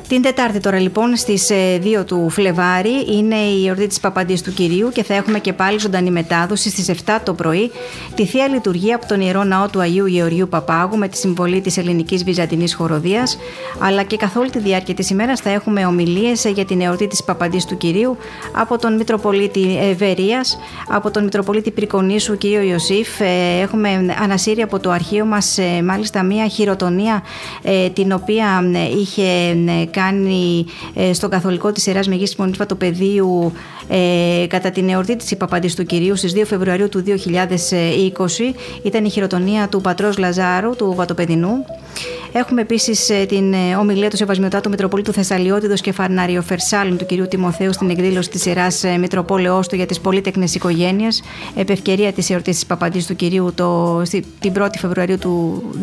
Την 0.09 0.23
Τετάρτη 0.23 0.61
τώρα 0.61 0.79
λοιπόν 0.79 1.17
στις 1.17 1.51
2 1.51 1.55
ε, 1.99 2.05
του 2.05 2.31
Φλεβάρι 2.31 3.05
είναι 3.17 3.37
η 3.37 3.67
εορτή 3.67 3.87
της 3.87 4.01
Παπαντής 4.01 4.43
του 4.43 4.53
Κυρίου 4.53 4.91
και 4.93 5.03
θα 5.05 5.15
έχουμε 5.15 5.39
και 5.39 5.53
πάλι 5.53 5.79
ζωντανή 5.79 6.11
μετάδοση 6.11 6.71
στις 6.71 6.91
7 7.07 7.19
το 7.25 7.35
πρωί 7.35 7.71
τη 8.15 8.27
Θεία 8.27 8.49
Λειτουργία 8.49 8.97
από 8.97 9.07
τον 9.07 9.21
Ιερό 9.21 9.45
Ναό 9.45 9.69
του 9.69 9.81
Αγίου 9.81 10.07
Γεωργίου 10.07 10.49
Παπάγου 10.49 10.97
με 10.97 11.09
τη 11.09 11.17
συμβολή 11.17 11.61
της 11.61 11.77
ελληνικής 11.77 12.25
βυζαντινής 12.25 12.75
χοροδίας 12.75 13.39
αλλά 13.79 14.03
και 14.03 14.17
καθ' 14.17 14.37
όλη 14.37 14.51
τη 14.51 14.59
διάρκεια 14.59 14.95
της 14.95 15.11
ημέρας 15.11 15.41
θα 15.41 15.51
έχουμε 15.51 15.87
ομιλίες 15.87 16.45
για 16.45 16.65
την 16.65 16.81
εορτή 16.81 17.07
της 17.07 17.25
Παπαντής 17.25 17.65
του 17.65 17.77
Κυρίου 17.77 18.17
από 18.53 18.79
τον 18.79 18.97
Μητροπολίτη 18.97 19.95
Βερίας, 19.97 20.59
από 20.89 21.11
τον 21.11 21.25
Μητροπολίτη 21.25 21.71
Πρικονίσου 21.71 22.39
κ. 22.39 22.45
Ιωσήφ. 22.45 23.21
Ε, 23.21 23.61
έχουμε 23.61 24.15
ανασύρει 24.23 24.63
από 24.63 24.79
το 24.79 24.91
αρχείο 24.91 25.25
μας 25.25 25.59
ε, 25.59 25.83
μάλιστα 25.83 26.23
μια 26.23 26.49
χειροτονία 26.49 27.23
την 27.93 28.13
οποία 28.13 28.63
είχε 29.01 29.55
κάνει 30.01 30.67
ε, 30.95 31.13
στο 31.13 31.29
καθολικό 31.29 31.73
της 31.73 31.87
Ιεράς 31.87 32.09
Μεγής 32.09 32.37
Μονής 32.37 32.57
Πατοπεδίου 32.57 33.53
ε, 33.89 34.47
κατά 34.49 34.71
την 34.71 34.89
εορτή 34.89 35.17
της 35.17 35.37
Παπαντής 35.37 35.75
του 35.75 35.85
Κυρίου 35.85 36.17
στις 36.17 36.33
2 36.37 36.43
Φεβρουαρίου 36.47 36.89
του 36.89 37.05
2020 37.07 37.13
ήταν 38.83 39.05
η 39.05 39.11
χειροτονία 39.11 39.69
του 39.69 39.81
πατρός 39.81 40.19
Λαζάρου 40.19 40.77
του 40.77 40.93
Βατοπεδινού 40.97 41.65
Έχουμε 42.33 42.61
επίσης 42.61 43.11
ε, 43.11 43.25
την 43.25 43.55
ομιλία 43.79 44.11
του 44.11 44.17
Σεβασμιωτάτου 44.17 44.71
Μητροπολίτου 44.71 45.13
Θεσσαλιώτηδο 45.13 45.75
και 45.75 45.93
Φαρνάριο 45.93 46.43
Φερσάλων 46.43 46.97
του 46.97 47.07
κυρίου 47.07 47.29
Τιμοθέου 47.29 47.73
στην 47.73 47.91
εκδήλωση 47.91 48.31
της 48.31 48.47
Ιεράς 48.47 48.85
Μητροπόλεω 48.99 49.61
του 49.69 49.77
για 49.77 49.87
τις 49.87 50.01
πολίτεκνε 50.01 50.45
οικογένειες, 50.55 51.23
επ' 51.57 51.71
ευκαιρία 51.71 52.13
της 52.13 52.31
εορτής 52.31 52.55
της 52.55 52.67
Παπαντή 52.67 53.05
του 53.05 53.17
κυρίου 53.17 53.53
το, 53.55 54.03
την 54.41 54.53
1η 54.59 54.79
Φεβρουαρίου 54.79 55.19
του 55.19 55.63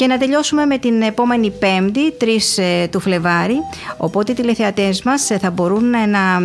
Και 0.00 0.06
να 0.06 0.18
τελειώσουμε 0.18 0.64
με 0.66 0.78
την 0.78 1.02
επόμενη 1.02 1.50
Πέμπτη, 1.50 2.14
3 2.20 2.24
ε, 2.56 2.88
του 2.88 3.00
Φλεβάρι. 3.00 3.54
Οπότε 3.96 4.32
οι 4.32 4.34
τηλεθεατές 4.34 5.02
μας 5.02 5.30
ε, 5.30 5.38
θα 5.38 5.50
μπορούν 5.50 5.90
να, 5.90 6.40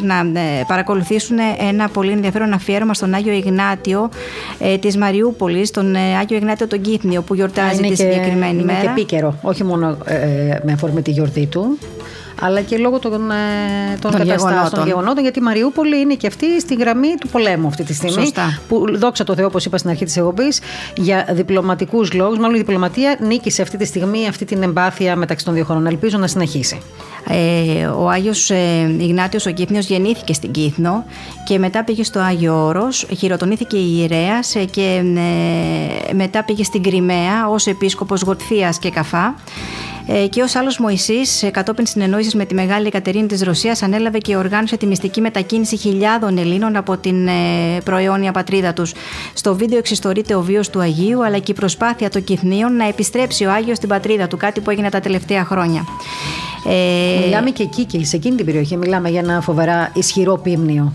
να 0.00 0.40
ε, 0.40 0.64
παρακολουθήσουν 0.66 1.36
ένα 1.68 1.88
πολύ 1.88 2.10
ενδιαφέρον 2.10 2.52
αφιέρωμα 2.52 2.94
στον 2.94 3.14
Άγιο 3.14 3.32
Ιγνάτιο 3.32 4.08
της 4.80 4.96
Μαριούπολης, 4.96 5.70
τον 5.70 5.94
Άγιο 6.20 6.36
Ιγνάτιο 6.36 6.66
τον 6.66 6.80
Κύθνιο 6.80 7.22
που 7.22 7.34
γιορτάζει 7.34 7.80
τη 7.80 7.94
συγκεκριμένη 7.94 8.52
είναι 8.52 8.62
μέρα. 8.62 8.78
Είναι 8.78 8.86
και 8.86 9.00
επίκαιρο, 9.00 9.38
όχι 9.42 9.64
μόνο 9.64 9.96
με 10.62 10.72
αφορμή 10.72 11.02
τη 11.02 11.10
γιορτή 11.10 11.46
του, 11.46 11.78
αλλά 12.40 12.60
και 12.60 12.76
λόγω 12.76 12.98
των, 12.98 13.30
ε, 13.30 13.34
των, 14.00 14.10
καταστάσεων, 14.10 14.86
γεγονότων. 14.86 15.22
Γιατί 15.22 15.38
η 15.38 15.42
Μαριούπολη 15.42 16.00
είναι 16.00 16.14
και 16.14 16.26
αυτή 16.26 16.60
στη 16.60 16.74
γραμμή 16.74 17.14
του 17.20 17.28
πολέμου 17.28 17.66
αυτή 17.66 17.84
τη 17.84 17.94
στιγμή. 17.94 18.20
Σωστά. 18.20 18.58
Που 18.68 18.96
δόξα 18.96 19.24
τω 19.24 19.34
Θεώ, 19.34 19.46
όπως 19.46 19.64
είπα 19.64 19.78
στην 19.78 19.90
αρχή 19.90 20.04
της 20.04 20.16
εκπομπής, 20.16 20.60
για 20.96 21.26
διπλωματικούς 21.30 22.12
λόγους, 22.12 22.38
μάλλον 22.38 22.54
η 22.54 22.58
διπλωματία 22.58 23.16
νίκησε 23.20 23.62
αυτή 23.62 23.76
τη 23.76 23.84
στιγμή 23.84 24.28
αυτή 24.28 24.44
την 24.44 24.62
εμπάθεια 24.62 25.16
μεταξύ 25.16 25.44
των 25.44 25.54
δύο 25.54 25.64
χωρών. 25.64 25.86
Ελπίζω 25.86 26.18
να 26.18 26.26
συνεχίσει. 26.26 26.80
Ε, 27.28 27.86
ο 27.86 28.08
Άγιος 28.08 28.50
ε, 28.50 28.96
Ιγνάτιος 28.98 29.46
ο 29.46 29.50
Κύθνιος 29.50 29.86
γεννήθηκε 29.86 30.32
στην 30.32 30.50
Κύθνο 30.50 31.04
και 31.44 31.58
μετά 31.58 31.84
πήγε 31.84 32.04
στο 32.04 32.20
Άγιο 32.20 32.64
Όρος, 32.64 33.06
χειροτονήθηκε 33.16 33.76
η 33.76 33.96
ιερέας 33.96 34.54
ε, 34.54 34.64
και 34.64 35.02
ε, 36.10 36.14
μετά 36.14 36.44
πήγε 36.44 36.64
στην 36.64 36.82
Κρυμαία 36.82 37.48
ως 37.48 37.66
επίσκοπος 37.66 38.22
Γορτθίας 38.22 38.78
και 38.78 38.90
Καφά 38.90 39.26
ε, 39.26 39.93
και 40.30 40.42
ως 40.42 40.54
άλλος 40.54 40.78
Μωησή, 40.78 41.18
ε, 41.40 41.50
κατόπιν 41.50 41.86
συνεννόησης 41.86 42.34
με 42.34 42.44
τη 42.44 42.54
Μεγάλη 42.54 42.86
Εκατερίνη 42.86 43.26
της 43.26 43.42
Ρωσίας, 43.42 43.82
ανέλαβε 43.82 44.18
και 44.18 44.36
οργάνωσε 44.36 44.76
τη 44.76 44.86
μυστική 44.86 45.20
μετακίνηση 45.20 45.76
χιλιάδων 45.76 46.38
Ελλήνων 46.38 46.76
από 46.76 46.96
την 46.96 47.26
ε, 47.26 47.32
προαιώνια 47.84 48.32
πατρίδα 48.32 48.72
τους. 48.72 48.92
Στο 49.34 49.54
βίντεο 49.54 49.78
εξιστορείται 49.78 50.34
ο 50.34 50.42
βίος 50.42 50.70
του 50.70 50.80
Αγίου, 50.80 51.24
αλλά 51.24 51.38
και 51.38 51.52
η 51.52 51.54
προσπάθεια 51.54 52.10
των 52.10 52.24
Κυθνίων 52.24 52.76
να 52.76 52.88
επιστρέψει 52.88 53.44
ο 53.44 53.52
Άγιος 53.52 53.76
στην 53.76 53.88
πατρίδα 53.88 54.26
του, 54.26 54.36
κάτι 54.36 54.60
που 54.60 54.70
έγινε 54.70 54.88
τα 54.88 55.00
τελευταία 55.00 55.44
χρόνια. 55.44 55.84
Ε... 56.68 57.24
Μιλάμε 57.24 57.50
και 57.50 57.62
εκεί 57.62 57.84
και 57.84 58.04
σε 58.04 58.16
εκείνη 58.16 58.36
την 58.36 58.44
περιοχή. 58.44 58.76
Μιλάμε 58.76 59.08
για 59.08 59.20
ένα 59.20 59.40
φοβερά 59.40 59.90
ισχυρό 59.94 60.36
πίμνιο. 60.36 60.92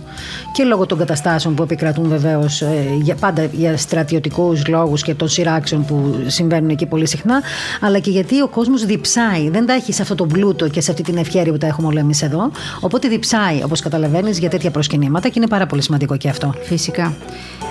Και 0.53 0.63
λόγω 0.63 0.85
των 0.85 0.97
καταστάσεων 0.97 1.55
που 1.55 1.63
επικρατούν 1.63 2.07
βεβαίως 2.09 2.63
για, 3.01 3.15
πάντα 3.15 3.49
για 3.51 3.77
στρατιωτικούς 3.77 4.67
λόγους 4.67 5.03
και 5.03 5.13
των 5.13 5.27
σειράξεων 5.27 5.85
που 5.85 6.23
συμβαίνουν 6.27 6.69
εκεί 6.69 6.85
πολύ 6.85 7.07
συχνά, 7.07 7.41
αλλά 7.81 7.99
και 7.99 8.09
γιατί 8.09 8.41
ο 8.41 8.47
κόσμος 8.47 8.85
διψάει. 8.85 9.49
Δεν 9.49 9.65
τα 9.65 9.73
έχει 9.73 9.93
σε 9.93 10.01
αυτό 10.01 10.15
το 10.15 10.25
πλούτο 10.25 10.67
και 10.67 10.81
σε 10.81 10.91
αυτή 10.91 11.03
την 11.03 11.17
ευχαίρεια 11.17 11.51
που 11.51 11.57
τα 11.57 11.67
έχουμε 11.67 11.87
όλα 11.87 11.99
εμείς 11.99 12.21
εδώ. 12.21 12.51
Οπότε 12.79 13.07
διψάει, 13.07 13.61
όπως 13.63 13.79
καταλαβαίνεις, 13.79 14.39
για 14.39 14.49
τέτοια 14.49 14.71
προσκυνήματα 14.71 15.27
και 15.27 15.33
είναι 15.37 15.47
πάρα 15.47 15.65
πολύ 15.65 15.81
σημαντικό 15.81 16.17
και 16.17 16.29
αυτό. 16.29 16.53
Φυσικά. 16.61 17.13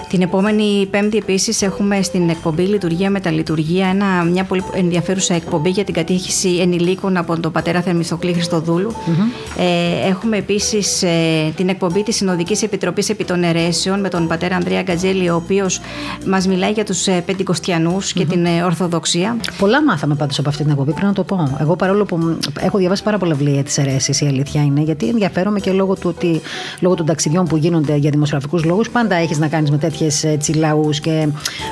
Την 0.09 0.23
επόμενη 0.23 0.87
Πέμπτη 0.91 1.17
επίσης 1.17 1.63
έχουμε 1.63 2.03
στην 2.03 2.29
εκπομπή 2.29 2.63
Λειτουργία 2.63 3.11
με 3.11 3.21
τα 3.21 3.31
Λειτουργία 3.31 3.87
ένα, 3.89 4.25
μια 4.25 4.45
πολύ 4.45 4.63
ενδιαφέρουσα 4.75 5.35
εκπομπή 5.35 5.71
για 5.71 5.85
την 5.85 5.95
κατήχηση 5.95 6.49
ενηλίκων 6.49 7.17
από 7.17 7.41
τον 7.41 7.53
πατέρα 7.53 7.83
Θερμιστοκλή 7.83 8.33
Χριστοδούλου. 8.33 8.93
Mm-hmm. 8.93 9.61
Ε, 9.61 10.09
έχουμε 10.09 10.37
επίσης 10.37 11.03
ε, 11.03 11.53
την 11.57 11.69
εκπομπή 11.69 12.03
της 12.03 12.17
Συνοδικής 12.17 12.63
Επιτροπής 12.63 13.09
Επί 13.09 13.25
των 13.25 13.43
Ερέσεων 13.43 14.01
με 14.01 14.09
τον 14.09 14.27
πατέρα 14.27 14.57
Ανδρέα 14.57 14.83
Γκατζέλη, 14.83 15.29
ο 15.29 15.35
οποίος 15.35 15.81
μας 16.27 16.47
μιλάει 16.47 16.71
για 16.71 16.85
τους 16.85 17.07
ε, 17.07 17.23
πεντηκοστιανου 17.27 18.01
mm-hmm. 18.01 18.13
και 18.15 18.25
την 18.25 18.45
ε, 18.45 18.63
Ορθοδοξία. 18.63 19.37
Πολλά 19.59 19.83
μάθαμε 19.83 20.15
πάντως 20.15 20.39
από 20.39 20.49
αυτή 20.49 20.63
την 20.63 20.71
εκπομπή, 20.71 20.91
πρέπει 20.91 21.07
να 21.07 21.13
το 21.13 21.25
πω. 21.25 21.59
Εγώ 21.61 21.77
παρόλο 21.77 22.05
που 22.05 22.39
έχω 22.61 22.79
διαβάσει 22.79 23.03
πάρα 23.03 23.19
πολλά 23.19 23.35
βιβλία 23.35 23.63
της 23.63 23.79
αιρέσης, 23.79 24.21
η 24.21 24.27
αλήθεια 24.27 24.63
είναι, 24.63 24.81
γιατί 24.81 25.09
ενδιαφέρομαι 25.09 25.61
και 25.61 25.71
λόγω, 25.71 25.95
του 25.95 26.15
ότι, 26.17 26.41
λόγω 26.81 26.95
των 26.95 27.07
ταξιδιών 27.07 27.45
που 27.45 27.57
γίνονται 27.57 27.97
για 27.97 28.11
δημοσιογραφικούς 28.11 28.65
λόγους, 28.65 28.91
πάντα 28.91 29.15
έχεις 29.15 29.39
να 29.39 29.49
κάνεις 29.49 29.71
με 29.71 29.77
τέτοια 29.79 29.98
τέτοιε 29.99 30.55
λαού 30.55 30.91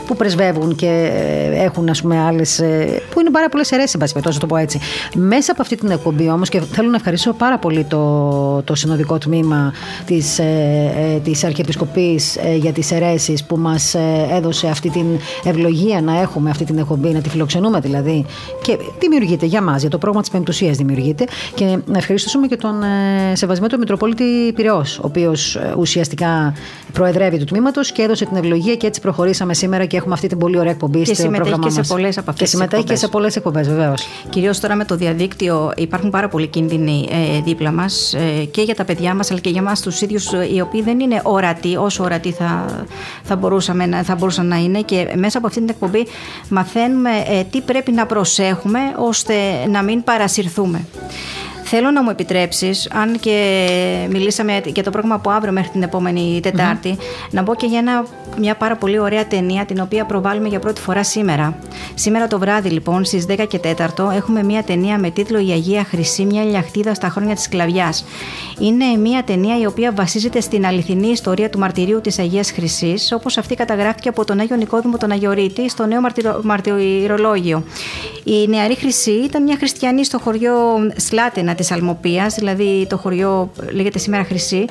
που 0.06 0.16
πρεσβεύουν 0.16 0.74
και 0.74 1.10
ε, 1.14 1.64
έχουν 1.64 1.88
ας 1.88 2.02
πούμε 2.02 2.18
άλλες, 2.20 2.58
ε, 2.58 3.02
που 3.10 3.20
είναι 3.20 3.30
πάρα 3.30 3.48
πολλές 3.48 3.70
αιρέσεις, 3.70 3.94
εν 3.94 4.22
πάση 4.22 4.38
το 4.38 4.46
πω 4.46 4.56
έτσι. 4.56 4.78
Μέσα 5.14 5.52
από 5.52 5.62
αυτή 5.62 5.76
την 5.76 5.90
εκπομπή 5.90 6.28
όμως 6.28 6.48
και 6.48 6.60
θέλω 6.60 6.88
να 6.88 6.96
ευχαριστήσω 6.96 7.32
πάρα 7.32 7.58
πολύ 7.58 7.84
το, 7.84 8.62
το 8.62 8.74
συνοδικό 8.74 9.18
τμήμα 9.18 9.72
της 10.06 10.38
ε, 10.38 11.14
ε, 11.14 11.18
της 11.20 11.44
Αρχιεπισκοπής 11.44 12.36
ε, 12.36 12.54
για 12.56 12.72
τις 12.72 12.90
αιρέσεις 12.90 13.44
που 13.44 13.56
μας 13.56 13.94
ε, 13.94 14.26
έδωσε 14.30 14.66
αυτή 14.68 14.90
την 14.90 15.06
ευλογία 15.44 16.00
να 16.00 16.20
έχουμε 16.20 16.50
αυτή 16.50 16.64
την 16.64 16.78
εκπομπή, 16.78 17.08
να 17.08 17.20
τη 17.20 17.28
φιλοξενούμε 17.28 17.80
δηλαδή. 17.80 18.24
Και 18.62 18.78
δημιουργείται 18.98 19.46
για 19.46 19.62
μας, 19.62 19.80
για 19.80 19.90
το 19.90 19.98
πρόγραμμα 19.98 20.22
της 20.22 20.30
Πεμπτουσίας 20.30 20.76
δημιουργείται. 20.76 21.24
Και 21.54 21.64
να 21.86 21.98
ευχαριστήσουμε 21.98 22.46
και 22.46 22.56
τον 22.56 22.82
ε, 22.82 23.34
Σεβασμένο 23.34 23.78
Μητροπόλητη 23.78 24.52
Πυραιός, 24.54 24.98
ο 24.98 25.02
οποίος 25.04 25.56
ε, 25.56 25.74
ουσιαστικά 25.78 26.54
προεδρεύει 26.92 27.38
του 27.38 27.44
τμήματος 27.44 27.92
και 27.92 28.02
έδωσε 28.02 28.15
την 28.24 28.36
ευλογία 28.36 28.74
και 28.76 28.86
έτσι 28.86 29.00
προχωρήσαμε 29.00 29.54
σήμερα 29.54 29.84
και 29.84 29.96
έχουμε 29.96 30.14
αυτή 30.14 30.26
την 30.26 30.38
πολύ 30.38 30.58
ωραία 30.58 30.70
εκπομπή 30.70 30.98
Και 30.98 31.04
στο 31.04 31.14
συμμετέχει 31.14 31.40
πρόγραμμά 31.40 31.64
και 31.66 31.72
σε 31.72 31.78
μας. 31.78 31.88
πολλές 31.88 32.18
από 32.18 32.30
αυτές 32.30 32.50
Και 32.50 32.56
συμμετέχει 32.56 32.84
και 32.84 32.94
σε 32.96 33.08
πολλές 33.08 33.36
εκπομπές, 33.36 33.68
βεβαίως. 33.68 34.06
Κυρίως 34.30 34.60
τώρα 34.60 34.74
με 34.74 34.84
το 34.84 34.96
διαδίκτυο 34.96 35.72
υπάρχουν 35.76 36.10
πάρα 36.10 36.28
πολλοί 36.28 36.46
κίνδυνοι 36.46 37.08
ε, 37.36 37.40
δίπλα 37.40 37.72
μας 37.72 38.14
ε, 38.14 38.44
και 38.44 38.62
για 38.62 38.74
τα 38.74 38.84
παιδιά 38.84 39.14
μας 39.14 39.30
αλλά 39.30 39.40
και 39.40 39.50
για 39.50 39.60
εμάς 39.60 39.80
τους 39.80 40.00
ίδιους, 40.00 40.30
οι 40.54 40.60
οποίοι 40.60 40.82
δεν 40.82 41.00
είναι 41.00 41.20
ορατοί 41.24 41.76
όσο 41.76 42.04
ορατοί 42.04 42.30
θα, 42.32 42.64
θα, 43.22 43.36
μπορούσαμε, 43.36 43.86
να- 43.86 44.02
θα 44.02 44.14
μπορούσαν 44.14 44.46
να 44.46 44.56
είναι. 44.56 44.80
Και 44.80 45.08
μέσα 45.16 45.38
από 45.38 45.46
αυτή 45.46 45.58
την 45.58 45.68
εκπομπή 45.68 46.06
μαθαίνουμε 46.48 47.10
ε, 47.10 47.42
τι 47.50 47.60
πρέπει 47.60 47.92
να 47.92 48.06
προσέχουμε 48.06 48.78
ώστε 48.98 49.34
να 49.70 49.82
μην 49.82 50.04
παρασυρθούμε. 50.04 50.84
Θέλω 51.68 51.90
να 51.90 52.02
μου 52.02 52.10
επιτρέψεις, 52.10 52.90
αν 52.92 53.18
και 53.20 53.66
μιλήσαμε 54.10 54.60
για 54.64 54.82
το 54.82 54.90
πρόγραμμα 54.90 55.14
από 55.14 55.30
αύριο 55.30 55.52
μέχρι 55.52 55.70
την 55.70 55.82
επόμενη 55.82 56.40
Τετάρτη, 56.42 56.96
να 57.30 57.42
πω 57.42 57.54
και 57.54 57.66
για 57.66 57.78
ένα, 57.78 58.04
μια 58.38 58.54
πάρα 58.54 58.76
πολύ 58.76 58.98
ωραία 58.98 59.26
ταινία 59.26 59.64
την 59.64 59.80
οποία 59.80 60.04
προβάλλουμε 60.04 60.48
για 60.48 60.58
πρώτη 60.58 60.80
φορά 60.80 61.04
σήμερα. 61.04 61.58
Σήμερα 61.94 62.26
το 62.26 62.38
βράδυ 62.38 62.68
λοιπόν 62.68 63.04
στις 63.04 63.26
10 63.28 63.46
και 63.48 63.60
4 63.96 64.10
έχουμε 64.14 64.42
μια 64.42 64.62
ταινία 64.62 64.98
με 64.98 65.10
τίτλο 65.10 65.38
«Η 65.38 65.50
Αγία 65.50 65.84
Χρυσή, 65.84 66.24
μια 66.24 66.44
λιαχτίδα 66.44 66.94
στα 66.94 67.08
χρόνια 67.08 67.34
της 67.34 67.44
σκλαβιάς». 67.44 68.04
Είναι 68.58 68.84
μια 68.84 69.22
ταινία 69.24 69.58
η 69.58 69.66
οποία 69.66 69.92
βασίζεται 69.92 70.40
στην 70.40 70.66
αληθινή 70.66 71.08
ιστορία 71.08 71.50
του 71.50 71.58
μαρτυρίου 71.58 72.00
της 72.00 72.18
Αγίας 72.18 72.50
Χρυσής, 72.50 73.12
όπως 73.12 73.38
αυτή 73.38 73.54
καταγράφηκε 73.54 74.08
από 74.08 74.24
τον 74.24 74.40
Άγιο 74.40 74.56
Νικόδημο 74.56 74.96
τον 74.96 75.10
Αγιορείτη 75.10 75.68
στο 75.68 75.86
νέο 75.86 76.00
μαρτυρο- 76.00 76.42
μαρτυρολόγιο. 76.42 77.64
Η 78.24 78.46
νεαρή 78.48 78.74
Χρυσή 78.76 79.10
ήταν 79.10 79.42
μια 79.42 79.56
χριστιανή 79.56 80.04
στο 80.04 80.18
χωριό 80.18 80.54
Σλάτενα 80.96 81.54
της 81.56 81.70
Αλμοπίας, 81.70 82.34
δηλαδή 82.34 82.86
το 82.88 82.96
χωριό 82.96 83.50
λέγεται 83.72 83.98
σήμερα 83.98 84.24
Χρυσή, 84.24 84.64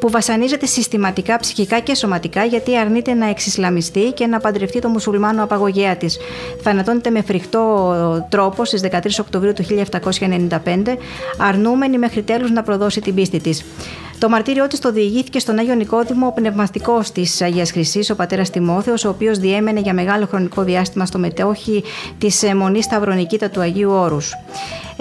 που 0.00 0.10
βασανίζεται 0.10 0.66
συστηματικά 0.66 1.38
ψυχικά 1.38 1.80
και 1.80 1.94
σωματικά 1.94 2.44
γιατί 2.44 2.78
αρνείται 2.78 3.14
να 3.14 3.28
εξισλαμιστεί 3.28 4.12
και 4.14 4.26
να 4.26 4.38
παντρευτεί 4.38 4.78
το 4.78 4.88
μουσουλμάνο 4.88 5.42
απαγωγέα 5.42 5.96
της. 5.96 6.18
Θανατώνεται 6.62 7.10
με 7.10 7.22
φρικτό 7.22 8.26
τρόπο 8.28 8.64
στις 8.64 8.80
13 8.90 9.20
Οκτωβρίου 9.20 9.52
του 9.52 9.64
1795, 9.64 10.96
αρνούμενη 11.38 11.98
μέχρι 11.98 12.22
τέλους 12.22 12.50
να 12.50 12.62
προδώσει 12.62 13.00
την 13.00 13.14
πίστη 13.14 13.40
της. 13.40 13.64
Το 14.20 14.28
μαρτύριό 14.28 14.66
της 14.66 14.78
το 14.78 14.92
διηγήθηκε 14.92 15.38
στον 15.38 15.58
Άγιο 15.58 15.74
Νικόδημο, 15.74 16.26
ο 16.26 16.32
πνευματικός 16.32 17.12
της 17.12 17.42
Αγίας 17.42 17.70
Χρυσής, 17.70 18.10
ο 18.10 18.14
πατέρας 18.14 18.50
Τιμόθεος, 18.50 19.04
ο 19.04 19.08
οποίος 19.08 19.38
διέμενε 19.38 19.80
για 19.80 19.94
μεγάλο 19.94 20.26
χρονικό 20.26 20.62
διάστημα 20.62 21.06
στο 21.06 21.18
μετόχι 21.18 21.84
της 22.18 22.44
Μονής 22.56 22.84
Σταυρονικήτα 22.84 23.50
του 23.50 23.60
Αγίου 23.60 23.90
Όρους. 23.90 24.34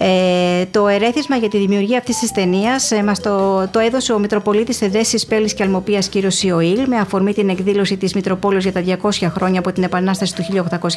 Ε, 0.01 0.65
το 0.71 0.87
ερέθισμα 0.87 1.35
για 1.35 1.49
τη 1.49 1.57
δημιουργία 1.57 1.97
αυτής 1.97 2.17
της 2.17 2.31
ταινίας 2.31 2.91
ε, 2.91 3.03
μας 3.03 3.19
το, 3.19 3.67
το 3.71 3.79
έδωσε 3.79 4.13
ο 4.13 4.19
Μητροπολίτης 4.19 4.81
Εδέση 4.81 5.27
Πέλης 5.27 5.53
και 5.53 5.63
Αλμοπίας 5.63 6.09
κ. 6.09 6.43
Ιωήλ 6.43 6.87
με 6.87 6.95
αφορμή 6.97 7.33
την 7.33 7.49
εκδήλωση 7.49 7.97
της 7.97 8.13
Μητροπόλεως 8.13 8.63
για 8.63 8.71
τα 8.71 8.83
200 9.01 9.27
χρόνια 9.29 9.59
από 9.59 9.71
την 9.71 9.83
Επανάσταση 9.83 10.35
του 10.35 10.43
1821. 10.43 10.87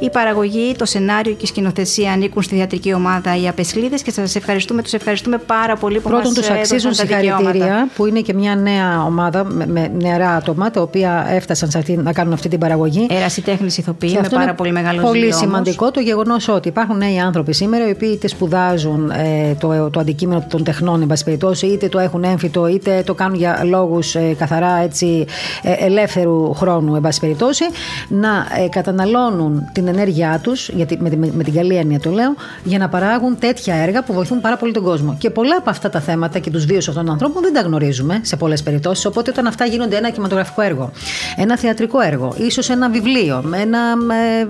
Η 0.00 0.10
παραγωγή, 0.10 0.74
το 0.78 0.84
σενάριο 0.84 1.32
και 1.32 1.44
η 1.44 1.46
σκηνοθεσία 1.46 2.12
ανήκουν 2.12 2.42
στη 2.42 2.56
θεατρική 2.56 2.92
ομάδα 2.92 3.36
Οι 3.36 3.48
Απεσλίδες 3.48 4.02
και 4.02 4.10
σας 4.10 4.34
ευχαριστούμε, 4.34 4.82
τους 4.82 4.92
ευχαριστούμε 4.92 5.38
πάρα 5.38 5.76
πολύ 5.76 6.00
που 6.00 6.08
Πρώτον, 6.08 6.24
μας 6.24 6.32
τους 6.32 6.48
έδωσαν 6.48 6.58
αξίζουν 6.58 6.82
τα 6.82 7.01
δικαιώματα. 7.01 7.01
Συγχαρητήρια 7.06 7.88
που 7.96 8.06
είναι 8.06 8.20
και 8.20 8.34
μια 8.34 8.56
νέα 8.56 9.04
ομάδα 9.04 9.44
με, 9.44 9.66
με 9.66 9.90
νεαρά 10.00 10.30
άτομα 10.30 10.70
τα 10.70 10.82
οποία 10.82 11.26
έφτασαν 11.30 11.70
σε 11.70 11.78
αυτή, 11.78 11.96
να 11.96 12.12
κάνουν 12.12 12.32
αυτή 12.32 12.48
την 12.48 12.58
παραγωγή. 12.58 13.06
Ερασιτέχνη 13.10 13.66
ηθοποιοί 13.76 14.08
Και 14.08 14.14
με 14.14 14.20
αυτό 14.20 14.34
πάρα 14.34 14.46
είναι 14.48 14.56
πολύ 14.56 14.72
μεγάλο 14.72 15.00
Πολύ 15.02 15.18
ζήλο 15.18 15.34
όμως. 15.34 15.40
σημαντικό 15.46 15.90
το 15.90 16.00
γεγονός 16.00 16.48
ότι 16.48 16.68
υπάρχουν 16.68 16.96
νέοι 16.96 17.18
άνθρωποι 17.18 17.52
σήμερα 17.52 17.88
οι 17.88 17.90
οποίοι 17.90 18.10
είτε 18.12 18.28
σπουδάζουν 18.28 19.10
ε, 19.10 19.54
το, 19.60 19.90
το 19.90 20.00
αντικείμενο 20.00 20.44
των 20.48 20.64
τεχνών, 20.64 21.00
εν 21.02 21.06
πάση 21.06 21.24
περιπτώσει, 21.24 21.66
είτε 21.66 21.88
το 21.88 21.98
έχουν 21.98 22.24
έμφυτο, 22.24 22.66
είτε 22.66 23.02
το 23.06 23.14
κάνουν 23.14 23.36
για 23.38 23.60
λόγους 23.64 24.16
καθαρά 24.38 24.80
έτσι, 24.82 25.24
ε, 25.62 25.72
ελεύθερου 25.86 26.54
χρόνου, 26.54 26.94
εν 26.94 27.00
πάση 27.00 27.20
περιπτώσει, 27.20 27.64
να 28.08 28.28
ε, 28.64 28.68
καταναλώνουν 28.68 29.68
την 29.72 29.88
ενέργειά 29.88 30.40
τους, 30.42 30.68
γιατί 30.68 30.98
με, 31.00 31.08
τη- 31.10 31.16
με, 31.16 31.30
με 31.34 31.42
την 31.44 31.54
καλή 31.54 31.74
έννοια 31.76 32.00
το 32.00 32.10
λέω, 32.10 32.34
για 32.64 32.78
να 32.78 32.88
παράγουν 32.88 33.38
τέτοια 33.38 33.74
έργα 33.74 34.02
που 34.02 34.12
βοηθούν 34.12 34.40
πάρα 34.40 34.56
πολύ 34.56 34.72
τον 34.72 34.82
κόσμο. 34.82 35.16
Και 35.18 35.30
πολλά 35.30 35.56
από 35.58 35.70
αυτά 35.70 35.90
τα 35.90 36.00
θέματα 36.00 36.38
και 36.38 36.50
τους 36.50 36.64
βίου 36.64 36.82
αυτών 36.92 37.04
των 37.04 37.12
ανθρώπων 37.14 37.42
δεν 37.42 37.52
τα 37.52 37.60
γνωρίζουμε 37.60 38.20
σε 38.22 38.36
πολλές 38.36 38.62
περιπτώσεις. 38.62 39.04
Οπότε 39.04 39.30
όταν 39.30 39.46
αυτά 39.46 39.64
γίνονται 39.64 39.96
ένα 39.96 40.10
κινηματογραφικό 40.10 40.62
έργο, 40.62 40.90
ένα 41.36 41.58
θεατρικό 41.58 42.00
έργο, 42.00 42.34
ίσως 42.38 42.70
ένα 42.70 42.88
βιβλίο, 42.90 43.44
ένα 43.60 43.78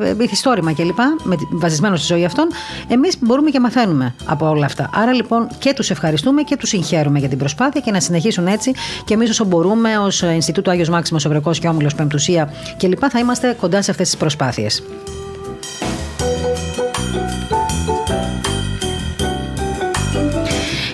ε, 0.08 0.14
μυθιστόρημα 0.14 0.72
κλπ. 0.72 0.98
με 1.22 1.36
τη- 1.36 1.44
βασισμένο 1.50 1.96
στη 1.96 2.06
ζωή 2.06 2.24
αυτών, 2.24 2.46
εμείς 2.88 3.16
μπορούμε 3.20 3.50
και 3.50 3.60
μαθαίνουμε 3.60 4.14
από 4.24 4.48
όλα 4.48 4.64
αυτά. 4.66 4.90
Άρα 4.94 5.12
λοιπόν 5.12 5.48
και 5.58 5.72
τους 5.74 5.90
ευχαριστούμε 5.90 6.42
και 6.42 6.56
τους 6.56 6.68
συγχαίρουμε 6.68 7.18
για 7.18 7.28
την 7.28 7.38
προσπάθεια 7.38 7.80
και 7.80 7.90
να 7.90 8.00
συνεχίσουν 8.00 8.46
έτσι 8.46 8.70
και 9.04 9.14
εμείς 9.14 9.30
όσο 9.30 9.44
μπορούμε 9.44 9.98
ως 9.98 10.22
Ινστιτούτο 10.22 10.70
Άγιος 10.70 10.88
Μάξιμος 10.88 11.24
Ευρεκό 11.24 11.50
και 11.50 11.68
Όμιλος 11.68 11.94
Πεμπτουσία 11.94 12.52
κλπ. 12.76 12.98
θα 13.10 13.18
είμαστε 13.18 13.56
κοντά 13.60 13.82
σε 13.82 13.90
αυτές 13.90 14.06
τις 14.08 14.16
προσπάθειες. 14.16 14.82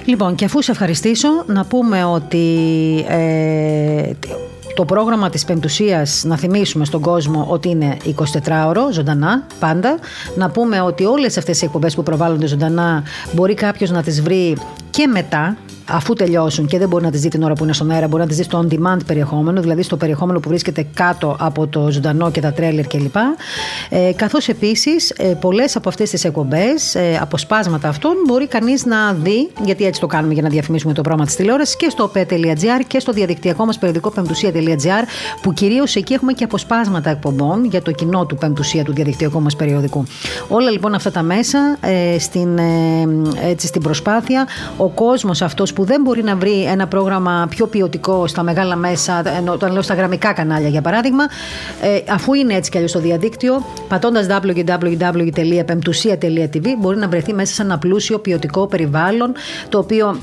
Λοιπόν, 0.09 0.35
και 0.35 0.45
αφού 0.45 0.63
σε 0.63 0.71
ευχαριστήσω, 0.71 1.29
να 1.47 1.65
πούμε 1.65 2.05
ότι 2.05 2.47
ε, 3.09 4.11
το 4.75 4.85
πρόγραμμα 4.85 5.31
της 5.31 5.45
Πεμπτουσίας, 5.45 6.25
να 6.25 6.37
θυμίσουμε 6.37 6.85
στον 6.85 7.01
κόσμο 7.01 7.47
ότι 7.49 7.69
είναι 7.69 7.97
24ωρο, 8.45 8.91
ζωντανά, 8.93 9.47
πάντα. 9.61 9.99
Να 10.37 10.51
πούμε 10.51 10.81
ότι 10.81 11.05
όλες 11.05 11.39
αυτές 11.39 11.63
οι 11.63 11.65
εκπομπές 11.65 11.95
που 11.95 12.03
προβάλλονται 12.03 12.47
ζωντανά 12.47 13.03
μπορεί 13.33 13.55
κάποιος 13.55 13.91
να 13.91 14.03
τις 14.03 14.23
βρει 14.23 14.57
και 14.91 15.07
μετά, 15.07 15.57
αφού 15.89 16.13
τελειώσουν 16.13 16.67
και 16.67 16.79
δεν 16.79 16.89
μπορεί 16.89 17.05
να 17.05 17.11
τις 17.11 17.21
δει 17.21 17.29
την 17.29 17.43
ώρα 17.43 17.55
που 17.55 17.65
είναι 17.65 17.73
στον 17.73 17.91
αέρα, 17.91 18.09
μπορεί 18.09 18.23
να 18.23 18.29
τις 18.29 18.37
δει 18.37 18.43
στο 18.43 18.65
on-demand 18.65 18.99
περιεχόμενο, 19.07 19.61
δηλαδή 19.61 19.83
στο 19.83 19.97
περιεχόμενο 19.97 20.41
που 20.41 20.49
βρίσκεται 20.49 20.87
κάτω 20.95 21.37
από 21.41 21.67
το 21.67 21.91
ζωντανό 21.91 22.31
και 22.31 22.41
τα 22.41 22.53
τρέλερ 22.53 22.87
κλπ. 22.87 23.17
Ε, 23.89 24.13
καθώς 24.17 24.49
επίσης 24.49 25.11
ε, 25.11 25.25
πολλές 25.25 25.77
από 25.77 25.89
αυτές 25.89 26.11
τις 26.11 26.25
εκπομπές, 26.25 26.95
ε, 26.95 27.19
αποσπάσματα 27.21 27.89
αυτών, 27.89 28.13
μπορεί 28.27 28.47
κανείς 28.47 28.85
να 28.85 29.13
δει, 29.13 29.51
γιατί 29.65 29.85
έτσι 29.85 30.01
το 30.01 30.07
κάνουμε 30.07 30.33
για 30.33 30.43
να 30.43 30.49
διαφημίσουμε 30.49 30.93
το 30.93 31.01
πρόγραμμα 31.01 31.27
της 31.27 31.37
τηλεόρασης, 31.37 31.77
και 31.77 31.91
στο 31.91 32.11
op.gr 32.15 32.83
και 32.87 33.01
στο 33.01 33.13
διαδικτυακό 33.13 33.65
μας 33.65 33.79
περιοδικό 33.79 34.11
πεμπτουσία.gr, 34.11 35.05
που 35.43 35.53
κυρίως 35.53 35.97
εκεί 35.97 36.13
έχουμε 36.13 36.33
και 36.33 36.45
αποσπάσματα 36.45 37.11
εκπομπών 37.11 37.65
για 37.65 37.83
το 37.83 37.93
κοινό 37.93 38.27
του 38.27 38.37
πεμπτουσία 38.37 38.85
του 38.85 38.93
διαδικτυακού 38.93 39.41
μας 39.41 39.57
περιοδικού. 39.57 40.05
Όλα 40.49 40.71
λοιπόν 40.71 40.95
αυτά 40.95 41.11
τα 41.11 41.23
μέσα 41.23 41.77
ε, 41.81 42.19
στην, 42.19 42.59
ε, 42.59 43.09
έτσι, 43.49 43.67
στην 43.67 43.83
προσπάθεια, 43.83 44.47
ο 44.77 44.89
κόσμος 44.89 45.43
αυτός 45.43 45.73
που 45.79 45.85
δεν 45.85 46.03
μπορεί 46.03 46.23
να 46.23 46.37
βρει 46.37 46.65
ένα 46.65 46.87
πρόγραμμα 46.87 47.47
πιο 47.51 47.67
ποιοτικό 47.67 48.27
στα 48.27 48.43
μεγάλα 48.43 48.77
μέσα, 48.77 49.23
ενώ, 49.37 49.53
όταν 49.53 49.73
λέω 49.73 49.83
στα 49.83 49.95
γραμμικά 49.95 50.33
κανάλια 50.33 50.69
για 50.69 50.81
παράδειγμα, 50.81 51.25
ε, 51.83 52.01
αφού 52.09 52.35
είναι 52.35 52.55
έτσι 52.55 52.71
κι 52.71 52.77
αλλιώς 52.77 52.91
στο 52.91 53.01
διαδίκτυο, 53.01 53.65
πατώντας 53.89 54.27
www.pemptusia.tv 54.31 56.67
μπορεί 56.79 56.97
να 56.97 57.09
βρεθεί 57.09 57.33
μέσα 57.33 57.55
σε 57.55 57.63
ένα 57.63 57.79
πλούσιο 57.79 58.19
ποιοτικό 58.19 58.67
περιβάλλον, 58.67 59.33
το 59.69 59.79
οποίο 59.79 60.19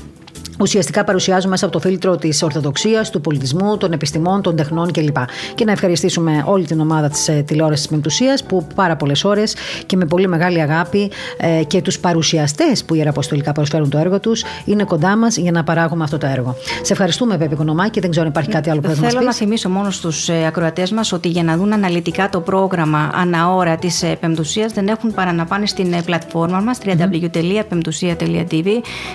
ουσιαστικά 0.60 1.04
παρουσιάζουν 1.04 1.50
μέσα 1.50 1.64
από 1.64 1.74
το 1.74 1.80
φίλτρο 1.80 2.16
της 2.16 2.42
Ορθοδοξίας, 2.42 3.10
του 3.10 3.20
πολιτισμού, 3.20 3.76
των 3.76 3.92
επιστημών, 3.92 4.42
των 4.42 4.56
τεχνών 4.56 4.92
κλπ. 4.92 5.16
Και 5.54 5.64
να 5.64 5.72
ευχαριστήσουμε 5.72 6.42
όλη 6.46 6.64
την 6.64 6.80
ομάδα 6.80 7.08
της 7.08 7.28
ε, 7.28 7.42
τηλεόρασης 7.46 7.86
τη 7.86 7.92
Μεμπτουσία 7.92 8.38
που 8.48 8.66
πάρα 8.74 8.96
πολλές 8.96 9.24
ώρες 9.24 9.54
και 9.86 9.96
με 9.96 10.04
πολύ 10.04 10.28
μεγάλη 10.28 10.60
αγάπη 10.60 11.10
ε, 11.36 11.62
και 11.64 11.82
τους 11.82 11.98
παρουσιαστές 11.98 12.84
που 12.84 12.94
ιεραποστολικά 12.94 13.52
προσφέρουν 13.52 13.90
το 13.90 13.98
έργο 13.98 14.20
τους 14.20 14.44
είναι 14.64 14.84
κοντά 14.84 15.16
μας 15.16 15.36
για 15.36 15.50
να 15.50 15.64
παράγουμε 15.64 16.04
αυτό 16.04 16.18
το 16.18 16.26
έργο. 16.26 16.56
Σε 16.82 16.92
ευχαριστούμε, 16.92 17.38
Πέπη 17.38 17.54
Κονομάκη. 17.54 18.00
Δεν 18.00 18.10
ξέρω 18.10 18.24
αν 18.24 18.30
υπάρχει 18.32 18.50
κάτι 18.50 18.70
άλλο 18.70 18.80
που 18.80 18.88
θέλει 18.88 18.98
Θέλω 19.00 19.12
να 19.18 19.20
να 19.20 19.28
πεις; 19.28 19.36
θυμίσω 19.36 19.68
μόνος 19.68 19.94
στου 19.94 20.32
ακροατές 20.46 20.90
μας 20.90 21.12
ότι 21.12 21.28
για 21.28 21.42
να 21.42 21.56
δουν 21.56 21.72
αναλυτικά 21.72 22.28
το 22.28 22.40
πρόγραμμα 22.40 23.10
αναώρα 23.14 23.76
της 23.76 24.04
Πεμπτουσίας 24.20 24.72
δεν 24.72 24.88
έχουν 24.88 25.14
παρά 25.14 25.32
να 25.32 25.44
πάνε 25.44 25.66
στην 25.66 25.92
ε, 25.92 26.02
πλατφόρμα 26.02 26.60
μας 26.60 26.78
www.pemptusia.tv. 26.84 28.66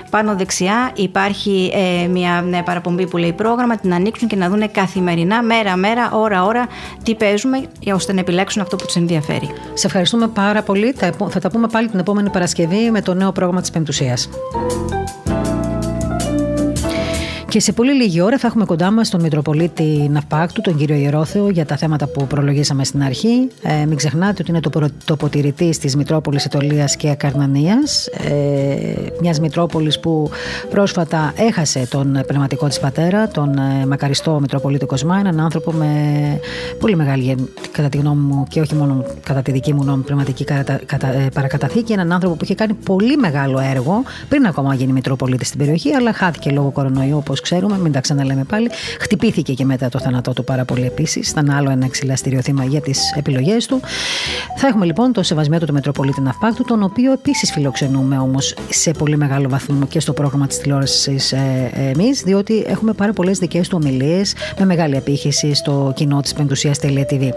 Πάνω 0.09 0.35
δεξιά 0.35 0.91
υπάρχει 0.95 1.30
ε, 1.73 2.07
μια 2.07 2.45
ε, 2.53 2.61
παραπομπή 2.65 3.07
που 3.07 3.17
λέει 3.17 3.33
πρόγραμμα, 3.33 3.77
την 3.77 3.93
ανοίξουν 3.93 4.27
και 4.27 4.35
να 4.35 4.49
δουν 4.49 4.71
καθημερινά, 4.71 5.43
μέρα-μέρα, 5.43 6.11
ώρα-ώρα 6.13 6.67
τι 7.03 7.15
παίζουμε 7.15 7.61
για 7.79 7.95
ώστε 7.95 8.13
να 8.13 8.19
επιλέξουν 8.19 8.61
αυτό 8.61 8.75
που 8.75 8.85
τους 8.85 8.95
ενδιαφέρει. 8.95 9.49
Σε 9.73 9.87
ευχαριστούμε 9.87 10.27
πάρα 10.27 10.61
πολύ. 10.61 10.93
Τα 10.93 11.05
επο- 11.05 11.29
Θα 11.29 11.39
τα 11.39 11.49
πούμε 11.49 11.67
πάλι 11.67 11.89
την 11.89 11.99
επόμενη 11.99 12.29
Παρασκευή 12.29 12.91
με 12.91 13.01
το 13.01 13.13
νέο 13.13 13.31
πρόγραμμα 13.31 13.61
της 13.61 13.69
Πεμπτουσίας. 13.71 14.29
Και 17.51 17.59
σε 17.59 17.71
πολύ 17.71 17.93
λίγη 17.93 18.21
ώρα 18.21 18.37
θα 18.37 18.47
έχουμε 18.47 18.65
κοντά 18.65 18.91
μας 18.91 19.09
τον 19.09 19.21
Μητροπολίτη 19.21 20.09
Ναυπάκτου, 20.11 20.61
τον 20.61 20.75
κύριο 20.77 20.95
Ιερόθεο, 20.95 21.49
για 21.49 21.65
τα 21.65 21.77
θέματα 21.77 22.07
που 22.07 22.27
προλογίσαμε 22.27 22.83
στην 22.83 23.03
αρχή. 23.03 23.47
Ε, 23.61 23.85
μην 23.85 23.97
ξεχνάτε 23.97 24.41
ότι 24.41 24.51
είναι 24.51 24.59
το 24.59 24.89
τοποτηρητή 25.05 25.69
της 25.79 25.95
Μητρόπολης 25.95 26.45
Ετωλία 26.45 26.85
και 26.85 27.09
Ακαρνανίας. 27.09 28.07
Ε, 28.07 29.11
Μιας 29.21 29.39
Μητρόπολης 29.39 29.99
που 29.99 30.29
πρόσφατα 30.69 31.33
έχασε 31.37 31.87
τον 31.89 32.19
πνευματικό 32.27 32.67
της 32.67 32.79
πατέρα, 32.79 33.27
τον 33.27 33.57
ε, 33.57 33.85
μακαριστό 33.85 34.39
Μητροπολίτη 34.39 34.85
Κοσμά. 34.85 35.17
Έναν 35.17 35.39
άνθρωπο 35.39 35.71
με 35.71 35.87
πολύ 36.79 36.95
μεγάλη, 36.95 37.35
κατά 37.71 37.89
τη 37.89 37.97
γνώμη 37.97 38.21
μου, 38.21 38.45
και 38.49 38.61
όχι 38.61 38.75
μόνο 38.75 39.05
κατά 39.23 39.41
τη 39.41 39.51
δική 39.51 39.73
μου 39.73 39.83
νόμη, 39.83 40.03
πνευματική 40.03 40.45
ε, 40.49 41.27
παρακαταθήκη. 41.33 41.93
Έναν 41.93 42.11
άνθρωπο 42.11 42.35
που 42.35 42.43
είχε 42.43 42.55
κάνει 42.55 42.73
πολύ 42.73 43.17
μεγάλο 43.17 43.59
έργο 43.59 44.03
πριν 44.29 44.45
ακόμα 44.45 44.75
γίνει 44.75 44.91
Μητροπολίτης 44.91 45.47
στην 45.47 45.59
περιοχή, 45.59 45.93
αλλά 45.93 46.13
χάθηκε 46.13 46.49
λόγω 46.49 46.69
κορονοϊού, 46.69 47.17
όπως 47.17 47.40
ξέρουμε, 47.41 47.77
μην 47.77 47.91
τα 47.91 47.99
ξαναλέμε 47.99 48.43
πάλι. 48.43 48.69
Χτυπήθηκε 48.99 49.53
και 49.53 49.65
μετά 49.65 49.89
το 49.89 49.99
θάνατό 49.99 50.33
του 50.33 50.43
πάρα 50.43 50.65
πολύ 50.65 50.85
επίσης. 50.85 51.29
Ήταν 51.29 51.49
άλλο 51.49 51.69
ένα 51.69 51.87
ξυλαστήριο 51.87 52.41
θύμα 52.41 52.63
για 52.63 52.81
τις 52.81 52.99
επιλογές 53.17 53.65
του. 53.65 53.79
Θα 54.57 54.67
έχουμε 54.67 54.85
λοιπόν 54.85 55.13
το 55.13 55.23
σεβασμένο 55.23 55.65
του 55.65 55.73
Μετροπολίτη 55.73 56.21
Ναυπάκτου, 56.21 56.63
τον 56.63 56.83
οποίο 56.83 57.11
επίσης 57.11 57.51
φιλοξενούμε 57.51 58.17
όμως 58.17 58.55
σε 58.69 58.91
πολύ 58.91 59.17
μεγάλο 59.17 59.49
βαθμό 59.49 59.85
και 59.85 59.99
στο 59.99 60.13
πρόγραμμα 60.13 60.47
της 60.47 60.57
τηλεόρασης 60.57 61.31
ε, 61.31 61.71
εμείς, 61.73 62.21
διότι 62.21 62.63
έχουμε 62.67 62.93
πάρα 62.93 63.13
πολλές 63.13 63.37
δικές 63.37 63.67
του 63.67 63.79
ομιλίες 63.81 64.33
με 64.59 64.65
μεγάλη 64.65 64.97
απήχηση 64.97 65.53
στο 65.53 65.91
κοινό 65.95 66.21
της 66.21 66.33
Πεντουσία.tv. 66.33 67.29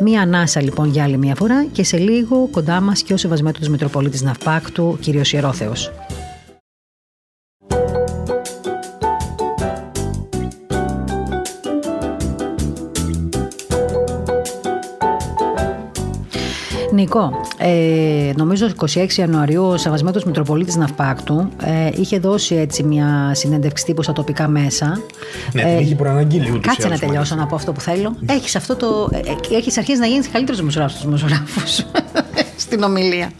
Μία 0.00 0.20
ανάσα 0.20 0.62
λοιπόν 0.62 0.90
για 0.90 1.02
άλλη 1.02 1.18
μία 1.18 1.34
φορά 1.34 1.66
και 1.72 1.84
σε 1.84 1.96
λίγο 1.96 2.48
κοντά 2.50 2.80
μας 2.80 3.02
και 3.02 3.12
ο 3.12 3.16
σεβασμένο 3.16 3.56
του 3.60 3.70
Μετροπολίτης 3.70 4.22
Ναυπάκτου, 4.22 4.98
κ. 5.00 5.32
Ιερόθεος. 5.32 5.90
Νικό, 16.96 17.30
ε, 17.58 18.32
νομίζω 18.36 18.66
26 18.94 19.16
Ιανουαρίου 19.16 19.64
ο 19.64 19.76
Σαβασμέτος 19.76 20.24
Μητροπολίτης 20.24 20.76
Ναυπάκτου 20.76 21.48
ε, 21.64 21.90
είχε 22.00 22.18
δώσει 22.18 22.54
έτσι 22.54 22.82
μια 22.82 23.30
συνέντευξη 23.34 23.84
τύπου 23.84 24.02
στα 24.02 24.12
τοπικά 24.12 24.48
μέσα. 24.48 25.00
Ναι, 25.52 25.62
ε, 25.62 25.76
την 25.76 25.78
είχε 25.84 25.94
προαναγγείλει 25.94 26.50
ούτως 26.50 26.66
Κάτσε 26.66 26.88
να 26.88 26.98
τελειώσω 26.98 27.34
να 27.34 27.46
πω 27.46 27.54
αυτό 27.54 27.72
που 27.72 27.80
θέλω. 27.80 28.16
Έχεις, 28.26 28.56
αυτό 28.56 28.76
το, 28.76 29.08
ε, 29.12 29.18
ε, 29.18 29.56
έχεις 29.56 29.78
αρχίσει 29.78 29.98
να 29.98 30.06
γίνεις 30.06 30.30
καλύτερος 30.30 30.58
δημοσιογράφος 30.58 30.98
στους 30.98 31.04
δημοσιογράφους 31.04 31.84
στην 32.66 32.82
ομιλία 32.82 33.30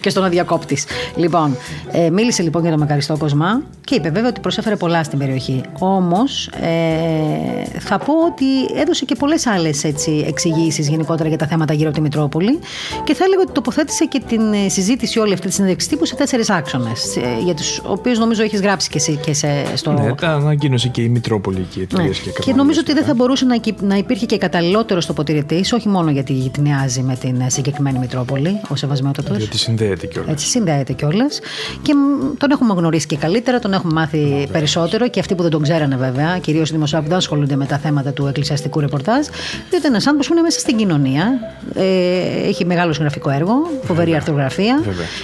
και 0.00 0.10
στον 0.10 0.24
αδιακόπτης. 0.24 0.84
Λοιπόν, 1.16 1.56
ε, 1.92 2.10
μίλησε 2.10 2.42
λοιπόν 2.42 2.62
για 2.62 2.70
το 2.70 2.78
μακαριστό 2.78 3.16
Κοσμά 3.16 3.62
και 3.84 3.94
είπε 3.94 4.10
βέβαια 4.10 4.28
ότι 4.28 4.40
προσέφερε 4.40 4.76
πολλά 4.76 5.04
στην 5.04 5.18
περιοχή. 5.18 5.60
Όμως 5.78 6.46
ε, 6.46 7.78
θα 7.78 7.98
πω 7.98 8.12
ότι 8.26 8.80
έδωσε 8.80 9.04
και 9.04 9.14
πολλές 9.14 9.46
άλλες 9.46 9.84
εξηγήσεις 10.26 10.88
γενικότερα 10.88 11.28
για 11.28 11.38
τα 11.38 11.46
θέματα 11.46 11.74
γύρω 11.74 11.88
από 11.88 11.96
τη 11.96 12.02
Μητρόπολη 12.02 12.58
και 13.04 13.14
θα 13.14 13.24
έλεγα 13.24 13.40
ότι 13.42 13.52
τοποθέτησε 13.52 14.04
και 14.04 14.22
την 14.26 14.52
ε, 14.52 14.68
συζήτηση 14.68 15.18
όλη 15.18 15.32
αυτή 15.32 15.46
τη 15.46 15.52
συνέντευξη 15.52 15.88
τύπου 15.88 16.04
σε 16.04 16.14
τέσσερις 16.14 16.50
άξονες, 16.50 17.16
ε, 17.16 17.20
για 17.44 17.54
τους 17.54 17.80
οποίους 17.86 18.18
νομίζω 18.18 18.42
έχεις 18.42 18.60
γράψει 18.60 18.88
και 18.88 18.96
εσύ 18.98 19.18
και 19.24 19.32
σε, 19.32 19.76
στο. 19.76 19.92
Ναι, 19.92 20.14
τα 20.14 20.28
ανακοίνωσε 20.28 20.88
και 20.88 21.02
η 21.02 21.08
Μητρόπολη 21.08 21.66
και 21.70 21.80
η 21.80 21.88
ναι. 21.92 22.08
και, 22.08 22.30
και 22.40 22.52
νομίζω 22.52 22.80
ότι 22.80 22.92
δεν 22.92 23.04
θα 23.04 23.14
μπορούσε 23.14 23.44
να, 23.44 23.60
να 23.80 23.96
υπήρχε 23.96 24.26
και 24.26 24.38
καταλληλότερο 24.38 25.00
τοποτηρητή, 25.06 25.64
όχι 25.72 25.88
μόνο 25.88 26.10
γιατί 26.10 26.32
γυτνιάζει 26.32 27.02
με 27.02 27.16
την 27.16 27.40
ε, 27.40 27.50
συγκεκριμένη 27.50 27.98
Μητρόπολη, 27.98 28.60
ο 28.68 28.76
Σεβασμιότατο. 28.86 29.34
Γιατί 29.34 29.58
συνδέεται 29.58 30.06
κιόλας. 30.06 30.30
Έτσι, 30.30 30.46
συνδέεται 30.46 30.92
κιόλας. 30.92 31.40
Και 31.82 31.92
τον 32.38 32.50
έχουμε 32.50 32.74
γνωρίσει 32.74 33.06
και 33.06 33.16
καλύτερα, 33.16 33.58
τον 33.58 33.72
έχουμε 33.72 33.92
μάθει 33.92 34.48
περισσότερο 34.52 35.08
και 35.08 35.20
αυτοί 35.20 35.34
που 35.34 35.42
δεν 35.42 35.50
τον 35.50 35.62
ξέρανε 35.62 35.96
βέβαια, 35.96 36.38
κυρίως 36.38 36.68
οι 36.68 36.72
δημοσιογράφοι 36.72 37.04
που 37.04 37.08
δεν 37.08 37.18
ασχολούνται 37.18 37.56
με 37.56 37.66
τα 37.66 37.78
θέματα 37.78 38.12
του 38.12 38.26
εκκλησιαστικού 38.26 38.80
ρεπορτάζ, 38.80 39.26
διότι 39.70 39.86
ένας 39.86 40.06
άνθρωπος 40.06 40.26
που 40.26 40.32
είναι 40.32 40.42
μέσα 40.42 40.58
στην 40.58 40.76
κοινωνία, 40.76 41.40
ε, 41.74 42.48
έχει 42.48 42.64
μεγάλο 42.64 42.94
γραφικό 42.98 43.30
έργο, 43.30 43.54
φοβερή 43.84 44.14
αρθρογραφία. 44.14 44.80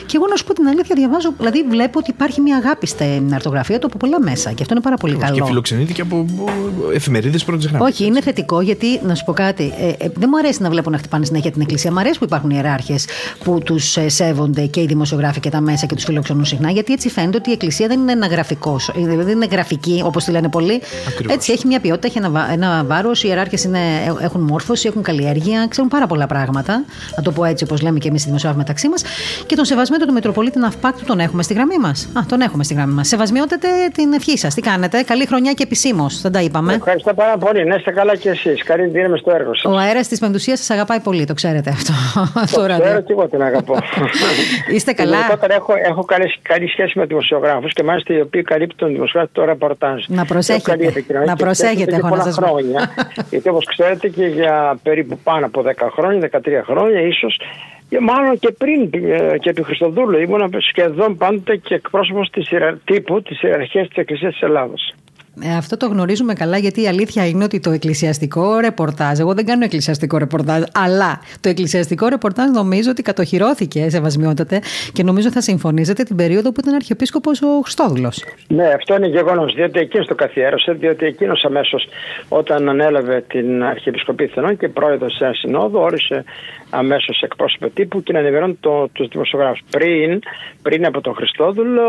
Και 0.06 0.16
εγώ 0.16 0.26
να 0.26 0.36
σου 0.36 0.44
πω 0.44 0.54
την 0.54 0.66
αλήθεια, 0.66 0.94
διαβάζω, 0.98 1.32
δηλαδή 1.38 1.64
βλέπω 1.68 1.98
ότι 1.98 2.10
υπάρχει 2.10 2.40
μια 2.40 2.56
αγάπη 2.56 2.86
στην 2.86 3.34
αρθρογραφία 3.34 3.78
του 3.78 3.86
από 3.86 3.96
πολλά 3.96 4.20
μέσα 4.20 4.52
και 4.52 4.62
αυτό 4.62 4.74
είναι 4.74 4.82
πάρα 4.82 4.96
πολύ 4.96 5.16
καλό. 5.16 5.34
Και 5.34 5.44
φιλοξενείται 5.44 5.92
και 5.92 6.02
από 6.02 6.26
εφημερίδες 6.94 7.44
πρώτη 7.44 7.66
γραμμή. 7.66 7.84
Όχι, 7.84 8.04
είναι 8.04 8.20
θετικό 8.20 8.60
γιατί 8.60 9.00
να 9.06 9.14
σου 9.14 9.24
πω 9.24 9.32
κάτι. 9.32 9.72
Ε, 9.80 10.04
ε, 10.04 10.10
δεν 10.14 10.28
μου 10.32 10.38
αρέσει 10.38 10.62
να 10.62 10.70
βλέπω 10.70 10.90
να 10.90 10.98
χτυπάνε 10.98 11.24
συνέχεια 11.24 11.50
την 11.50 11.60
εκκλησία. 11.60 11.92
Μου 11.92 12.00
αρέσει 12.00 12.18
που 12.18 12.24
υπάρχουν 12.24 12.50
ιεράρχες 12.50 13.04
που 13.44 13.58
τους 13.64 13.96
ε, 13.96 14.08
σέβονται 14.08 14.66
και 14.66 14.80
οι 14.80 14.86
δημοσιογράφοι 14.86 15.40
και 15.40 15.50
τα 15.50 15.60
μέσα 15.60 15.86
και 15.86 15.94
τους 15.94 16.04
φιλοξενούν 16.04 16.44
συχνά, 16.44 16.70
γιατί 16.70 16.92
έτσι 16.92 17.08
φαίνεται 17.08 17.36
ότι 17.36 17.50
η 17.50 17.52
εκκλησία 17.52 17.88
δεν 17.88 18.00
είναι 18.00 18.12
ένα 18.12 18.26
γραφικός, 18.26 18.88
ε, 18.88 18.92
δηλαδή 18.94 19.22
δεν 19.22 19.36
είναι 19.36 19.46
γραφική 19.50 20.02
όπως 20.04 20.24
τη 20.24 20.30
λένε 20.30 20.48
πολλοί. 20.48 20.82
Ακριβώς. 21.08 21.34
Έτσι 21.34 21.52
έχει 21.52 21.66
μια 21.66 21.80
ποιότητα, 21.80 22.06
έχει 22.06 22.18
ένα, 22.18 22.48
ένα 22.52 22.84
βάρος. 22.84 23.24
Οι 23.24 23.28
ιεράρχες 23.28 23.68
έχουν 24.22 24.40
μόρφωση, 24.40 24.88
έχουν 24.88 25.02
καλλιέργεια, 25.02 25.66
ξέρουν 25.68 25.90
πάρα 25.90 26.06
πολλά 26.06 26.26
πράγματα. 26.26 26.84
Να 27.16 27.22
το 27.22 27.30
πω 27.32 27.44
έτσι 27.44 27.64
όπως 27.64 27.82
λέμε 27.82 27.98
και 27.98 28.08
εμείς 28.08 28.22
οι 28.22 28.26
δημοσιογράφοι 28.26 28.58
μεταξύ 28.58 28.88
μας. 28.88 29.02
Και 29.46 29.56
τον 29.56 29.64
σεβασμένο 29.64 30.06
του 30.06 30.12
Μητροπολίτη 30.12 30.58
Ναυπάκτου 30.58 31.04
τον 31.04 31.20
έχουμε 31.20 31.42
στη 31.42 31.54
γραμμή 31.54 31.78
μας. 31.78 32.08
Α, 32.12 32.20
τον 32.28 32.40
έχουμε 32.40 32.64
στη 32.64 32.74
γραμμή 32.74 32.92
μας. 32.92 33.08
Σεβασμιότατε 33.08 33.68
την 33.92 34.12
ευχή 34.12 34.38
σας. 34.38 34.54
Τι 34.54 34.60
κάνετε; 34.60 35.02
Καλή 35.02 35.26
χρονιά 35.26 35.52
και 35.52 35.62
επισήμως. 35.62 36.20
Δεν 36.20 36.32
τα 36.32 36.40
είπαμε. 36.40 36.74
Ευχαριστώ 36.74 37.14
πάρα 37.14 37.36
πολύ. 37.38 37.64
Να 37.64 37.74
είστε 37.74 37.90
καλά 37.90 38.16
κι 38.16 38.28
εσείς. 38.28 38.62
Καλή 38.62 38.86
δύναμη 38.86 39.18
στο 39.18 39.30
έργο 39.30 39.54
σας. 39.54 39.72
Ο 39.72 39.76
αέρας 39.76 40.08
της 40.08 40.18
Πεντουσίας 40.18 40.58
σας 40.58 40.70
αγαπάει 40.70 41.00
πολύ. 41.00 41.24
Το 41.24 41.34
ξέρετε 41.34 41.70
αυτό. 41.70 41.92
Το 42.34 42.62
ξέρω 42.80 43.00
και 43.00 43.12
εγώ 43.12 43.28
την 43.32 43.42
αγαπώ. 43.42 43.74
Είστε 44.74 44.92
καλά. 44.92 45.16
έχω, 45.48 45.72
έχω 45.84 46.04
καλή, 46.04 46.32
καλή 46.42 46.68
σχέση 46.68 46.98
με 46.98 47.04
δημοσιογράφους 47.04 47.72
και 47.72 47.82
μάλιστα 47.82 48.14
οι 48.14 48.20
οποίοι 48.20 48.42
καλύπτουν 48.42 48.78
τον 48.78 48.88
δημοσιογράφο 48.92 49.32
το 49.32 49.44
ρεπορτάζ. 49.44 50.04
Να 50.06 50.24
προσέχετε. 50.24 51.04
Να 51.26 51.36
προσέχετε, 51.36 51.96
έχω 51.96 52.16
να 52.16 52.22
σας 52.22 52.36
χρόνια. 52.36 52.94
γιατί 53.30 53.48
όπως 53.48 53.64
ξέρετε 53.64 54.08
και 54.08 54.26
για 54.26 54.78
περίπου 54.82 55.18
πάνω 55.24 55.46
από 55.46 55.62
10 55.66 55.88
χρόνια, 55.92 56.28
13 56.32 56.38
χρόνια 56.64 57.00
ίσως 57.00 57.40
μάλλον 58.00 58.38
και 58.38 58.50
πριν 58.58 58.90
ε, 59.10 59.38
και 59.38 59.52
του 59.52 59.62
Χριστοδούλου 59.62 60.18
ήμουν 60.18 60.54
σχεδόν 60.70 61.16
πάντοτε 61.16 61.56
και 61.56 61.74
εκπρόσωπος 61.74 62.30
της 62.30 62.48
τύπου 62.84 63.22
της 63.22 63.42
ιεραρχίας 63.42 63.88
της 63.88 63.96
Εκκλησίας 63.96 64.32
της 64.32 64.42
Ελλάδας. 64.42 64.94
Ε, 65.40 65.56
αυτό 65.56 65.76
το 65.76 65.86
γνωρίζουμε 65.86 66.32
καλά 66.32 66.58
γιατί 66.58 66.82
η 66.82 66.86
αλήθεια 66.86 67.26
είναι 67.26 67.44
ότι 67.44 67.60
το 67.60 67.70
εκκλησιαστικό 67.70 68.58
ρεπορτάζ, 68.58 69.18
εγώ 69.18 69.34
δεν 69.34 69.46
κάνω 69.46 69.64
εκκλησιαστικό 69.64 70.18
ρεπορτάζ, 70.18 70.62
αλλά 70.74 71.20
το 71.40 71.48
εκκλησιαστικό 71.48 72.08
ρεπορτάζ 72.08 72.50
νομίζω 72.50 72.90
ότι 72.90 73.02
κατοχυρώθηκε 73.02 73.90
σε 73.90 74.00
βασμιότατε 74.00 74.60
και 74.92 75.02
νομίζω 75.02 75.30
θα 75.30 75.40
συμφωνήσετε 75.40 76.02
την 76.02 76.16
περίοδο 76.16 76.52
που 76.52 76.60
ήταν 76.60 76.74
αρχιεπίσκοπος 76.74 77.42
ο 77.42 77.60
Χριστόδουλο. 77.62 78.12
Ναι, 78.48 78.68
αυτό 78.68 78.96
είναι 78.96 79.06
γεγονός, 79.06 79.54
διότι 79.54 79.78
εκείνο 79.78 80.04
το 80.04 80.14
καθιέρωσε, 80.14 80.72
διότι 80.72 81.06
εκείνος 81.06 81.44
αμέσως 81.44 81.88
όταν 82.28 82.68
ανέλαβε 82.68 83.24
την 83.28 83.64
Αρχιεπισκοπή 83.64 84.26
Θενών 84.26 84.56
και 84.56 84.68
πρόεδρος 84.68 85.16
σε 85.16 85.24
ένα 85.24 85.34
συνόδο, 85.34 85.82
όρισε 85.82 86.24
αμέσως 86.70 87.20
εκπρόσωπο 87.20 87.68
τύπου 87.68 88.02
και 88.02 88.12
να 88.12 88.18
ενημερώνει 88.18 88.56
το, 88.60 88.88
τους 88.92 89.08
δημοσιογράφους. 89.08 89.60
Πριν, 89.70 90.18
πριν 90.62 90.86
από 90.86 91.00
τον 91.00 91.14
Χριστόδουλο 91.14 91.82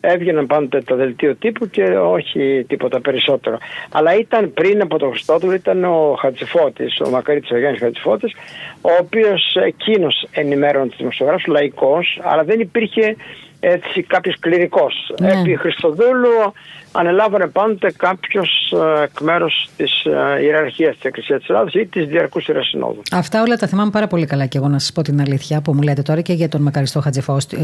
έβγαιναν 0.00 0.46
πάντοτε 0.46 0.80
το 0.80 0.96
δελτίο 0.96 1.34
τύπου 1.34 1.70
και 1.70 1.82
όχι 1.98 2.49
τίποτα 2.66 3.00
περισσότερο. 3.00 3.58
Αλλά 3.90 4.18
ήταν 4.18 4.52
πριν 4.52 4.80
από 4.80 4.98
τον 4.98 5.10
Χριστόδουλο 5.10 5.52
ήταν 5.52 5.84
ο 5.84 6.16
Χατζηφώτης, 6.20 7.00
ο 7.00 7.10
Μακαρίτης 7.10 7.50
Αγιάννη 7.50 7.78
Χατζηφώτης, 7.78 8.32
ο 8.80 8.90
οποίος 9.00 9.56
εκείνος 9.64 10.26
ενημέρωνε 10.30 10.86
τους 10.86 10.96
δημοσιογράφους, 10.96 11.46
λαϊκός, 11.46 12.20
αλλά 12.22 12.44
δεν 12.44 12.60
υπήρχε 12.60 13.16
έτσι 13.60 14.02
κάποιος 14.02 14.38
κληρικός. 14.38 15.12
Ναι. 15.20 15.40
Επί 15.40 15.56
Χριστοδούλου 15.56 16.52
ανελάβανε 16.92 17.46
πάντοτε 17.46 17.92
κάποιος 17.96 18.74
ε, 18.98 19.02
εκ 19.02 19.20
μέρους 19.20 19.68
της 19.76 20.04
ε, 20.04 20.42
ιεραρχίας 20.42 20.94
της 20.94 21.04
Εκκλησίας 21.04 21.38
της 21.38 21.48
Ελλάδα 21.48 21.70
ή 21.72 21.86
της 21.86 22.06
Διαρκούς 22.06 22.48
Ιερασυνόδου. 22.48 23.02
Αυτά 23.12 23.42
όλα 23.42 23.56
τα 23.56 23.66
θυμάμαι 23.66 23.90
πάρα 23.90 24.06
πολύ 24.06 24.26
καλά 24.26 24.46
και 24.46 24.58
εγώ 24.58 24.68
να 24.68 24.78
σας 24.78 24.92
πω 24.92 25.02
την 25.02 25.20
αλήθεια 25.20 25.60
που 25.60 25.74
μου 25.74 25.82
λέτε 25.82 26.02
τώρα 26.02 26.20
και 26.20 26.32
για 26.32 26.48
τον 26.48 26.62
Μακαριστό 26.62 27.02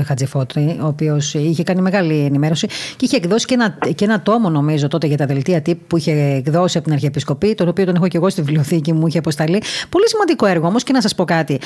Χατζηφώτρη, 0.04 0.78
ο 0.82 0.86
οποίος 0.86 1.34
είχε 1.34 1.62
κάνει 1.62 1.80
μεγάλη 1.80 2.24
ενημέρωση 2.24 2.66
και 2.66 3.04
είχε 3.04 3.16
εκδώσει 3.16 3.46
και 3.46 3.54
ένα, 3.54 3.78
και 3.94 4.04
ένα 4.04 4.22
τόμο, 4.22 4.50
νομίζω, 4.50 4.88
τότε 4.88 5.06
για 5.06 5.16
τα 5.16 5.26
δελτία 5.26 5.60
τύπου 5.60 5.84
που 5.86 5.96
είχε 5.96 6.12
εκδώσει 6.12 6.76
από 6.76 6.86
την 6.86 6.94
Αρχιεπισκοπή, 6.94 7.54
τον 7.54 7.68
οποίο 7.68 7.84
τον 7.84 7.94
έχω 7.94 8.08
και 8.08 8.16
εγώ 8.16 8.30
στη 8.30 8.42
βιβλιοθήκη 8.42 8.92
μου, 8.92 9.06
είχε 9.06 9.18
αποσταλεί. 9.18 9.62
Πολύ 9.88 10.08
σημαντικό 10.08 10.46
έργο 10.46 10.66
όμως 10.66 10.82
και 10.82 10.92
να 10.92 11.00
σας 11.00 11.14
πω 11.14 11.24
κάτι. 11.24 11.60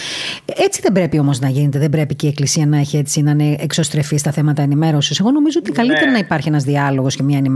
Έτσι 0.45 0.81
δεν 0.83 0.93
πρέπει 0.93 1.19
όμως 1.19 1.41
να 1.41 1.49
γίνεται, 1.49 1.79
δεν 1.79 1.91
πρέπει 1.91 2.15
και 2.15 2.27
η 2.27 2.29
Εκκλησία 2.29 2.67
να 2.67 2.79
έχει 2.79 2.97
έτσι, 2.97 3.23
να 3.23 3.31
είναι 3.31 3.57
εξωστρεφή 3.61 4.17
στα 4.17 4.31
θέματα 4.31 4.63
ενημέρωσης. 4.63 5.21
Εγώ 5.21 5.31
νομίζω 5.31 5.59
ότι 5.63 5.73
καλύτερα 5.73 6.07
ναι. 6.07 6.13
να 6.13 6.19
υπάρχει 6.19 6.49
ένας 6.49 6.65
διάλογος 6.65 7.17
και 7.17 7.23
μια 7.23 7.37
ενημέρωση, 7.37 7.49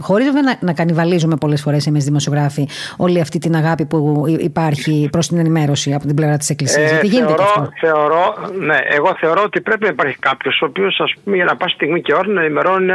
χωρίς 0.00 0.26
βέβαια 0.26 0.42
να, 0.42 0.56
να 0.60 0.72
κανιβαλίζουμε 0.72 1.36
πολλές 1.36 1.62
φορές 1.62 1.86
εμείς 1.86 2.04
δημοσιογράφοι 2.04 2.68
όλη 2.96 3.20
αυτή 3.20 3.38
την 3.38 3.54
αγάπη 3.54 3.84
που 3.86 4.24
υπάρχει 4.38 5.08
προς 5.12 5.28
την 5.28 5.38
ενημέρωση 5.38 5.94
από 5.94 6.06
την 6.06 6.14
πλευρά 6.14 6.36
της 6.36 6.50
Εκκλησίας. 6.50 6.92
Ε, 6.92 7.00
γίνεται 7.02 7.26
θεωρώ, 7.26 7.42
αυτό; 7.42 7.68
Θεωρώ, 7.80 8.36
ναι, 8.58 8.78
εγώ 8.90 9.16
θεωρώ 9.20 9.42
ότι 9.42 9.60
πρέπει 9.60 9.82
να 9.82 9.88
υπάρχει 9.88 10.16
κάποιος 10.18 10.60
ο 10.62 10.64
οποίος, 10.64 11.00
ας 11.00 11.12
πούμε, 11.24 11.36
για 11.36 11.44
να 11.44 11.56
πάσει 11.56 11.74
στιγμή 11.74 12.02
και 12.02 12.14
ώρα 12.14 12.28
να 12.28 12.40
ενημερώνει, 12.40 12.86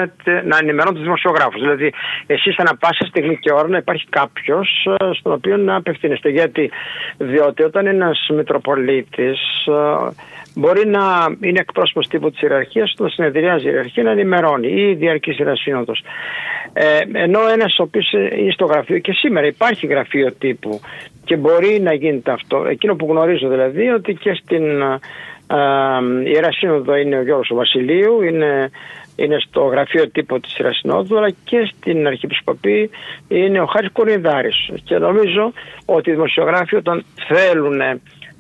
να 0.46 0.58
ενημερώνει 0.62 0.96
του 0.98 1.04
δημοσιογράφους. 1.04 1.62
Δηλαδή, 1.62 1.94
εσείς 2.26 2.58
ανά 2.58 2.76
πάσα 2.78 3.06
στιγμή 3.06 3.38
και 3.38 3.52
ώρα 3.54 3.68
να 3.68 3.78
υπάρχει 3.78 4.06
κάποιος 4.10 4.88
ε, 5.00 5.10
στον 5.14 5.32
οποίο 5.32 5.58
να 5.58 5.76
απευθύνεστε. 5.76 6.30
Γιατί, 6.30 6.72
διότι 7.18 7.64
όταν 7.64 7.86
ένας 7.86 8.28
Μητροπολίτης 8.36 9.40
μπορεί 10.56 10.88
να 10.88 11.36
είναι 11.42 11.60
εκπρόσωπος 11.60 12.08
τύπου 12.08 12.32
της 12.32 12.42
ιεραρχίας, 12.42 12.94
όταν 12.98 13.10
συνεδριάζει 13.10 13.66
η 13.66 13.70
ιεραρχία 13.70 14.04
να 14.04 14.12
ενημερώνει 14.12 14.68
ή 14.68 14.94
διαρκή 14.94 15.36
σύνοδος. 15.54 16.04
Ε, 16.74 17.00
ενώ 17.12 17.40
ένας 17.54 17.80
ο 17.80 17.84
οποίος 17.84 18.12
είναι 18.12 18.52
στο 18.52 18.66
γραφείο 18.66 19.00
και 19.00 19.12
σήμερα 19.12 19.48
υπάρχει 19.48 19.88
γραφείο 19.88 20.32
τύπου 20.32 20.80
και 21.26 21.36
μπορεί 21.36 21.80
να 21.82 21.94
γίνεται 21.94 22.32
αυτό. 22.32 22.66
Εκείνο 22.66 22.96
που 22.96 23.08
γνωρίζω 23.10 23.50
δηλαδή 23.50 23.90
ότι 23.90 24.14
και 24.14 24.34
στην 24.44 24.82
ε, 25.48 26.30
Ιερά 26.30 26.52
Σύνοδο 26.52 26.96
είναι 26.96 27.18
ο 27.18 27.24
Γιώργος 27.24 27.52
Βασιλείου, 27.54 28.22
είναι, 28.22 28.70
είναι 29.16 29.38
στο 29.40 29.62
γραφείο 29.62 30.10
τύπου 30.10 30.40
της 30.40 30.58
Ιεράς 30.58 30.78
Συνόδου, 30.78 31.18
αλλά 31.18 31.30
και 31.44 31.72
στην 31.76 32.08
Αρχιεπισκοπή 32.08 32.90
είναι 33.28 33.62
ο 33.62 33.66
Χάρης 33.66 33.92
Κορινδάρης. 33.92 34.70
Και 34.84 34.98
νομίζω 34.98 35.52
ότι 35.86 36.10
οι 36.10 36.14
δημοσιογράφοι 36.14 36.76
όταν 36.76 37.06
θέλουν 37.28 37.82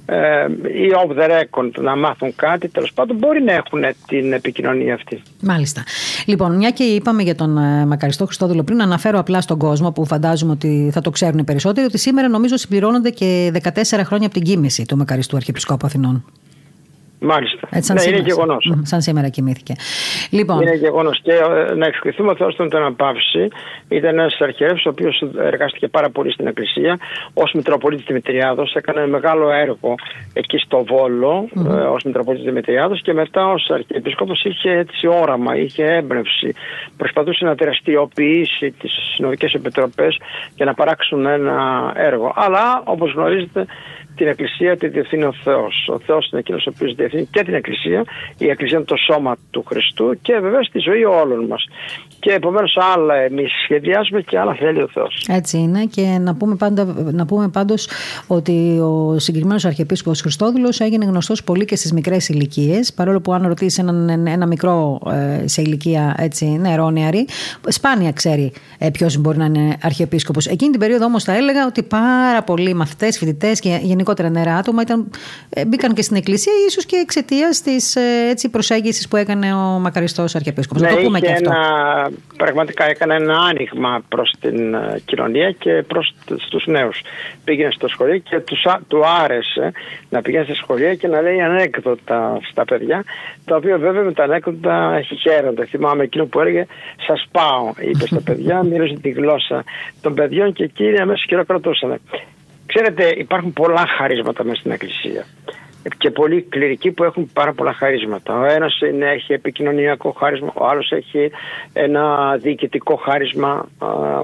ε, 0.06 0.45
ή 0.84 0.91
off 1.03 1.18
the 1.19 1.30
record 1.30 1.72
να 1.82 1.95
μάθουν 1.95 2.36
κάτι, 2.36 2.68
τέλος 2.68 2.94
πάντων 2.94 3.18
μπορεί 3.18 3.44
να 3.44 3.53
έχουν 3.53 3.84
την 4.07 4.34
επικοινωνία 4.34 4.94
αυτή. 4.94 5.22
Μάλιστα. 5.41 5.84
Λοιπόν, 6.26 6.56
μια 6.56 6.69
και 6.69 6.84
είπαμε 6.84 7.23
για 7.23 7.36
τον 7.36 7.57
ε, 7.57 7.86
Μακαριστό 7.86 8.26
Χριστόδουλο 8.26 8.64
πριν, 8.64 8.82
αναφέρω 8.82 9.19
απλά 9.19 9.41
στον 9.41 9.57
κόσμο 9.57 9.91
που 9.91 10.06
φαντάζομαι 10.06 10.52
ότι 10.52 10.90
θα 10.94 11.02
το 11.02 11.10
ξέρουν 11.10 11.44
περισσότεροι, 11.44 11.86
ότι 11.86 11.98
σήμερα 11.98 12.27
νομίζω 12.27 12.57
συμπληρώνονται 12.57 13.10
και 13.10 13.52
14 13.64 13.69
χρόνια 14.03 14.26
από 14.26 14.34
την 14.34 14.44
κοίμηση 14.44 14.86
του 14.86 14.98
Μακαριστού 14.98 15.36
Αρχιεπισκόπου 15.36 15.86
Αθηνών. 15.86 16.26
Μάλιστα. 17.26 17.68
Έτσι, 17.72 17.88
σαν 17.88 17.95
ναι, 17.95 18.02
σήμερα. 18.02 18.22
είναι 18.22 18.27
γεγονό. 18.27 18.57
Σαν 18.81 19.02
σήμερα 19.02 19.30
κοιμήθηκε. 19.30 19.73
Λοιπόν, 20.30 20.61
Είναι 20.61 20.76
γεγονός. 20.76 21.22
Και 21.22 21.31
ε, 21.31 21.73
να 21.73 21.85
ευχηθούμε 21.85 22.31
ο 22.31 22.35
Θεό 22.35 22.53
τον 22.53 22.76
Αναπαύση. 22.76 23.47
Ήταν 23.88 24.19
ένας 24.19 24.38
αρχιερέας 24.39 24.85
ο 24.85 24.89
οποίος 24.89 25.23
εργάστηκε 25.38 25.88
πάρα 25.88 26.10
πολύ 26.10 26.31
στην 26.31 26.47
Εκκλησία. 26.47 26.97
Ω 27.34 27.43
Μητροπολίτης 27.53 28.06
Δημητριάδος 28.06 28.73
έκανε 28.73 29.07
μεγάλο 29.07 29.52
έργο 29.52 29.95
εκεί 30.34 30.57
στο 30.57 30.84
Βόλο 30.84 31.49
mm-hmm. 31.56 31.93
ως 31.93 32.03
Μητροπολίτης 32.03 32.45
Δημητριάδος 32.45 33.02
και 33.02 33.14
μετά 33.14 33.47
ως 33.47 33.69
Αρχιεπίσκοπος 33.69 34.43
είχε 34.43 34.72
έτσι 34.72 35.07
όραμα, 35.07 35.57
είχε 35.57 35.84
έμπνευση. 35.84 36.53
Προσπαθούσε 36.97 37.45
να 37.45 37.56
τεραστιοποιήσει 37.56 38.72
τις 38.72 38.91
συνοδικές 39.15 39.53
επιτροπές 39.53 40.18
και 40.56 40.65
να 40.65 40.73
παράξουν 40.73 41.26
ένα 41.26 41.91
έργο. 41.95 42.34
Αλλά 42.35 42.81
όπως 42.85 43.14
γνωρίζετε 43.14 43.65
την 44.16 44.28
Εκκλησία 44.28 44.78
τη 44.78 44.88
διευθύνει 44.88 45.24
ο 45.24 45.34
Θεός. 45.44 45.90
Ο 45.94 46.00
Θεός 46.00 46.30
είναι 46.32 46.40
εκείνος 46.40 46.66
ο 46.66 46.72
οποίος 46.76 46.96
διευθύνει 46.96 47.28
και 47.32 47.44
την 47.44 47.54
Εκκλησία. 47.54 48.04
Η 48.38 48.48
Εκκλησία 48.50 48.78
είναι 48.78 48.86
το 48.86 48.96
σώμα 48.96 49.36
του 49.52 49.64
Χριστού 49.68 50.18
και 50.22 50.40
βεβαίως 50.40 50.70
τη 50.72 50.80
ζωή 50.80 51.04
όλων 51.04 51.46
μας. 51.46 51.64
Και 52.20 52.32
επομένως 52.32 52.78
άλλα 52.96 53.16
εμείς 53.16 53.52
σχεδιάζουμε 53.64 54.22
και 54.22 54.40
άλλα 54.40 54.54
θέλει 54.54 54.82
ο 54.82 54.90
Θεός. 54.94 55.26
Έτσι 55.30 55.58
είναι. 55.58 55.86
Και 55.86 56.18
να 56.22 56.36
πούμε, 56.36 56.56
πάντα, 56.56 56.96
να 57.12 57.26
πούμε 57.26 57.50
πάντως 57.50 57.90
ότι 58.28 58.80
ο 58.80 59.20
συγκεκριμένος 59.20 59.66
Αρχιεπίσκοπος 59.66 60.22
Χριστόδουλος 60.22 60.80
έγινε 60.80 61.06
γνωστός 61.06 61.44
πολύ 61.44 61.66
και 61.66 61.76
στις 61.76 61.94
μικρές 61.94 62.30
ηλικίες. 62.30 62.94
Παρόλο 62.94 63.22
που 63.22 63.34
αν 63.34 63.48
ρωτήσεις 63.48 63.78
έναν 63.78 64.28
ένα 64.28 64.46
μικρό 64.46 65.00
ε, 65.12 65.48
σε 65.48 65.62
ηλικία 65.62 66.16
έτσι, 66.18 66.46
νεαρή, 66.92 67.28
σπάνια 67.68 68.12
ξέρει 68.12 68.52
ε, 68.78 68.90
ποιος 68.90 69.18
μπορεί 69.18 69.38
να 69.38 69.46
είναι 69.46 69.78
Αρχιεπίσκοπος. 69.82 70.48
Εκείνη 70.48 70.72
την 70.72 70.80
περίοδο 70.80 71.06
όμως 71.06 71.24
θα 71.24 71.36
έλεγα 71.36 71.66
ότι 71.66 71.84
πάρα 71.84 72.44
πολλοί 72.44 72.74
μαθητές, 72.74 73.18
φοιτητές 73.18 73.60
και 73.60 73.80
γενικότερα 74.06 74.30
νερά 74.30 74.57
άτομα 74.57 74.82
ήταν, 74.82 75.11
ε, 75.49 75.65
μπήκαν 75.65 75.94
και 75.94 76.02
στην 76.02 76.15
Εκκλησία, 76.15 76.53
ίσως 76.68 76.86
και 76.86 76.95
εξαιτίας 76.95 77.61
της 77.61 78.49
προσέγγισης 78.52 79.07
που 79.07 79.15
έκανε 79.15 79.53
ο 79.53 79.80
μακαριστός 79.80 80.36
Αρχιεπίσκοπος. 80.36 80.82
Ναι, 80.82 80.90
το 80.90 81.02
πούμε 81.02 81.19
και 81.19 81.32
αυτό. 81.32 81.52
Ένα, 81.52 82.10
πραγματικά 82.38 82.90
έκανε 82.90 83.15
ένα 83.15 83.38
άνοιγμα 83.38 84.02
προς 84.10 84.34
την 84.40 84.73
ε, 84.73 85.02
κοινωνία 85.06 85.52
και 85.52 85.84
προς 85.88 86.14
του 86.49 86.61
νέους. 86.65 87.02
Πήγαινε 87.44 87.72
στο 87.72 87.88
σχολείο 87.88 88.18
και 88.18 88.40
τους, 88.40 88.65
του 88.88 89.06
άρεσε 89.23 89.72
να 90.10 90.22
πηγαίνει 90.22 90.45
στα 90.45 90.56
σχολεία 90.56 90.95
και 90.95 91.07
να 91.07 91.22
λέει 91.22 91.41
ανέκδοτα 91.41 92.40
στα 92.49 92.65
παιδιά, 92.65 93.03
τα 93.45 93.56
οποία 93.56 93.77
βέβαια 93.77 94.03
με 94.03 94.14
τα 94.14 94.23
ανέκδοτα 94.23 95.02
χαίρονται. 95.22 95.65
Θυμάμαι 95.65 96.03
εκείνο 96.03 96.26
που 96.26 96.40
έλεγε 96.40 96.65
Σας 97.07 97.27
πάω, 97.32 97.73
είπε 97.80 98.06
στα 98.07 98.22
παιδιά, 98.27 98.64
μοίρωσε 98.64 98.95
τη 99.02 99.10
γλώσσα 99.10 99.64
των 100.02 100.14
παιδιών 100.14 100.53
και 100.53 100.64
εκείνοι 100.64 100.99
αμέσως 100.99 101.26
χειροκροτούσαν. 101.27 101.99
Ξέρετε, 102.66 103.14
υπάρχουν 103.18 103.54
πολλά 103.54 103.86
χαρίσματα 103.98 104.44
μέσα 104.44 104.60
στην 104.60 104.72
Εκκλησία 104.72 105.26
και 105.98 106.12
πολλοί 106.12 106.42
κληρικοί 106.42 106.92
που 106.92 107.04
έχουν 107.04 107.30
πάρα 107.34 107.54
πολλά 107.54 107.74
χαρίσματα. 107.74 108.40
Ο 108.40 108.44
ένας 108.44 108.82
έχει 109.00 109.34
επικοινωνιακό 109.34 110.12
χάρισμα, 110.12 110.52
ο 110.56 110.68
άλλος 110.68 110.92
έχει 110.92 111.32
ένα 111.74 112.36
διοικητικό 112.38 112.96
χάρισμα, 112.96 113.66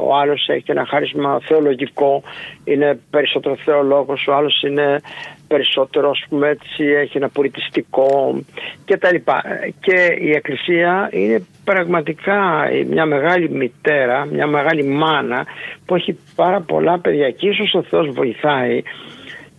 ο 0.03 0.15
άλλος 0.15 0.47
έχει 0.47 0.71
ένα 0.71 0.85
χάρισμα 0.85 1.39
θεολογικό, 1.41 2.23
είναι 2.63 2.99
περισσότερο 3.09 3.55
θεολόγος, 3.55 4.27
ο 4.27 4.33
άλλος 4.35 4.61
είναι 4.61 5.01
περισσότερο, 5.53 6.09
ας 6.09 6.25
πούμε 6.29 6.47
έτσι, 6.49 6.83
έχει 6.83 7.17
ένα 7.17 7.29
πολιτιστικό 7.29 8.41
κτλ. 8.85 9.15
Και 9.79 10.17
η 10.19 10.29
Εκκλησία 10.29 11.09
είναι 11.11 11.45
πραγματικά 11.63 12.67
μια 12.87 13.05
μεγάλη 13.05 13.49
μητέρα, 13.49 14.25
μια 14.25 14.47
μεγάλη 14.47 14.83
μάνα 14.83 15.45
που 15.85 15.95
έχει 15.95 16.17
πάρα 16.35 16.61
πολλά 16.61 16.99
παιδιά 16.99 17.29
και 17.31 17.47
ίσως 17.47 17.73
ο 17.73 17.83
Θεός 17.83 18.09
βοηθάει 18.09 18.81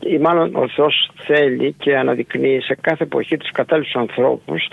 ή 0.01 0.19
μάλλον 0.19 0.55
ο 0.55 0.69
Θεός 0.69 1.11
θέλει 1.27 1.75
και 1.79 1.97
αναδεικνύει 1.97 2.61
σε 2.61 2.77
κάθε 2.81 3.05
εποχή 3.05 3.37
τους 3.37 3.51
κατάλληλους 3.51 3.95
ανθρώπους 3.95 4.69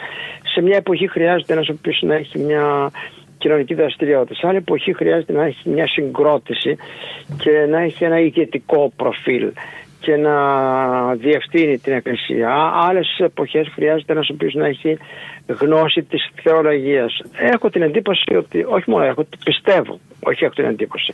σε 0.54 0.62
μια 0.62 0.78
εποχή 0.78 1.08
χρειάζεται 1.08 1.54
ένας 1.54 1.70
ο 1.70 1.74
οποίος 1.78 2.02
να 2.02 2.16
έχει 2.16 2.40
μια 2.40 2.92
κοινωνική 3.38 3.74
δραστηριότητα. 3.74 4.36
Σε 4.36 4.48
άλλη 4.48 4.58
εποχή 4.58 4.94
χρειάζεται 4.94 5.34
να 5.34 5.44
έχει 5.46 5.70
μια 5.70 5.88
συγκρότηση 5.88 6.78
και 7.38 7.52
να 7.70 7.80
έχει 7.82 8.04
ένα 8.04 8.20
ηγετικό 8.20 8.92
προφίλ 8.96 9.52
και 10.00 10.16
να 10.16 10.36
διευθύνει 11.16 11.78
την 11.78 11.94
Εκκλησία. 11.94 12.72
Άλλες 12.74 13.18
εποχές 13.18 13.68
χρειάζεται 13.74 14.12
ένας 14.12 14.30
ο 14.30 14.34
οποίος 14.34 14.54
να 14.54 14.66
έχει 14.66 14.98
γνώση 15.48 16.04
της 16.04 16.30
θεολογίας. 16.44 17.22
Έχω 17.38 17.70
την 17.70 17.82
εντύπωση 17.82 18.36
ότι, 18.36 18.66
όχι 18.68 18.90
μόνο 18.90 19.04
έχω, 19.04 19.28
πιστεύω, 19.44 20.00
όχι 20.20 20.44
έχω 20.44 20.54
την 20.54 20.66
εντυπωση 20.66 21.14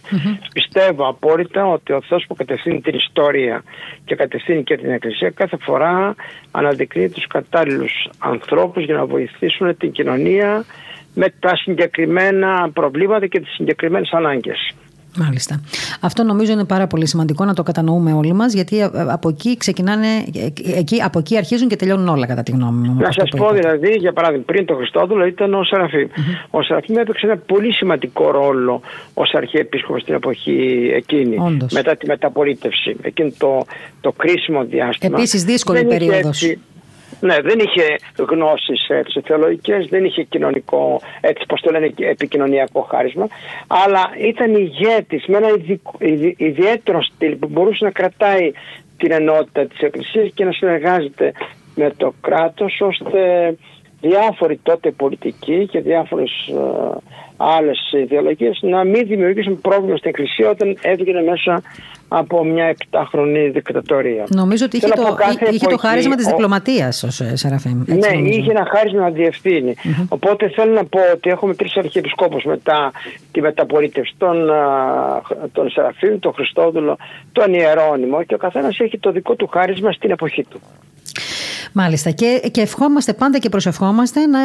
πιστεύω 0.75 1.07
απόλυτα 1.07 1.65
ότι 1.65 1.93
ο 1.93 2.01
Θεός 2.01 2.25
που 2.27 2.35
κατευθύνει 2.35 2.81
την 2.81 2.95
ιστορία 2.95 3.63
και 4.05 4.15
κατευθύνει 4.15 4.63
και 4.63 4.77
την 4.77 4.89
Εκκλησία 4.89 5.29
κάθε 5.29 5.57
φορά 5.57 6.15
αναδεικνύει 6.51 7.09
τους 7.09 7.27
κατάλληλους 7.27 8.09
ανθρώπους 8.17 8.83
για 8.83 8.95
να 8.95 9.05
βοηθήσουν 9.05 9.77
την 9.77 9.91
κοινωνία 9.91 10.65
με 11.13 11.33
τα 11.39 11.55
συγκεκριμένα 11.55 12.69
προβλήματα 12.73 13.27
και 13.27 13.39
τις 13.39 13.53
συγκεκριμένες 13.53 14.11
ανάγκες. 14.11 14.75
Μάλιστα. 15.17 15.61
Αυτό 16.01 16.23
νομίζω 16.23 16.51
είναι 16.51 16.63
πάρα 16.63 16.87
πολύ 16.87 17.07
σημαντικό 17.07 17.45
να 17.45 17.53
το 17.53 17.63
κατανοούμε 17.63 18.13
όλοι 18.13 18.33
μας, 18.33 18.53
γιατί 18.53 18.79
ε, 18.79 18.89
από 19.07 19.29
εκεί 19.29 19.57
ξεκινάνε, 19.57 20.07
ε, 20.07 20.77
εκεί, 20.77 21.01
από 21.01 21.19
εκεί 21.19 21.37
αρχίζουν 21.37 21.67
και 21.67 21.75
τελειώνουν 21.75 22.07
όλα, 22.07 22.25
κατά 22.25 22.43
τη 22.43 22.51
γνώμη 22.51 22.87
μου. 22.87 23.01
Να 23.01 23.11
σας 23.11 23.29
πω 23.37 23.51
δηλαδή, 23.51 23.89
για 23.89 24.13
παράδειγμα, 24.13 24.43
πριν 24.45 24.65
το 24.65 24.75
Χριστόδουλο 24.75 25.25
ήταν 25.25 25.53
ο 25.53 25.63
σεραφιμ 25.63 26.07
Ο 26.49 26.61
Σεραφείμ 26.61 26.97
έπαιξε 26.97 27.25
ένα 27.25 27.37
πολύ 27.37 27.73
σημαντικό 27.73 28.31
ρόλο 28.31 28.81
ως 29.13 29.33
αρχιεπίσκοπος 29.33 30.01
στην 30.01 30.13
εποχή 30.13 30.91
εκείνη, 30.95 31.37
Όντως. 31.39 31.73
μετά 31.73 31.95
τη 31.95 32.05
μεταπολίτευση. 32.05 32.95
Εκείνο 33.01 33.31
το, 33.37 33.65
το 34.01 34.11
κρίσιμο 34.11 34.63
διάστημα. 34.63 35.17
Επίσης, 35.17 35.43
δύσκολη 35.43 35.85
περίοδος. 35.85 36.55
Ναι, 37.19 37.41
δεν 37.41 37.59
είχε 37.59 37.95
γνώσεις 38.17 38.87
έτσι, 38.89 39.21
θεολογικές, 39.21 39.87
δεν 39.87 40.05
είχε 40.05 40.23
κοινωνικό, 40.23 41.01
έτσι 41.21 41.45
πώς 41.47 41.61
το 41.61 41.71
λένε, 41.71 41.93
επικοινωνιακό 41.97 42.81
χάρισμα, 42.81 43.27
αλλά 43.67 44.09
ήταν 44.19 44.55
ηγέτης 44.55 45.25
με 45.25 45.37
ένα 45.37 45.47
ιδιαίτερο 46.37 47.01
στυλ 47.01 47.35
που 47.35 47.47
μπορούσε 47.51 47.85
να 47.85 47.91
κρατάει 47.91 48.51
την 48.97 49.11
ενότητα 49.11 49.65
της 49.65 49.79
Εκκλησίας 49.79 50.31
και 50.33 50.45
να 50.45 50.51
συνεργάζεται 50.51 51.31
με 51.75 51.93
το 51.97 52.13
κράτος 52.21 52.81
ώστε 52.81 53.55
διάφοροι 54.01 54.59
τότε 54.63 54.91
πολιτικοί 54.91 55.67
και 55.67 55.79
διάφορες 55.79 56.31
ε, 56.47 56.97
άλλες 57.37 57.91
ιδεολογίες 57.91 58.59
να 58.61 58.83
μην 58.83 59.07
δημιουργήσουν 59.07 59.61
πρόβλημα 59.61 59.97
στην 59.97 60.09
Εκκλησία 60.09 60.49
όταν 60.49 60.77
έβγαινε 60.81 61.21
μέσα 61.21 61.61
από 62.07 62.43
μια 62.43 62.65
επτάχρονη 62.65 63.49
δικτατορία. 63.49 64.25
Νομίζω 64.29 64.65
ότι 64.65 64.77
είχε, 64.77 64.87
το, 64.87 65.17
είχε 65.51 65.67
το 65.67 65.77
χάρισμα 65.77 66.15
της 66.15 66.25
ο... 66.25 66.29
διπλωματίας 66.29 67.03
ο 67.03 67.09
Σεραφείμ. 67.33 67.83
Ναι, 67.85 67.95
νομίζω. 67.95 68.39
είχε 68.39 68.51
ένα 68.51 68.67
χάρισμα 68.71 68.99
να 68.99 69.09
διευθύνει. 69.09 69.73
Mm-hmm. 69.77 70.05
Οπότε 70.09 70.49
θέλω 70.49 70.73
να 70.73 70.85
πω 70.85 70.99
ότι 71.13 71.29
έχουμε 71.29 71.55
τρεις 71.55 71.77
αρχιεπισκόπους 71.77 72.43
μετά 72.43 72.91
τη 73.31 73.41
μεταπολίτευση 73.41 74.13
τον, 74.17 74.49
τον 75.51 75.69
Σεραφείμ, 75.69 76.19
τον 76.19 76.33
Χριστόδουλο, 76.33 76.97
τον 77.31 77.53
Ιερώνυμο 77.53 78.23
και 78.23 78.33
ο 78.33 78.37
καθένας 78.37 78.79
έχει 78.79 78.97
το 78.97 79.11
δικό 79.11 79.35
του 79.35 79.47
χάρισμα 79.47 79.91
στην 79.91 80.11
εποχή 80.11 80.43
του. 80.43 80.61
Μάλιστα. 81.77 82.09
Και, 82.09 82.41
και 82.51 82.61
ευχόμαστε 82.61 83.13
πάντα 83.13 83.37
και 83.37 83.49
προσευχόμαστε 83.49 84.25
να 84.25 84.39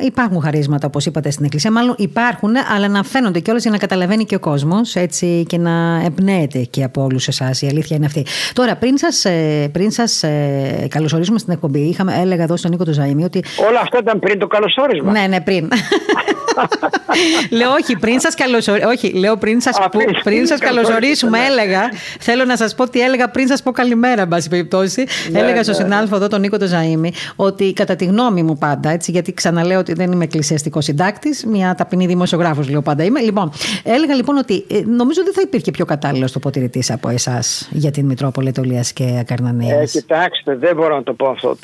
υπάρχουν 0.00 0.40
χαρίσματα, 0.40 0.86
όπως 0.86 1.06
είπατε 1.06 1.30
στην 1.30 1.44
Εκκλησία. 1.44 1.70
Μάλλον 1.70 1.94
υπάρχουν, 1.98 2.50
αλλά 2.74 2.88
να 2.88 3.02
φαίνονται 3.02 3.40
κιόλας 3.40 3.62
για 3.62 3.70
να 3.70 3.78
καταλαβαίνει 3.78 4.24
και 4.24 4.34
ο 4.34 4.38
κόσμος 4.38 4.94
έτσι 4.94 5.44
και 5.48 5.58
να 5.58 6.02
εμπνέεται 6.04 6.58
και 6.58 6.84
από 6.84 7.02
όλους 7.02 7.28
εσάς. 7.28 7.62
Η 7.62 7.66
αλήθεια 7.66 7.96
είναι 7.96 8.06
αυτή. 8.06 8.26
Τώρα, 8.52 8.76
πριν 8.76 8.98
σας 8.98 9.26
πριν 9.72 9.90
σας, 9.90 10.22
ε, 10.22 10.86
καλωσορίσουμε 10.90 11.38
στην 11.38 11.52
εκπομπή, 11.52 11.80
είχαμε, 11.80 12.14
έλεγα 12.20 12.42
εδώ 12.42 12.56
στον 12.56 12.70
Νίκο 12.70 12.84
του 12.84 12.92
Ζαήμι 12.92 13.24
ότι. 13.24 13.44
Όλα 13.68 13.80
αυτά 13.80 13.98
ήταν 13.98 14.18
πριν 14.18 14.38
το 14.38 14.46
καλωσόρισμα. 14.46 15.12
Ναι, 15.12 15.26
ναι, 15.26 15.40
πριν. 15.40 15.68
λέω 17.58 17.70
όχι, 17.72 17.96
πριν 17.96 18.20
σας 18.20 18.34
καλωσορι... 18.34 18.84
όχι, 18.84 19.12
λέω 19.12 19.36
πριν 19.36 19.60
σας, 19.60 19.78
που... 19.90 19.98
πριν 20.22 20.46
σας 20.46 20.58
καλωσορίσουμε, 20.58 21.38
έλεγα. 21.50 21.88
Θέλω 22.20 22.44
να 22.44 22.56
σας 22.56 22.74
πω 22.74 22.88
τι 22.88 23.00
έλεγα 23.00 23.28
πριν 23.28 23.46
σας 23.46 23.62
πω 23.62 23.70
καλημέρα, 23.70 24.22
εν 24.22 24.28
πάση 24.28 24.48
περιπτώσει. 24.48 25.06
Ναι, 25.30 25.38
έλεγα 25.38 25.54
ναι. 25.54 25.62
στον 25.62 25.74
συνάδελφο 25.74 26.16
εδώ 26.16 26.28
τον 26.28 26.40
Νίκο 26.40 26.55
είπε 26.56 26.64
το 26.64 26.70
Ζαήμι, 26.70 27.12
ότι 27.36 27.72
κατά 27.72 27.96
τη 27.96 28.04
γνώμη 28.04 28.42
μου 28.42 28.58
πάντα, 28.58 28.90
έτσι, 28.90 29.10
γιατί 29.10 29.32
ξαναλέω 29.32 29.78
ότι 29.78 29.92
δεν 29.92 30.12
είμαι 30.12 30.24
εκκλησιαστικός 30.24 30.84
συντάκτης, 30.84 31.44
μια 31.44 31.74
ταπεινή 31.74 32.06
δημοσιογράφος 32.06 32.68
λέω 32.68 32.82
πάντα 32.82 33.04
είμαι. 33.04 33.20
Λοιπόν, 33.20 33.50
έλεγα 33.82 34.14
λοιπόν 34.14 34.36
ότι 34.36 34.66
ε, 34.70 34.80
νομίζω 34.86 35.22
δεν 35.24 35.32
θα 35.32 35.40
υπήρχε 35.44 35.70
πιο 35.70 35.84
κατάλληλος 35.84 36.32
τοποτηρητή 36.32 36.92
από 36.92 37.08
εσάς 37.08 37.68
για 37.72 37.90
την 37.90 38.06
Μητρόπολη 38.06 38.48
Ετωλίας 38.48 38.92
και 38.92 39.22
Καρνανίας. 39.26 39.94
Ε, 39.94 39.98
κοιτάξτε, 39.98 40.56
δεν 40.56 40.76
μπορώ 40.76 40.96
να 40.96 41.02
το 41.02 41.12
πω 41.12 41.28
αυτό. 41.28 41.56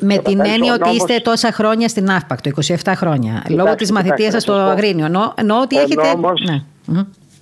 Με 0.00 0.18
την 0.18 0.40
έννοια 0.40 0.74
ότι 0.74 0.94
είστε 0.94 1.20
τόσα 1.22 1.52
χρόνια 1.52 1.88
στην 1.88 2.10
ΑΦΠΑΚ, 2.10 2.38
27 2.84 2.92
χρόνια, 2.96 3.44
λόγω 3.48 3.74
της 3.74 3.92
μαθητείας 3.92 4.32
σας 4.32 4.42
στο 4.42 4.52
Αγρίνιο. 4.52 5.06
Εννοώ 5.34 5.60
ότι 5.60 5.76
έχετε. 5.76 6.02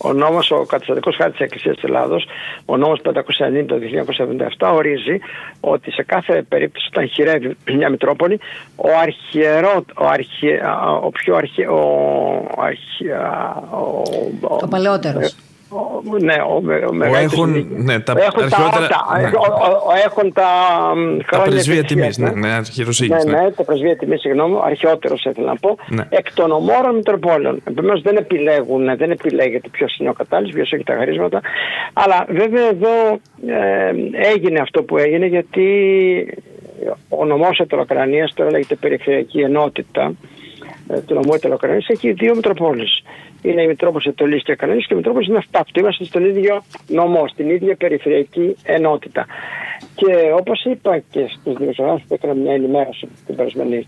Ναι. 0.04 0.10
Ο 0.10 0.12
νόμος, 0.12 0.50
ο 0.50 0.64
καταστατικός 0.64 1.16
χάρτης 1.16 1.36
της 1.36 1.46
Εκκλησίας 1.46 1.74
της 1.74 1.84
Ελλάδος, 1.84 2.26
ο 2.64 2.76
νόμος 2.76 3.00
590 3.00 3.64
το 3.66 3.78
1977 4.58 4.72
ορίζει 4.74 5.18
ότι 5.60 5.90
σε 5.90 6.02
κάθε 6.02 6.42
περίπτωση 6.48 6.88
όταν 6.92 7.08
χειρεύει 7.08 7.56
μια 7.74 7.90
Μητρόπολη 7.90 8.40
ο 8.76 8.88
αρχιερό, 9.02 9.84
ο, 9.96 10.06
αρχι, 10.06 10.48
ο 11.02 11.10
πιο 11.10 11.36
αρχι, 11.36 11.62
ο, 11.66 11.78
ο, 12.56 12.64
ο, 14.40 14.58
ο 14.60 14.68
παλαιότερος 14.68 15.36
ναι, 16.20 16.34
ο, 16.34 16.62
ο, 17.12 17.16
έχουν, 17.16 17.66
ναι, 17.70 18.00
τα 18.00 18.14
έχουν 18.18 18.42
αρχαιότερα, 18.42 18.86
τα, 18.86 19.18
ναι. 19.20 19.30
έχουν 20.04 20.32
τα 20.32 20.48
τα 21.30 21.42
πρεσβεία 21.42 21.84
τιμής. 21.84 22.18
Ναι, 22.18 22.30
ναι, 22.30 22.34
ναι, 22.36 22.60
ναι, 23.06 23.40
ναι, 23.40 23.50
τα 23.50 23.64
πρεσβεία 23.64 23.96
τιμής, 23.96 24.20
συγγνώμη, 24.20 24.56
αρχαιότερος 24.64 25.24
ήθελα 25.24 25.46
να 25.46 25.56
πω, 25.56 25.76
ναι. 25.88 26.04
εκ 26.08 26.32
των 26.34 26.50
ομόρων 26.50 26.94
Μητροπόλεων. 26.94 27.62
Επομένως 27.64 28.02
δεν 28.02 28.16
επιλέγουν, 28.16 28.96
δεν 28.96 29.10
επιλέγεται 29.10 29.68
ποιος 29.68 29.96
είναι 29.96 30.08
ο 30.08 30.12
κατάλληλος, 30.12 30.54
ποιος 30.54 30.72
έχει 30.72 30.84
τα 30.84 30.94
χαρίσματα. 30.94 31.40
Αλλά 31.92 32.26
βέβαια 32.28 32.68
εδώ 32.68 33.20
ε, 33.46 33.92
έγινε 34.32 34.60
αυτό 34.60 34.82
που 34.82 34.96
έγινε 34.96 35.26
γιατί 35.26 35.66
ο 37.08 37.24
νομό 37.24 37.48
Ετωλοκρανία, 37.58 38.30
τώρα 38.34 38.50
λέγεται 38.50 38.74
Περιφερειακή 38.74 39.40
Ενότητα, 39.40 40.12
ε, 40.88 41.00
του 41.00 41.14
νομού 41.14 41.34
Ετωλοκρανία, 41.34 41.84
έχει 41.86 42.12
δύο 42.12 42.34
Μητροπόλεις 42.34 43.02
είναι 43.42 43.62
η 43.62 43.66
Μητρόπολη 43.66 44.04
Ετωλή 44.08 44.42
και 44.42 44.54
Κανονής 44.54 44.86
και 44.86 44.94
η 44.94 44.96
Μητρόπολη 44.96 45.26
είναι 45.28 45.38
αυτάπτω. 45.38 45.80
Είμαστε 45.80 46.04
στον 46.04 46.24
ίδιο 46.24 46.62
νομό, 46.86 47.28
στην 47.28 47.50
ίδια 47.50 47.76
περιφερειακή 47.76 48.56
ενότητα. 48.62 49.26
Και 49.94 50.32
όπως 50.38 50.64
είπα 50.64 50.98
και 51.10 51.30
στους 51.40 51.54
δημοσιογράφους 51.56 52.02
που 52.08 52.14
έκανα 52.14 52.34
μια 52.34 52.52
ενημέρωση 52.52 53.08
την 53.26 53.36
περασμένη 53.36 53.86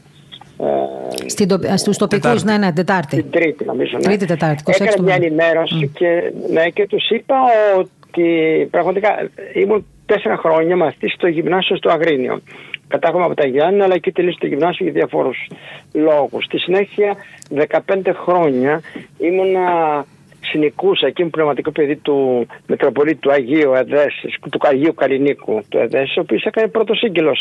ε, 1.63 1.77
Στους 1.77 1.97
τοπικούς, 1.97 2.45
ναι, 2.45 2.57
ναι, 2.59 2.73
Τετάρτη. 2.73 3.17
Την 3.17 3.31
Τρίτη, 3.31 3.65
νομίζω. 3.65 3.97
Ναι. 3.97 4.03
Τρίτη, 4.03 4.27
Τετάρτη. 4.27 4.63
Έκανα 4.67 5.03
μια 5.03 5.15
ενημέρωση 5.15 5.81
mm. 5.83 5.91
και, 5.95 6.33
ναι, 6.51 6.69
και 6.69 6.87
τους 6.87 7.11
είπα 7.11 7.37
ότι 7.79 8.23
πραγματικά 8.71 9.31
ήμουν 9.55 9.87
τέσσερα 10.07 10.37
χρόνια 10.37 10.77
μαθητής 10.77 11.13
στο 11.13 11.27
γυμνάσιο 11.27 11.77
στο 11.77 11.91
Αγρίνιο. 11.91 12.41
Κατάγομαι 12.91 13.25
από 13.25 13.35
τα 13.35 13.47
Γιάννη, 13.47 13.83
αλλά 13.83 13.99
και 13.99 14.13
τελείωσε 14.13 14.39
το 14.41 14.47
γυμνάσιο 14.47 14.85
για 14.85 14.95
διαφόρους 14.95 15.51
λόγους. 15.93 16.45
Στη 16.45 16.59
συνέχεια, 16.59 17.17
15 17.51 18.13
χρόνια 18.13 18.81
ήμουνα 19.19 20.05
συνικούσα 20.41 21.07
εκεί 21.07 21.23
μου 21.25 21.31
πνευματικό 21.31 21.71
παιδί 21.71 21.97
του 21.97 22.47
Μητροπολίτη 22.67 23.17
του 23.17 23.31
Αγίου 23.31 23.73
Εδέσης, 23.75 24.35
του 24.51 24.59
Αγίου 24.63 24.95
Καλλινίκου 24.95 25.63
του 25.69 25.79
Εδέσης, 25.79 26.17
ο 26.17 26.21
οποίος 26.21 26.45
έκανε 26.45 26.69
πρώτος 26.69 26.99
σύγκελο 26.99 27.37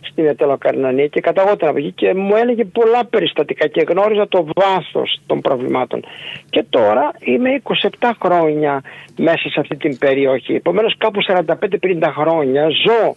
στην 0.00 0.26
Ετωλοκαρνανία 0.26 1.06
και 1.06 1.20
καταγόταν 1.20 1.68
από 1.68 1.78
εκεί 1.78 1.92
και 1.92 2.14
μου 2.14 2.36
έλεγε 2.36 2.64
πολλά 2.64 3.04
περιστατικά 3.04 3.66
και 3.66 3.84
γνώριζα 3.88 4.28
το 4.28 4.46
βάθος 4.54 5.20
των 5.26 5.40
προβλημάτων. 5.40 6.04
Και 6.50 6.64
τώρα 6.70 7.10
είμαι 7.20 7.60
27 8.00 8.10
χρόνια 8.22 8.82
μέσα 9.16 9.48
σε 9.48 9.60
αυτή 9.60 9.76
την 9.76 9.98
περιοχή. 9.98 10.54
Επομένως 10.54 10.94
κάπου 10.98 11.20
45-50 11.26 12.12
χρόνια 12.16 12.68
ζω 12.68 13.14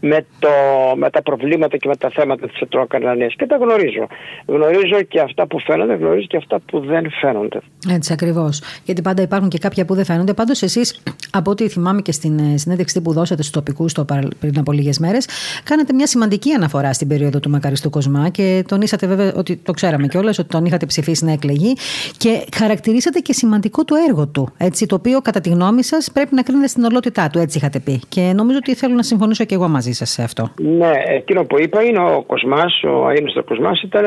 με, 0.00 0.26
το, 0.38 0.48
με 0.96 1.10
τα 1.10 1.22
προβλήματα 1.22 1.76
και 1.76 1.88
με 1.88 1.96
τα 1.96 2.10
θέματα 2.10 2.46
της 2.46 2.60
Ετρόκαρνανίας 2.60 3.34
και 3.34 3.46
τα 3.46 3.56
γνωρίζω. 3.56 4.06
Γνωρίζω 4.46 5.02
και 5.02 5.20
αυτά 5.20 5.46
που 5.46 5.60
φαίνονται, 5.60 5.94
γνωρίζω 5.94 6.26
και 6.26 6.36
αυτά 6.36 6.60
που 6.66 6.80
δεν 6.80 7.10
φαίνονται. 7.20 7.58
Έτσι 7.88 8.12
ακριβώς. 8.12 8.62
Γιατί 8.84 9.02
πάντα 9.02 9.22
υπάρχουν 9.22 9.48
και 9.48 9.58
κάποια 9.58 9.84
που 9.84 9.94
δεν 9.94 10.04
φαίνονται. 10.04 10.34
Πάντως 10.34 10.62
εσείς, 10.62 11.02
από 11.30 11.50
ό,τι 11.50 11.68
θυμάμαι 11.68 12.00
και 12.02 12.12
στην 12.12 12.38
ε, 12.38 12.56
συνέντευξη 12.56 13.02
που 13.02 13.12
δώσατε 13.12 13.42
στους 13.42 13.54
τοπικούς 13.54 13.92
το, 13.92 14.04
πριν 14.40 14.58
από 14.58 14.72
λίγες 14.72 14.98
μέρες, 14.98 15.28
κάνατε 15.64 15.92
μια 15.92 16.06
σημαντική 16.06 16.52
αναφορά 16.52 16.92
στην 16.92 17.08
περίοδο 17.08 17.40
του 17.40 17.50
Μακαριστού 17.50 17.90
Κοσμά 17.90 18.28
και 18.28 18.64
τονίσατε 18.68 19.06
βέβαια 19.06 19.32
ότι 19.36 19.56
το 19.56 19.72
ξέραμε 19.72 20.06
κιόλας, 20.06 20.38
ότι 20.38 20.48
τον 20.48 20.64
είχατε 20.64 20.86
ψηφίσει 20.86 21.24
να 21.24 21.32
εκλεγεί 21.32 21.76
και 22.16 22.44
χαρακτηρίσατε 22.56 23.18
και 23.18 23.32
σημαντικό 23.32 23.84
το 23.84 23.94
έργο 24.08 24.26
του, 24.26 24.48
έτσι, 24.56 24.86
το 24.86 24.94
οποίο 24.94 25.20
κατά 25.20 25.40
τη 25.40 25.48
γνώμη 25.48 25.82
σας 25.84 26.10
πρέπει 26.12 26.34
να 26.34 26.42
κρίνεται 26.42 26.68
στην 26.68 26.84
ολότητά 26.84 27.28
του, 27.30 27.38
έτσι 27.38 27.58
είχατε 27.58 27.78
πει. 27.78 28.00
Και 28.08 28.32
νομίζω 28.34 28.58
ότι 28.58 28.74
θέλω 28.74 28.94
να 28.94 29.02
συμφωνήσω 29.02 29.44
και 29.44 29.54
εγώ 29.54 29.68
μαζί 29.68 29.89
μαζί 29.90 30.04
σας 30.04 30.10
σε 30.10 30.22
αυτό. 30.22 30.52
Ναι, 30.78 30.92
εκείνο 31.06 31.44
που 31.44 31.60
είπα 31.60 31.82
είναι 31.82 31.98
ο 31.98 32.22
Κοσμάς, 32.26 32.82
ο 32.82 33.08
Αίμιστο 33.08 33.42
Κοσμάς 33.42 33.82
ήταν 33.82 34.04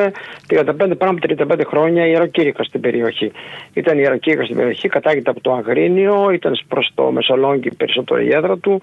35, 0.47 0.97
πάνω 0.97 1.11
από 1.11 1.19
35 1.53 1.61
χρόνια 1.67 2.05
ιεροκήρυκα 2.07 2.63
στην 2.63 2.81
περιοχή. 2.81 3.31
Ήταν 3.73 3.97
ιεροκήρυκα 3.97 4.43
στην 4.43 4.55
περιοχή, 4.55 4.87
κατάγεται 4.87 5.29
από 5.29 5.41
το 5.41 5.53
Αγρίνιο, 5.53 6.31
ήταν 6.31 6.59
προς 6.67 6.91
το 6.95 7.11
Μεσολόγγι 7.11 7.69
περισσότερο 7.77 8.21
η 8.21 8.33
έδρα 8.33 8.57
του. 8.57 8.81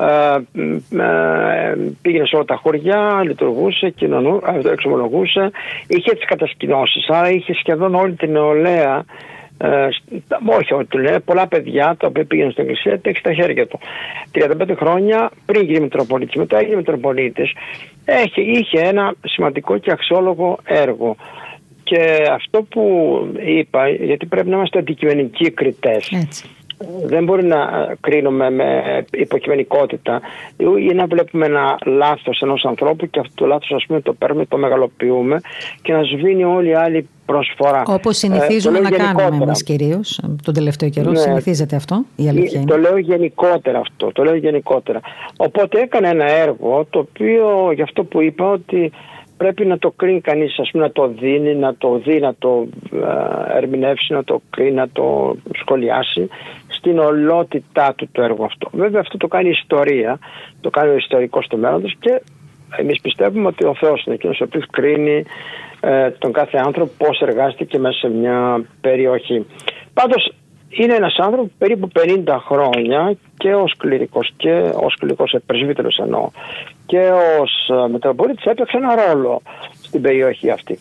Ε, 0.00 0.36
ε, 1.02 1.74
πήγαινε 2.02 2.26
σε 2.26 2.36
όλα 2.36 2.44
τα 2.44 2.56
χωριά, 2.56 3.22
λειτουργούσε, 3.24 3.94
ε, 4.00 4.70
εξομολογούσε. 4.72 5.50
Είχε 5.86 6.10
τις 6.14 6.24
κατασκηνώσεις, 6.24 7.08
άρα 7.08 7.30
είχε 7.30 7.54
σχεδόν 7.54 7.94
όλη 7.94 8.12
την 8.12 8.30
νεολαία 8.30 9.04
ε, 9.62 9.88
όχι 10.58 10.74
ότι 10.74 10.98
λέει, 10.98 11.20
πολλά 11.24 11.46
παιδιά 11.46 11.96
τα 11.98 12.06
οποία 12.06 12.24
πήγαιναν 12.24 12.52
στην 12.52 12.64
εκκλησία 12.64 13.00
τα 13.00 13.08
έχει 13.08 13.18
στα 13.18 13.34
χέρια 13.34 13.66
του. 13.66 13.78
35 14.32 14.74
χρόνια 14.76 15.30
πριν 15.46 15.62
γίνει 15.62 15.80
Μητροπολίτης, 15.80 16.34
μετά 16.34 16.58
έγινε 16.58 16.76
Μητροπολίτης, 16.76 17.52
είχε 18.34 18.80
ένα 18.80 19.14
σημαντικό 19.24 19.78
και 19.78 19.90
αξιόλογο 19.90 20.58
έργο. 20.64 21.16
Και 21.82 22.28
αυτό 22.32 22.62
που 22.62 22.82
είπα, 23.44 23.88
γιατί 23.88 24.26
πρέπει 24.26 24.48
να 24.48 24.56
είμαστε 24.56 24.78
αντικειμενικοί 24.78 25.50
κριτές. 25.50 26.10
Δεν 27.04 27.24
μπορεί 27.24 27.44
να 27.44 27.94
κρίνουμε 28.00 28.50
με 28.50 29.04
υποκειμενικότητα 29.12 30.20
ή 30.90 30.94
να 30.94 31.06
βλέπουμε 31.06 31.46
ένα 31.46 31.78
λάθος 31.84 32.40
ενός 32.40 32.64
ανθρώπου 32.64 33.10
και 33.10 33.18
αυτό 33.18 33.34
το 33.34 33.46
λάθος 33.46 33.70
ας 33.70 33.84
πούμε 33.86 34.00
το 34.00 34.12
παίρνουμε, 34.12 34.46
το 34.46 34.56
μεγαλοποιούμε 34.56 35.40
και 35.82 35.92
να 35.92 36.02
σβήνει 36.02 36.44
όλη 36.44 36.68
η 36.68 36.74
άλλη 36.74 37.08
προσφορά. 37.30 37.82
Όπως 37.86 38.16
συνηθίζουμε 38.16 38.78
ε, 38.78 38.80
να 38.80 38.90
κάνουμε 38.90 39.44
εμείς 39.44 39.62
κυρίως 39.62 40.20
τον 40.42 40.54
τελευταίο 40.54 40.88
καιρό. 40.88 41.10
Ναι. 41.10 41.18
Συνηθίζεται 41.18 41.76
αυτό, 41.76 42.04
η 42.16 42.28
αλήθεια 42.28 42.60
είναι. 42.60 42.70
Το 42.70 42.78
λέω 42.78 42.98
γενικότερα 42.98 43.78
αυτό. 43.78 44.12
Το 44.12 44.24
λέω 44.24 44.34
γενικότερα. 44.34 45.00
Οπότε 45.36 45.80
έκανε 45.80 46.08
ένα 46.08 46.24
έργο 46.24 46.86
το 46.90 46.98
οποίο 46.98 47.72
γι' 47.74 47.82
αυτό 47.82 48.04
που 48.04 48.20
είπα 48.20 48.50
ότι 48.50 48.92
πρέπει 49.36 49.66
να 49.66 49.78
το 49.78 49.90
κρίνει 49.90 50.20
κανείς, 50.20 50.58
ας 50.58 50.70
πούμε, 50.70 50.84
να 50.84 50.92
το 50.92 51.08
δίνει, 51.20 51.54
να 51.54 51.74
το 51.74 52.00
δει, 52.04 52.20
να 52.20 52.34
το 52.38 52.66
ε, 52.92 53.56
ερμηνεύσει, 53.56 54.12
να 54.12 54.24
το 54.24 54.42
κρίνει, 54.50 54.72
να 54.72 54.88
το 54.88 55.36
σχολιάσει 55.60 56.28
στην 56.68 56.98
ολότητά 56.98 57.94
του 57.96 58.08
το 58.12 58.22
έργο 58.22 58.44
αυτό. 58.44 58.70
Βέβαια 58.72 59.00
αυτό 59.00 59.16
το 59.16 59.28
κάνει 59.28 59.48
η 59.48 59.56
ιστορία, 59.62 60.18
το 60.60 60.70
κάνει 60.70 60.90
ο 60.90 60.96
ιστορικός 60.96 61.46
του 61.46 61.58
μέλλοντος 61.58 61.96
και 62.00 62.22
εμείς 62.76 63.00
πιστεύουμε 63.00 63.46
ότι 63.46 63.64
ο 63.64 63.74
Θεός 63.74 64.04
είναι 64.04 64.14
εκείνος 64.14 64.40
ο 64.40 64.44
οποίος 64.44 64.66
κρίνει 64.70 65.24
ε, 65.80 66.10
τον 66.10 66.32
κάθε 66.32 66.58
άνθρωπο 66.58 66.92
πώς 66.96 67.20
εργάστηκε 67.20 67.78
μέσα 67.78 67.98
σε 67.98 68.08
μια 68.08 68.64
περιοχή. 68.80 69.46
Πάντως 69.94 70.32
είναι 70.68 70.94
ένας 70.94 71.16
άνθρωπος 71.18 71.50
περίπου 71.58 71.88
50 72.26 72.36
χρόνια 72.46 73.16
και 73.36 73.54
ως 73.54 73.74
κληρικός 73.76 74.32
και 74.36 74.70
ως 74.74 74.96
κληρικός 74.98 75.36
πρεσβύτερος 75.46 75.98
εννοώ 75.98 76.30
και 76.86 77.10
ως 77.40 77.68
ε, 77.68 77.88
Μετροπολίτης 77.88 78.44
έπαιξε 78.44 78.76
ένα 78.76 78.94
ρόλο 79.04 79.42
στην 79.82 80.00
περιοχή 80.02 80.50
αυτή. 80.50 80.78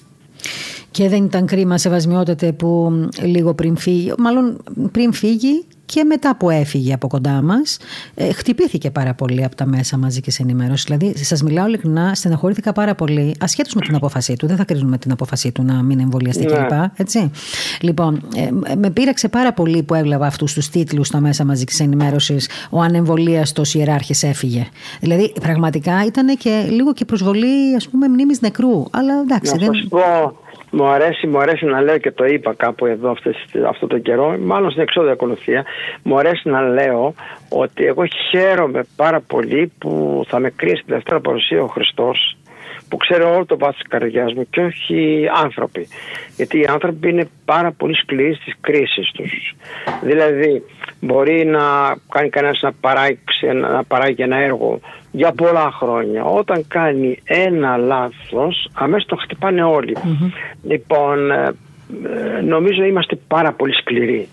Και 0.92 1.10
δεν 1.10 1.24
ήταν 1.24 1.46
κρίμα 1.46 1.78
σεβασμιότατε 1.78 2.52
που 2.52 2.92
λίγο 3.22 3.54
πριν 3.54 3.78
φύγει, 3.78 4.14
μάλλον 4.18 4.58
πριν 4.92 5.14
φύγει 5.14 5.66
και 5.86 6.04
μετά 6.04 6.36
που 6.36 6.50
έφυγε 6.50 6.94
από 6.94 7.08
κοντά 7.08 7.42
μας, 7.42 7.78
ε, 8.16 8.32
χτυπήθηκε 8.32 8.92
πάρα 8.92 9.14
πολύ 9.14 9.44
από 9.44 9.56
τα 9.56 9.66
μέσα 9.66 9.98
μαζική 9.98 10.42
ενημέρωση. 10.42 10.84
Δηλαδή, 10.88 11.24
σας 11.24 11.44
μιλάω 11.44 11.68
ειλικρινά, 11.68 12.16
στεναχωρήθηκα 12.16 12.72
πάρα 12.72 12.96
πολύ, 12.96 13.36
ασχέτως 13.40 13.74
με 13.74 13.82
την 13.82 13.96
απόφασή 13.96 14.36
του. 14.36 14.48
Δεν 14.48 14.58
θα 14.58 14.64
κρίνουμε 14.64 14.98
την 14.98 15.12
απόφασή 15.12 15.52
του 15.52 15.64
να 15.64 15.84
μην 15.84 16.00
εμβολιαστεί 16.00 16.46
ναι. 16.46 16.52
κλπ. 16.52 16.72
Έτσι. 16.96 17.32
Λοιπόν, 17.82 18.22
ε, 18.36 18.76
με 18.76 18.90
πείραξε 18.90 19.28
πάρα 19.28 19.54
πολύ 19.54 19.84
που 19.84 19.94
έβλεπα 19.94 20.26
αυτούς 20.26 20.54
τους 20.54 20.70
τίτλους 20.70 21.08
στα 21.08 21.20
μέσα 21.20 21.46
μαζική 21.46 21.84
ενημέρωσης. 21.84 22.50
Ο 22.70 22.82
ανεμβολίαστος 22.82 23.74
ιεράρχης 23.74 24.24
έφυγε. 24.24 24.68
Δηλαδή, 25.00 25.34
πραγματικά 25.42 26.06
ήταν 26.06 26.38
και 26.38 26.66
λίγο 26.70 26.94
και 26.94 27.06
προσβολή, 27.06 27.76
ας 27.76 27.90
πούμε, 27.90 28.08
μνήμης 28.08 28.42
νεκρού. 28.42 28.84
Αλλά 28.92 29.14
εντάξει. 29.20 29.52
Να 29.52 29.58
δεν... 29.58 29.88
πω, 29.90 30.00
μου 30.72 30.88
αρέσει, 30.88 31.28
μου 31.28 31.40
αρέσει 31.40 31.66
να 31.66 31.82
λέω 31.82 31.98
και 31.98 32.12
το 32.12 32.26
είπα 32.26 32.54
κάπου 32.54 32.86
εδώ 32.86 33.12
αυτές, 33.12 33.36
αυτό 33.68 33.88
το 33.88 33.98
καιρό, 33.98 34.38
μάλλον 34.40 34.70
στην 34.70 34.82
εξόδια 34.82 35.12
ακολουθία, 35.12 35.66
μου 36.04 36.18
αρέσει 36.18 36.50
να 36.50 36.62
λέω 36.62 37.14
ότι 37.50 37.86
εγώ 37.86 38.06
χαίρομαι 38.06 38.84
πάρα 38.96 39.20
πολύ 39.20 39.72
που 39.78 40.24
θα 40.28 40.40
με 40.40 40.50
κρίνει 40.50 40.78
στη 40.78 40.92
δεύτερη 40.92 41.22
παρουσία 41.22 41.62
ο 41.62 41.68
Χριστός 41.68 42.38
που 42.90 42.98
ξέρει 42.98 43.24
όλο 43.24 43.46
το 43.46 43.58
βάθος 43.58 43.76
της 43.76 43.88
καρδιάς 43.88 44.34
μου 44.34 44.50
και 44.50 44.62
όχι 44.62 44.96
οι 44.96 45.30
άνθρωποι. 45.44 45.88
Γιατί 46.36 46.60
οι 46.60 46.66
άνθρωποι 46.70 47.10
είναι 47.10 47.30
πάρα 47.46 47.72
πολύ 47.72 47.96
σκληροί 47.96 48.34
στις 48.34 48.54
κρίσεις 48.62 49.12
τους. 49.12 49.56
Δηλαδή 50.02 50.64
Μπορεί 51.02 51.46
να 51.46 51.62
κάνει 52.10 52.30
κανένας 52.30 52.62
να, 52.62 53.54
να 53.54 53.84
παράγει 53.84 54.22
ένα 54.22 54.38
έργο 54.38 54.80
για 55.12 55.32
πολλά 55.32 55.72
χρόνια. 55.72 56.24
Όταν 56.24 56.66
κάνει 56.68 57.20
ένα 57.24 57.78
λάθος, 57.78 58.70
αμέσως 58.74 59.06
το 59.06 59.16
χτυπάνε 59.16 59.62
Λοιπόν, 60.64 61.32
ε, 61.32 61.52
ε, 62.38 62.42
νομίζω 62.42 62.84
είμαστε 62.84 63.16
πάρα 63.28 63.52
πολύ 63.52 63.74
σκληροί 63.74 64.28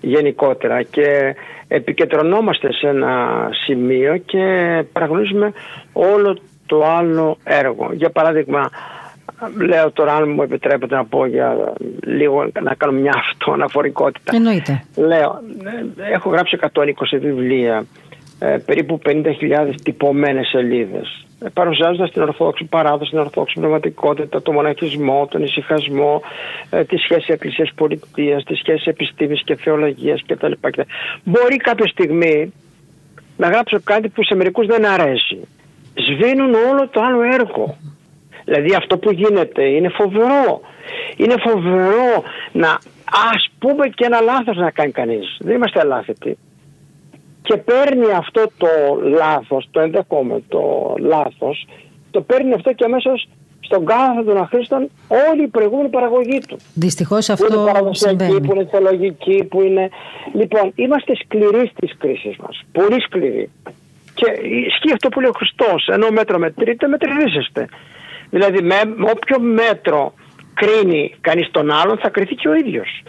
γενικότερα 0.00 0.82
και 0.82 1.34
επικεντρωνόμαστε 1.68 2.72
σε 2.72 2.88
ένα 2.88 3.28
σημείο 3.64 4.16
και 4.16 4.38
παραγνωρίζουμε 4.92 5.52
όλο 5.92 6.38
το 6.70 6.84
άλλο 6.84 7.36
έργο. 7.44 7.90
Για 7.92 8.10
παράδειγμα, 8.10 8.70
λέω 9.58 9.90
τώρα 9.90 10.14
αν 10.14 10.30
μου 10.30 10.42
επιτρέπετε 10.42 10.94
να 10.94 11.04
πω 11.04 11.26
για 11.26 11.72
λίγο 12.06 12.50
να 12.62 12.74
κάνω 12.74 12.92
μια 12.92 13.12
αυτοαναφορικότητα. 13.16 14.36
Εννοείται. 14.36 14.84
Λέω, 14.96 15.40
ε, 15.98 16.12
έχω 16.12 16.30
γράψει 16.30 16.58
120 16.60 17.18
βιβλία, 17.20 17.84
ε, 18.38 18.56
περίπου 18.66 18.98
50.000 19.04 19.74
τυπωμένες 19.82 20.46
σελίδες 20.46 21.26
ε, 21.44 21.48
παρουσιάζοντας 21.52 22.10
την 22.10 22.22
Ορθόδοξη 22.22 22.64
παράδοση, 22.64 23.10
την 23.10 23.18
Ορθόδοξη 23.18 23.54
πνευματικότητα, 23.58 24.42
τον 24.42 24.54
μοναχισμό, 24.54 25.26
τον 25.30 25.42
ησυχασμό, 25.42 26.22
τη 26.86 26.96
σχέση 26.96 27.32
Εκκλησία-Πολιτεία, 27.32 28.42
τη 28.44 28.54
σχέση 28.54 28.84
επιστήμης 28.88 29.42
και 29.44 29.56
θεολογίας 29.56 30.22
κτλ. 30.26 30.52
Μπορεί 31.24 31.56
κάποια 31.56 31.86
στιγμή 31.86 32.52
να 33.36 33.48
γράψω 33.48 33.80
κάτι 33.84 34.08
που 34.08 34.24
σε 34.24 34.34
μερικούς 34.34 34.66
δεν 34.66 34.86
αρέσει. 34.86 35.38
Σβήνουν 36.06 36.54
όλο 36.54 36.88
το 36.88 37.00
άλλο 37.00 37.22
έργο. 37.22 37.76
Δηλαδή 38.44 38.74
αυτό 38.74 38.98
που 38.98 39.10
γίνεται 39.12 39.64
είναι 39.64 39.88
φοβερό. 39.88 40.60
Είναι 41.16 41.34
φοβερό 41.38 42.22
να 42.52 42.68
ας 43.32 43.50
πούμε 43.58 43.88
και 43.88 44.04
ένα 44.04 44.20
λάθος 44.20 44.56
να 44.56 44.70
κάνει 44.70 44.90
κανείς. 44.90 45.36
Δεν 45.40 45.54
είμαστε 45.54 45.80
αλάθητοι. 45.80 46.38
Και 47.42 47.56
παίρνει 47.56 48.12
αυτό 48.16 48.42
το 48.56 48.68
λάθος, 49.02 49.68
το 49.70 49.80
ενδεχόμενο 49.80 50.40
το 50.48 50.94
λάθος, 50.98 51.66
το 52.10 52.20
παίρνει 52.20 52.52
αυτό 52.52 52.72
και 52.72 52.84
αμέσως 52.84 53.28
στον 53.60 53.84
κάθε 53.84 54.22
των 54.22 54.36
αχρήστων 54.36 54.90
όλη 55.30 55.42
η 55.42 55.48
προηγούμενη 55.48 55.88
παραγωγή 55.88 56.40
του. 56.48 56.56
Δυστυχώς 56.74 57.28
αυτό 57.28 57.46
που 57.46 57.52
είναι 57.52 57.64
παραδοσιακή, 57.64 58.40
που 58.40 58.54
είναι 58.54 58.68
θεολογική, 58.70 59.44
που 59.44 59.62
είναι... 59.62 59.88
Λοιπόν, 60.34 60.72
είμαστε 60.74 61.14
σκληροί 61.14 61.70
στις 61.76 61.96
κρίσεις 61.98 62.36
μας. 62.36 62.62
Πολύ 62.72 63.00
σκληροί. 63.00 63.50
Και 64.20 64.30
ισχύει 64.46 64.92
αυτό 64.92 65.08
που 65.08 65.20
λέει 65.20 65.30
ο 65.30 65.36
Χριστός, 65.36 65.86
ενώ 65.86 66.10
μέτρο 66.10 66.38
μετρείτε, 66.38 66.86
μετρήσεστε. 66.86 67.68
Δηλαδή 68.30 68.62
με, 68.62 68.76
όποιο 69.12 69.40
μέτρο 69.40 70.14
κρίνει 70.54 71.14
κανείς 71.20 71.50
τον 71.50 71.70
άλλον 71.70 71.98
θα 71.98 72.08
κριθεί 72.08 72.34
και 72.34 72.48
ο 72.48 72.54
ίδιος. 72.54 73.02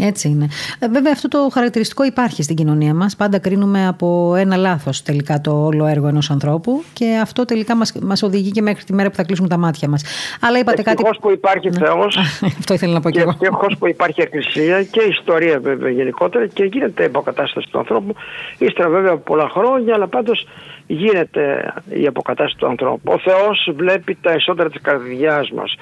Έτσι 0.00 0.28
είναι. 0.28 0.48
Ε, 0.78 0.88
βέβαια, 0.88 1.12
αυτό 1.12 1.28
το 1.28 1.48
χαρακτηριστικό 1.52 2.04
υπάρχει 2.04 2.42
στην 2.42 2.56
κοινωνία 2.56 2.94
μας. 2.94 3.16
Πάντα 3.16 3.38
κρίνουμε 3.38 3.86
από 3.86 4.34
ένα 4.34 4.56
λάθος 4.56 5.02
τελικά 5.02 5.40
το 5.40 5.64
όλο 5.64 5.86
έργο 5.86 6.06
ενός 6.06 6.30
ανθρώπου 6.30 6.82
και 6.92 7.18
αυτό 7.22 7.44
τελικά 7.44 7.76
μας 7.76 7.92
μας 8.02 8.22
οδηγεί 8.22 8.50
και 8.50 8.62
μέχρι 8.62 8.84
τη 8.84 8.92
μέρα 8.92 9.10
που 9.10 9.16
θα 9.16 9.24
κλείσουμε 9.24 9.48
τα 9.48 9.56
μάτια 9.56 9.88
μας. 9.88 10.04
Αλλά 10.40 10.58
είπατε 10.58 10.82
κάτι. 10.82 10.90
Ευτυχώς 10.90 11.18
που 11.18 11.30
υπάρχει 11.30 11.70
ναι. 11.70 11.78
Θεός. 11.78 12.16
αυτό 12.60 12.74
ήθελα 12.74 12.92
να 12.92 13.00
πω 13.00 13.10
και, 13.10 13.16
και 13.16 13.22
εγώ. 13.22 13.30
Ευτυχώς 13.30 13.76
που 13.78 13.88
υπάρχει 13.88 14.20
Εκκλησία 14.20 14.82
και 14.82 15.00
ιστορία 15.00 15.60
βέβαια 15.60 15.90
γενικότερα 15.90 16.46
και 16.46 16.64
γίνεται 16.64 17.04
υποκατάσταση 17.04 17.68
του 17.70 17.78
ανθρώπου. 17.78 18.14
Ύστερα 18.58 18.88
βέβαια 18.88 19.12
από 19.12 19.22
πολλά 19.22 19.48
χρόνια, 19.48 19.94
αλλά 19.94 20.06
πάντως 20.06 20.46
γίνεται 20.86 21.74
η 21.88 22.06
αποκατάσταση 22.06 22.56
του 22.56 22.66
ανθρώπου. 22.66 23.12
Ο 23.12 23.18
Θεός 23.18 23.70
βλέπει 23.76 24.18
τα 24.22 24.32
εσωτερικά 24.32 24.74
της 24.74 24.80
καρδιάς 24.82 25.50
μας 25.50 25.74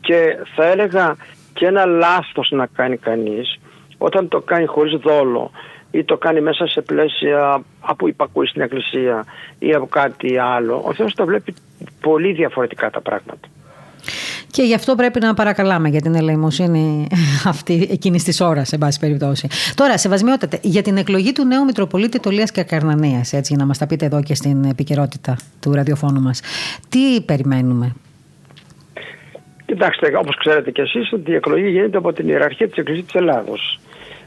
και 0.00 0.36
θα 0.54 0.66
έλεγα 0.66 1.16
και 1.52 1.66
ένα 1.66 1.84
λάθος 1.84 2.50
να 2.50 2.66
κάνει 2.66 2.96
κανείς 2.96 3.58
όταν 3.98 4.28
το 4.28 4.40
κάνει 4.40 4.66
χωρίς 4.66 4.92
δόλο 4.92 5.50
ή 5.90 6.04
το 6.04 6.16
κάνει 6.16 6.40
μέσα 6.40 6.66
σε 6.66 6.80
πλαίσια 6.80 7.62
από 7.80 8.06
υπακούει 8.06 8.46
στην 8.46 8.62
εκκλησία 8.62 9.24
ή 9.58 9.74
από 9.74 9.86
κάτι 9.86 10.38
άλλο, 10.38 10.82
ο 10.84 10.94
Θεός 10.94 11.14
τα 11.14 11.24
βλέπει 11.24 11.54
πολύ 12.00 12.32
διαφορετικά 12.32 12.90
τα 12.90 13.00
πράγματα. 13.00 13.48
Και 14.50 14.62
γι' 14.62 14.74
αυτό 14.74 14.94
πρέπει 14.94 15.20
να 15.20 15.34
παρακαλάμε 15.34 15.88
για 15.88 16.00
την 16.00 16.14
ελεημοσύνη 16.14 17.06
αυτή 17.52 17.88
εκείνης 17.90 18.22
της 18.24 18.40
ώρας, 18.40 18.68
σε 18.68 18.78
πάση 18.78 18.98
περιπτώσει. 18.98 19.48
Τώρα, 19.74 19.98
σεβασμιότατε, 19.98 20.58
για 20.62 20.82
την 20.82 20.96
εκλογή 20.96 21.32
του 21.32 21.44
νέου 21.44 21.64
Μητροπολίτη 21.64 22.20
Τολίας 22.20 22.50
και 22.50 22.60
Ακαρνανίας, 22.60 23.32
έτσι, 23.32 23.52
για 23.52 23.62
να 23.62 23.66
μας 23.66 23.78
τα 23.78 23.86
πείτε 23.86 24.04
εδώ 24.04 24.22
και 24.22 24.34
στην 24.34 24.64
επικαιρότητα 24.64 25.36
του 25.60 25.72
ραδιοφώνου 25.72 26.20
μας. 26.20 26.40
Τι 26.88 27.20
περιμένουμε, 27.20 27.94
Κοιτάξτε, 29.72 30.16
όπως 30.16 30.36
ξέρετε 30.36 30.70
κι 30.70 30.80
εσείς, 30.80 31.12
ότι 31.12 31.30
η 31.30 31.34
εκλογή 31.34 31.68
γίνεται 31.68 31.96
από 31.96 32.12
την 32.12 32.28
ιεραρχία 32.28 32.68
της 32.68 32.76
Εκκλησίας 32.76 33.06
της 33.06 33.14
Ελλάδος. 33.14 33.80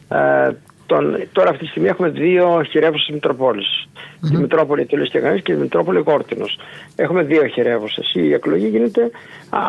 Ε, 0.09 0.49
τον, 0.85 1.17
τώρα 1.31 1.49
αυτή 1.49 1.63
τη 1.63 1.69
στιγμή 1.69 1.87
έχουμε 1.87 2.09
δύο 2.09 2.63
χειρεύουσες 2.69 3.09
Μητροπόλεις. 3.13 3.87
Mm-hmm. 3.87 4.29
Τη 4.29 4.37
Μητρόπολη 4.37 4.85
Τελής 4.85 5.09
και 5.09 5.19
και 5.19 5.53
τη 5.53 5.59
Μητρόπολη 5.59 6.03
Γόρτινο. 6.05 6.45
Έχουμε 6.95 7.23
δύο 7.23 7.45
χειρεύουσες. 7.47 8.13
Η 8.13 8.33
εκλογή 8.33 8.67
γίνεται 8.67 9.11
α, 9.49 9.59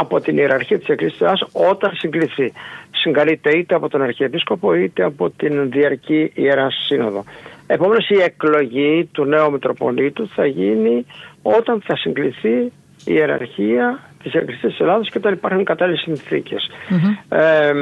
από 0.00 0.20
την 0.20 0.36
ιεραρχία 0.36 0.78
της 0.78 0.88
Εκκλησίας 0.88 1.44
όταν 1.52 1.90
συγκληθεί. 1.94 2.52
Συγκαλείται 2.90 3.50
είτε 3.50 3.74
από 3.74 3.88
τον 3.88 4.02
Αρχιεπίσκοπο 4.02 4.74
είτε 4.74 5.02
από 5.04 5.30
την 5.30 5.70
Διαρκή 5.70 6.32
Ιερά 6.34 6.68
Σύνοδο. 6.86 7.24
Επομένως 7.66 8.08
η 8.08 8.22
εκλογή 8.22 9.08
του 9.12 9.24
νέου 9.24 9.50
Μητροπολίτου 9.50 10.28
θα 10.28 10.46
γίνει 10.46 11.06
όταν 11.42 11.82
θα 11.86 11.96
συγκληθεί 11.96 12.72
η 13.04 13.12
ιεραρχία 13.12 14.12
τη 14.30 14.38
Εκκλησία 14.38 14.68
της 14.68 14.78
Ελλάδα 14.78 15.02
και 15.02 15.18
όταν 15.18 15.32
υπάρχουν 15.32 15.64
κατάλληλες 15.64 16.06
Ε, 17.28 17.72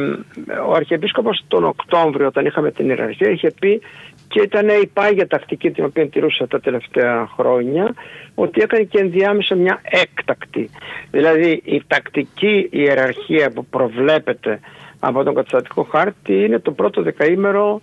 ο 0.68 0.72
Αρχιεπίσκοπος 0.74 1.44
τον 1.48 1.64
Οκτώβριο, 1.64 2.26
όταν 2.26 2.46
είχαμε 2.46 2.70
την 2.70 2.88
ιεραρχία, 2.88 3.30
είχε 3.30 3.52
πει 3.60 3.80
και 4.28 4.40
ήταν 4.40 4.68
η 4.68 4.86
πάγια 4.92 5.26
τακτική 5.26 5.70
την 5.70 5.84
οποία 5.84 6.08
τηρούσα 6.08 6.46
τα 6.46 6.60
τελευταία 6.60 7.28
χρόνια, 7.36 7.94
ότι 8.34 8.60
έκανε 8.60 8.82
και 8.82 8.98
ενδιάμεσα 8.98 9.54
μια 9.54 9.80
έκτακτη. 9.82 10.70
Δηλαδή 11.10 11.62
η 11.64 11.82
τακτική 11.86 12.68
ιεραρχία 12.70 13.50
που 13.50 13.64
προβλέπεται 13.64 14.60
από 15.00 15.22
τον 15.22 15.34
καταστατικό 15.34 15.82
χάρτη 15.82 16.44
είναι 16.44 16.58
το 16.58 16.70
πρώτο 16.70 17.02
δεκαήμερο 17.02 17.80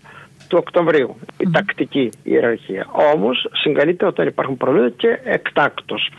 του 0.48 0.57
Οκτωβρίου. 0.61 1.15
Η 1.38 1.49
τακτική 1.52 2.10
ιεραρχία. 2.23 2.88
Όμως 3.14 3.48
συγκαλείται 3.52 4.06
όταν 4.06 4.27
υπάρχουν 4.27 4.57
προβλήματα 4.57 4.94
και 4.98 5.19
εκτάκτος. 5.23 6.10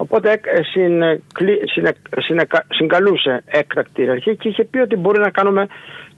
Οπότε 0.00 0.30
ε, 0.30 0.60
συγκαλούσε 2.68 3.42
έκτακτη 3.46 4.00
ιεραρχία 4.00 4.34
και 4.34 4.48
είχε 4.48 4.64
πει 4.64 4.78
ότι 4.78 4.96
μπορεί 4.96 5.18
να 5.18 5.30
κάνουμε 5.30 5.66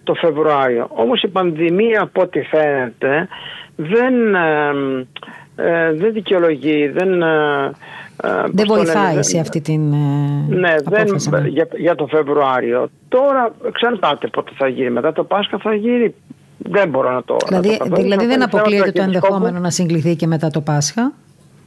το 0.04 0.14
Φεβρουάριο. 0.14 0.88
Όμως 0.90 1.22
η 1.22 1.28
πανδημία 1.28 2.02
από 2.02 2.22
ό,τι 2.22 2.40
φαίνεται 2.40 3.28
δεν, 3.76 4.34
ε, 4.34 5.06
ε, 5.56 5.92
δεν 5.92 6.12
δικαιολογεί, 6.12 6.88
δεν... 6.88 7.18
δεν 8.50 8.66
βοηθάει 8.66 9.22
σε 9.22 9.38
αυτή 9.38 9.60
την 9.60 9.88
Ναι, 10.48 10.74
δεν, 10.84 11.06
ναι. 11.30 11.48
για, 11.48 11.68
για 11.76 11.94
το 11.94 12.06
Φεβρουάριο. 12.06 12.90
Τώρα 13.08 13.54
εξαρτάται 13.66 14.26
πότε 14.26 14.50
θα 14.56 14.68
γίνει. 14.68 14.90
Μετά 14.90 15.12
το 15.12 15.24
Πάσχα 15.24 15.58
θα 15.58 15.74
γίνει. 15.74 16.14
Δεν 16.58 16.88
μπορώ 16.88 17.10
να 17.10 17.22
το 17.22 17.36
Δηλαδή, 17.48 17.76
να 17.80 17.88
το 17.88 18.02
δηλαδή 18.02 18.26
δεν 18.26 18.42
αποκλείεται 18.42 18.92
το 18.92 19.02
ενδεχόμενο 19.02 19.58
να 19.58 19.70
συγκληθεί 19.70 20.16
και 20.16 20.26
μετά 20.26 20.50
το 20.50 20.60
Πάσχα; 20.60 21.12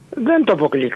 Δεν 0.09 0.43
το 0.43 0.53
αποκλεί 0.53 0.91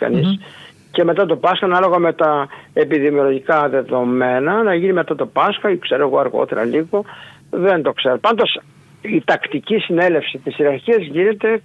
και 0.98 1.04
μετά 1.04 1.26
το 1.26 1.36
Πάσχα, 1.36 1.66
ανάλογα 1.66 2.00
με 2.00 2.14
τα 2.14 2.48
επιδημιολογικά 2.74 3.70
δεδομένα, 3.70 4.64
να 4.64 4.76
γίνει 4.76 4.94
μετά 4.94 5.16
το 5.16 5.26
Πάσχα 5.26 5.70
ή 5.72 5.78
ξέρω 5.78 6.08
εγώ 6.08 6.20
αργότερα 6.20 6.64
λίγο, 6.64 7.06
δεν 7.50 7.82
το 7.82 7.92
ξέρω. 7.92 8.18
Πάντως 8.18 8.60
η 9.02 9.24
τακτική 9.26 9.78
συνέλευση 9.78 10.38
της 10.38 10.58
ιεραρχίας 10.58 11.06
γίνεται 11.06 11.62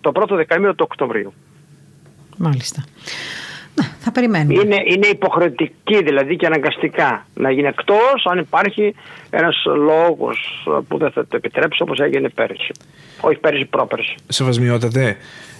το 0.00 0.12
πρώτο 0.12 0.36
δεκαήμερο 0.36 0.74
του 0.74 0.86
Οκτωβρίου. 0.90 1.32
Μάλιστα. 2.36 2.84
Θα 4.00 4.12
περιμένουμε. 4.12 4.62
Είναι, 4.62 4.76
είναι 4.86 5.06
υποχρεωτική 5.06 6.02
δηλαδή 6.02 6.36
και 6.36 6.46
αναγκαστικά 6.46 7.26
να 7.34 7.50
γίνει 7.50 7.66
εκτός 7.66 8.26
αν 8.30 8.38
υπάρχει 8.38 8.94
ένας 9.30 9.64
λόγος 9.64 10.68
που 10.88 10.98
δεν 10.98 11.10
θα 11.10 11.26
το 11.26 11.36
επιτρέψει 11.36 11.82
όπως 11.82 11.98
έγινε 11.98 12.28
πέρυσι. 12.28 12.72
Όχι 13.20 13.38
πέρυσι, 13.38 13.64
πρόπερσι. 13.64 14.14
Σεβασμιότατε, 14.28 15.16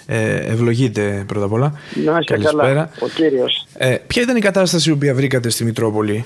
ε, 0.07 0.35
ευλογείτε 0.35 1.25
πρώτα 1.27 1.45
απ' 1.45 1.53
όλα. 1.53 1.81
Να 2.05 2.19
είστε 2.21 2.39
καλά, 2.39 2.91
ο 3.01 3.09
κύριος. 3.09 3.67
Ε, 3.79 3.97
ποια 4.07 4.23
ήταν 4.23 4.37
η 4.37 4.41
κατάσταση 4.41 4.97
που 4.97 4.99
βρήκατε 5.15 5.49
στη 5.49 5.65
Μητρόπολη 5.65 6.25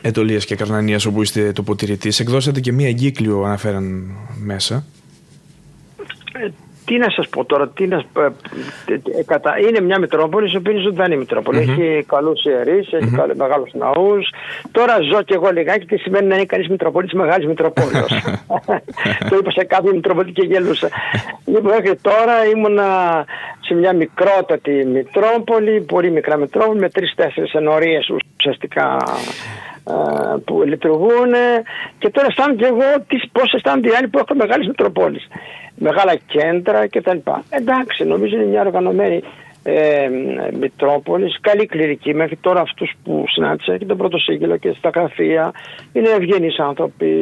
Ετωλίας 0.00 0.44
και 0.44 0.56
Καρνανίας 0.56 1.06
όπου 1.06 1.22
είστε 1.22 1.52
τοποτηρητής. 1.52 2.20
Εκδώσατε 2.20 2.60
και 2.60 2.72
μία 2.72 2.88
εγκύκλιο 2.88 3.42
αναφέραν 3.42 4.10
μέσα. 4.44 4.84
Ε, 6.88 6.92
τι 6.92 6.98
να 6.98 7.10
σας 7.10 7.28
πω 7.28 7.44
τώρα, 7.44 7.68
τι 7.68 7.86
να, 7.86 7.96
ε, 7.96 9.66
είναι 9.68 9.80
μια 9.80 9.98
Μητρόπολη, 9.98 10.50
η 10.52 10.56
οποία 10.56 10.72
είναι 10.72 10.80
ζωντανή 10.80 11.16
Μητρόπολη. 11.16 11.58
Mm-hmm. 11.58 11.80
Έχει 11.80 12.04
καλούς 12.06 12.44
ιερείς, 12.44 12.92
έχει 12.92 13.10
mm-hmm. 13.16 13.34
μεγάλους 13.34 13.72
ναούς. 13.72 14.30
Τώρα 14.70 14.96
ζω 15.12 15.22
και 15.22 15.34
εγώ 15.34 15.50
λιγάκι 15.50 15.86
τι 15.86 15.96
σημαίνει 15.96 16.26
να 16.26 16.34
είναι 16.34 16.44
κανείς 16.44 16.68
Μητροπόλη 16.68 17.06
της 17.06 17.18
Μεγάλης 17.18 17.46
Μητροπόλεως. 17.46 18.12
το 19.30 19.36
είπα 19.38 19.50
σε 19.50 19.64
κάποιο 19.64 19.94
Μητροπόλη 19.94 20.32
και 20.32 20.46
γελούσα. 20.46 20.88
λοιπόν, 21.44 21.72
μέχρι 21.72 21.96
τώρα 21.96 22.44
ήμουνα 22.54 23.24
σε 23.60 23.74
μια 23.74 23.92
μικρότατη 23.92 24.84
Μητρόπολη, 24.84 25.80
πολύ 25.80 26.10
μικρά 26.10 26.36
Μητρόπολη, 26.36 26.78
με 26.80 26.88
τρεις-τέσσερις 26.88 27.52
ενορίες 27.52 28.10
ουσιαστικά 28.36 28.96
που 30.44 30.62
λειτουργούν 30.62 31.32
και 31.98 32.10
τώρα 32.10 32.26
αισθάνομαι 32.26 32.60
και 32.60 32.66
εγώ 32.66 33.04
πώς 33.32 33.52
αισθάνονται 33.52 33.88
οι 33.88 33.94
άλλοι 33.98 34.08
που 34.08 34.18
έχουν 34.18 34.36
μεγάλες 34.36 34.66
μετροπόλεις. 34.66 35.28
Μεγάλα 35.74 36.14
κέντρα 36.26 36.88
κτλ. 36.88 37.18
Εντάξει, 37.50 38.04
νομίζω 38.04 38.34
είναι 38.36 38.44
μια 38.44 38.60
οργανωμένη 38.60 39.22
ε, 39.62 40.08
Μητρόπολης, 40.60 41.38
καλή 41.40 41.66
κληρική. 41.66 42.14
Μέχρι 42.14 42.36
τώρα 42.36 42.60
αυτούς 42.60 42.92
που 43.04 43.24
συνάντησα 43.28 43.76
και 43.76 43.84
τον 43.84 43.96
πρώτο 43.96 44.18
σύγγυλο 44.18 44.56
και 44.56 44.74
στα 44.78 44.90
γραφεία 44.94 45.52
είναι 45.92 46.08
ευγενείς 46.08 46.58
άνθρωποι, 46.58 47.12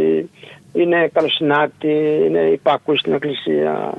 είναι 0.73 1.11
καλοσυνάτοι, 1.13 2.23
είναι 2.27 2.41
υπάκουοι 2.41 2.97
στην 2.97 3.13
εκκλησία, 3.13 3.93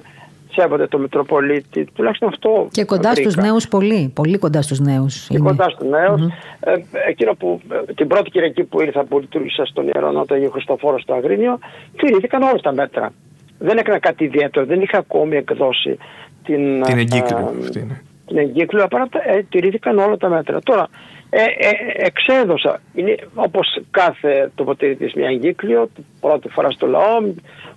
σέβονται 0.57 0.87
το 0.87 0.97
Μητροπολίτη, 0.99 1.87
τουλάχιστον 1.95 2.27
αυτό. 2.27 2.67
Και 2.71 2.83
κοντά 2.83 3.15
στους 3.15 3.35
νέους 3.35 3.67
πολύ, 3.67 4.11
πολύ 4.13 4.37
κοντά 4.37 4.61
στους 4.61 4.79
νέους. 4.79 5.27
Και 5.27 5.37
κοντά 5.37 5.69
στους 5.69 5.89
νεου 5.89 6.31
Ε, 6.59 6.73
εκείνο 7.07 7.33
που 7.33 7.61
την 7.95 8.07
πρώτη 8.07 8.29
Κυριακή 8.29 8.63
που 8.63 8.81
ήρθα 8.81 9.03
που 9.03 9.19
λειτουργήσα 9.19 9.65
στον 9.65 9.85
Ιερό 9.85 10.11
Νότο 10.11 10.33
Αγίου 10.33 10.51
Χριστοφόρος 10.51 11.01
στο 11.01 11.13
Αγρίνιο, 11.13 11.59
τηρήθηκαν 11.97 12.41
όλα 12.41 12.59
τα 12.61 12.73
μέτρα. 12.73 13.13
Δεν 13.59 13.77
έκανα 13.77 13.99
κάτι 13.99 14.23
ιδιαίτερο, 14.23 14.65
δεν 14.65 14.81
είχα 14.81 14.97
ακόμη 14.97 15.35
εκδώσει 15.35 15.97
την, 16.43 16.83
την 16.83 16.97
εγκύκλιο. 16.97 17.53
Ε, 17.75 18.01
την 18.27 18.37
εγκύκλιο, 18.37 18.83
απλά 18.83 19.07
ε, 19.11 19.41
τηρήθηκαν 19.49 19.97
όλα 19.97 20.17
τα 20.17 20.29
μέτρα. 20.29 20.61
Τώρα, 20.61 20.87
ε, 21.29 21.41
ε, 21.41 21.69
εξέδωσα, 21.95 22.81
είναι 22.93 23.15
όπως 23.35 23.81
κάθε 23.91 24.51
τοποθετητής 24.55 25.13
μια 25.13 25.29
εγκύκλιο, 25.29 25.89
πρώτη 26.19 26.49
φορά 26.49 26.71
στο 26.71 26.87
λαό, 26.87 27.21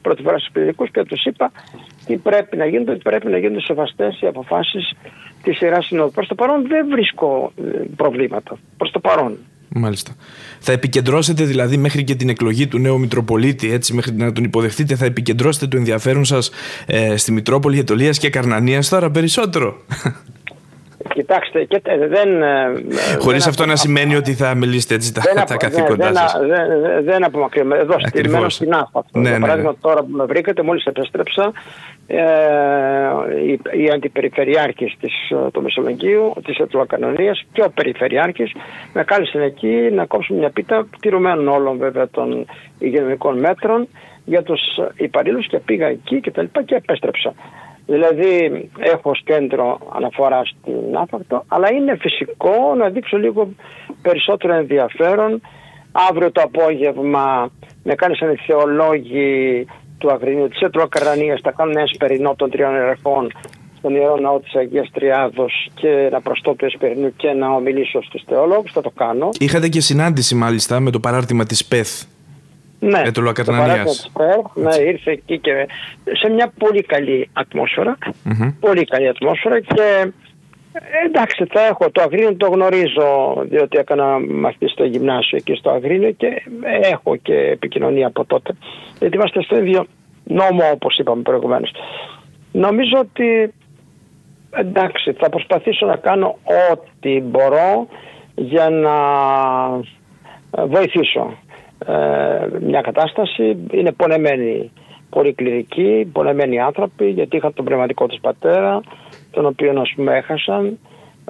πρώτη 0.03 0.23
φορά 0.23 0.39
στους 0.39 0.53
παιδικούς 0.53 0.91
και 0.91 1.05
τους 1.05 1.25
είπα 1.25 1.53
τι 2.07 2.17
πρέπει 2.17 2.57
να 2.57 2.67
γίνεται, 2.67 2.91
ότι 2.91 3.01
πρέπει 3.03 3.27
να 3.27 3.39
γίνονται 3.39 3.61
σεβαστές 3.61 4.21
οι 4.21 4.27
αποφάσεις 4.27 4.93
της 5.43 5.61
Ιεράς 5.61 5.87
Συνόδου. 5.87 6.11
Προς 6.11 6.29
το 6.29 6.35
παρόν 6.35 6.67
δεν 6.69 6.89
βρίσκω 6.91 7.53
ε, 7.57 7.63
προβλήματα, 7.97 8.59
προς 8.77 8.91
το 8.91 9.01
παρόν. 9.01 9.39
Μάλιστα. 9.75 10.15
Θα 10.59 10.73
επικεντρώσετε 10.73 11.45
δηλαδή 11.45 11.77
μέχρι 11.77 12.05
και 12.05 12.15
την 12.15 12.29
εκλογή 12.29 12.67
του 12.67 12.79
νέου 12.79 12.99
Μητροπολίτη, 12.99 13.73
έτσι, 13.73 13.95
μέχρι 13.95 14.13
να 14.13 14.33
τον 14.33 14.45
υποδεχτείτε, 14.45 14.95
θα 14.97 15.05
επικεντρώσετε 15.05 15.67
το 15.67 15.77
ενδιαφέρον 15.77 16.25
σας 16.25 16.51
ε, 16.87 17.17
στη 17.17 17.33
Μητρόπολη 17.33 17.79
Ετωλίας 17.79 18.19
και 18.19 18.31
Καρνανίας 18.31 18.89
τώρα 18.89 19.11
περισσότερο. 19.11 19.77
Κοιτάξτε, 21.15 21.65
και, 21.65 21.81
δεν. 22.09 22.43
Ε, 22.43 22.73
Χωρίς 23.19 23.47
αυτό 23.47 23.67
να 23.67 23.77
σημαίνει 23.77 24.17
ότι 24.17 24.35
θα 24.35 24.55
μιλήσετε 24.55 24.95
έτσι 24.95 25.15
τα, 25.15 25.23
δεν 25.35 25.45
τα 25.47 25.57
καθήκοντά 25.57 26.15
σας. 26.15 26.37
Δεν, 26.41 26.81
δεν, 26.81 27.05
δεν 27.05 27.25
απομακρύνουμε. 27.25 27.77
Εδώ 27.77 27.97
στην 27.99 28.51
στην 28.51 28.73
ΑΦΑ. 28.75 29.05
Ναι, 29.13 29.29
Για 29.29 29.31
ναι, 29.31 29.41
παράδειγμα, 29.41 29.71
ναι. 29.71 29.77
τώρα 29.81 30.01
που 30.01 30.09
με 30.11 30.25
βρήκατε, 30.25 30.63
μόλις 30.63 30.85
επέστρεψα, 30.85 31.53
ε, 32.07 32.19
οι, 33.47 33.61
οι 33.83 33.91
αντιπεριφερειάρχες 33.91 34.97
της, 35.01 35.13
του 35.53 35.63
Μεσολογγίου, 35.63 36.33
της 36.45 36.59
Ετωλοκανονίας 36.59 37.45
και 37.53 37.63
ο 37.63 37.71
Περιφερειάρχης 37.71 38.53
με 38.93 39.05
κάλεσαν 39.05 39.43
εκεί 39.43 39.89
να 39.93 40.05
κόψουμε 40.05 40.39
μια 40.39 40.51
πίτα 40.51 40.87
τηρουμένων 41.01 41.49
όλων 41.49 41.79
βέβαια 41.79 42.09
των 42.09 42.47
υγειονομικών 42.79 43.39
μέτρων 43.39 43.89
για 44.25 44.43
τους 44.43 44.61
υπαλλήλους 44.97 45.47
και 45.47 45.59
πήγα 45.59 45.87
εκεί 45.87 46.21
και 46.21 46.31
τα 46.31 46.43
λοιπά 46.43 46.63
και 46.63 46.75
επέστρεψα. 46.75 47.35
Δηλαδή 47.91 48.69
έχω 48.79 49.11
ως 49.11 49.23
κέντρο 49.25 49.79
αναφορά 49.97 50.43
στην 50.45 50.97
άφακτο, 50.97 51.45
αλλά 51.49 51.73
είναι 51.73 51.97
φυσικό 52.01 52.75
να 52.77 52.89
δείξω 52.89 53.17
λίγο 53.17 53.49
περισσότερο 54.03 54.55
ενδιαφέρον. 54.55 55.41
Αύριο 56.09 56.33
το 56.33 56.41
απόγευμα 56.41 57.51
με 57.83 57.95
κάλεσαν 57.95 58.33
οι 58.33 58.37
θεολόγοι 58.47 59.67
του 59.99 60.13
Αγρινίου 60.13 60.49
της 60.49 60.61
Ετροκαρανίας 60.61 61.41
θα 61.43 61.51
κάνουν 61.51 61.73
ένα 61.73 61.83
εσπερινό 61.83 62.35
των 62.37 62.51
τριών 62.51 62.75
ερεχών 62.75 63.33
στον 63.79 63.95
Ιερό 63.95 64.17
Ναό 64.17 64.41
της 64.41 64.55
Αγίας 64.55 64.91
Τριάδος 64.93 65.71
και 65.75 66.09
να 66.13 66.21
προστώ 66.21 66.55
του 66.55 66.65
εσπερινού 66.65 67.17
και 67.17 67.33
να 67.33 67.49
ομιλήσω 67.49 68.03
στους 68.03 68.23
θεολόγους, 68.27 68.73
θα 68.73 68.81
το 68.81 68.91
κάνω. 68.91 69.29
Είχατε 69.39 69.69
και 69.69 69.81
συνάντηση 69.81 70.35
μάλιστα 70.35 70.81
με 70.81 70.91
το 70.91 71.01
παράρτημα 71.01 71.45
της 71.45 71.65
ΠΕΘ 71.65 71.89
ναι, 72.81 73.11
το 73.11 73.21
Λουακαρνανίας. 73.21 74.11
Ναι, 74.55 74.75
ήρθε 74.75 75.11
εκεί 75.11 75.39
και 75.39 75.69
σε 76.13 76.29
μια 76.29 76.53
πολύ 76.59 76.83
καλή 76.83 77.31
Πολύ 78.61 78.85
καλή 78.85 79.09
ατμόσφαιρα 79.09 79.61
και 79.61 80.13
εντάξει 81.07 81.45
θα 81.45 81.61
έχω 81.67 81.91
το 81.91 82.03
Αγρίνιο 82.03 82.37
το 82.37 82.47
γνωρίζω 82.47 83.43
διότι 83.49 83.79
έκανα 83.79 84.19
μαθητή 84.19 84.69
στο 84.69 84.85
γυμνάσιο 84.85 85.39
εκεί 85.39 85.55
στο 85.55 85.71
Αγρίνιο 85.71 86.11
και 86.11 86.43
έχω 86.83 87.17
και 87.17 87.35
επικοινωνία 87.35 88.07
από 88.07 88.25
τότε 88.25 88.53
γιατί 88.99 89.17
είμαστε 89.17 89.43
στο 89.43 89.57
ίδιο 89.57 89.87
νόμο 90.25 90.71
όπως 90.73 90.99
είπαμε 90.99 91.23
προηγουμένως. 91.23 91.73
Νομίζω 92.53 92.99
ότι 92.99 93.53
εντάξει 94.51 95.13
θα 95.13 95.29
προσπαθήσω 95.29 95.87
να 95.87 95.97
κάνω 95.97 96.39
ό,τι 96.73 97.21
μπορώ 97.21 97.89
για 98.35 98.71
να 98.71 98.97
βοηθήσω 100.67 101.21
ε, 101.31 101.50
μια 102.61 102.81
κατάσταση. 102.81 103.57
Είναι 103.71 103.93
πονεμένοι 103.93 104.71
πολύ 105.11 105.33
κληρικοί, 105.33 106.11
πονεμένοι 106.13 106.61
άνθρωποι, 106.61 107.09
γιατί 107.09 107.37
είχαν 107.37 107.55
τον 107.55 107.65
πνευματικό 107.65 108.07
τους 108.07 108.19
πατέρα, 108.21 108.81
τον 109.31 109.47
οποίο 109.47 109.81
ας 109.81 109.93
πούμε 109.97 110.17
έχασαν. 110.17 110.79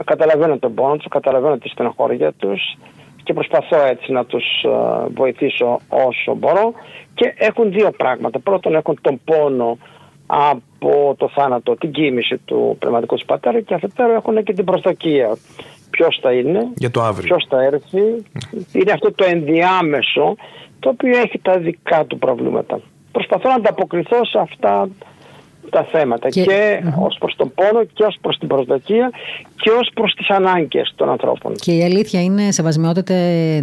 Καταλαβαίνω 0.04 0.58
τον 0.58 0.74
πόνο 0.74 0.96
τους, 0.96 1.08
καταλαβαίνω 1.08 1.58
τη 1.58 1.68
στενοχώρια 1.68 2.32
τους 2.32 2.76
και 3.22 3.32
προσπαθώ 3.32 3.86
έτσι 3.86 4.12
να 4.12 4.24
τους 4.24 4.44
ε, 4.62 5.08
βοηθήσω 5.14 5.80
όσο 5.88 6.34
μπορώ 6.34 6.72
και 7.14 7.34
έχουν 7.36 7.72
δύο 7.72 7.90
πράγματα. 7.90 8.38
Πρώτον 8.38 8.74
έχουν 8.74 8.98
τον 9.00 9.20
πόνο 9.24 9.78
από 10.26 11.14
το 11.18 11.28
θάνατο, 11.34 11.76
την 11.76 11.92
κοίμηση 11.92 12.38
του 12.44 12.76
πνευματικού 12.78 13.14
τους 13.14 13.24
πατέρα 13.24 13.60
και 13.60 13.74
αφετέρου 13.74 14.12
έχουν 14.12 14.42
και 14.42 14.52
την 14.52 14.64
προσδοκία 14.64 15.36
ποιος 15.90 16.18
θα 16.22 16.32
είναι, 16.32 16.68
Για 16.76 16.90
το 16.90 17.14
ποιος 17.22 17.46
θα 17.48 17.62
έρθει. 17.62 18.24
Είναι 18.72 18.92
αυτό 18.92 19.12
το 19.12 19.24
ενδιάμεσο 19.28 20.36
το 20.78 20.88
οποίο 20.88 21.18
έχει 21.18 21.38
τα 21.38 21.58
δικά 21.58 22.04
του 22.04 22.18
προβλήματα. 22.18 22.80
Προσπαθώ 23.12 23.48
να 23.48 23.54
ανταποκριθώ 23.54 24.24
σε 24.24 24.38
αυτά 24.38 24.88
τα 25.70 25.84
θέματα 25.84 26.28
και, 26.28 26.42
και 26.42 26.82
mm-hmm. 26.82 27.06
ως 27.06 27.16
προς 27.18 27.36
τον 27.36 27.52
πόνο 27.54 27.84
και 27.84 28.04
ως 28.04 28.18
προς 28.20 28.38
την 28.38 28.48
προσδοκία 28.48 29.10
και 29.60 29.70
ως 29.70 29.90
προς 29.94 30.14
τις 30.14 30.30
ανάγκες 30.30 30.92
των 30.96 31.08
ανθρώπων. 31.08 31.52
Και 31.54 31.72
η 31.72 31.84
αλήθεια 31.84 32.22
είναι, 32.22 32.50
σεβασμιότατε, 32.50 33.14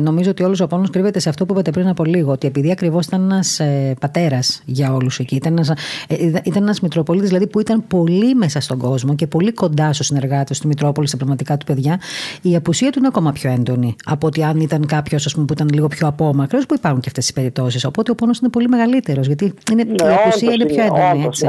νομίζω 0.02 0.30
ότι 0.30 0.44
όλος 0.44 0.60
ο 0.60 0.68
πόνος 0.68 0.90
κρύβεται 0.90 1.20
σε 1.20 1.30
αυτό 1.30 1.46
που 1.46 1.54
είπατε 1.54 1.72
πριν 1.72 1.88
από 1.88 2.04
λίγο, 2.04 2.32
ότι 2.32 2.48
επειδή 2.48 2.72
ακριβώς 2.72 3.06
ήταν 3.06 3.24
ένας 3.24 3.60
ε, 3.60 3.96
πατέρας 4.00 4.62
για 4.66 4.94
όλους 4.94 5.20
εκεί, 5.20 5.36
ήταν 5.36 5.54
ένας, 5.54 5.70
ε, 6.08 6.16
ήταν 6.44 6.64
ένας 6.64 6.80
Μητροπολίτης 6.80 7.28
δηλαδή 7.28 7.48
που 7.48 7.60
ήταν 7.60 7.88
πολύ 7.88 8.36
μέσα 8.36 8.60
στον 8.60 8.78
κόσμο 8.78 9.16
και 9.16 9.28
πολύ 9.28 9.52
κοντά 9.52 9.94
στους 9.94 10.06
συνεργάτες 10.06 10.60
του 10.60 10.68
Μητρόπολη, 10.68 11.08
στα 11.08 11.18
πραγματικά 11.18 11.58
του 11.58 11.66
παιδιά, 11.66 12.00
η 12.42 12.56
απουσία 12.56 12.92
του 12.92 13.00
είναι 13.00 13.08
ακόμα 13.08 13.32
πιο 13.32 13.52
έντονη 13.52 13.96
από 14.06 14.28
ότι 14.28 14.44
αν 14.44 14.60
ήταν 14.60 14.86
κάποιος 14.86 15.34
που 15.36 15.46
ήταν 15.52 15.70
λίγο 15.74 15.88
πιο 15.88 16.08
απόμακρος, 16.08 16.66
που 16.66 16.74
υπάρχουν 16.74 17.02
και 17.02 17.08
αυτές 17.08 17.26
τις 17.26 17.34
περιπτώσεις. 17.34 17.86
Οπότε 17.86 18.12
ο 18.12 18.16
πόνος 18.16 18.40
είναι 18.40 18.50
πολύ 18.50 18.68
μεγαλύτερος, 18.68 19.28
γιατί 19.28 19.54
είναι, 19.72 19.84
ναι, 19.84 19.94
η 19.94 20.16
απουσία 20.26 20.54
είναι 20.54 20.66
πιο 20.66 20.84
έντονη. 20.84 21.24
Έτσι. 21.26 21.46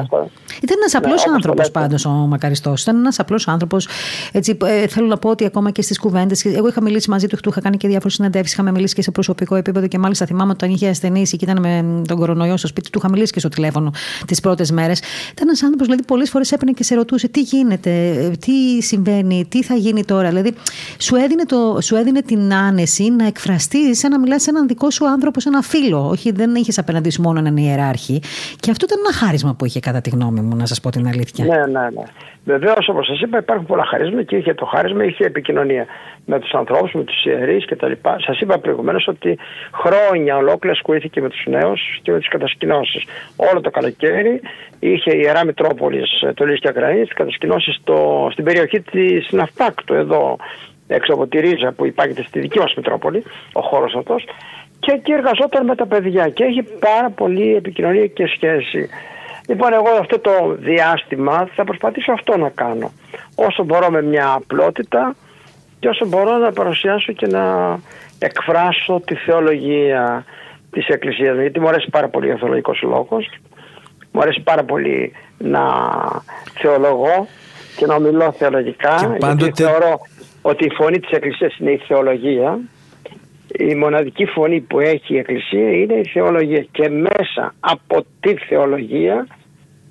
Ήταν 0.63 0.77
ένας 0.81 0.95
απλός 0.95 1.27
ναι, 1.27 1.33
άνθρωπος 1.35 1.71
πάντως 1.71 2.05
ο 2.05 2.11
Μακαριστός. 2.11 2.83
Ήταν 2.83 2.97
ένας 2.97 3.19
απλός 3.19 3.49
άνθρωπος. 3.49 3.89
Ε, 4.65 4.87
θέλω 4.87 5.07
να 5.07 5.17
πω 5.17 5.31
ότι 5.31 5.45
ακόμα 5.45 5.71
και 5.71 5.83
στις 5.83 5.99
κουβέντες. 5.99 6.45
Εγώ 6.45 6.69
είχα 6.69 6.83
μιλήσει 6.83 7.11
μαζί 7.11 7.27
του, 7.27 7.37
του 7.37 7.49
είχα 7.49 7.61
κάνει 7.61 7.77
και 7.77 7.89
διάφορες 7.89 8.15
συνεντεύξει. 8.15 8.53
Είχαμε 8.53 8.71
μιλήσει 8.71 8.95
και 8.95 9.03
σε 9.03 9.11
προσωπικό 9.11 9.55
επίπεδο 9.55 9.87
και 9.87 9.99
μάλιστα 9.99 10.27
θυμάμαι 10.27 10.53
όταν 10.53 10.71
είχε 10.71 10.89
ασθενήσει 10.89 11.37
και 11.37 11.45
ήταν 11.45 11.61
με 11.61 12.03
τον 12.07 12.17
κορονοϊό 12.17 12.57
στο 12.57 12.67
σπίτι 12.67 12.91
του. 12.91 12.99
Είχα 12.99 13.11
μιλήσει 13.11 13.33
και 13.33 13.39
στο 13.39 13.49
τηλέφωνο 13.49 13.93
τις 14.27 14.41
πρώτες 14.41 14.71
μέρες. 14.71 14.99
Ήταν 15.33 15.49
ένας 15.49 15.63
άνθρωπος, 15.63 15.87
δηλαδή, 15.87 16.05
πολλές 16.05 16.31
φορές 16.31 16.53
έπαιρνε 16.53 16.73
και 16.73 16.85
σε 16.85 16.95
ρωτούσε 16.95 17.29
τι 17.29 17.41
γίνεται, 17.41 17.91
τι 18.41 18.83
συμβαίνει, 18.83 19.47
τι 19.49 19.63
θα 19.63 19.75
γίνει 19.75 20.05
τώρα; 20.05 20.29
Δηλαδή, 20.29 20.55
σου 20.99 21.17
έδινε, 21.17 21.45
το, 21.45 21.79
σου 21.81 21.97
έδινε 21.97 22.23
την 22.23 22.55
άνεση 22.55 23.11
να 23.11 23.27
εκφραστείς 23.27 23.99
σαν 23.99 24.11
να 24.11 24.19
μιλάς 24.19 24.43
σε 24.43 24.51
έναν 24.51 24.67
δικό 24.67 24.91
σου 24.91 25.09
άνθρωπο, 25.09 25.41
σε 25.41 25.49
ένα 25.49 25.63
φίλο. 25.63 26.09
Όχι, 26.09 26.33
δεν 26.33 26.55
είχες 26.55 26.79
απέναντί 26.79 27.11
σου 27.11 27.23
μόνο 27.23 27.39
έναν 27.39 27.57
ιεράρχη. 27.57 28.23
Και 28.61 28.71
αυτό 28.71 28.87
ήταν 28.89 28.99
ένα 29.07 29.17
χάρισμα 29.17 29.55
που 29.55 29.65
είχε 29.65 29.81
κατά 29.81 30.01
τη 30.01 30.11
γνώμη 30.11 30.41
μου, 30.41 30.57
να 30.57 30.67
σας 30.67 30.81
πω 30.81 30.91
την 30.91 31.07
αλήθεια. 31.07 31.45
Ναι, 31.45 31.57
ναι, 31.57 31.89
ναι. 31.95 32.03
Βεβαίως, 32.49 32.89
όπως 32.89 33.07
σας 33.07 33.21
είπα, 33.21 33.39
υπάρχουν 33.39 33.67
πολλά 33.67 33.85
χαρίσματα 33.85 34.23
και 34.23 34.37
είχε 34.37 34.55
το 34.55 34.65
χάρισμα, 34.65 35.05
είχε 35.05 35.25
επικοινωνία 35.25 35.87
με 36.25 36.39
τους 36.39 36.53
ανθρώπους, 36.53 36.93
με 36.93 37.05
τους 37.05 37.25
ιερείς 37.25 37.65
κτλ. 37.67 37.93
Σας 38.27 38.41
είπα 38.41 38.59
προηγουμένως 38.59 39.09
ότι 39.09 39.39
χρόνια 39.73 40.37
ολόκληρα 40.37 40.75
ασχολήθηκε 40.77 41.21
με 41.21 41.29
τους 41.29 41.45
νέους 41.47 41.81
και 42.03 42.13
με 42.13 42.19
τις 42.19 42.29
κατασκηνώσεις. 42.29 43.05
Όλο 43.37 43.61
το 43.61 43.71
καλοκαίρι 43.71 44.41
είχε 44.79 45.11
η 45.17 45.21
ιερά 45.23 45.45
Μητρόπολης 45.45 46.25
το 46.35 46.45
Λύση 46.45 46.69
Ακρανής, 46.69 47.05
τις 47.05 47.15
κατασκηνώσεις 47.15 47.81
στην 48.31 48.45
περιοχή 48.45 48.81
της 48.81 49.29
Ναυτάκτου, 49.31 49.95
εδώ 49.95 50.37
έξω 50.89 51.13
από 51.13 51.27
τη 51.27 51.41
Ρίζα 51.41 51.73
που 51.73 51.87
υπάρχει 51.87 52.23
στη 52.23 52.41
δική 52.41 52.59
μας 52.59 52.75
Μητρόπολη, 52.75 53.23
ο 53.53 53.61
χώρος 53.61 53.95
αυτός. 53.95 54.25
Και 54.81 54.93
εκεί 54.93 55.13
εργαζόταν 55.13 55.65
με 55.65 55.75
τα 55.75 55.87
παιδιά 55.87 56.29
και 56.29 56.45
έχει 56.45 56.63
πάρα 56.63 57.11
πολύ 57.11 57.55
επικοινωνία 57.55 58.07
και 58.07 58.27
σχέση 58.27 58.89
Λοιπόν, 59.49 59.73
εγώ 59.73 59.89
αυτό 60.01 60.19
το 60.19 60.57
διάστημα 60.59 61.49
θα 61.55 61.65
προσπαθήσω 61.65 62.13
αυτό 62.13 62.37
να 62.37 62.49
κάνω. 62.49 62.93
Όσο 63.35 63.65
μπορώ 63.65 63.91
με 63.91 64.03
μια 64.03 64.33
απλότητα 64.33 65.17
και 65.79 65.89
όσο 65.89 66.07
μπορώ 66.07 66.37
να 66.37 66.53
παρουσιάσω 66.53 67.13
και 67.13 67.27
να 67.27 67.79
εκφράσω 68.19 69.03
τη 69.05 69.15
θεολογία 69.15 70.25
της 70.71 70.87
Εκκλησίας. 70.87 71.39
Γιατί 71.39 71.61
μου 71.61 71.69
αρέσει 71.69 71.91
πάρα 71.91 72.09
πολύ 72.09 72.33
ο 72.33 72.37
θεολογικός 72.37 72.83
λόγος. 72.83 73.31
Μου 74.13 74.21
αρέσει 74.21 74.41
πάρα 74.41 74.65
πολύ 74.65 75.13
να 75.39 75.63
θεολογώ 76.55 77.27
και 77.77 77.87
να 77.87 77.99
μιλώ 77.99 78.33
θεολογικά. 78.33 78.95
Και 79.01 79.07
πάντοτε... 79.07 79.45
Γιατί 79.45 79.63
θεωρώ 79.63 80.01
ότι 80.43 80.65
η 80.65 80.71
φωνή 80.71 81.01
της 81.01 81.11
Εκκλησίας 81.11 81.57
είναι 81.59 81.71
η 81.71 81.83
θεολογία 81.87 82.59
η 83.57 83.75
μοναδική 83.75 84.25
φωνή 84.25 84.61
που 84.61 84.81
έχει 84.81 85.15
η 85.15 85.19
Εκκλησία 85.19 85.71
είναι 85.73 85.95
η 85.95 86.05
θεολογία 86.13 86.67
και 86.71 86.89
μέσα 86.89 87.55
από 87.61 88.05
τη 88.21 88.37
θεολογία 88.37 89.27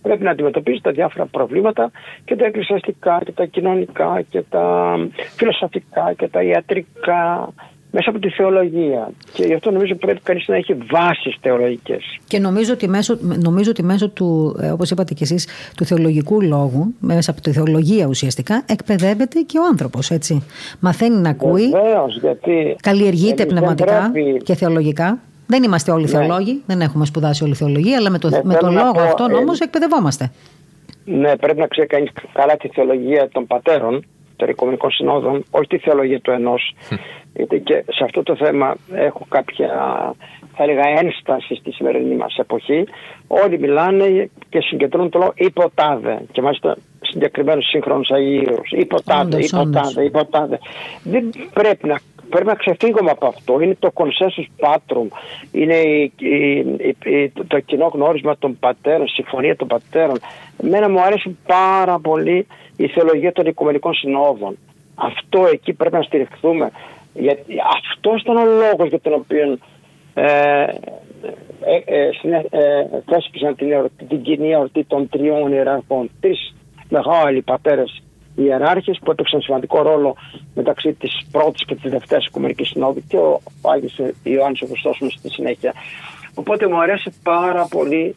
πρέπει 0.07 0.23
να 0.23 0.31
αντιμετωπίσει 0.31 0.81
τα 0.81 0.91
διάφορα 0.91 1.25
προβλήματα 1.25 1.91
και 2.25 2.35
τα 2.35 2.45
εκκλησιαστικά 2.45 3.21
και 3.25 3.31
τα 3.31 3.45
κοινωνικά 3.45 4.21
και 4.29 4.41
τα 4.49 4.95
φιλοσοφικά 5.38 6.13
και 6.17 6.27
τα 6.27 6.43
ιατρικά 6.43 7.53
μέσα 7.91 8.09
από 8.09 8.19
τη 8.19 8.29
θεολογία. 8.29 9.11
Και 9.34 9.43
γι' 9.43 9.53
αυτό 9.53 9.71
νομίζω 9.71 9.95
πρέπει 9.95 10.19
κανείς 10.23 10.47
να 10.47 10.55
έχει 10.55 10.73
βάσεις 10.91 11.35
θεολογικές. 11.41 12.19
Και 12.27 12.39
νομίζω 12.39 12.73
ότι 12.73 12.88
μέσω, 12.88 13.17
νομίζω 13.21 13.69
ότι 13.69 13.84
μέσω 13.84 14.09
του, 14.09 14.57
ε, 14.61 14.69
όπως 14.69 14.91
είπατε 14.91 15.13
κι 15.13 15.23
εσείς, 15.23 15.47
του 15.77 15.85
θεολογικού 15.85 16.41
λόγου, 16.41 16.93
μέσα 16.99 17.31
από 17.31 17.41
τη 17.41 17.51
θεολογία 17.51 18.05
ουσιαστικά, 18.07 18.63
εκπαιδεύεται 18.65 19.39
και 19.39 19.57
ο 19.57 19.65
άνθρωπος. 19.71 20.11
Μαθαίνει 20.79 21.17
να 21.17 21.29
ακούει. 21.29 21.69
Βεβαίως, 21.69 22.17
γιατί. 22.19 22.75
Καλλιεργείται 22.81 23.45
πνευματικά 23.45 24.11
και 24.43 24.55
θεολογικά. 24.55 25.19
Δεν 25.48 25.64
είμαστε 25.64 25.91
όλοι 25.91 26.03
ναι. 26.03 26.10
θεολόγοι, 26.10 26.61
δεν 26.65 26.82
έχουμε 26.82 27.06
σπουδάσει 27.06 27.44
όλη 27.44 27.53
θεολογία, 27.53 27.98
αλλά 27.98 28.10
με, 28.10 28.19
το, 28.19 28.30
ναι, 28.30 28.40
με 28.44 28.53
τον 28.53 28.74
λόγο 28.74 29.02
αυτόν 29.02 29.32
ε, 29.32 29.34
όμως 29.34 29.60
εκπαιδευόμαστε. 29.60 30.32
Ναι, 31.06 31.38
πρέπει 31.38 31.60
να 31.60 31.68
ξέρει 31.68 31.88
κανείς 31.88 32.10
καλά 32.34 32.57
τη 32.57 32.68
θεολογία 32.68 33.30
των 33.30 33.48
πατέρων, 33.48 34.06
των 34.36 34.49
Οικουμενικών 34.49 34.91
Συνόδων, 34.91 35.44
όχι 35.49 35.68
τη 35.68 35.78
θεολογία 35.78 36.19
του 36.19 36.32
ενός. 36.32 36.76
Γιατί 37.34 37.60
και 37.60 37.84
σε 37.88 38.03
αυτό 38.03 38.24
το 38.24 38.36
θέμα 38.36 38.76
έχω 38.94 39.26
κάποια, 39.30 39.68
θα 40.56 40.64
έλεγα, 40.64 40.84
ένσταση 40.88 41.56
στη 41.56 41.72
σημερινή 41.72 42.15
μας 42.15 42.36
εποχή. 42.36 42.84
Όλοι 43.28 43.60
μιλάνε 43.60 44.30
και 44.49 44.61
συγκεντρώνουν 44.61 45.10
το 45.10 45.18
λόγο 45.18 45.34
υποτάδε. 45.36 46.22
Και 46.32 46.41
μάλιστα 46.41 46.78
συγκεκριμένου 47.02 47.61
σύγχρονου 47.61 48.03
Αγίου. 48.10 48.61
Υποτάδε, 48.69 49.38
υποτάδε, 49.40 50.03
υποτάδε. 50.03 50.60
Δεν 51.03 51.30
πρέπει 51.53 51.88
να 51.88 51.99
Πρέπει 52.30 52.45
να 52.45 52.56
ξεφύγουμε 52.56 53.12
από 53.12 53.28
αυτό. 53.28 53.60
Είναι 53.62 53.76
το 53.80 53.91
consensus 53.94 54.45
patrum. 54.60 55.08
Είναι 55.52 55.76
η, 55.76 56.14
η, 57.04 57.30
το 57.48 57.60
κοινό 57.60 57.91
γνώρισμα 57.94 58.38
των 58.38 58.60
πατέρων, 58.60 59.06
η 59.06 59.10
συμφωνία 59.10 59.56
των 59.56 59.68
πατέρων. 59.68 60.20
Εμένα 60.64 60.90
μου 60.90 61.02
αρέσει 61.02 61.38
πάρα 61.45 61.99
πολύ 61.99 62.48
η 62.78 62.88
θεολογία 62.88 63.32
των 63.32 63.45
οικουμενικών 63.45 63.94
συνόδων. 63.94 64.58
Αυτό 64.95 65.45
εκεί 65.52 65.74
πρέπει 65.74 65.95
να 65.95 66.02
στηριχθούμε. 66.02 66.72
Γιατί 67.14 67.56
αυτό 67.76 68.16
ήταν 68.20 68.38
ο 68.38 68.45
λόγος 68.45 68.90
για 68.90 68.99
τον 68.99 69.14
οποίο 69.14 69.58
ε, 70.14 70.64
ε, 71.62 71.82
ε, 71.86 72.10
ε, 72.49 72.88
θέσπισαν 73.06 73.56
την, 73.56 73.68
την 74.08 74.22
κοινή 74.22 74.52
εορτή 74.52 74.84
των 74.84 75.10
τριών 75.10 75.52
ιεραρχών. 75.52 76.10
Τρεις 76.20 76.56
μεγάλοι 76.90 77.41
πατέρε 78.38 78.57
ιεράρχε 78.57 78.91
που 79.03 79.11
έπαιξαν 79.11 79.41
σημαντικό 79.41 79.81
ρόλο 79.81 80.15
μεταξύ 80.55 80.93
της 80.93 81.27
πρώτης 81.31 81.65
και 81.65 81.76
της 81.76 81.91
δευτέρας 81.91 82.26
Οικουμενικής 82.26 82.68
Συνόδου 82.68 83.03
και 83.07 83.18
ο 83.18 83.41
Άγιος 83.61 83.99
Ιωάννης 84.23 84.61
ο 84.61 84.93
στη 85.09 85.30
συνέχεια. 85.30 85.73
Οπότε 86.35 86.68
μου 86.68 86.81
αρέσει 86.81 87.14
πάρα 87.23 87.68
πολύ 87.69 88.15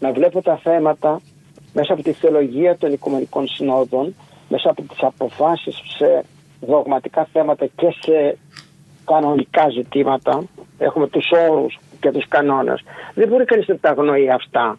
να 0.00 0.12
βλέπω 0.12 0.42
τα 0.42 0.56
θέματα 0.56 1.20
μέσα 1.72 1.92
από 1.92 2.02
τη 2.02 2.12
θεολογία 2.12 2.76
των 2.76 2.92
Οικουμενικών 2.92 3.48
Συνόδων, 3.48 4.14
μέσα 4.48 4.70
από 4.70 4.82
τις 4.82 5.02
αποφάσεις 5.02 5.80
σε 5.96 6.24
δογματικά 6.60 7.28
θέματα 7.32 7.66
και 7.66 7.94
σε 8.00 8.38
κανονικά 9.04 9.68
ζητήματα. 9.68 10.44
Έχουμε 10.78 11.08
τους 11.08 11.30
όρους 11.50 11.78
και 12.00 12.10
τους 12.10 12.28
κανόνες. 12.28 12.82
Δεν 13.14 13.28
μπορεί 13.28 13.44
κανείς 13.44 13.66
να 13.68 13.78
τα 13.78 13.90
αγνοεί 13.90 14.30
αυτά. 14.30 14.78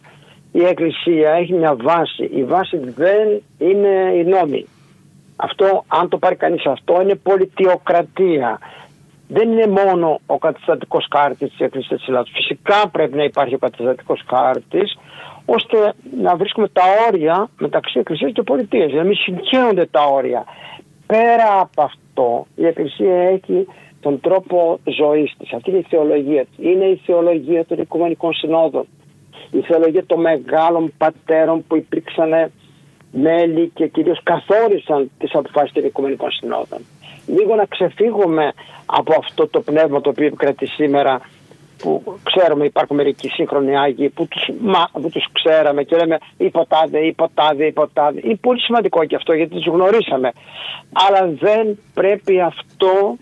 Η 0.52 0.64
Εκκλησία 0.64 1.30
έχει 1.30 1.52
μια 1.52 1.74
βάση. 1.74 2.24
Η 2.24 2.44
βάση 2.44 2.76
δεν 2.76 3.42
είναι 3.58 4.12
η 4.14 4.24
νόμη. 4.24 4.66
Αυτό, 5.40 5.84
αν 5.88 6.08
το 6.08 6.18
πάρει 6.18 6.36
κανείς 6.36 6.66
αυτό, 6.66 7.00
είναι 7.00 7.14
πολιτιοκρατία. 7.14 8.58
Δεν 9.28 9.52
είναι 9.52 9.66
μόνο 9.66 10.20
ο 10.26 10.38
καταστατικός 10.38 11.06
χάρτης 11.14 11.50
της 11.50 11.60
Εκκλησίας 11.60 11.98
της 11.98 12.08
Ελλάδας. 12.08 12.30
Φυσικά 12.34 12.88
πρέπει 12.88 13.16
να 13.16 13.24
υπάρχει 13.24 13.54
ο 13.54 13.58
καταστατικός 13.58 14.24
χάρτης, 14.28 14.98
ώστε 15.44 15.92
να 16.20 16.36
βρίσκουμε 16.36 16.68
τα 16.68 16.82
όρια 17.08 17.48
μεταξύ 17.58 17.98
Εκκλησίας 17.98 18.32
και 18.32 18.42
Πολιτείας, 18.42 18.92
να 18.92 19.04
μην 19.04 19.16
συγχέονται 19.16 19.86
τα 19.86 20.04
όρια. 20.04 20.44
Πέρα 21.06 21.60
από 21.60 21.82
αυτό, 21.82 22.46
η 22.54 22.66
Εκκλησία 22.66 23.22
έχει 23.22 23.66
τον 24.00 24.20
τρόπο 24.20 24.78
ζωής 24.84 25.34
της. 25.38 25.52
Αυτή 25.52 25.70
είναι 25.70 25.78
η 25.78 25.86
θεολογία 25.88 26.44
της. 26.44 26.64
Είναι 26.64 26.84
η 26.84 27.00
θεολογία 27.06 27.64
των 27.64 27.78
Οικουμενικών 27.78 28.32
Συνόδων. 28.34 28.86
Η 29.50 29.60
θεολογία 29.60 30.06
των 30.06 30.20
μεγάλων 30.20 30.92
πατέρων 30.98 31.64
που 31.66 31.76
υπήρξαν 31.76 32.50
μέλη 33.10 33.70
και 33.74 33.86
κυρίως 33.86 34.20
καθόρισαν 34.22 35.10
τις 35.18 35.34
αποφάσεις 35.34 35.72
των 35.72 35.84
Οικουμενικών 35.84 36.30
Συνόδων. 36.30 36.78
Λίγο 37.26 37.54
να 37.54 37.64
ξεφύγουμε 37.64 38.52
από 38.86 39.14
αυτό 39.18 39.48
το 39.48 39.60
πνεύμα 39.60 40.00
το 40.00 40.10
οποίο 40.10 40.26
επικρατεί 40.26 40.66
σήμερα 40.66 41.20
που 41.78 42.18
ξέρουμε 42.22 42.64
υπάρχουν 42.64 42.96
μερικοί 42.96 43.28
σύγχρονοι 43.28 43.78
Άγιοι 43.78 44.08
που 44.08 44.26
τους, 44.26 44.48
μα, 44.60 44.88
που 44.92 45.10
τους 45.10 45.28
ξέραμε 45.32 45.82
και 45.82 45.96
λέμε 45.96 46.18
υποτάδε, 46.36 46.98
υποτάδε, 46.98 47.66
υποτάδε. 47.66 48.20
Είναι 48.24 48.36
πολύ 48.36 48.60
σημαντικό 48.60 49.04
και 49.04 49.16
αυτό 49.16 49.32
γιατί 49.32 49.54
τους 49.54 49.66
γνωρίσαμε. 49.66 50.32
Αλλά 50.92 51.32
δεν 51.40 51.78
πρέπει 51.94 52.40
αυτό 52.40 53.16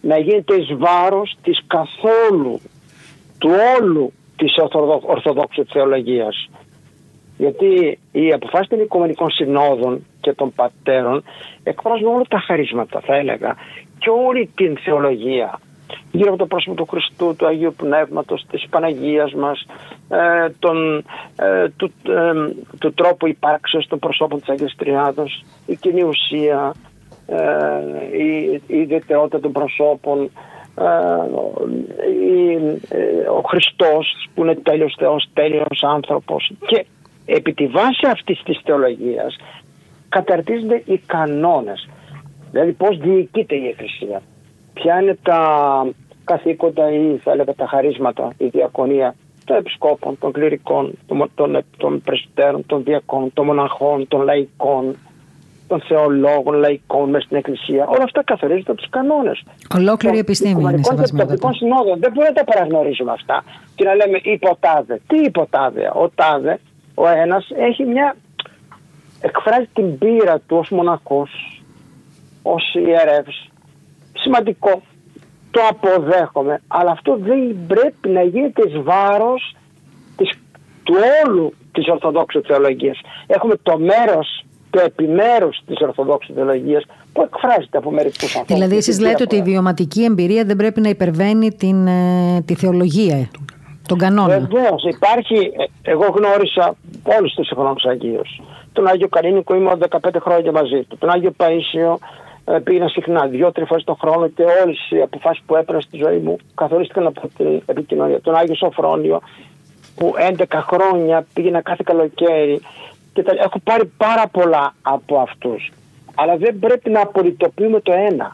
να 0.00 0.18
γίνεται 0.18 0.54
εις 0.54 0.74
βάρος 0.76 1.36
της 1.42 1.60
καθόλου 1.66 2.60
του 3.38 3.50
όλου 3.78 4.12
της 4.36 4.54
Ορθοδόξου 5.02 5.66
θεολογίας. 5.66 6.48
Γιατί 7.42 7.98
οι 8.12 8.32
αποφάσει 8.32 8.68
των 8.68 8.80
Οικουμενικών 8.80 9.30
Συνόδων 9.30 10.06
και 10.20 10.32
των 10.32 10.52
πατέρων 10.52 11.24
εκφράζουν 11.62 12.06
όλα 12.06 12.24
τα 12.28 12.38
χαρίσματα, 12.38 13.00
θα 13.00 13.14
έλεγα, 13.14 13.56
και 13.98 14.10
όλη 14.26 14.50
την 14.54 14.76
θεολογία 14.84 15.60
γύρω 16.12 16.28
από 16.28 16.38
το 16.38 16.46
πρόσωπο 16.46 16.76
του 16.76 16.86
Χριστού, 16.86 17.34
του 17.38 17.46
Αγίου 17.46 17.74
Πνεύματος, 17.76 18.46
της 18.50 18.66
Παναγίας 18.70 19.32
μας, 19.32 19.66
ε, 20.08 20.48
τον, 20.58 21.04
ε, 21.36 21.68
του, 21.76 21.92
ε, 22.06 22.32
του 22.78 22.94
τρόπου 22.94 23.26
υπάρξεως 23.26 23.86
των 23.86 23.98
προσώπων 23.98 24.40
της 24.40 24.48
Αγίας 24.48 24.74
Τριάδος, 24.76 25.44
η 25.66 25.76
κοινή 25.76 26.02
ουσία, 26.02 26.74
ε, 27.26 27.38
η, 28.18 28.60
η 28.66 28.76
ιδιαιτερότητα 28.78 29.40
των 29.40 29.52
προσώπων, 29.52 30.30
ε, 30.74 30.84
ο 33.28 33.42
Χριστός 33.46 34.28
που 34.34 34.42
είναι 34.42 34.54
τέλειος 34.54 34.94
Θεός, 34.98 35.28
τέλειος 35.32 35.82
άνθρωπος 35.82 36.52
και 36.66 36.86
επί 37.26 37.52
τη 37.52 37.66
βάση 37.66 38.06
αυτής 38.10 38.42
της 38.44 38.60
θεολογίας 38.64 39.36
καταρτίζονται 40.08 40.82
οι 40.84 40.98
κανόνες. 41.06 41.88
Δηλαδή 42.50 42.72
πώς 42.72 42.98
διοικείται 42.98 43.54
η 43.54 43.66
Εκκλησία 43.66 44.22
ποια 44.72 45.00
είναι 45.00 45.18
τα 45.22 45.40
καθήκοντα 46.24 46.92
ή 46.92 47.16
θα 47.16 47.32
έλεγα 47.32 47.54
τα 47.54 47.66
χαρίσματα, 47.66 48.32
η 48.36 48.46
διακονία 48.46 49.14
των 49.44 49.56
επισκόπων, 49.56 50.18
των 50.18 50.32
κληρικών, 50.32 50.92
των, 51.06 51.30
των, 51.34 51.64
των 51.76 52.02
πρεσβυτέρων, 52.02 52.66
των 52.66 52.82
διακών, 52.84 53.32
των 53.32 53.46
μοναχών, 53.46 54.08
των 54.08 54.22
λαϊκών, 54.22 54.96
των 55.68 55.80
θεολόγων, 55.80 56.54
λαϊκών 56.54 57.10
μέσα 57.10 57.24
στην 57.24 57.36
Εκκλησία. 57.36 57.86
Όλα 57.86 58.02
αυτά 58.02 58.22
καθορίζονται 58.24 58.70
από 58.70 58.80
τους 58.80 58.90
κανόνες. 58.90 59.42
Ολόκληρη 59.74 60.18
επιστήμη 60.18 60.62
είναι 60.62 60.82
σεβασμένα. 60.82 61.36
συνόδων. 61.52 61.98
Δεν 61.98 62.12
μπορούμε 62.12 62.28
να 62.28 62.32
τα 62.32 62.44
παραγνωρίζουμε 62.44 63.12
αυτά 63.12 63.44
και 63.74 63.84
να 63.84 63.94
λέμε 63.94 64.18
υποτάδε. 64.22 65.00
Τι 65.06 65.16
υποτάδε; 65.16 65.90
Ο 65.94 66.08
τάδε, 66.14 66.60
ο 66.94 67.08
ένας 67.08 67.50
έχει 67.56 67.84
μια. 67.84 68.16
εκφράζει 69.20 69.68
την 69.72 69.98
πείρα 69.98 70.38
του 70.38 70.56
ως 70.56 70.68
μοναχός, 70.68 71.62
ως 72.42 72.74
ιερεύς, 72.74 73.50
σημαντικό. 74.12 74.82
Το 75.50 75.60
αποδέχομαι. 75.70 76.60
Αλλά 76.68 76.90
αυτό 76.90 77.18
δεν 77.20 77.56
πρέπει 77.66 78.08
να 78.08 78.22
γίνεται 78.22 78.62
εις 78.68 78.82
βάρος 78.82 79.56
της, 80.16 80.30
του 80.82 80.94
όλου 81.24 81.54
της 81.72 81.88
Ορθοδόξου 81.88 82.42
Θεολογίας. 82.42 83.00
Έχουμε 83.26 83.54
το 83.62 83.78
μέρος, 83.78 84.44
το 84.70 84.80
επιμέρους 84.80 85.60
της 85.66 85.80
Ορθοδόξου 85.80 86.32
Θεολογίας 86.34 86.84
που 87.12 87.22
εκφράζεται 87.22 87.78
από 87.78 87.90
μερικούς 87.90 88.36
ανθρώπους. 88.36 88.54
Δηλαδή, 88.54 88.76
εσείς 88.76 89.00
λέτε 89.00 89.22
ότι 89.22 89.36
η 89.36 89.42
βιωματική 89.42 90.04
εμπειρία 90.04 90.44
δεν 90.44 90.56
πρέπει 90.56 90.80
να 90.80 90.88
υπερβαίνει 90.88 91.50
την, 91.50 91.86
ε, 91.86 92.40
τη 92.44 92.54
θεολογία, 92.54 93.28
τον 93.88 93.98
κανόνα. 93.98 94.38
Βεβαίως, 94.38 94.84
υπάρχει. 94.84 95.34
Ε, 95.34 95.90
εγώ 95.90 96.06
γνώρισα 96.16 96.74
όλους 97.18 97.34
τους 97.34 97.46
συγχρόνου 97.46 97.90
Αγίους. 97.90 98.40
Τον 98.72 98.86
Άγιο 98.86 99.08
Καλίνικο 99.08 99.54
είμαι 99.54 99.76
15 99.90 100.20
χρόνια 100.20 100.52
μαζί 100.52 100.82
του. 100.88 100.96
Τον 100.98 101.10
Άγιο 101.10 101.30
Παίσιο 101.30 101.98
ε, 102.44 102.58
πήγαινα 102.58 102.88
συχνά 102.88 103.26
δύο-τρεις 103.26 103.68
φορές 103.68 103.84
το 103.84 103.94
χρόνο 104.00 104.28
και 104.28 104.42
όλες 104.42 104.90
οι 104.90 105.00
αποφάσεις 105.00 105.42
που 105.46 105.56
έπαιρνα 105.56 105.80
στη 105.80 105.96
ζωή 105.96 106.18
μου 106.18 106.36
καθορίστηκαν 106.54 107.06
από 107.06 107.28
την 107.36 107.62
επικοινωνία. 107.66 108.20
Τον 108.20 108.34
Άγιο 108.34 108.54
Σοφρόνιο 108.54 109.20
που 109.96 110.12
11 110.38 110.44
χρόνια 110.52 111.26
πήγαινα 111.34 111.60
κάθε 111.62 111.82
καλοκαίρι 111.86 112.60
και 113.12 113.22
τα, 113.22 113.32
έχω 113.38 113.58
πάρει 113.64 113.92
πάρα 113.96 114.26
πολλά 114.26 114.74
από 114.82 115.18
αυτούς. 115.18 115.72
Αλλά 116.14 116.36
δεν 116.36 116.58
πρέπει 116.58 116.90
να 116.90 117.00
απολυτοποιούμε 117.00 117.80
το 117.80 117.92
ένα. 117.92 118.32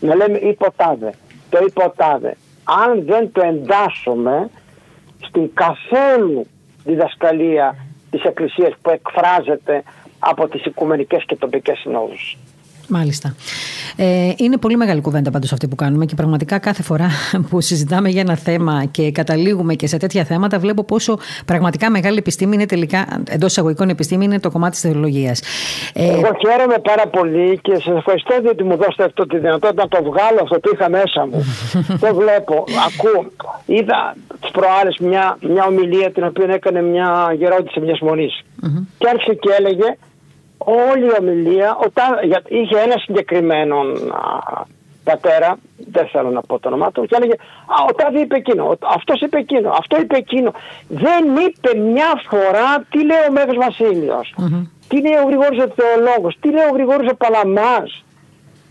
Να 0.00 0.14
λέμε 0.14 0.38
υποτάδε, 0.38 1.14
το 1.50 1.58
υποτάδε. 1.66 2.36
Αν 2.84 3.04
δεν 3.04 3.32
το 3.32 3.40
εντάσσουμε 3.44 4.50
στην 5.20 5.50
καθόλου 5.54 6.46
διδασκαλία 6.84 7.76
της 8.10 8.22
Εκκλησίας 8.22 8.72
που 8.82 8.90
εκφράζεται 8.90 9.82
από 10.18 10.48
τις 10.48 10.64
οικουμενικές 10.64 11.24
και 11.24 11.36
τοπικές 11.36 11.78
συνόδους. 11.78 12.36
Μάλιστα. 12.90 13.34
Ε, 13.96 14.32
είναι 14.36 14.56
πολύ 14.56 14.76
μεγάλη 14.76 15.00
κουβέντα 15.00 15.30
πάντως 15.30 15.52
αυτή 15.52 15.68
που 15.68 15.76
κάνουμε 15.76 16.04
και 16.04 16.14
πραγματικά 16.14 16.58
κάθε 16.58 16.82
φορά 16.82 17.08
που 17.50 17.60
συζητάμε 17.60 18.08
για 18.08 18.20
ένα 18.20 18.36
θέμα 18.36 18.84
και 18.90 19.12
καταλήγουμε 19.12 19.74
και 19.74 19.86
σε 19.86 19.96
τέτοια 19.96 20.24
θέματα 20.24 20.58
βλέπω 20.58 20.84
πόσο 20.84 21.18
πραγματικά 21.44 21.90
μεγάλη 21.90 22.18
επιστήμη 22.18 22.54
είναι 22.54 22.66
τελικά, 22.66 23.22
εντός 23.28 23.50
εισαγωγικών 23.50 23.88
επιστήμη, 23.88 24.24
είναι 24.24 24.40
το 24.40 24.50
κομμάτι 24.50 24.72
της 24.72 24.80
θεολογίας. 24.80 25.42
Ε, 25.94 26.04
Εγώ 26.08 26.30
χαίρομαι 26.46 26.78
πάρα 26.82 27.06
πολύ 27.06 27.58
και 27.62 27.74
σας 27.74 27.96
ευχαριστώ 27.96 28.40
διότι 28.40 28.64
μου 28.64 28.76
δώσετε 28.76 29.04
αυτό 29.04 29.26
τη 29.26 29.38
δυνατότητα 29.38 29.82
να 29.82 29.88
το 29.88 30.10
βγάλω 30.10 30.38
αυτό 30.42 30.58
που 30.58 30.70
είχα 30.74 30.88
μέσα 30.90 31.26
μου. 31.26 31.44
το 32.04 32.14
βλέπω, 32.14 32.64
ακούω. 32.86 33.30
Είδα 33.66 34.16
τις 34.40 34.50
προάλλες 34.50 34.96
μια, 35.00 35.38
μια 35.40 35.64
ομιλία 35.68 36.10
την 36.12 36.24
οποία 36.24 36.46
έκανε 36.54 36.82
μια 36.82 37.34
γερόντιση 37.38 37.80
μιας 37.80 38.00
μονής. 38.00 38.40
Και 38.98 39.08
άρχισε 39.08 39.34
και 39.34 39.50
έλεγε 39.58 39.96
όλη 40.64 41.04
η 41.04 41.14
ομιλία 41.20 41.78
είχε 42.48 42.78
ένα 42.78 42.98
συγκεκριμένο 42.98 43.76
πατέρα, 45.04 45.56
δεν 45.90 46.06
θέλω 46.06 46.30
να 46.30 46.40
πω 46.40 46.58
το 46.58 46.68
όνομά 46.68 46.92
του, 46.92 47.06
και 47.06 47.16
έλεγε 47.16 47.34
Α, 47.66 47.84
ο 47.88 47.92
Τάδη 47.94 48.20
είπε 48.20 48.36
εκείνο, 48.36 48.78
αυτός 48.96 49.20
είπε 49.20 49.38
εκείνο, 49.38 49.70
αυτό 49.70 50.00
είπε 50.00 50.16
εκείνο. 50.16 50.52
Δεν 50.88 51.24
είπε 51.46 51.78
μια 51.78 52.22
φορά 52.28 52.84
τι 52.90 53.04
λέει 53.04 53.24
ο 53.28 53.32
Μέγας 53.32 53.56
Βασίλειος, 53.56 54.34
τι 54.88 55.00
λέει 55.00 55.18
ο 55.22 55.26
Γρηγόρης 55.26 55.64
ο 55.64 55.68
Θεολόγος, 55.76 56.36
τι 56.40 56.48
λέει 56.50 56.66
ο 56.70 56.72
Γρηγόρης 56.72 57.10
ο 57.10 57.16
Παλαμάς. 57.16 58.04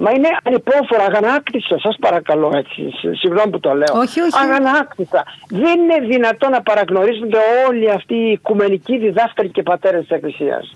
Μα 0.02 0.12
είναι 0.12 0.28
ανυπόφορα, 0.44 1.04
αγανάκτησα, 1.10 1.80
σας 1.80 1.96
παρακαλώ 2.00 2.52
έτσι, 2.56 2.92
συγγνώμη 3.22 3.50
που 3.50 3.60
το 3.60 3.74
λέω. 3.74 3.94
Όχι, 3.94 4.20
όχι. 4.22 4.38
Αγανάκτησα. 4.44 5.24
Δεν 5.50 5.80
είναι 5.80 6.08
δυνατόν 6.08 6.52
να 6.52 6.62
παραγνωρίζονται 6.62 7.38
όλοι 7.68 7.92
αυτοί 7.92 8.16
οι 8.16 8.32
οικουμενικοί 8.32 8.98
διδάσκαλοι 8.98 9.50
και 9.50 9.64
πατέρες 9.64 10.02
της 10.02 10.10
Εκκλησίας. 10.10 10.76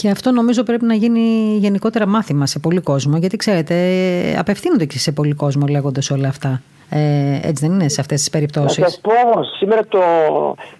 Και 0.00 0.10
αυτό 0.10 0.30
νομίζω 0.30 0.62
πρέπει 0.62 0.84
να 0.84 0.94
γίνει 0.94 1.56
γενικότερα 1.58 2.06
μάθημα 2.06 2.46
σε 2.46 2.58
πολύ 2.58 2.80
κόσμο, 2.80 3.16
γιατί 3.16 3.36
ξέρετε, 3.36 3.74
απευθύνονται 4.38 4.84
και 4.84 4.98
σε 4.98 5.12
πολύ 5.12 5.32
κόσμο 5.32 5.66
λέγοντας 5.66 6.10
όλα 6.10 6.28
αυτά. 6.28 6.62
Ε, 6.90 7.40
έτσι 7.42 7.66
δεν 7.66 7.72
είναι 7.74 7.88
σε 7.88 8.00
αυτές 8.00 8.20
τις 8.20 8.30
περιπτώσεις; 8.30 8.78
Να 8.78 8.88
σας 8.88 9.00
πω, 9.00 9.42
σήμερα 9.58 9.86
το, 9.86 10.00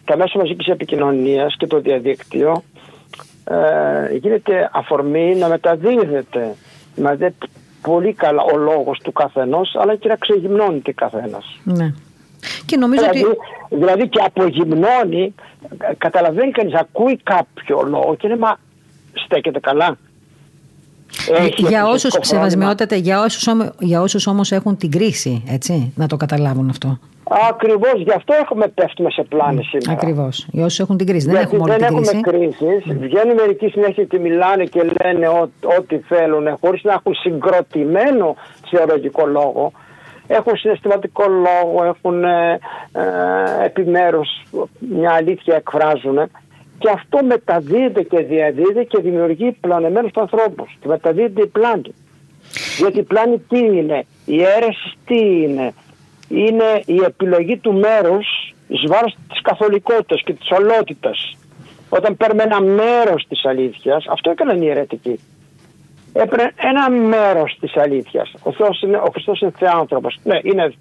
τα 0.04 0.16
μέσα 0.16 0.38
μαζικής 0.38 0.66
επικοινωνίας 0.66 1.56
και 1.58 1.66
το 1.66 1.80
διαδίκτυο 1.80 2.62
ε, 3.44 4.16
γίνεται 4.16 4.70
αφορμή 4.72 5.34
να 5.34 5.48
μεταδίδεται 5.48 6.54
δηλαδή, 6.94 7.34
πολύ 7.82 8.12
καλά 8.12 8.42
ο 8.42 8.56
λόγος 8.56 8.98
του 9.02 9.12
καθενός 9.12 9.76
αλλά 9.80 9.96
και 9.96 10.08
να 10.08 10.16
ξεγυμνώνεται 10.16 10.92
καθένας. 10.92 11.58
Ναι. 11.64 11.92
Και 12.66 12.76
νομίζω 12.76 13.02
δηλαδή, 13.10 13.24
ότι... 13.24 13.36
δηλαδή 13.68 14.08
και 14.08 14.20
απογυμνώνει, 14.24 15.34
καταλαβαίνει 15.98 16.50
κανείς, 16.50 16.74
ακούει 16.74 17.16
κάποιο 17.22 17.82
λόγο 17.82 18.14
και 18.18 18.26
είναι 18.26 18.36
μα 18.36 18.58
στέκεται 19.12 19.60
καλά. 19.60 19.96
Έχει 21.38 21.62
για 21.62 21.86
όσους 21.86 22.16
σεβασμιότατε, 22.20 22.96
για 22.96 23.20
όσους, 23.20 23.48
για 23.78 24.00
όσους 24.00 24.26
όμως 24.26 24.52
έχουν 24.52 24.76
την 24.76 24.90
κρίση, 24.90 25.44
έτσι, 25.48 25.92
να 25.96 26.06
το 26.06 26.16
καταλάβουν 26.16 26.68
αυτό. 26.68 26.98
Ακριβώς, 27.48 27.94
γι' 27.96 28.12
αυτό 28.12 28.34
έχουμε 28.40 28.68
πέφτουμε 28.68 29.10
σε 29.10 29.22
πλάνη 29.22 29.64
σήμερα. 29.64 29.92
Ακριβώς. 29.92 30.46
Για 30.50 30.64
όσους 30.64 30.78
έχουν 30.78 30.96
την 30.96 31.06
κρίση. 31.06 31.30
Γιατί 31.30 31.48
δεν 31.48 31.58
έχουμε 31.58 31.76
δεν 31.76 31.86
την 31.86 31.96
έχουμε 31.96 32.20
κρίση. 32.20 32.94
Βγαίνουν 33.00 33.34
μερικοί 33.34 33.68
συνέχεια 33.68 34.04
και 34.04 34.18
μιλάνε 34.18 34.64
και 34.64 34.82
λένε 35.02 35.28
ό,τι 35.78 35.98
θέλουν, 35.98 36.56
χωρίς 36.60 36.82
να 36.82 36.92
έχουν 36.92 37.14
συγκροτημένο 37.14 38.34
θεολογικό 38.70 39.26
λόγο. 39.26 39.72
Έχουν 40.26 40.56
συναισθηματικό 40.56 41.24
λόγο, 41.28 41.84
έχουν 41.84 42.24
ε, 42.24 42.58
ε, 42.92 43.64
επιμέρους 43.64 44.28
μια 44.78 45.10
αλήθεια 45.10 45.54
εκφράζουν. 45.56 46.18
Και 46.78 46.90
αυτό 46.90 47.24
μεταδίδεται 47.24 48.02
και 48.02 48.18
διαδίδεται 48.18 48.84
και 48.84 48.98
δημιουργεί 49.00 49.52
πλανεμένους 49.52 50.10
ανθρώπους. 50.14 50.76
Και 50.80 50.88
μεταδίδεται 50.88 51.42
η 51.42 51.46
πλάνη. 51.46 51.94
Γιατί 52.78 52.98
η 52.98 53.02
πλάνη 53.02 53.38
τι 53.48 53.58
είναι, 53.58 54.04
η 54.24 54.42
αίρεση 54.42 54.92
τι 55.04 55.18
είναι; 55.18 55.72
Είναι 56.28 56.82
η 56.86 57.00
επιλογή 57.04 57.56
του 57.56 57.72
μέρους 57.72 58.54
εις 58.68 58.84
βάρος 58.86 59.16
της 59.28 59.40
καθολικότητας 59.42 60.22
και 60.22 60.32
της 60.32 60.50
ολότητας. 60.50 61.36
Όταν 61.88 62.16
παίρνουμε 62.16 62.42
ένα 62.42 62.60
μέρος 62.60 63.26
της 63.28 63.44
αλήθειας, 63.44 64.06
αυτό 64.08 64.30
έκαναν 64.30 64.62
οι 64.62 64.68
αιρετικοί. 64.68 65.20
Έπαιρνε 66.12 66.52
ένα 66.56 66.90
μέρος 66.90 67.56
της 67.60 67.76
αλήθειας. 67.76 68.32
Ο, 68.42 68.52
Θεός 68.52 68.82
είναι, 68.82 68.96
ο 68.96 69.08
Χριστός 69.12 69.40
είναι 69.40 69.52
θεάνθρωπος. 69.58 70.18
Ναι, 70.24 70.38
είναι, 70.42 70.72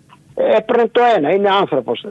έπαιρνε 0.57 0.87
το 0.87 1.01
ένα, 1.15 1.29
είναι 1.31 1.49
άνθρωπος. 1.49 2.05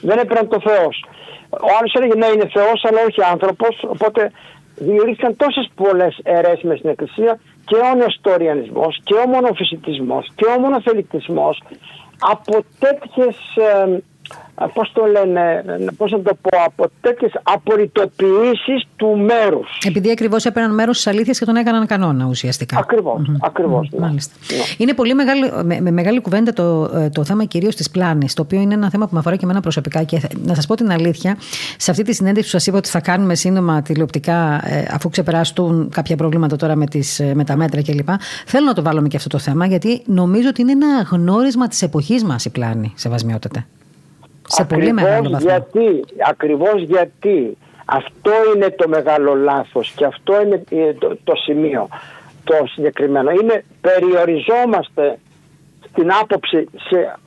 Δεν 0.00 0.18
έπαιρνε 0.18 0.48
το 0.48 0.60
Θεός. 0.60 1.04
Ο 1.50 1.68
άλλος 1.78 1.92
έλεγε 1.94 2.14
ναι, 2.14 2.26
είναι 2.26 2.48
Θεός, 2.52 2.84
αλλά 2.84 3.00
όχι 3.08 3.22
άνθρωπος. 3.22 3.84
Οπότε 3.88 4.30
δημιουργήθηκαν 4.76 5.36
τόσες 5.36 5.70
πολλές 5.74 6.20
αιρέσιμε 6.22 6.76
στην 6.76 6.90
Εκκλησία 6.90 7.40
και 7.64 7.76
ο 7.76 7.94
νεστοριανισμός 7.94 9.00
και 9.04 9.14
ο 9.14 9.28
μονοφυσιτισμό 9.28 10.24
και 10.34 10.46
ο 10.56 10.60
μονοθελητισμό 10.60 11.54
από 12.18 12.64
τέτοιες 12.78 13.36
Πώς 14.74 14.92
το 14.92 15.04
λένε, 15.04 15.64
πώς 15.96 16.10
να 16.10 16.20
το 16.20 16.36
πω, 16.40 16.58
από 16.66 16.90
τέτοιες 17.00 17.32
απορριτοποιήσεις 17.42 18.86
του 18.96 19.18
μέρους. 19.18 19.78
Επειδή 19.84 20.10
ακριβώς 20.10 20.44
έπαιρναν 20.44 20.74
μέρος 20.74 21.02
τη 21.02 21.10
αλήθεια 21.10 21.32
και 21.32 21.44
τον 21.44 21.56
έκαναν 21.56 21.86
κανόνα 21.86 22.26
ουσιαστικά. 22.26 22.78
Ακριβώς. 22.78 23.20
Mm-hmm. 23.20 23.36
Ακριβώς, 23.40 23.88
mm-hmm. 23.92 23.98
Μάλιστα. 23.98 24.34
Ναι. 24.50 24.62
Είναι 24.76 24.94
πολύ 24.94 25.14
μεγάλη, 25.14 25.50
με, 25.64 25.80
με, 25.80 25.90
μεγάλη 25.90 26.20
κουβέντα 26.20 26.52
το, 26.52 26.90
ε, 26.94 27.08
το 27.08 27.24
θέμα 27.24 27.44
κυρίως 27.44 27.74
της 27.74 27.90
πλάνης, 27.90 28.34
το 28.34 28.42
οποίο 28.42 28.60
είναι 28.60 28.74
ένα 28.74 28.90
θέμα 28.90 29.06
που 29.06 29.14
με 29.14 29.18
αφορά 29.18 29.36
και 29.36 29.44
εμένα 29.44 29.60
προσωπικά. 29.60 30.02
Και 30.02 30.20
να 30.44 30.54
σας 30.54 30.66
πω 30.66 30.74
την 30.74 30.90
αλήθεια, 30.90 31.36
σε 31.76 31.90
αυτή 31.90 32.02
τη 32.02 32.14
συνέντευξη 32.14 32.50
που 32.50 32.58
σας 32.58 32.66
είπα 32.66 32.76
ότι 32.76 32.88
θα 32.88 33.00
κάνουμε 33.00 33.34
σύντομα 33.34 33.82
τηλεοπτικά, 33.82 34.60
ε, 34.64 34.88
αφού 34.92 35.08
ξεπεράσουν 35.08 35.88
κάποια 35.92 36.16
προβλήματα 36.16 36.56
τώρα 36.56 36.76
με, 36.76 36.86
τις, 36.86 37.20
ε, 37.20 37.34
με 37.34 37.44
τα 37.44 37.56
μέτρα 37.56 37.82
κλπ. 37.82 38.08
Θέλω 38.46 38.66
να 38.66 38.72
το 38.72 38.82
βάλουμε 38.82 39.08
και 39.08 39.16
αυτό 39.16 39.28
το 39.28 39.38
θέμα, 39.38 39.66
γιατί 39.66 40.02
νομίζω 40.06 40.48
ότι 40.48 40.60
είναι 40.60 40.72
ένα 40.72 41.06
γνώρισμα 41.10 41.68
της 41.68 41.82
εποχής 41.82 42.24
μας 42.24 42.44
η 42.44 42.50
πλάνη, 42.50 42.92
σεβασμιότατε. 42.96 43.66
Σε 44.48 44.64
πολύ 44.64 44.92
μεγάλο 44.92 45.30
βαθμό. 45.30 45.48
Γιατί, 45.50 46.04
ακριβώς 46.28 46.82
γιατί 46.82 47.56
αυτό 47.84 48.32
είναι 48.54 48.70
το 48.70 48.88
μεγάλο 48.88 49.34
λάθος 49.34 49.92
και 49.96 50.04
αυτό 50.04 50.42
είναι 50.42 50.64
το, 50.98 51.16
το 51.24 51.32
σημείο 51.36 51.88
το 52.44 52.66
συγκεκριμένο. 52.66 53.30
Είναι 53.30 53.64
περιοριζόμαστε 53.80 55.18
στην 55.90 56.12
άποψη 56.22 56.68
σε, 56.88 57.18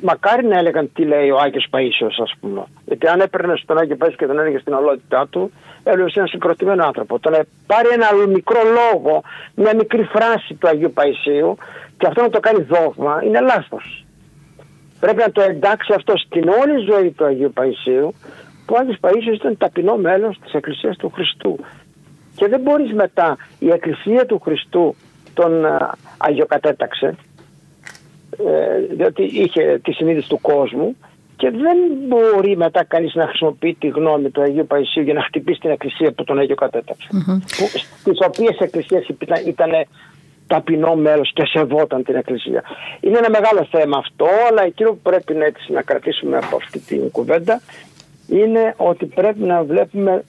μακάρι 0.00 0.46
να 0.46 0.58
έλεγαν 0.58 0.90
τι 0.94 1.04
λέει 1.04 1.30
ο 1.30 1.38
Άγιος 1.38 1.66
Παΐσιος 1.70 2.22
ας 2.22 2.32
πούμε. 2.40 2.64
Γιατί 2.84 3.06
αν 3.06 3.20
έπαιρνε 3.20 3.56
στον 3.56 3.78
Άγιο 3.78 3.96
Παΐσιο 4.00 4.14
και 4.16 4.26
τον 4.26 4.38
έλεγε 4.38 4.58
στην 4.58 4.72
ολότητά 4.72 5.26
του, 5.30 5.52
έλεγε 5.84 6.18
ένα 6.20 6.26
συγκροτημένο 6.26 6.84
άνθρωπο. 6.84 7.18
Τον 7.18 7.32
πάρει 7.66 7.88
ένα 7.92 8.26
μικρό 8.26 8.60
λόγο, 8.78 9.22
μια 9.54 9.74
μικρή 9.74 10.02
φράση 10.02 10.54
του 10.54 10.68
Αγίου 10.68 10.92
Παϊσίου 10.92 11.56
και 11.98 12.06
αυτό 12.06 12.22
να 12.22 12.30
το 12.30 12.40
κάνει 12.40 12.62
δόγμα, 12.62 13.22
είναι 13.24 13.40
λάθος. 13.40 14.04
Πρέπει 15.00 15.18
να 15.18 15.30
το 15.30 15.40
εντάξει 15.40 15.92
αυτό 15.96 16.12
στην 16.16 16.48
όλη 16.48 16.84
ζωή 16.92 17.10
του 17.10 17.24
Αγίου 17.24 17.52
Παϊσίου 17.52 18.14
που 18.66 18.74
ο 18.76 18.78
Άγιος 18.78 18.96
Παΐσιος 19.00 19.34
ήταν 19.34 19.56
ταπεινό 19.56 19.96
μέλος 19.96 20.38
της 20.42 20.52
Εκκλησίας 20.52 20.96
του 20.96 21.10
Χριστού. 21.14 21.58
Και 22.36 22.48
δεν 22.48 22.60
μπορείς 22.60 22.92
μετά 22.92 23.36
η 23.58 23.70
Εκκλησία 23.70 24.26
του 24.26 24.38
Χριστού 24.38 24.94
τον 25.34 25.64
αγιοκατέταξε 26.18 27.16
ε, 28.46 28.94
διότι 28.94 29.22
είχε 29.22 29.80
τη 29.84 29.92
συνείδηση 29.92 30.28
του 30.28 30.40
κόσμου 30.40 30.96
και 31.36 31.50
δεν 31.50 31.78
μπορεί 32.08 32.56
μετά 32.56 32.84
κανείς 32.84 33.14
να 33.14 33.26
χρησιμοποιεί 33.26 33.76
τη 33.80 33.88
γνώμη 33.88 34.30
του 34.30 34.42
Αγίου 34.42 34.66
Παϊσίου 34.66 35.02
για 35.02 35.14
να 35.14 35.22
χτυπήσει 35.22 35.60
την 35.60 35.70
εκκλησία 35.70 36.12
που 36.12 36.24
τον 36.24 36.38
αγιοκατέταξε. 36.38 37.08
Mm-hmm. 37.12 37.38
Στις 38.00 38.18
οποίες 38.26 38.58
εκκλησίες 38.58 39.08
ήταν, 39.08 39.46
ήταν 39.46 39.70
ταπεινό 40.50 40.94
μέρος 40.94 41.30
και 41.34 41.44
σεβόταν 41.46 42.02
την 42.04 42.14
Εκκλησία. 42.14 42.62
Είναι 43.00 43.18
ένα 43.18 43.30
μεγάλο 43.30 43.66
θέμα 43.70 43.98
αυτό, 43.98 44.26
αλλά 44.48 44.62
εκείνο 44.64 44.90
που 44.90 45.00
πρέπει 45.02 45.34
να, 45.34 45.44
έτσι, 45.44 45.72
να 45.72 45.82
κρατήσουμε 45.82 46.36
από 46.36 46.56
αυτή 46.56 46.78
την 46.78 47.10
κουβέντα 47.10 47.60
είναι 48.28 48.74
ότι 48.76 49.06
πρέπει 49.06 49.40
να 49.40 49.62
βλέπουμε 49.62 50.24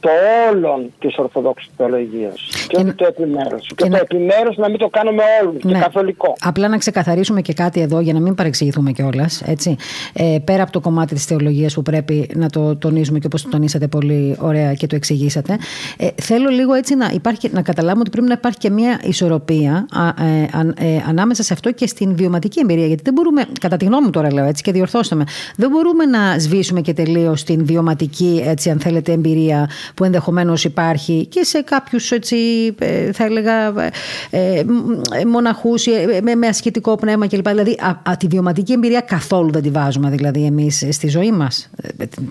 το 0.00 0.08
όλον 0.50 0.92
της 0.98 1.18
Ορθοδόξης 1.18 1.70
Θεολογίας. 1.76 2.66
Και, 2.68 2.76
όχι 2.76 2.92
το 2.92 3.06
επιμέρους. 3.06 3.66
Και, 3.66 3.74
και, 3.74 3.88
το 3.88 3.96
επιμέρους 3.96 4.56
να 4.56 4.68
μην 4.68 4.78
το 4.78 4.88
κάνουμε 4.88 5.22
όλο 5.42 5.52
ναι. 5.62 5.72
και 5.72 5.78
καθολικό. 5.78 6.36
Απλά 6.40 6.68
να 6.68 6.78
ξεκαθαρίσουμε 6.78 7.40
και 7.40 7.52
κάτι 7.52 7.80
εδώ 7.80 8.00
για 8.00 8.12
να 8.12 8.20
μην 8.20 8.34
παρεξηγηθούμε 8.34 8.92
κιόλας. 8.92 9.42
Ε, 10.12 10.38
πέρα 10.44 10.62
από 10.62 10.72
το 10.72 10.80
κομμάτι 10.80 11.14
της 11.14 11.24
θεολογίας 11.24 11.74
που 11.74 11.82
πρέπει 11.82 12.30
να 12.34 12.50
το 12.50 12.76
τονίζουμε 12.76 13.18
και 13.18 13.26
όπως 13.26 13.42
το 13.42 13.48
τονίσατε 13.48 13.86
πολύ 13.88 14.36
ωραία 14.40 14.74
και 14.74 14.86
το 14.86 14.96
εξηγήσατε. 14.96 15.58
Ε, 15.96 16.08
θέλω 16.22 16.48
λίγο 16.48 16.74
έτσι 16.74 16.94
να, 16.94 17.10
υπάρχει, 17.14 17.50
να 17.52 17.62
καταλάβουμε 17.62 18.00
ότι 18.00 18.10
πρέπει 18.10 18.26
να 18.26 18.32
υπάρχει 18.32 18.58
και 18.58 18.70
μια 18.70 19.00
ισορροπία 19.02 19.86
ε, 20.78 20.86
ε, 20.86 21.02
ανάμεσα 21.08 21.42
σε 21.42 21.52
αυτό 21.52 21.72
και 21.72 21.86
στην 21.86 22.16
βιωματική 22.16 22.60
εμπειρία. 22.60 22.86
Γιατί 22.86 23.02
δεν 23.02 23.12
μπορούμε, 23.12 23.44
κατά 23.60 23.76
τη 23.76 23.84
γνώμη 23.84 24.04
μου 24.04 24.10
τώρα 24.10 24.32
λέω 24.32 24.44
έτσι 24.44 24.62
και 24.62 24.72
διορθώστε 24.72 25.14
με, 25.14 25.24
δεν 25.56 25.70
μπορούμε 25.70 26.04
να 26.04 26.38
σβήσουμε 26.38 26.80
και 26.80 26.92
τελείως 26.92 27.44
την 27.44 27.64
βιωματική, 27.64 28.42
έτσι, 28.44 28.70
αν 28.70 28.80
θέλετε, 28.80 29.12
εμπειρία 29.12 29.70
που 29.94 30.04
ενδεχομένως 30.04 30.64
υπάρχει 30.64 31.26
και 31.26 31.44
σε 31.44 31.62
κάποιους 31.62 32.10
έτσι 32.10 32.36
ε, 32.78 33.12
θα 33.12 33.24
έλεγα 33.24 33.66
ε, 34.30 34.58
ε 35.10 35.24
μοναχούς 35.26 35.86
με, 36.22 36.34
με 36.34 36.46
ασχετικό 36.46 36.96
πνεύμα 36.96 37.26
κλπ. 37.26 37.48
Δηλαδή 37.48 37.78
α, 38.02 38.16
τη 38.16 38.26
βιωματική 38.26 38.72
εμπειρία 38.72 39.00
καθόλου 39.00 39.50
δεν 39.50 39.62
τη 39.62 39.70
βάζουμε 39.70 40.10
δηλαδή 40.10 40.44
εμείς 40.44 40.86
στη 40.90 41.08
ζωή 41.08 41.32
μας. 41.32 41.70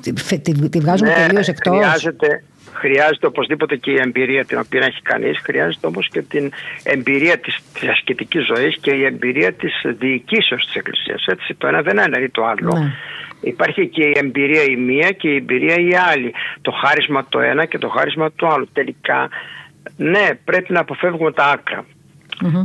Τη, 0.01 0.39
τη, 0.39 0.69
τη 0.69 0.79
βγάζουμε 0.79 1.09
ναι, 1.09 1.25
τελείως 1.27 1.47
εκτός. 1.47 1.77
Χρειάζεται, 1.77 2.43
Χρειάζεται 2.73 3.27
οπωσδήποτε 3.27 3.75
και 3.75 3.91
η 3.91 3.99
εμπειρία 3.99 4.45
την 4.45 4.57
οποία 4.57 4.85
έχει 4.85 5.01
κανείς. 5.01 5.39
Χρειάζεται 5.43 5.87
όμως 5.87 6.09
και 6.09 6.21
την 6.21 6.51
εμπειρία 6.83 7.37
της 7.37 7.59
της 7.73 7.89
ασκητικής 7.89 8.45
ζωής 8.45 8.77
και 8.81 8.91
η 8.91 9.03
εμπειρία 9.05 9.53
της 9.53 9.73
διοικήσεως 9.99 10.65
της 10.65 10.75
Εκκλησίας. 10.75 11.25
Έτσι, 11.25 11.53
το 11.53 11.67
ένα 11.67 11.81
δεν 11.81 11.97
είναι 11.97 12.29
το 12.31 12.45
άλλο. 12.45 12.77
Ναι. 12.77 12.91
Υπάρχει 13.45 13.87
και 13.87 14.03
η 14.03 14.13
εμπειρία 14.15 14.63
η 14.63 14.75
μία 14.75 15.11
και 15.11 15.29
η 15.29 15.35
εμπειρία 15.35 15.75
η 15.75 15.95
άλλη. 16.11 16.33
Το 16.61 16.71
χάρισμα 16.71 17.25
το 17.29 17.39
ένα 17.39 17.65
και 17.65 17.77
το 17.77 17.89
χάρισμα 17.89 18.31
το 18.35 18.47
άλλο. 18.47 18.67
Τελικά, 18.73 19.29
ναι, 19.97 20.29
πρέπει 20.45 20.73
να 20.73 20.79
αποφεύγουμε 20.79 21.31
τα 21.31 21.45
άκρα. 21.45 21.85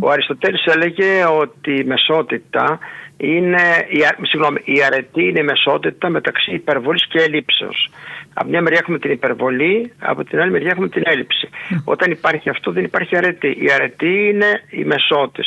Ο 0.01 0.11
Αριστοτέλης 0.11 0.65
έλεγε 0.65 1.25
ότι 1.25 1.75
η 1.75 1.85
μεσότητα 1.85 2.79
είναι, 3.17 3.87
η, 3.89 4.27
συγγνώμη, 4.27 4.61
η 4.65 4.83
αρετή 4.83 5.25
είναι 5.25 5.41
η 5.41 5.43
μεσότητα 5.43 6.09
μεταξύ 6.09 6.55
υπερβολής 6.55 7.07
και 7.07 7.19
ελλείψεως. 7.19 7.91
Από 8.35 8.49
μια 8.49 8.63
μεριά 8.63 8.79
έχουμε 8.83 8.99
την 8.99 9.11
υπερβολή, 9.11 9.93
από 9.99 10.25
την 10.25 10.41
άλλη 10.41 10.51
μεριά 10.51 10.71
έχουμε 10.71 10.89
την 10.89 11.03
έλλειψη. 11.05 11.49
Όταν 11.85 12.11
υπάρχει 12.11 12.49
αυτό 12.49 12.73
δεν 12.73 12.85
υπάρχει 12.85 13.17
αρετή. 13.17 13.57
Η 13.61 13.73
αρετή 13.73 14.29
είναι 14.29 14.63
η 14.71 14.85
μεσότητα. 14.85 15.43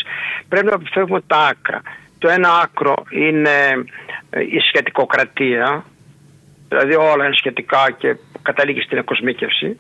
Πρέπει 0.48 0.66
να 0.66 0.74
αποφεύγουμε 0.74 1.22
τα 1.28 1.38
άκρα. 1.38 1.82
Το 2.18 2.30
ένα 2.30 2.50
άκρο 2.64 2.96
είναι 3.10 3.50
ε, 3.50 3.84
η 4.40 4.60
σχετικοκρατία, 4.60 5.86
δηλαδή 6.68 6.96
όλα 6.96 7.26
είναι 7.26 7.36
σχετικά 7.36 7.92
και 7.98 8.16
καταλήγει 8.42 8.82
στην 8.82 8.98
εκοσμίκευση. 8.98 9.78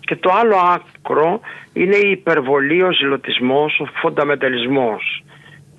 Και 0.00 0.16
το 0.16 0.30
άλλο 0.32 0.56
άκρο 0.56 1.40
είναι 1.72 1.96
η 1.96 2.10
υπερβολή, 2.10 2.82
ο 2.82 2.92
ζηλωτισμός, 2.92 3.80
ο 3.80 3.84
φονταμεταλισμός. 3.84 5.24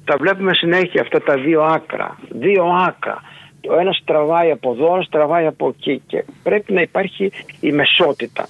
Τα 0.06 0.18
βλέπουμε 0.18 0.53
συνέχεια 0.53 1.02
αυτά 1.02 1.22
τα 1.22 1.38
δύο 1.38 1.61
άκρα. 1.61 2.18
Δύο 2.30 2.65
άκρα. 2.65 3.22
Το 3.61 3.73
ένας 3.73 3.98
στραβάει 3.98 4.52
από 4.52 4.72
εδώ, 4.72 4.94
ένα 4.94 5.03
στραβάει 5.03 5.45
από 5.45 5.68
εκεί 5.68 6.02
και 6.07 6.23
πρέπει 6.44 6.73
να 6.73 6.81
υπάρχει 6.81 7.31
η 7.60 7.72
μεσότητα. 7.72 8.48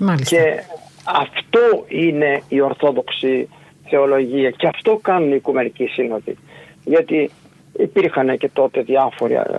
Μάλιστα. 0.00 0.36
Και 0.36 0.62
αυτό 1.04 1.84
είναι 1.88 2.42
η 2.48 2.60
ορθόδοξη 2.60 3.48
θεολογία 3.88 4.50
και 4.50 4.66
αυτό 4.66 4.98
κάνουν 5.02 5.32
οι 5.32 5.36
οικουμενικοί 5.36 5.86
σύνοδοι. 5.86 6.36
Γιατί 6.84 7.30
υπήρχαν 7.78 8.38
και 8.38 8.48
τότε 8.48 8.82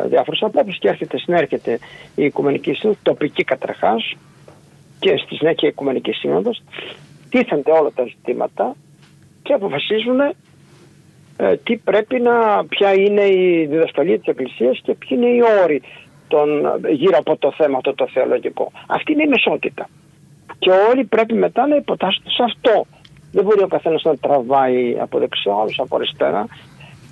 διάφορες 0.08 0.42
απόψεις 0.42 0.80
και 0.80 0.88
έρχεται, 0.88 1.18
συνέρχεται 1.18 1.80
η 2.16 2.24
Οικουμενική 2.24 2.74
Σύνοδος, 2.74 3.02
τοπική 3.04 3.44
καταρχάς 3.44 4.14
και 5.00 5.18
στη 5.18 5.36
συνέχεια 5.36 5.68
η 5.68 5.72
Οικουμενική 5.72 6.12
Σύνοδος, 6.12 6.62
τίθενται 7.30 7.72
όλα 7.72 7.92
τα 7.96 8.04
ζητήματα 8.04 8.76
και 9.44 9.54
αποφασίζουν 9.54 10.20
ε, 10.20 11.56
τι 11.64 11.78
πρέπει 11.78 12.20
να, 12.20 12.66
ποια 12.66 12.94
είναι 12.94 13.22
η 13.22 13.66
διδασκαλία 13.66 14.18
της 14.18 14.28
Εκκλησίας 14.28 14.80
και 14.84 14.94
ποιοι 14.94 15.10
είναι 15.12 15.30
οι 15.30 15.42
όροι 15.64 15.82
των, 16.28 16.50
γύρω 16.90 17.18
από 17.18 17.38
το 17.38 17.52
θέμα 17.52 17.78
αυτό 17.78 17.94
το 17.94 18.08
θεολογικό. 18.08 18.72
Αυτή 18.88 19.12
είναι 19.12 19.24
η 19.24 19.28
μεσότητα. 19.28 19.90
Και 20.60 20.72
όλοι 20.72 21.04
πρέπει 21.04 21.34
μετά 21.34 21.68
να 21.68 21.76
υποτάσσονται 21.76 22.30
σε 22.30 22.44
αυτό. 22.44 22.86
Δεν 23.32 23.44
μπορεί 23.44 23.64
ο 23.64 23.68
καθένας 23.68 24.04
να 24.04 24.18
τραβάει 24.18 24.98
από 25.00 25.20
δεξιά, 25.20 25.54
όλους 25.54 25.80
από 25.80 25.96
αριστερά. 25.96 26.46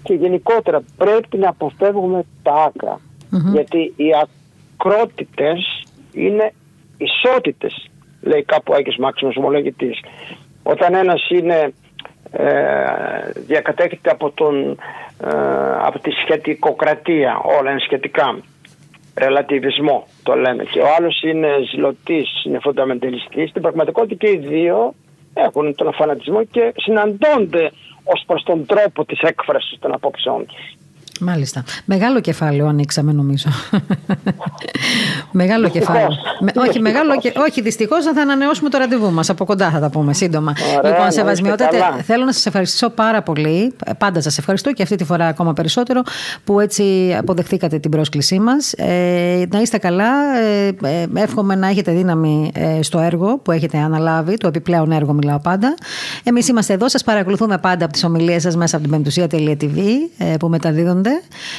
Και 0.07 0.13
γενικότερα 0.13 0.84
πρέπει 0.97 1.38
να 1.38 1.49
αποφεύγουμε 1.49 2.23
τα 2.43 2.53
ακρα 2.53 2.99
Γιατί 3.53 3.93
οι 3.95 4.09
ακρότητες 4.23 5.84
είναι 6.13 6.53
ισότητες, 6.97 7.89
λέει 8.21 8.43
κάπου 8.43 8.71
ο 8.71 8.75
Άγιος 8.75 8.97
Μάξιμος 8.97 9.35
ομολογητής. 9.35 9.99
Όταν 10.63 10.93
ένας 10.93 11.29
είναι 11.29 11.73
ε, 12.31 12.45
διακατέχεται 13.34 14.09
από, 14.09 14.31
τον, 14.31 14.69
ε, 15.23 15.29
από 15.81 15.99
τη 15.99 16.11
σχετικοκρατία, 16.11 17.41
όλα 17.59 17.71
είναι 17.71 17.79
σχετικά. 17.79 18.39
Ρελατιβισμό 19.15 20.07
το 20.23 20.34
λέμε. 20.35 20.63
Και 20.63 20.79
ο 20.79 20.85
άλλος 20.97 21.21
είναι 21.21 21.47
ζηλωτής, 21.71 22.43
είναι 22.45 22.59
φονταμεντελιστής. 22.59 23.49
Στην 23.49 23.61
πραγματικότητα 23.61 24.15
και 24.15 24.31
οι 24.31 24.38
δύο 24.38 24.93
έχουν 25.34 25.75
τον 25.75 25.93
φανατισμό 25.93 26.43
και 26.43 26.73
συναντώνται 26.75 27.71
ως 28.13 28.23
προς 28.27 28.43
τον 28.43 28.65
τρόπο 28.65 29.05
της 29.05 29.19
έκφρασης 29.21 29.79
των 29.79 29.93
απόψεών 29.93 30.45
τους. 30.45 30.86
Μάλιστα. 31.19 31.64
Μεγάλο 31.85 32.19
κεφάλαιο 32.19 32.68
ανοίξαμε 32.68 33.11
νομίζω. 33.11 33.49
μεγάλο 35.31 35.69
κεφάλαιο. 35.69 36.07
όχι, 36.56 36.80
μεγάλο 36.80 37.19
και... 37.19 37.34
όχι 37.48 37.61
δυστυχώς 37.61 38.06
θα 38.06 38.22
ανανεώσουμε 38.22 38.69
το 38.69 38.77
ραντεβού 38.77 39.11
μας. 39.11 39.30
Από 39.30 39.45
κοντά 39.45 39.69
θα 39.69 39.80
τα 39.80 39.89
πούμε 39.89 40.14
σύντομα. 40.14 40.53
Ωραία, 40.77 40.91
λοιπόν, 40.91 41.11
σεβασμιότατε, 41.11 41.77
θέλω 42.03 42.26
να 42.26 42.31
σας 42.31 42.45
ευχαριστήσω 42.45 42.89
πάρα 42.89 43.22
πολύ. 43.22 43.73
Πάντα 43.98 44.22
σας 44.22 44.38
ευχαριστώ 44.38 44.72
και 44.72 44.84
αυτή 44.84 44.95
τη 44.95 45.03
φορά 45.03 45.27
ακόμα 45.27 45.53
περισσότερο 45.53 46.02
που 46.44 46.60
έτσι 46.60 47.15
αποδεχτήκατε 47.18 47.80
την 47.80 47.91
πρόσκλησή 47.91 48.39
μας. 48.39 48.73
Ε, 48.73 49.45
να 49.52 49.61
είστε 49.61 49.77
καλά. 49.77 50.38
Ε, 50.38 50.68
ε, 50.84 51.06
εύχομαι 51.14 51.56
να 51.56 51.68
έχετε 51.68 51.91
δύναμη 51.91 52.52
ε, 52.53 52.81
στο 52.81 52.99
έργο 52.99 53.38
που 53.38 53.52
έχετε 53.52 53.77
αναλάβει. 53.77 54.38
Το 54.38 54.48
επιπλέον 54.48 54.91
έργο 54.91 55.14
μιλάω 55.14 55.39
πάντα. 55.39 55.76
Εμείς 56.23 56.48
είμαστε 56.48 56.73
εδώ. 56.73 56.89
Σας 56.89 57.03
παρακολουθούμε 57.03 57.57
πάντα 57.57 57.84
από 57.84 57.94
τις 57.94 58.03
ομιλίες 58.03 58.41
σας 58.41 58.56
μέσα 58.56 58.76
από 58.76 58.85
την 58.85 58.94
πεμπτουσία.tv 58.95 59.80
ε, 60.18 60.38
που 60.39 60.48
μεταδίδονται 60.48 61.06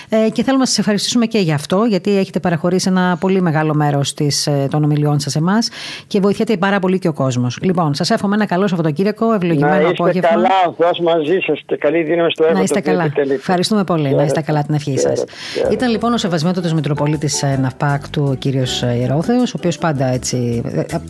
ε, 0.09 0.31
και 0.33 0.43
θέλουμε 0.43 0.63
να 0.63 0.69
σας 0.69 0.79
ευχαριστήσουμε 0.79 1.27
και 1.27 1.39
για 1.39 1.55
αυτό, 1.55 1.85
γιατί 1.85 2.19
έχετε 2.19 2.41
παραχωρήσει 2.41 2.89
ένα 2.89 3.17
πολύ 3.21 3.41
μεγάλο 3.41 3.75
μέρος 3.75 4.15
ε, 4.45 4.67
των 4.71 4.85
ομιλιών 4.85 5.21
σας 5.21 5.37
εμάς 5.37 5.69
και 6.07 6.21
βοηθιέται 6.21 6.57
πάρα 6.57 6.79
πολύ 6.79 6.99
και 6.99 7.09
ο 7.09 7.13
κόσμος. 7.13 7.59
Λοιπόν, 7.63 7.95
σας 7.95 8.11
εύχομαι 8.11 8.35
ένα 8.35 8.47
καλό 8.47 8.67
Σαββατοκύριακο, 8.67 9.33
ευλογημένο 9.33 9.83
να 9.83 9.89
απόγευμα. 9.89 10.29
Καλά, 10.29 10.49
ο 10.67 11.03
μαζί 11.03 11.39
σας 11.47 11.63
και 11.67 11.77
καλή 11.77 12.03
δύναμη 12.03 12.31
στο 12.31 12.45
έργο. 12.45 12.57
Να 12.57 12.63
είστε 12.63 12.81
καλά. 12.81 13.13
Ευχαριστούμε 13.35 13.85
πολύ. 13.85 14.15
Να 14.15 14.23
είστε 14.23 14.41
καλά 14.41 14.63
την 14.63 14.75
ευχή 14.75 14.99
σας. 14.99 15.25
Ήταν 15.73 15.91
λοιπόν 15.91 16.13
ο 16.13 16.17
Σεβασμιότατος 16.17 16.73
Μητροπολίτης 16.73 17.43
ε, 17.43 17.59
Ναυπάκ 17.63 18.09
του 18.09 18.29
ο 18.31 18.35
κύριος 18.35 18.83
Ιερόθεος, 18.83 19.55
ο 19.55 19.55
οποίος 19.57 19.79
πάντα 19.79 20.07
έτσι 20.07 20.63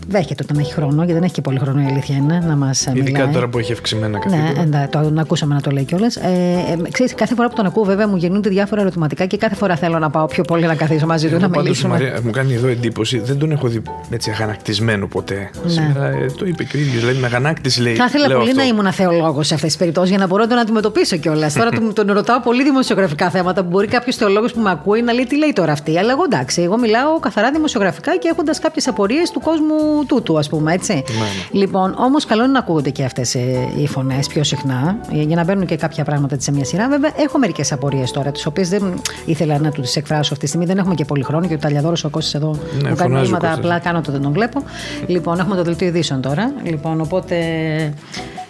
δέχεται 0.09 0.43
όταν 0.43 0.59
έχει 0.59 0.73
χρόνο, 0.73 0.97
γιατί 0.97 1.13
δεν 1.13 1.23
έχει 1.23 1.33
και 1.33 1.41
πολύ 1.41 1.59
χρόνο 1.59 1.81
η 1.81 1.85
αλήθεια 1.85 2.17
είναι 2.17 2.43
να 2.47 2.57
μας 2.57 2.87
μιλάει. 2.87 3.03
Ειδικά 3.03 3.29
τώρα 3.29 3.49
που 3.49 3.59
έχει 3.59 3.73
αυξημένα 3.73 4.19
καθήκοντα. 4.19 4.65
Ναι, 4.65 4.89
το, 4.91 5.11
το 5.11 5.21
ακούσαμε 5.21 5.55
να 5.55 5.61
το 5.61 5.71
λέει 5.71 5.85
κιόλας. 5.85 6.17
Ε, 6.17 6.77
κάθε 7.15 7.35
φορά 7.35 7.49
που 7.49 7.55
τον 7.55 7.67
ακούω, 7.67 7.85
βέβαια, 7.85 8.09
μου 8.09 8.17
γεννούνται 8.29 8.49
διάφορα 8.49 8.81
ερωτηματικά 8.81 9.27
και 9.27 9.37
κάθε 9.37 9.55
φορά 9.55 9.77
θέλω 9.77 9.99
να 9.99 10.11
πάω 10.11 10.27
πιο 10.27 10.43
πολύ 10.43 10.67
να 10.67 10.75
καθίσω 10.75 11.07
μαζί 11.07 11.29
του 11.29 11.39
να 11.39 11.49
μιλήσουμε. 11.49 11.93
Μαρία, 11.93 12.21
μου 12.25 12.31
κάνει 12.31 12.55
εδώ 12.55 12.67
εντύπωση, 12.67 13.19
δεν 13.19 13.39
τον 13.39 13.51
έχω 13.51 13.69
δει 13.69 13.83
έτσι 14.11 14.31
αγανακτισμένο 14.31 15.07
ποτέ. 15.07 15.51
Ναι. 15.65 15.71
Σήμερα 15.71 16.07
ε, 16.07 16.27
το 16.39 16.47
είπε 16.47 16.65
και 16.65 16.77
ο 16.77 16.81
ίδιος. 16.81 17.01
Δηλαδή, 17.01 17.19
με 17.19 17.27
αγανάκτηση 17.27 17.81
λέει. 17.81 17.95
Θα 17.95 18.05
ήθελα 18.05 18.27
πολύ 18.27 18.51
αυτό. 18.51 18.61
να 18.61 18.67
ήμουν 18.67 18.93
θεολόγο 18.93 19.43
σε 19.43 19.55
αυτές 19.55 19.69
τις 19.69 19.79
περιπτώσεις 19.79 20.11
για 20.11 20.19
να 20.19 20.27
μπορώ 20.27 20.43
να 20.43 20.49
τον 20.49 20.59
αντιμετωπίσω 20.59 21.17
κιόλας. 21.17 21.55
Τώρα 21.55 21.71
τον, 21.71 21.95
τον 21.95 22.13
ρωτάω 22.13 22.41
πολύ 22.41 22.63
δημοσιογραφικά 22.63 23.31
θέματα 23.31 23.63
που 23.63 23.69
μπορεί 23.69 23.87
κάποιος 23.87 24.17
θεολόγος 24.17 24.53
που 24.53 24.61
με 24.61 24.71
ακούει 24.71 25.03
να 25.03 25.13
λέει 25.13 25.25
τι 25.25 25.37
λέει 25.37 25.53
τώρα 25.53 25.73
αυτή; 25.73 25.99
Αλλά 25.99 26.11
εγώ 26.11 26.23
εντάξει, 26.25 26.63
εγώ 26.63 26.79
μιλάω 26.79 27.19
καθαρά 27.21 27.51
δημοσιογραφικά 27.51 28.17
και 28.17 28.29
έχοντας 28.29 28.59
κάποιες 28.59 28.89
απορίες 28.89 29.31
του 29.31 29.41
κόσμου 29.41 30.05
τούτου, 30.07 30.39
ας 30.39 30.49
πούμε 30.49 30.73
έτσι. 30.73 30.93
Ναι, 30.93 31.01
ναι. 31.01 31.61
Λοιπόν, 31.61 31.95
όμως 31.99 32.25
καλό 32.25 32.43
είναι 32.43 32.53
να 32.53 32.59
ακούγονται 32.59 32.91
και 32.91 33.05
αυτές 33.05 33.35
ε, 33.35 33.69
οι 33.77 33.87
φωνές 33.87 34.27
πιο 34.27 34.45
συχνά 34.45 34.97
για 35.11 35.37
να 35.37 35.45
μπαίνουν 35.45 35.67
και 35.67 35.77
κάποια 35.77 36.05
πράγματα 36.05 36.37
σε 36.39 36.53
μια 36.53 36.65
σειρά. 36.65 36.89
Βέβαια, 36.89 37.11
έχω 37.17 37.39
μερικές 37.39 37.73
απορίες 37.73 38.11
τώρα, 38.19 38.33
τις 38.33 38.47
οποίες 38.47 38.69
δεν 38.69 39.01
ήθελα 39.25 39.59
να 39.59 39.71
τους 39.71 39.91
τι 39.91 39.99
εκφράσω 39.99 40.33
αυτή 40.33 40.39
τη 40.39 40.47
στιγμή. 40.47 40.67
Δεν 40.67 40.79
έχουμε 40.79 40.95
και 40.95 41.05
πολύ 41.05 41.23
χρόνο 41.23 41.47
και 41.47 41.55
ο 41.55 41.59
Ταλιαδόρος 41.59 42.05
ο 42.05 42.09
Κώστας 42.09 42.35
εδώ 42.35 42.59
ναι, 42.83 42.89
μου 42.89 42.95
κάνει 42.95 43.15
μήνυματα. 43.15 43.53
Απλά 43.53 43.79
κάνω 43.79 44.01
το 44.01 44.13
δεν 44.13 44.23
τον 44.23 44.33
βλέπω. 44.33 44.63
Λοιπόν, 45.07 45.39
έχουμε 45.39 45.57
το 45.57 45.63
δελτίο 45.63 45.87
ειδήσεων 45.87 46.21
τώρα. 46.21 46.53
Λοιπόν, 46.63 47.01
οπότε 47.01 47.37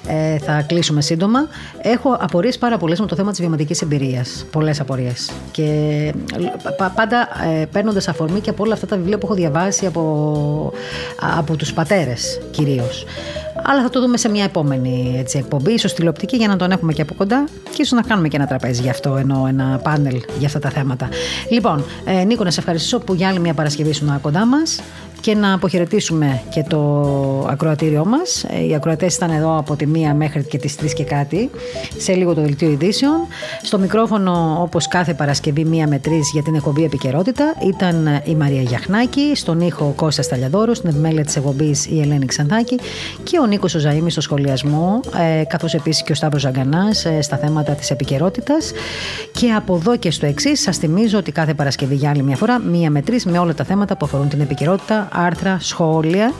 ε, 0.08 0.38
θα 0.38 0.62
κλείσουμε 0.62 1.00
σύντομα. 1.00 1.38
Έχω 1.82 2.16
απορίες 2.20 2.58
πάρα 2.58 2.76
πολλές 2.78 3.00
με 3.00 3.06
το 3.06 3.16
θέμα 3.16 3.30
της 3.30 3.40
βιωματικής 3.40 3.82
εμπειρίας. 3.82 4.46
Πολλές 4.50 4.80
απορίες. 4.80 5.30
Και 5.50 6.12
πα, 6.76 6.92
πάντα 6.94 7.28
ε, 7.60 7.64
παίρνοντας 7.64 8.08
αφορμή 8.08 8.40
και 8.40 8.50
από 8.50 8.62
όλα 8.62 8.74
αυτά 8.74 8.86
τα 8.86 8.96
βιβλία 8.96 9.18
που 9.18 9.26
έχω 9.26 9.34
διαβάσει 9.34 9.86
από, 9.86 10.72
από 11.38 11.56
τους 11.56 11.72
πατέρες 11.72 12.40
κυρίως. 12.50 13.04
Αλλά 13.62 13.82
θα 13.82 13.90
το 13.90 14.00
δούμε 14.00 14.16
σε 14.16 14.28
μια 14.28 14.44
επόμενη 14.44 15.14
έτσι, 15.18 15.38
εκπομπή, 15.38 15.72
ίσως 15.72 15.94
τηλεοπτική, 15.94 16.36
για 16.36 16.48
να 16.48 16.56
τον 16.56 16.70
έχουμε 16.70 16.92
και 16.92 17.02
από 17.02 17.14
κοντά 17.14 17.44
και 17.64 17.82
ίσως 17.82 17.92
να 17.92 18.02
κάνουμε 18.02 18.28
και 18.28 18.36
ένα 18.36 18.46
τραπέζι 18.46 18.82
γι' 18.82 18.90
αυτό, 18.90 19.16
ενώ 19.16 19.46
ένα 19.48 19.80
πάνελ 19.82 20.20
για 20.38 20.46
αυτά 20.46 20.58
τα 20.58 20.70
θέματα. 20.70 21.08
Λοιπόν, 21.50 21.84
ε, 22.04 22.24
Νίκο, 22.24 22.44
να 22.44 22.50
σε 22.50 22.60
ευχαριστήσω 22.60 22.98
που 22.98 23.14
για 23.14 23.28
άλλη 23.28 23.38
μια 23.38 23.54
Παρασκευή 23.54 23.90
ήσουν 23.90 24.20
κοντά 24.20 24.46
μας 24.46 24.80
και 25.20 25.34
να 25.34 25.52
αποχαιρετήσουμε 25.52 26.42
και 26.50 26.62
το 26.68 26.80
ακροατήριό 27.48 28.04
μας. 28.04 28.44
Ε, 28.44 28.66
οι 28.66 28.74
ακροατές 28.74 29.14
ήταν 29.14 29.30
εδώ 29.30 29.58
από 29.58 29.76
τη 29.76 29.86
μία 29.86 30.14
μέχρι 30.14 30.44
και 30.44 30.58
τις 30.58 30.76
3 30.82 30.92
και 30.94 31.04
κάτι, 31.04 31.50
σε 31.98 32.12
λίγο 32.12 32.34
το 32.34 32.40
δελτίο 32.40 32.70
ειδήσεων. 32.70 33.26
Στο 33.62 33.78
μικρόφωνο, 33.78 34.58
όπως 34.60 34.88
κάθε 34.88 35.14
Παρασκευή, 35.14 35.64
μία 35.64 35.88
με 35.88 35.98
τρεις 35.98 36.30
για 36.32 36.42
την 36.42 36.54
εκπομπή 36.54 36.84
επικαιρότητα, 36.84 37.54
ήταν 37.68 38.20
η 38.24 38.34
Μαρία 38.34 38.62
Γιαχνάκη, 38.62 39.32
στον 39.34 39.60
ήχο 39.60 39.92
Κώστας 39.96 40.24
Σταλιαδόρου, 40.24 40.74
στην 40.74 40.88
επιμέλεια 40.88 41.24
της 41.24 41.36
εκπομπής 41.36 41.86
η 41.86 42.00
Ελένη 42.00 42.26
Ξανθάκη 42.26 42.78
και 43.22 43.38
ο 43.38 43.46
Νίκος 43.46 43.70
Ζωζαήμι 43.70 44.10
στο 44.10 44.20
σχολιασμό, 44.20 45.00
ε, 45.40 45.44
καθώς 45.44 45.74
επίσης 45.74 46.02
και 46.02 46.12
ο 46.12 46.14
Σταύρος 46.14 46.40
Ζαγκανάς 46.40 47.04
ε, 47.04 47.22
στα 47.22 47.36
θέματα 47.36 47.72
της 47.72 47.90
επικαιρότητας. 47.90 48.72
Και 49.32 49.52
από 49.52 49.74
εδώ 49.74 49.96
και 49.96 50.10
στο 50.10 50.26
εξής, 50.26 50.60
σας 50.60 50.76
θυμίζω 50.76 51.18
ότι 51.18 51.32
κάθε 51.32 51.54
Παρασκευή 51.54 51.94
για 51.94 52.10
άλλη 52.10 52.22
μια 52.22 52.36
φορά, 52.36 52.58
μία 52.58 52.90
με 52.90 53.02
τρεις 53.02 53.24
με 53.24 53.38
όλα 53.38 53.54
τα 53.54 53.64
θέματα 53.64 53.96
που 53.96 54.04
αφορούν 54.04 54.28
την 54.28 54.40
επικαιρότητα, 54.40 55.07
άρθρα, 55.12 55.58
σχόλια 55.60 56.32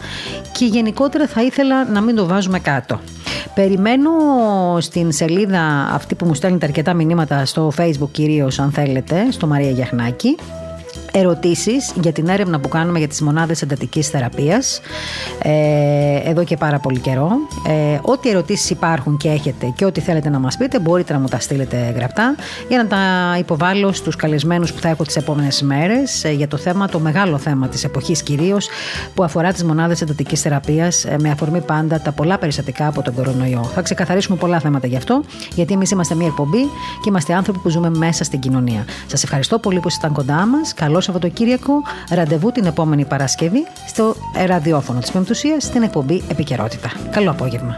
και 0.52 0.64
γενικότερα 0.64 1.26
θα 1.26 1.42
ήθελα 1.42 1.84
να 1.84 2.00
μην 2.00 2.16
το 2.16 2.26
βάζουμε 2.26 2.58
κάτω. 2.58 3.00
Περιμένω 3.54 4.10
στην 4.80 5.12
σελίδα 5.12 5.90
αυτή 5.92 6.14
που 6.14 6.26
μου 6.26 6.34
στέλνετε 6.34 6.66
αρκετά 6.66 6.94
μηνύματα 6.94 7.44
στο 7.44 7.72
facebook 7.78 8.10
κυρίως 8.10 8.58
αν 8.58 8.72
θέλετε, 8.72 9.26
στο 9.30 9.46
Μαρία 9.46 9.70
Γιαχνάκη 9.70 10.36
ερωτήσεις 11.18 11.92
για 12.00 12.12
την 12.12 12.28
έρευνα 12.28 12.60
που 12.60 12.68
κάνουμε 12.68 12.98
για 12.98 13.08
τις 13.08 13.20
μονάδες 13.20 13.62
εντατικής 13.62 14.08
θεραπείας 14.08 14.80
ε, 15.42 16.30
εδώ 16.30 16.44
και 16.44 16.56
πάρα 16.56 16.78
πολύ 16.78 16.98
καιρό. 16.98 17.30
Ε, 17.66 17.98
ό,τι 18.02 18.28
ερωτήσεις 18.30 18.70
υπάρχουν 18.70 19.16
και 19.16 19.28
έχετε 19.28 19.72
και 19.76 19.84
ό,τι 19.84 20.00
θέλετε 20.00 20.28
να 20.28 20.38
μας 20.38 20.56
πείτε 20.56 20.78
μπορείτε 20.78 21.12
να 21.12 21.18
μου 21.18 21.28
τα 21.28 21.40
στείλετε 21.40 21.92
γραπτά 21.96 22.34
για 22.68 22.82
να 22.82 22.86
τα 22.86 22.98
υποβάλω 23.38 23.92
στους 23.92 24.16
καλεσμένους 24.16 24.72
που 24.72 24.80
θα 24.80 24.88
έχω 24.88 25.04
τις 25.04 25.16
επόμενες 25.16 25.62
μέρες 25.62 26.24
ε, 26.24 26.30
για 26.30 26.48
το 26.48 26.56
θέμα, 26.56 26.88
το 26.88 26.98
μεγάλο 26.98 27.38
θέμα 27.38 27.68
της 27.68 27.84
εποχής 27.84 28.22
κυρίως 28.22 28.68
που 29.14 29.24
αφορά 29.24 29.52
τις 29.52 29.64
μονάδες 29.64 30.00
εντατικής 30.00 30.40
θεραπείας 30.40 31.04
ε, 31.04 31.16
με 31.20 31.30
αφορμή 31.30 31.60
πάντα 31.60 32.00
τα 32.00 32.12
πολλά 32.12 32.38
περιστατικά 32.38 32.86
από 32.86 33.02
τον 33.02 33.14
κορονοϊό. 33.14 33.70
Θα 33.74 33.82
ξεκαθαρίσουμε 33.82 34.36
πολλά 34.36 34.60
θέματα 34.60 34.86
γι' 34.86 34.96
αυτό 34.96 35.22
γιατί 35.54 35.72
εμείς 35.72 35.90
είμαστε 35.90 36.14
μια 36.14 36.26
εκπομπή 36.26 36.62
και 37.02 37.08
είμαστε 37.08 37.34
άνθρωποι 37.34 37.58
που 37.58 37.68
ζούμε 37.68 37.90
μέσα 37.90 38.24
στην 38.24 38.40
κοινωνία. 38.40 38.84
Σας 39.06 39.22
ευχαριστώ 39.22 39.58
πολύ 39.58 39.80
που 39.80 39.88
ήσασταν 39.88 40.12
κοντά 40.12 40.46
μας. 40.46 40.74
Καλό 40.74 41.00
Σαββατοκύριακο. 41.08 41.72
Ραντεβού 42.10 42.52
την 42.52 42.64
επόμενη 42.64 43.04
Παρασκευή 43.04 43.66
στο 43.86 44.14
ραδιόφωνο 44.46 45.00
της 45.00 45.10
Πεμπτουσίας 45.10 45.62
στην 45.62 45.82
εκπομπή 45.82 46.22
Επικαιρότητα. 46.30 46.92
Καλό 47.10 47.30
απόγευμα. 47.30 47.76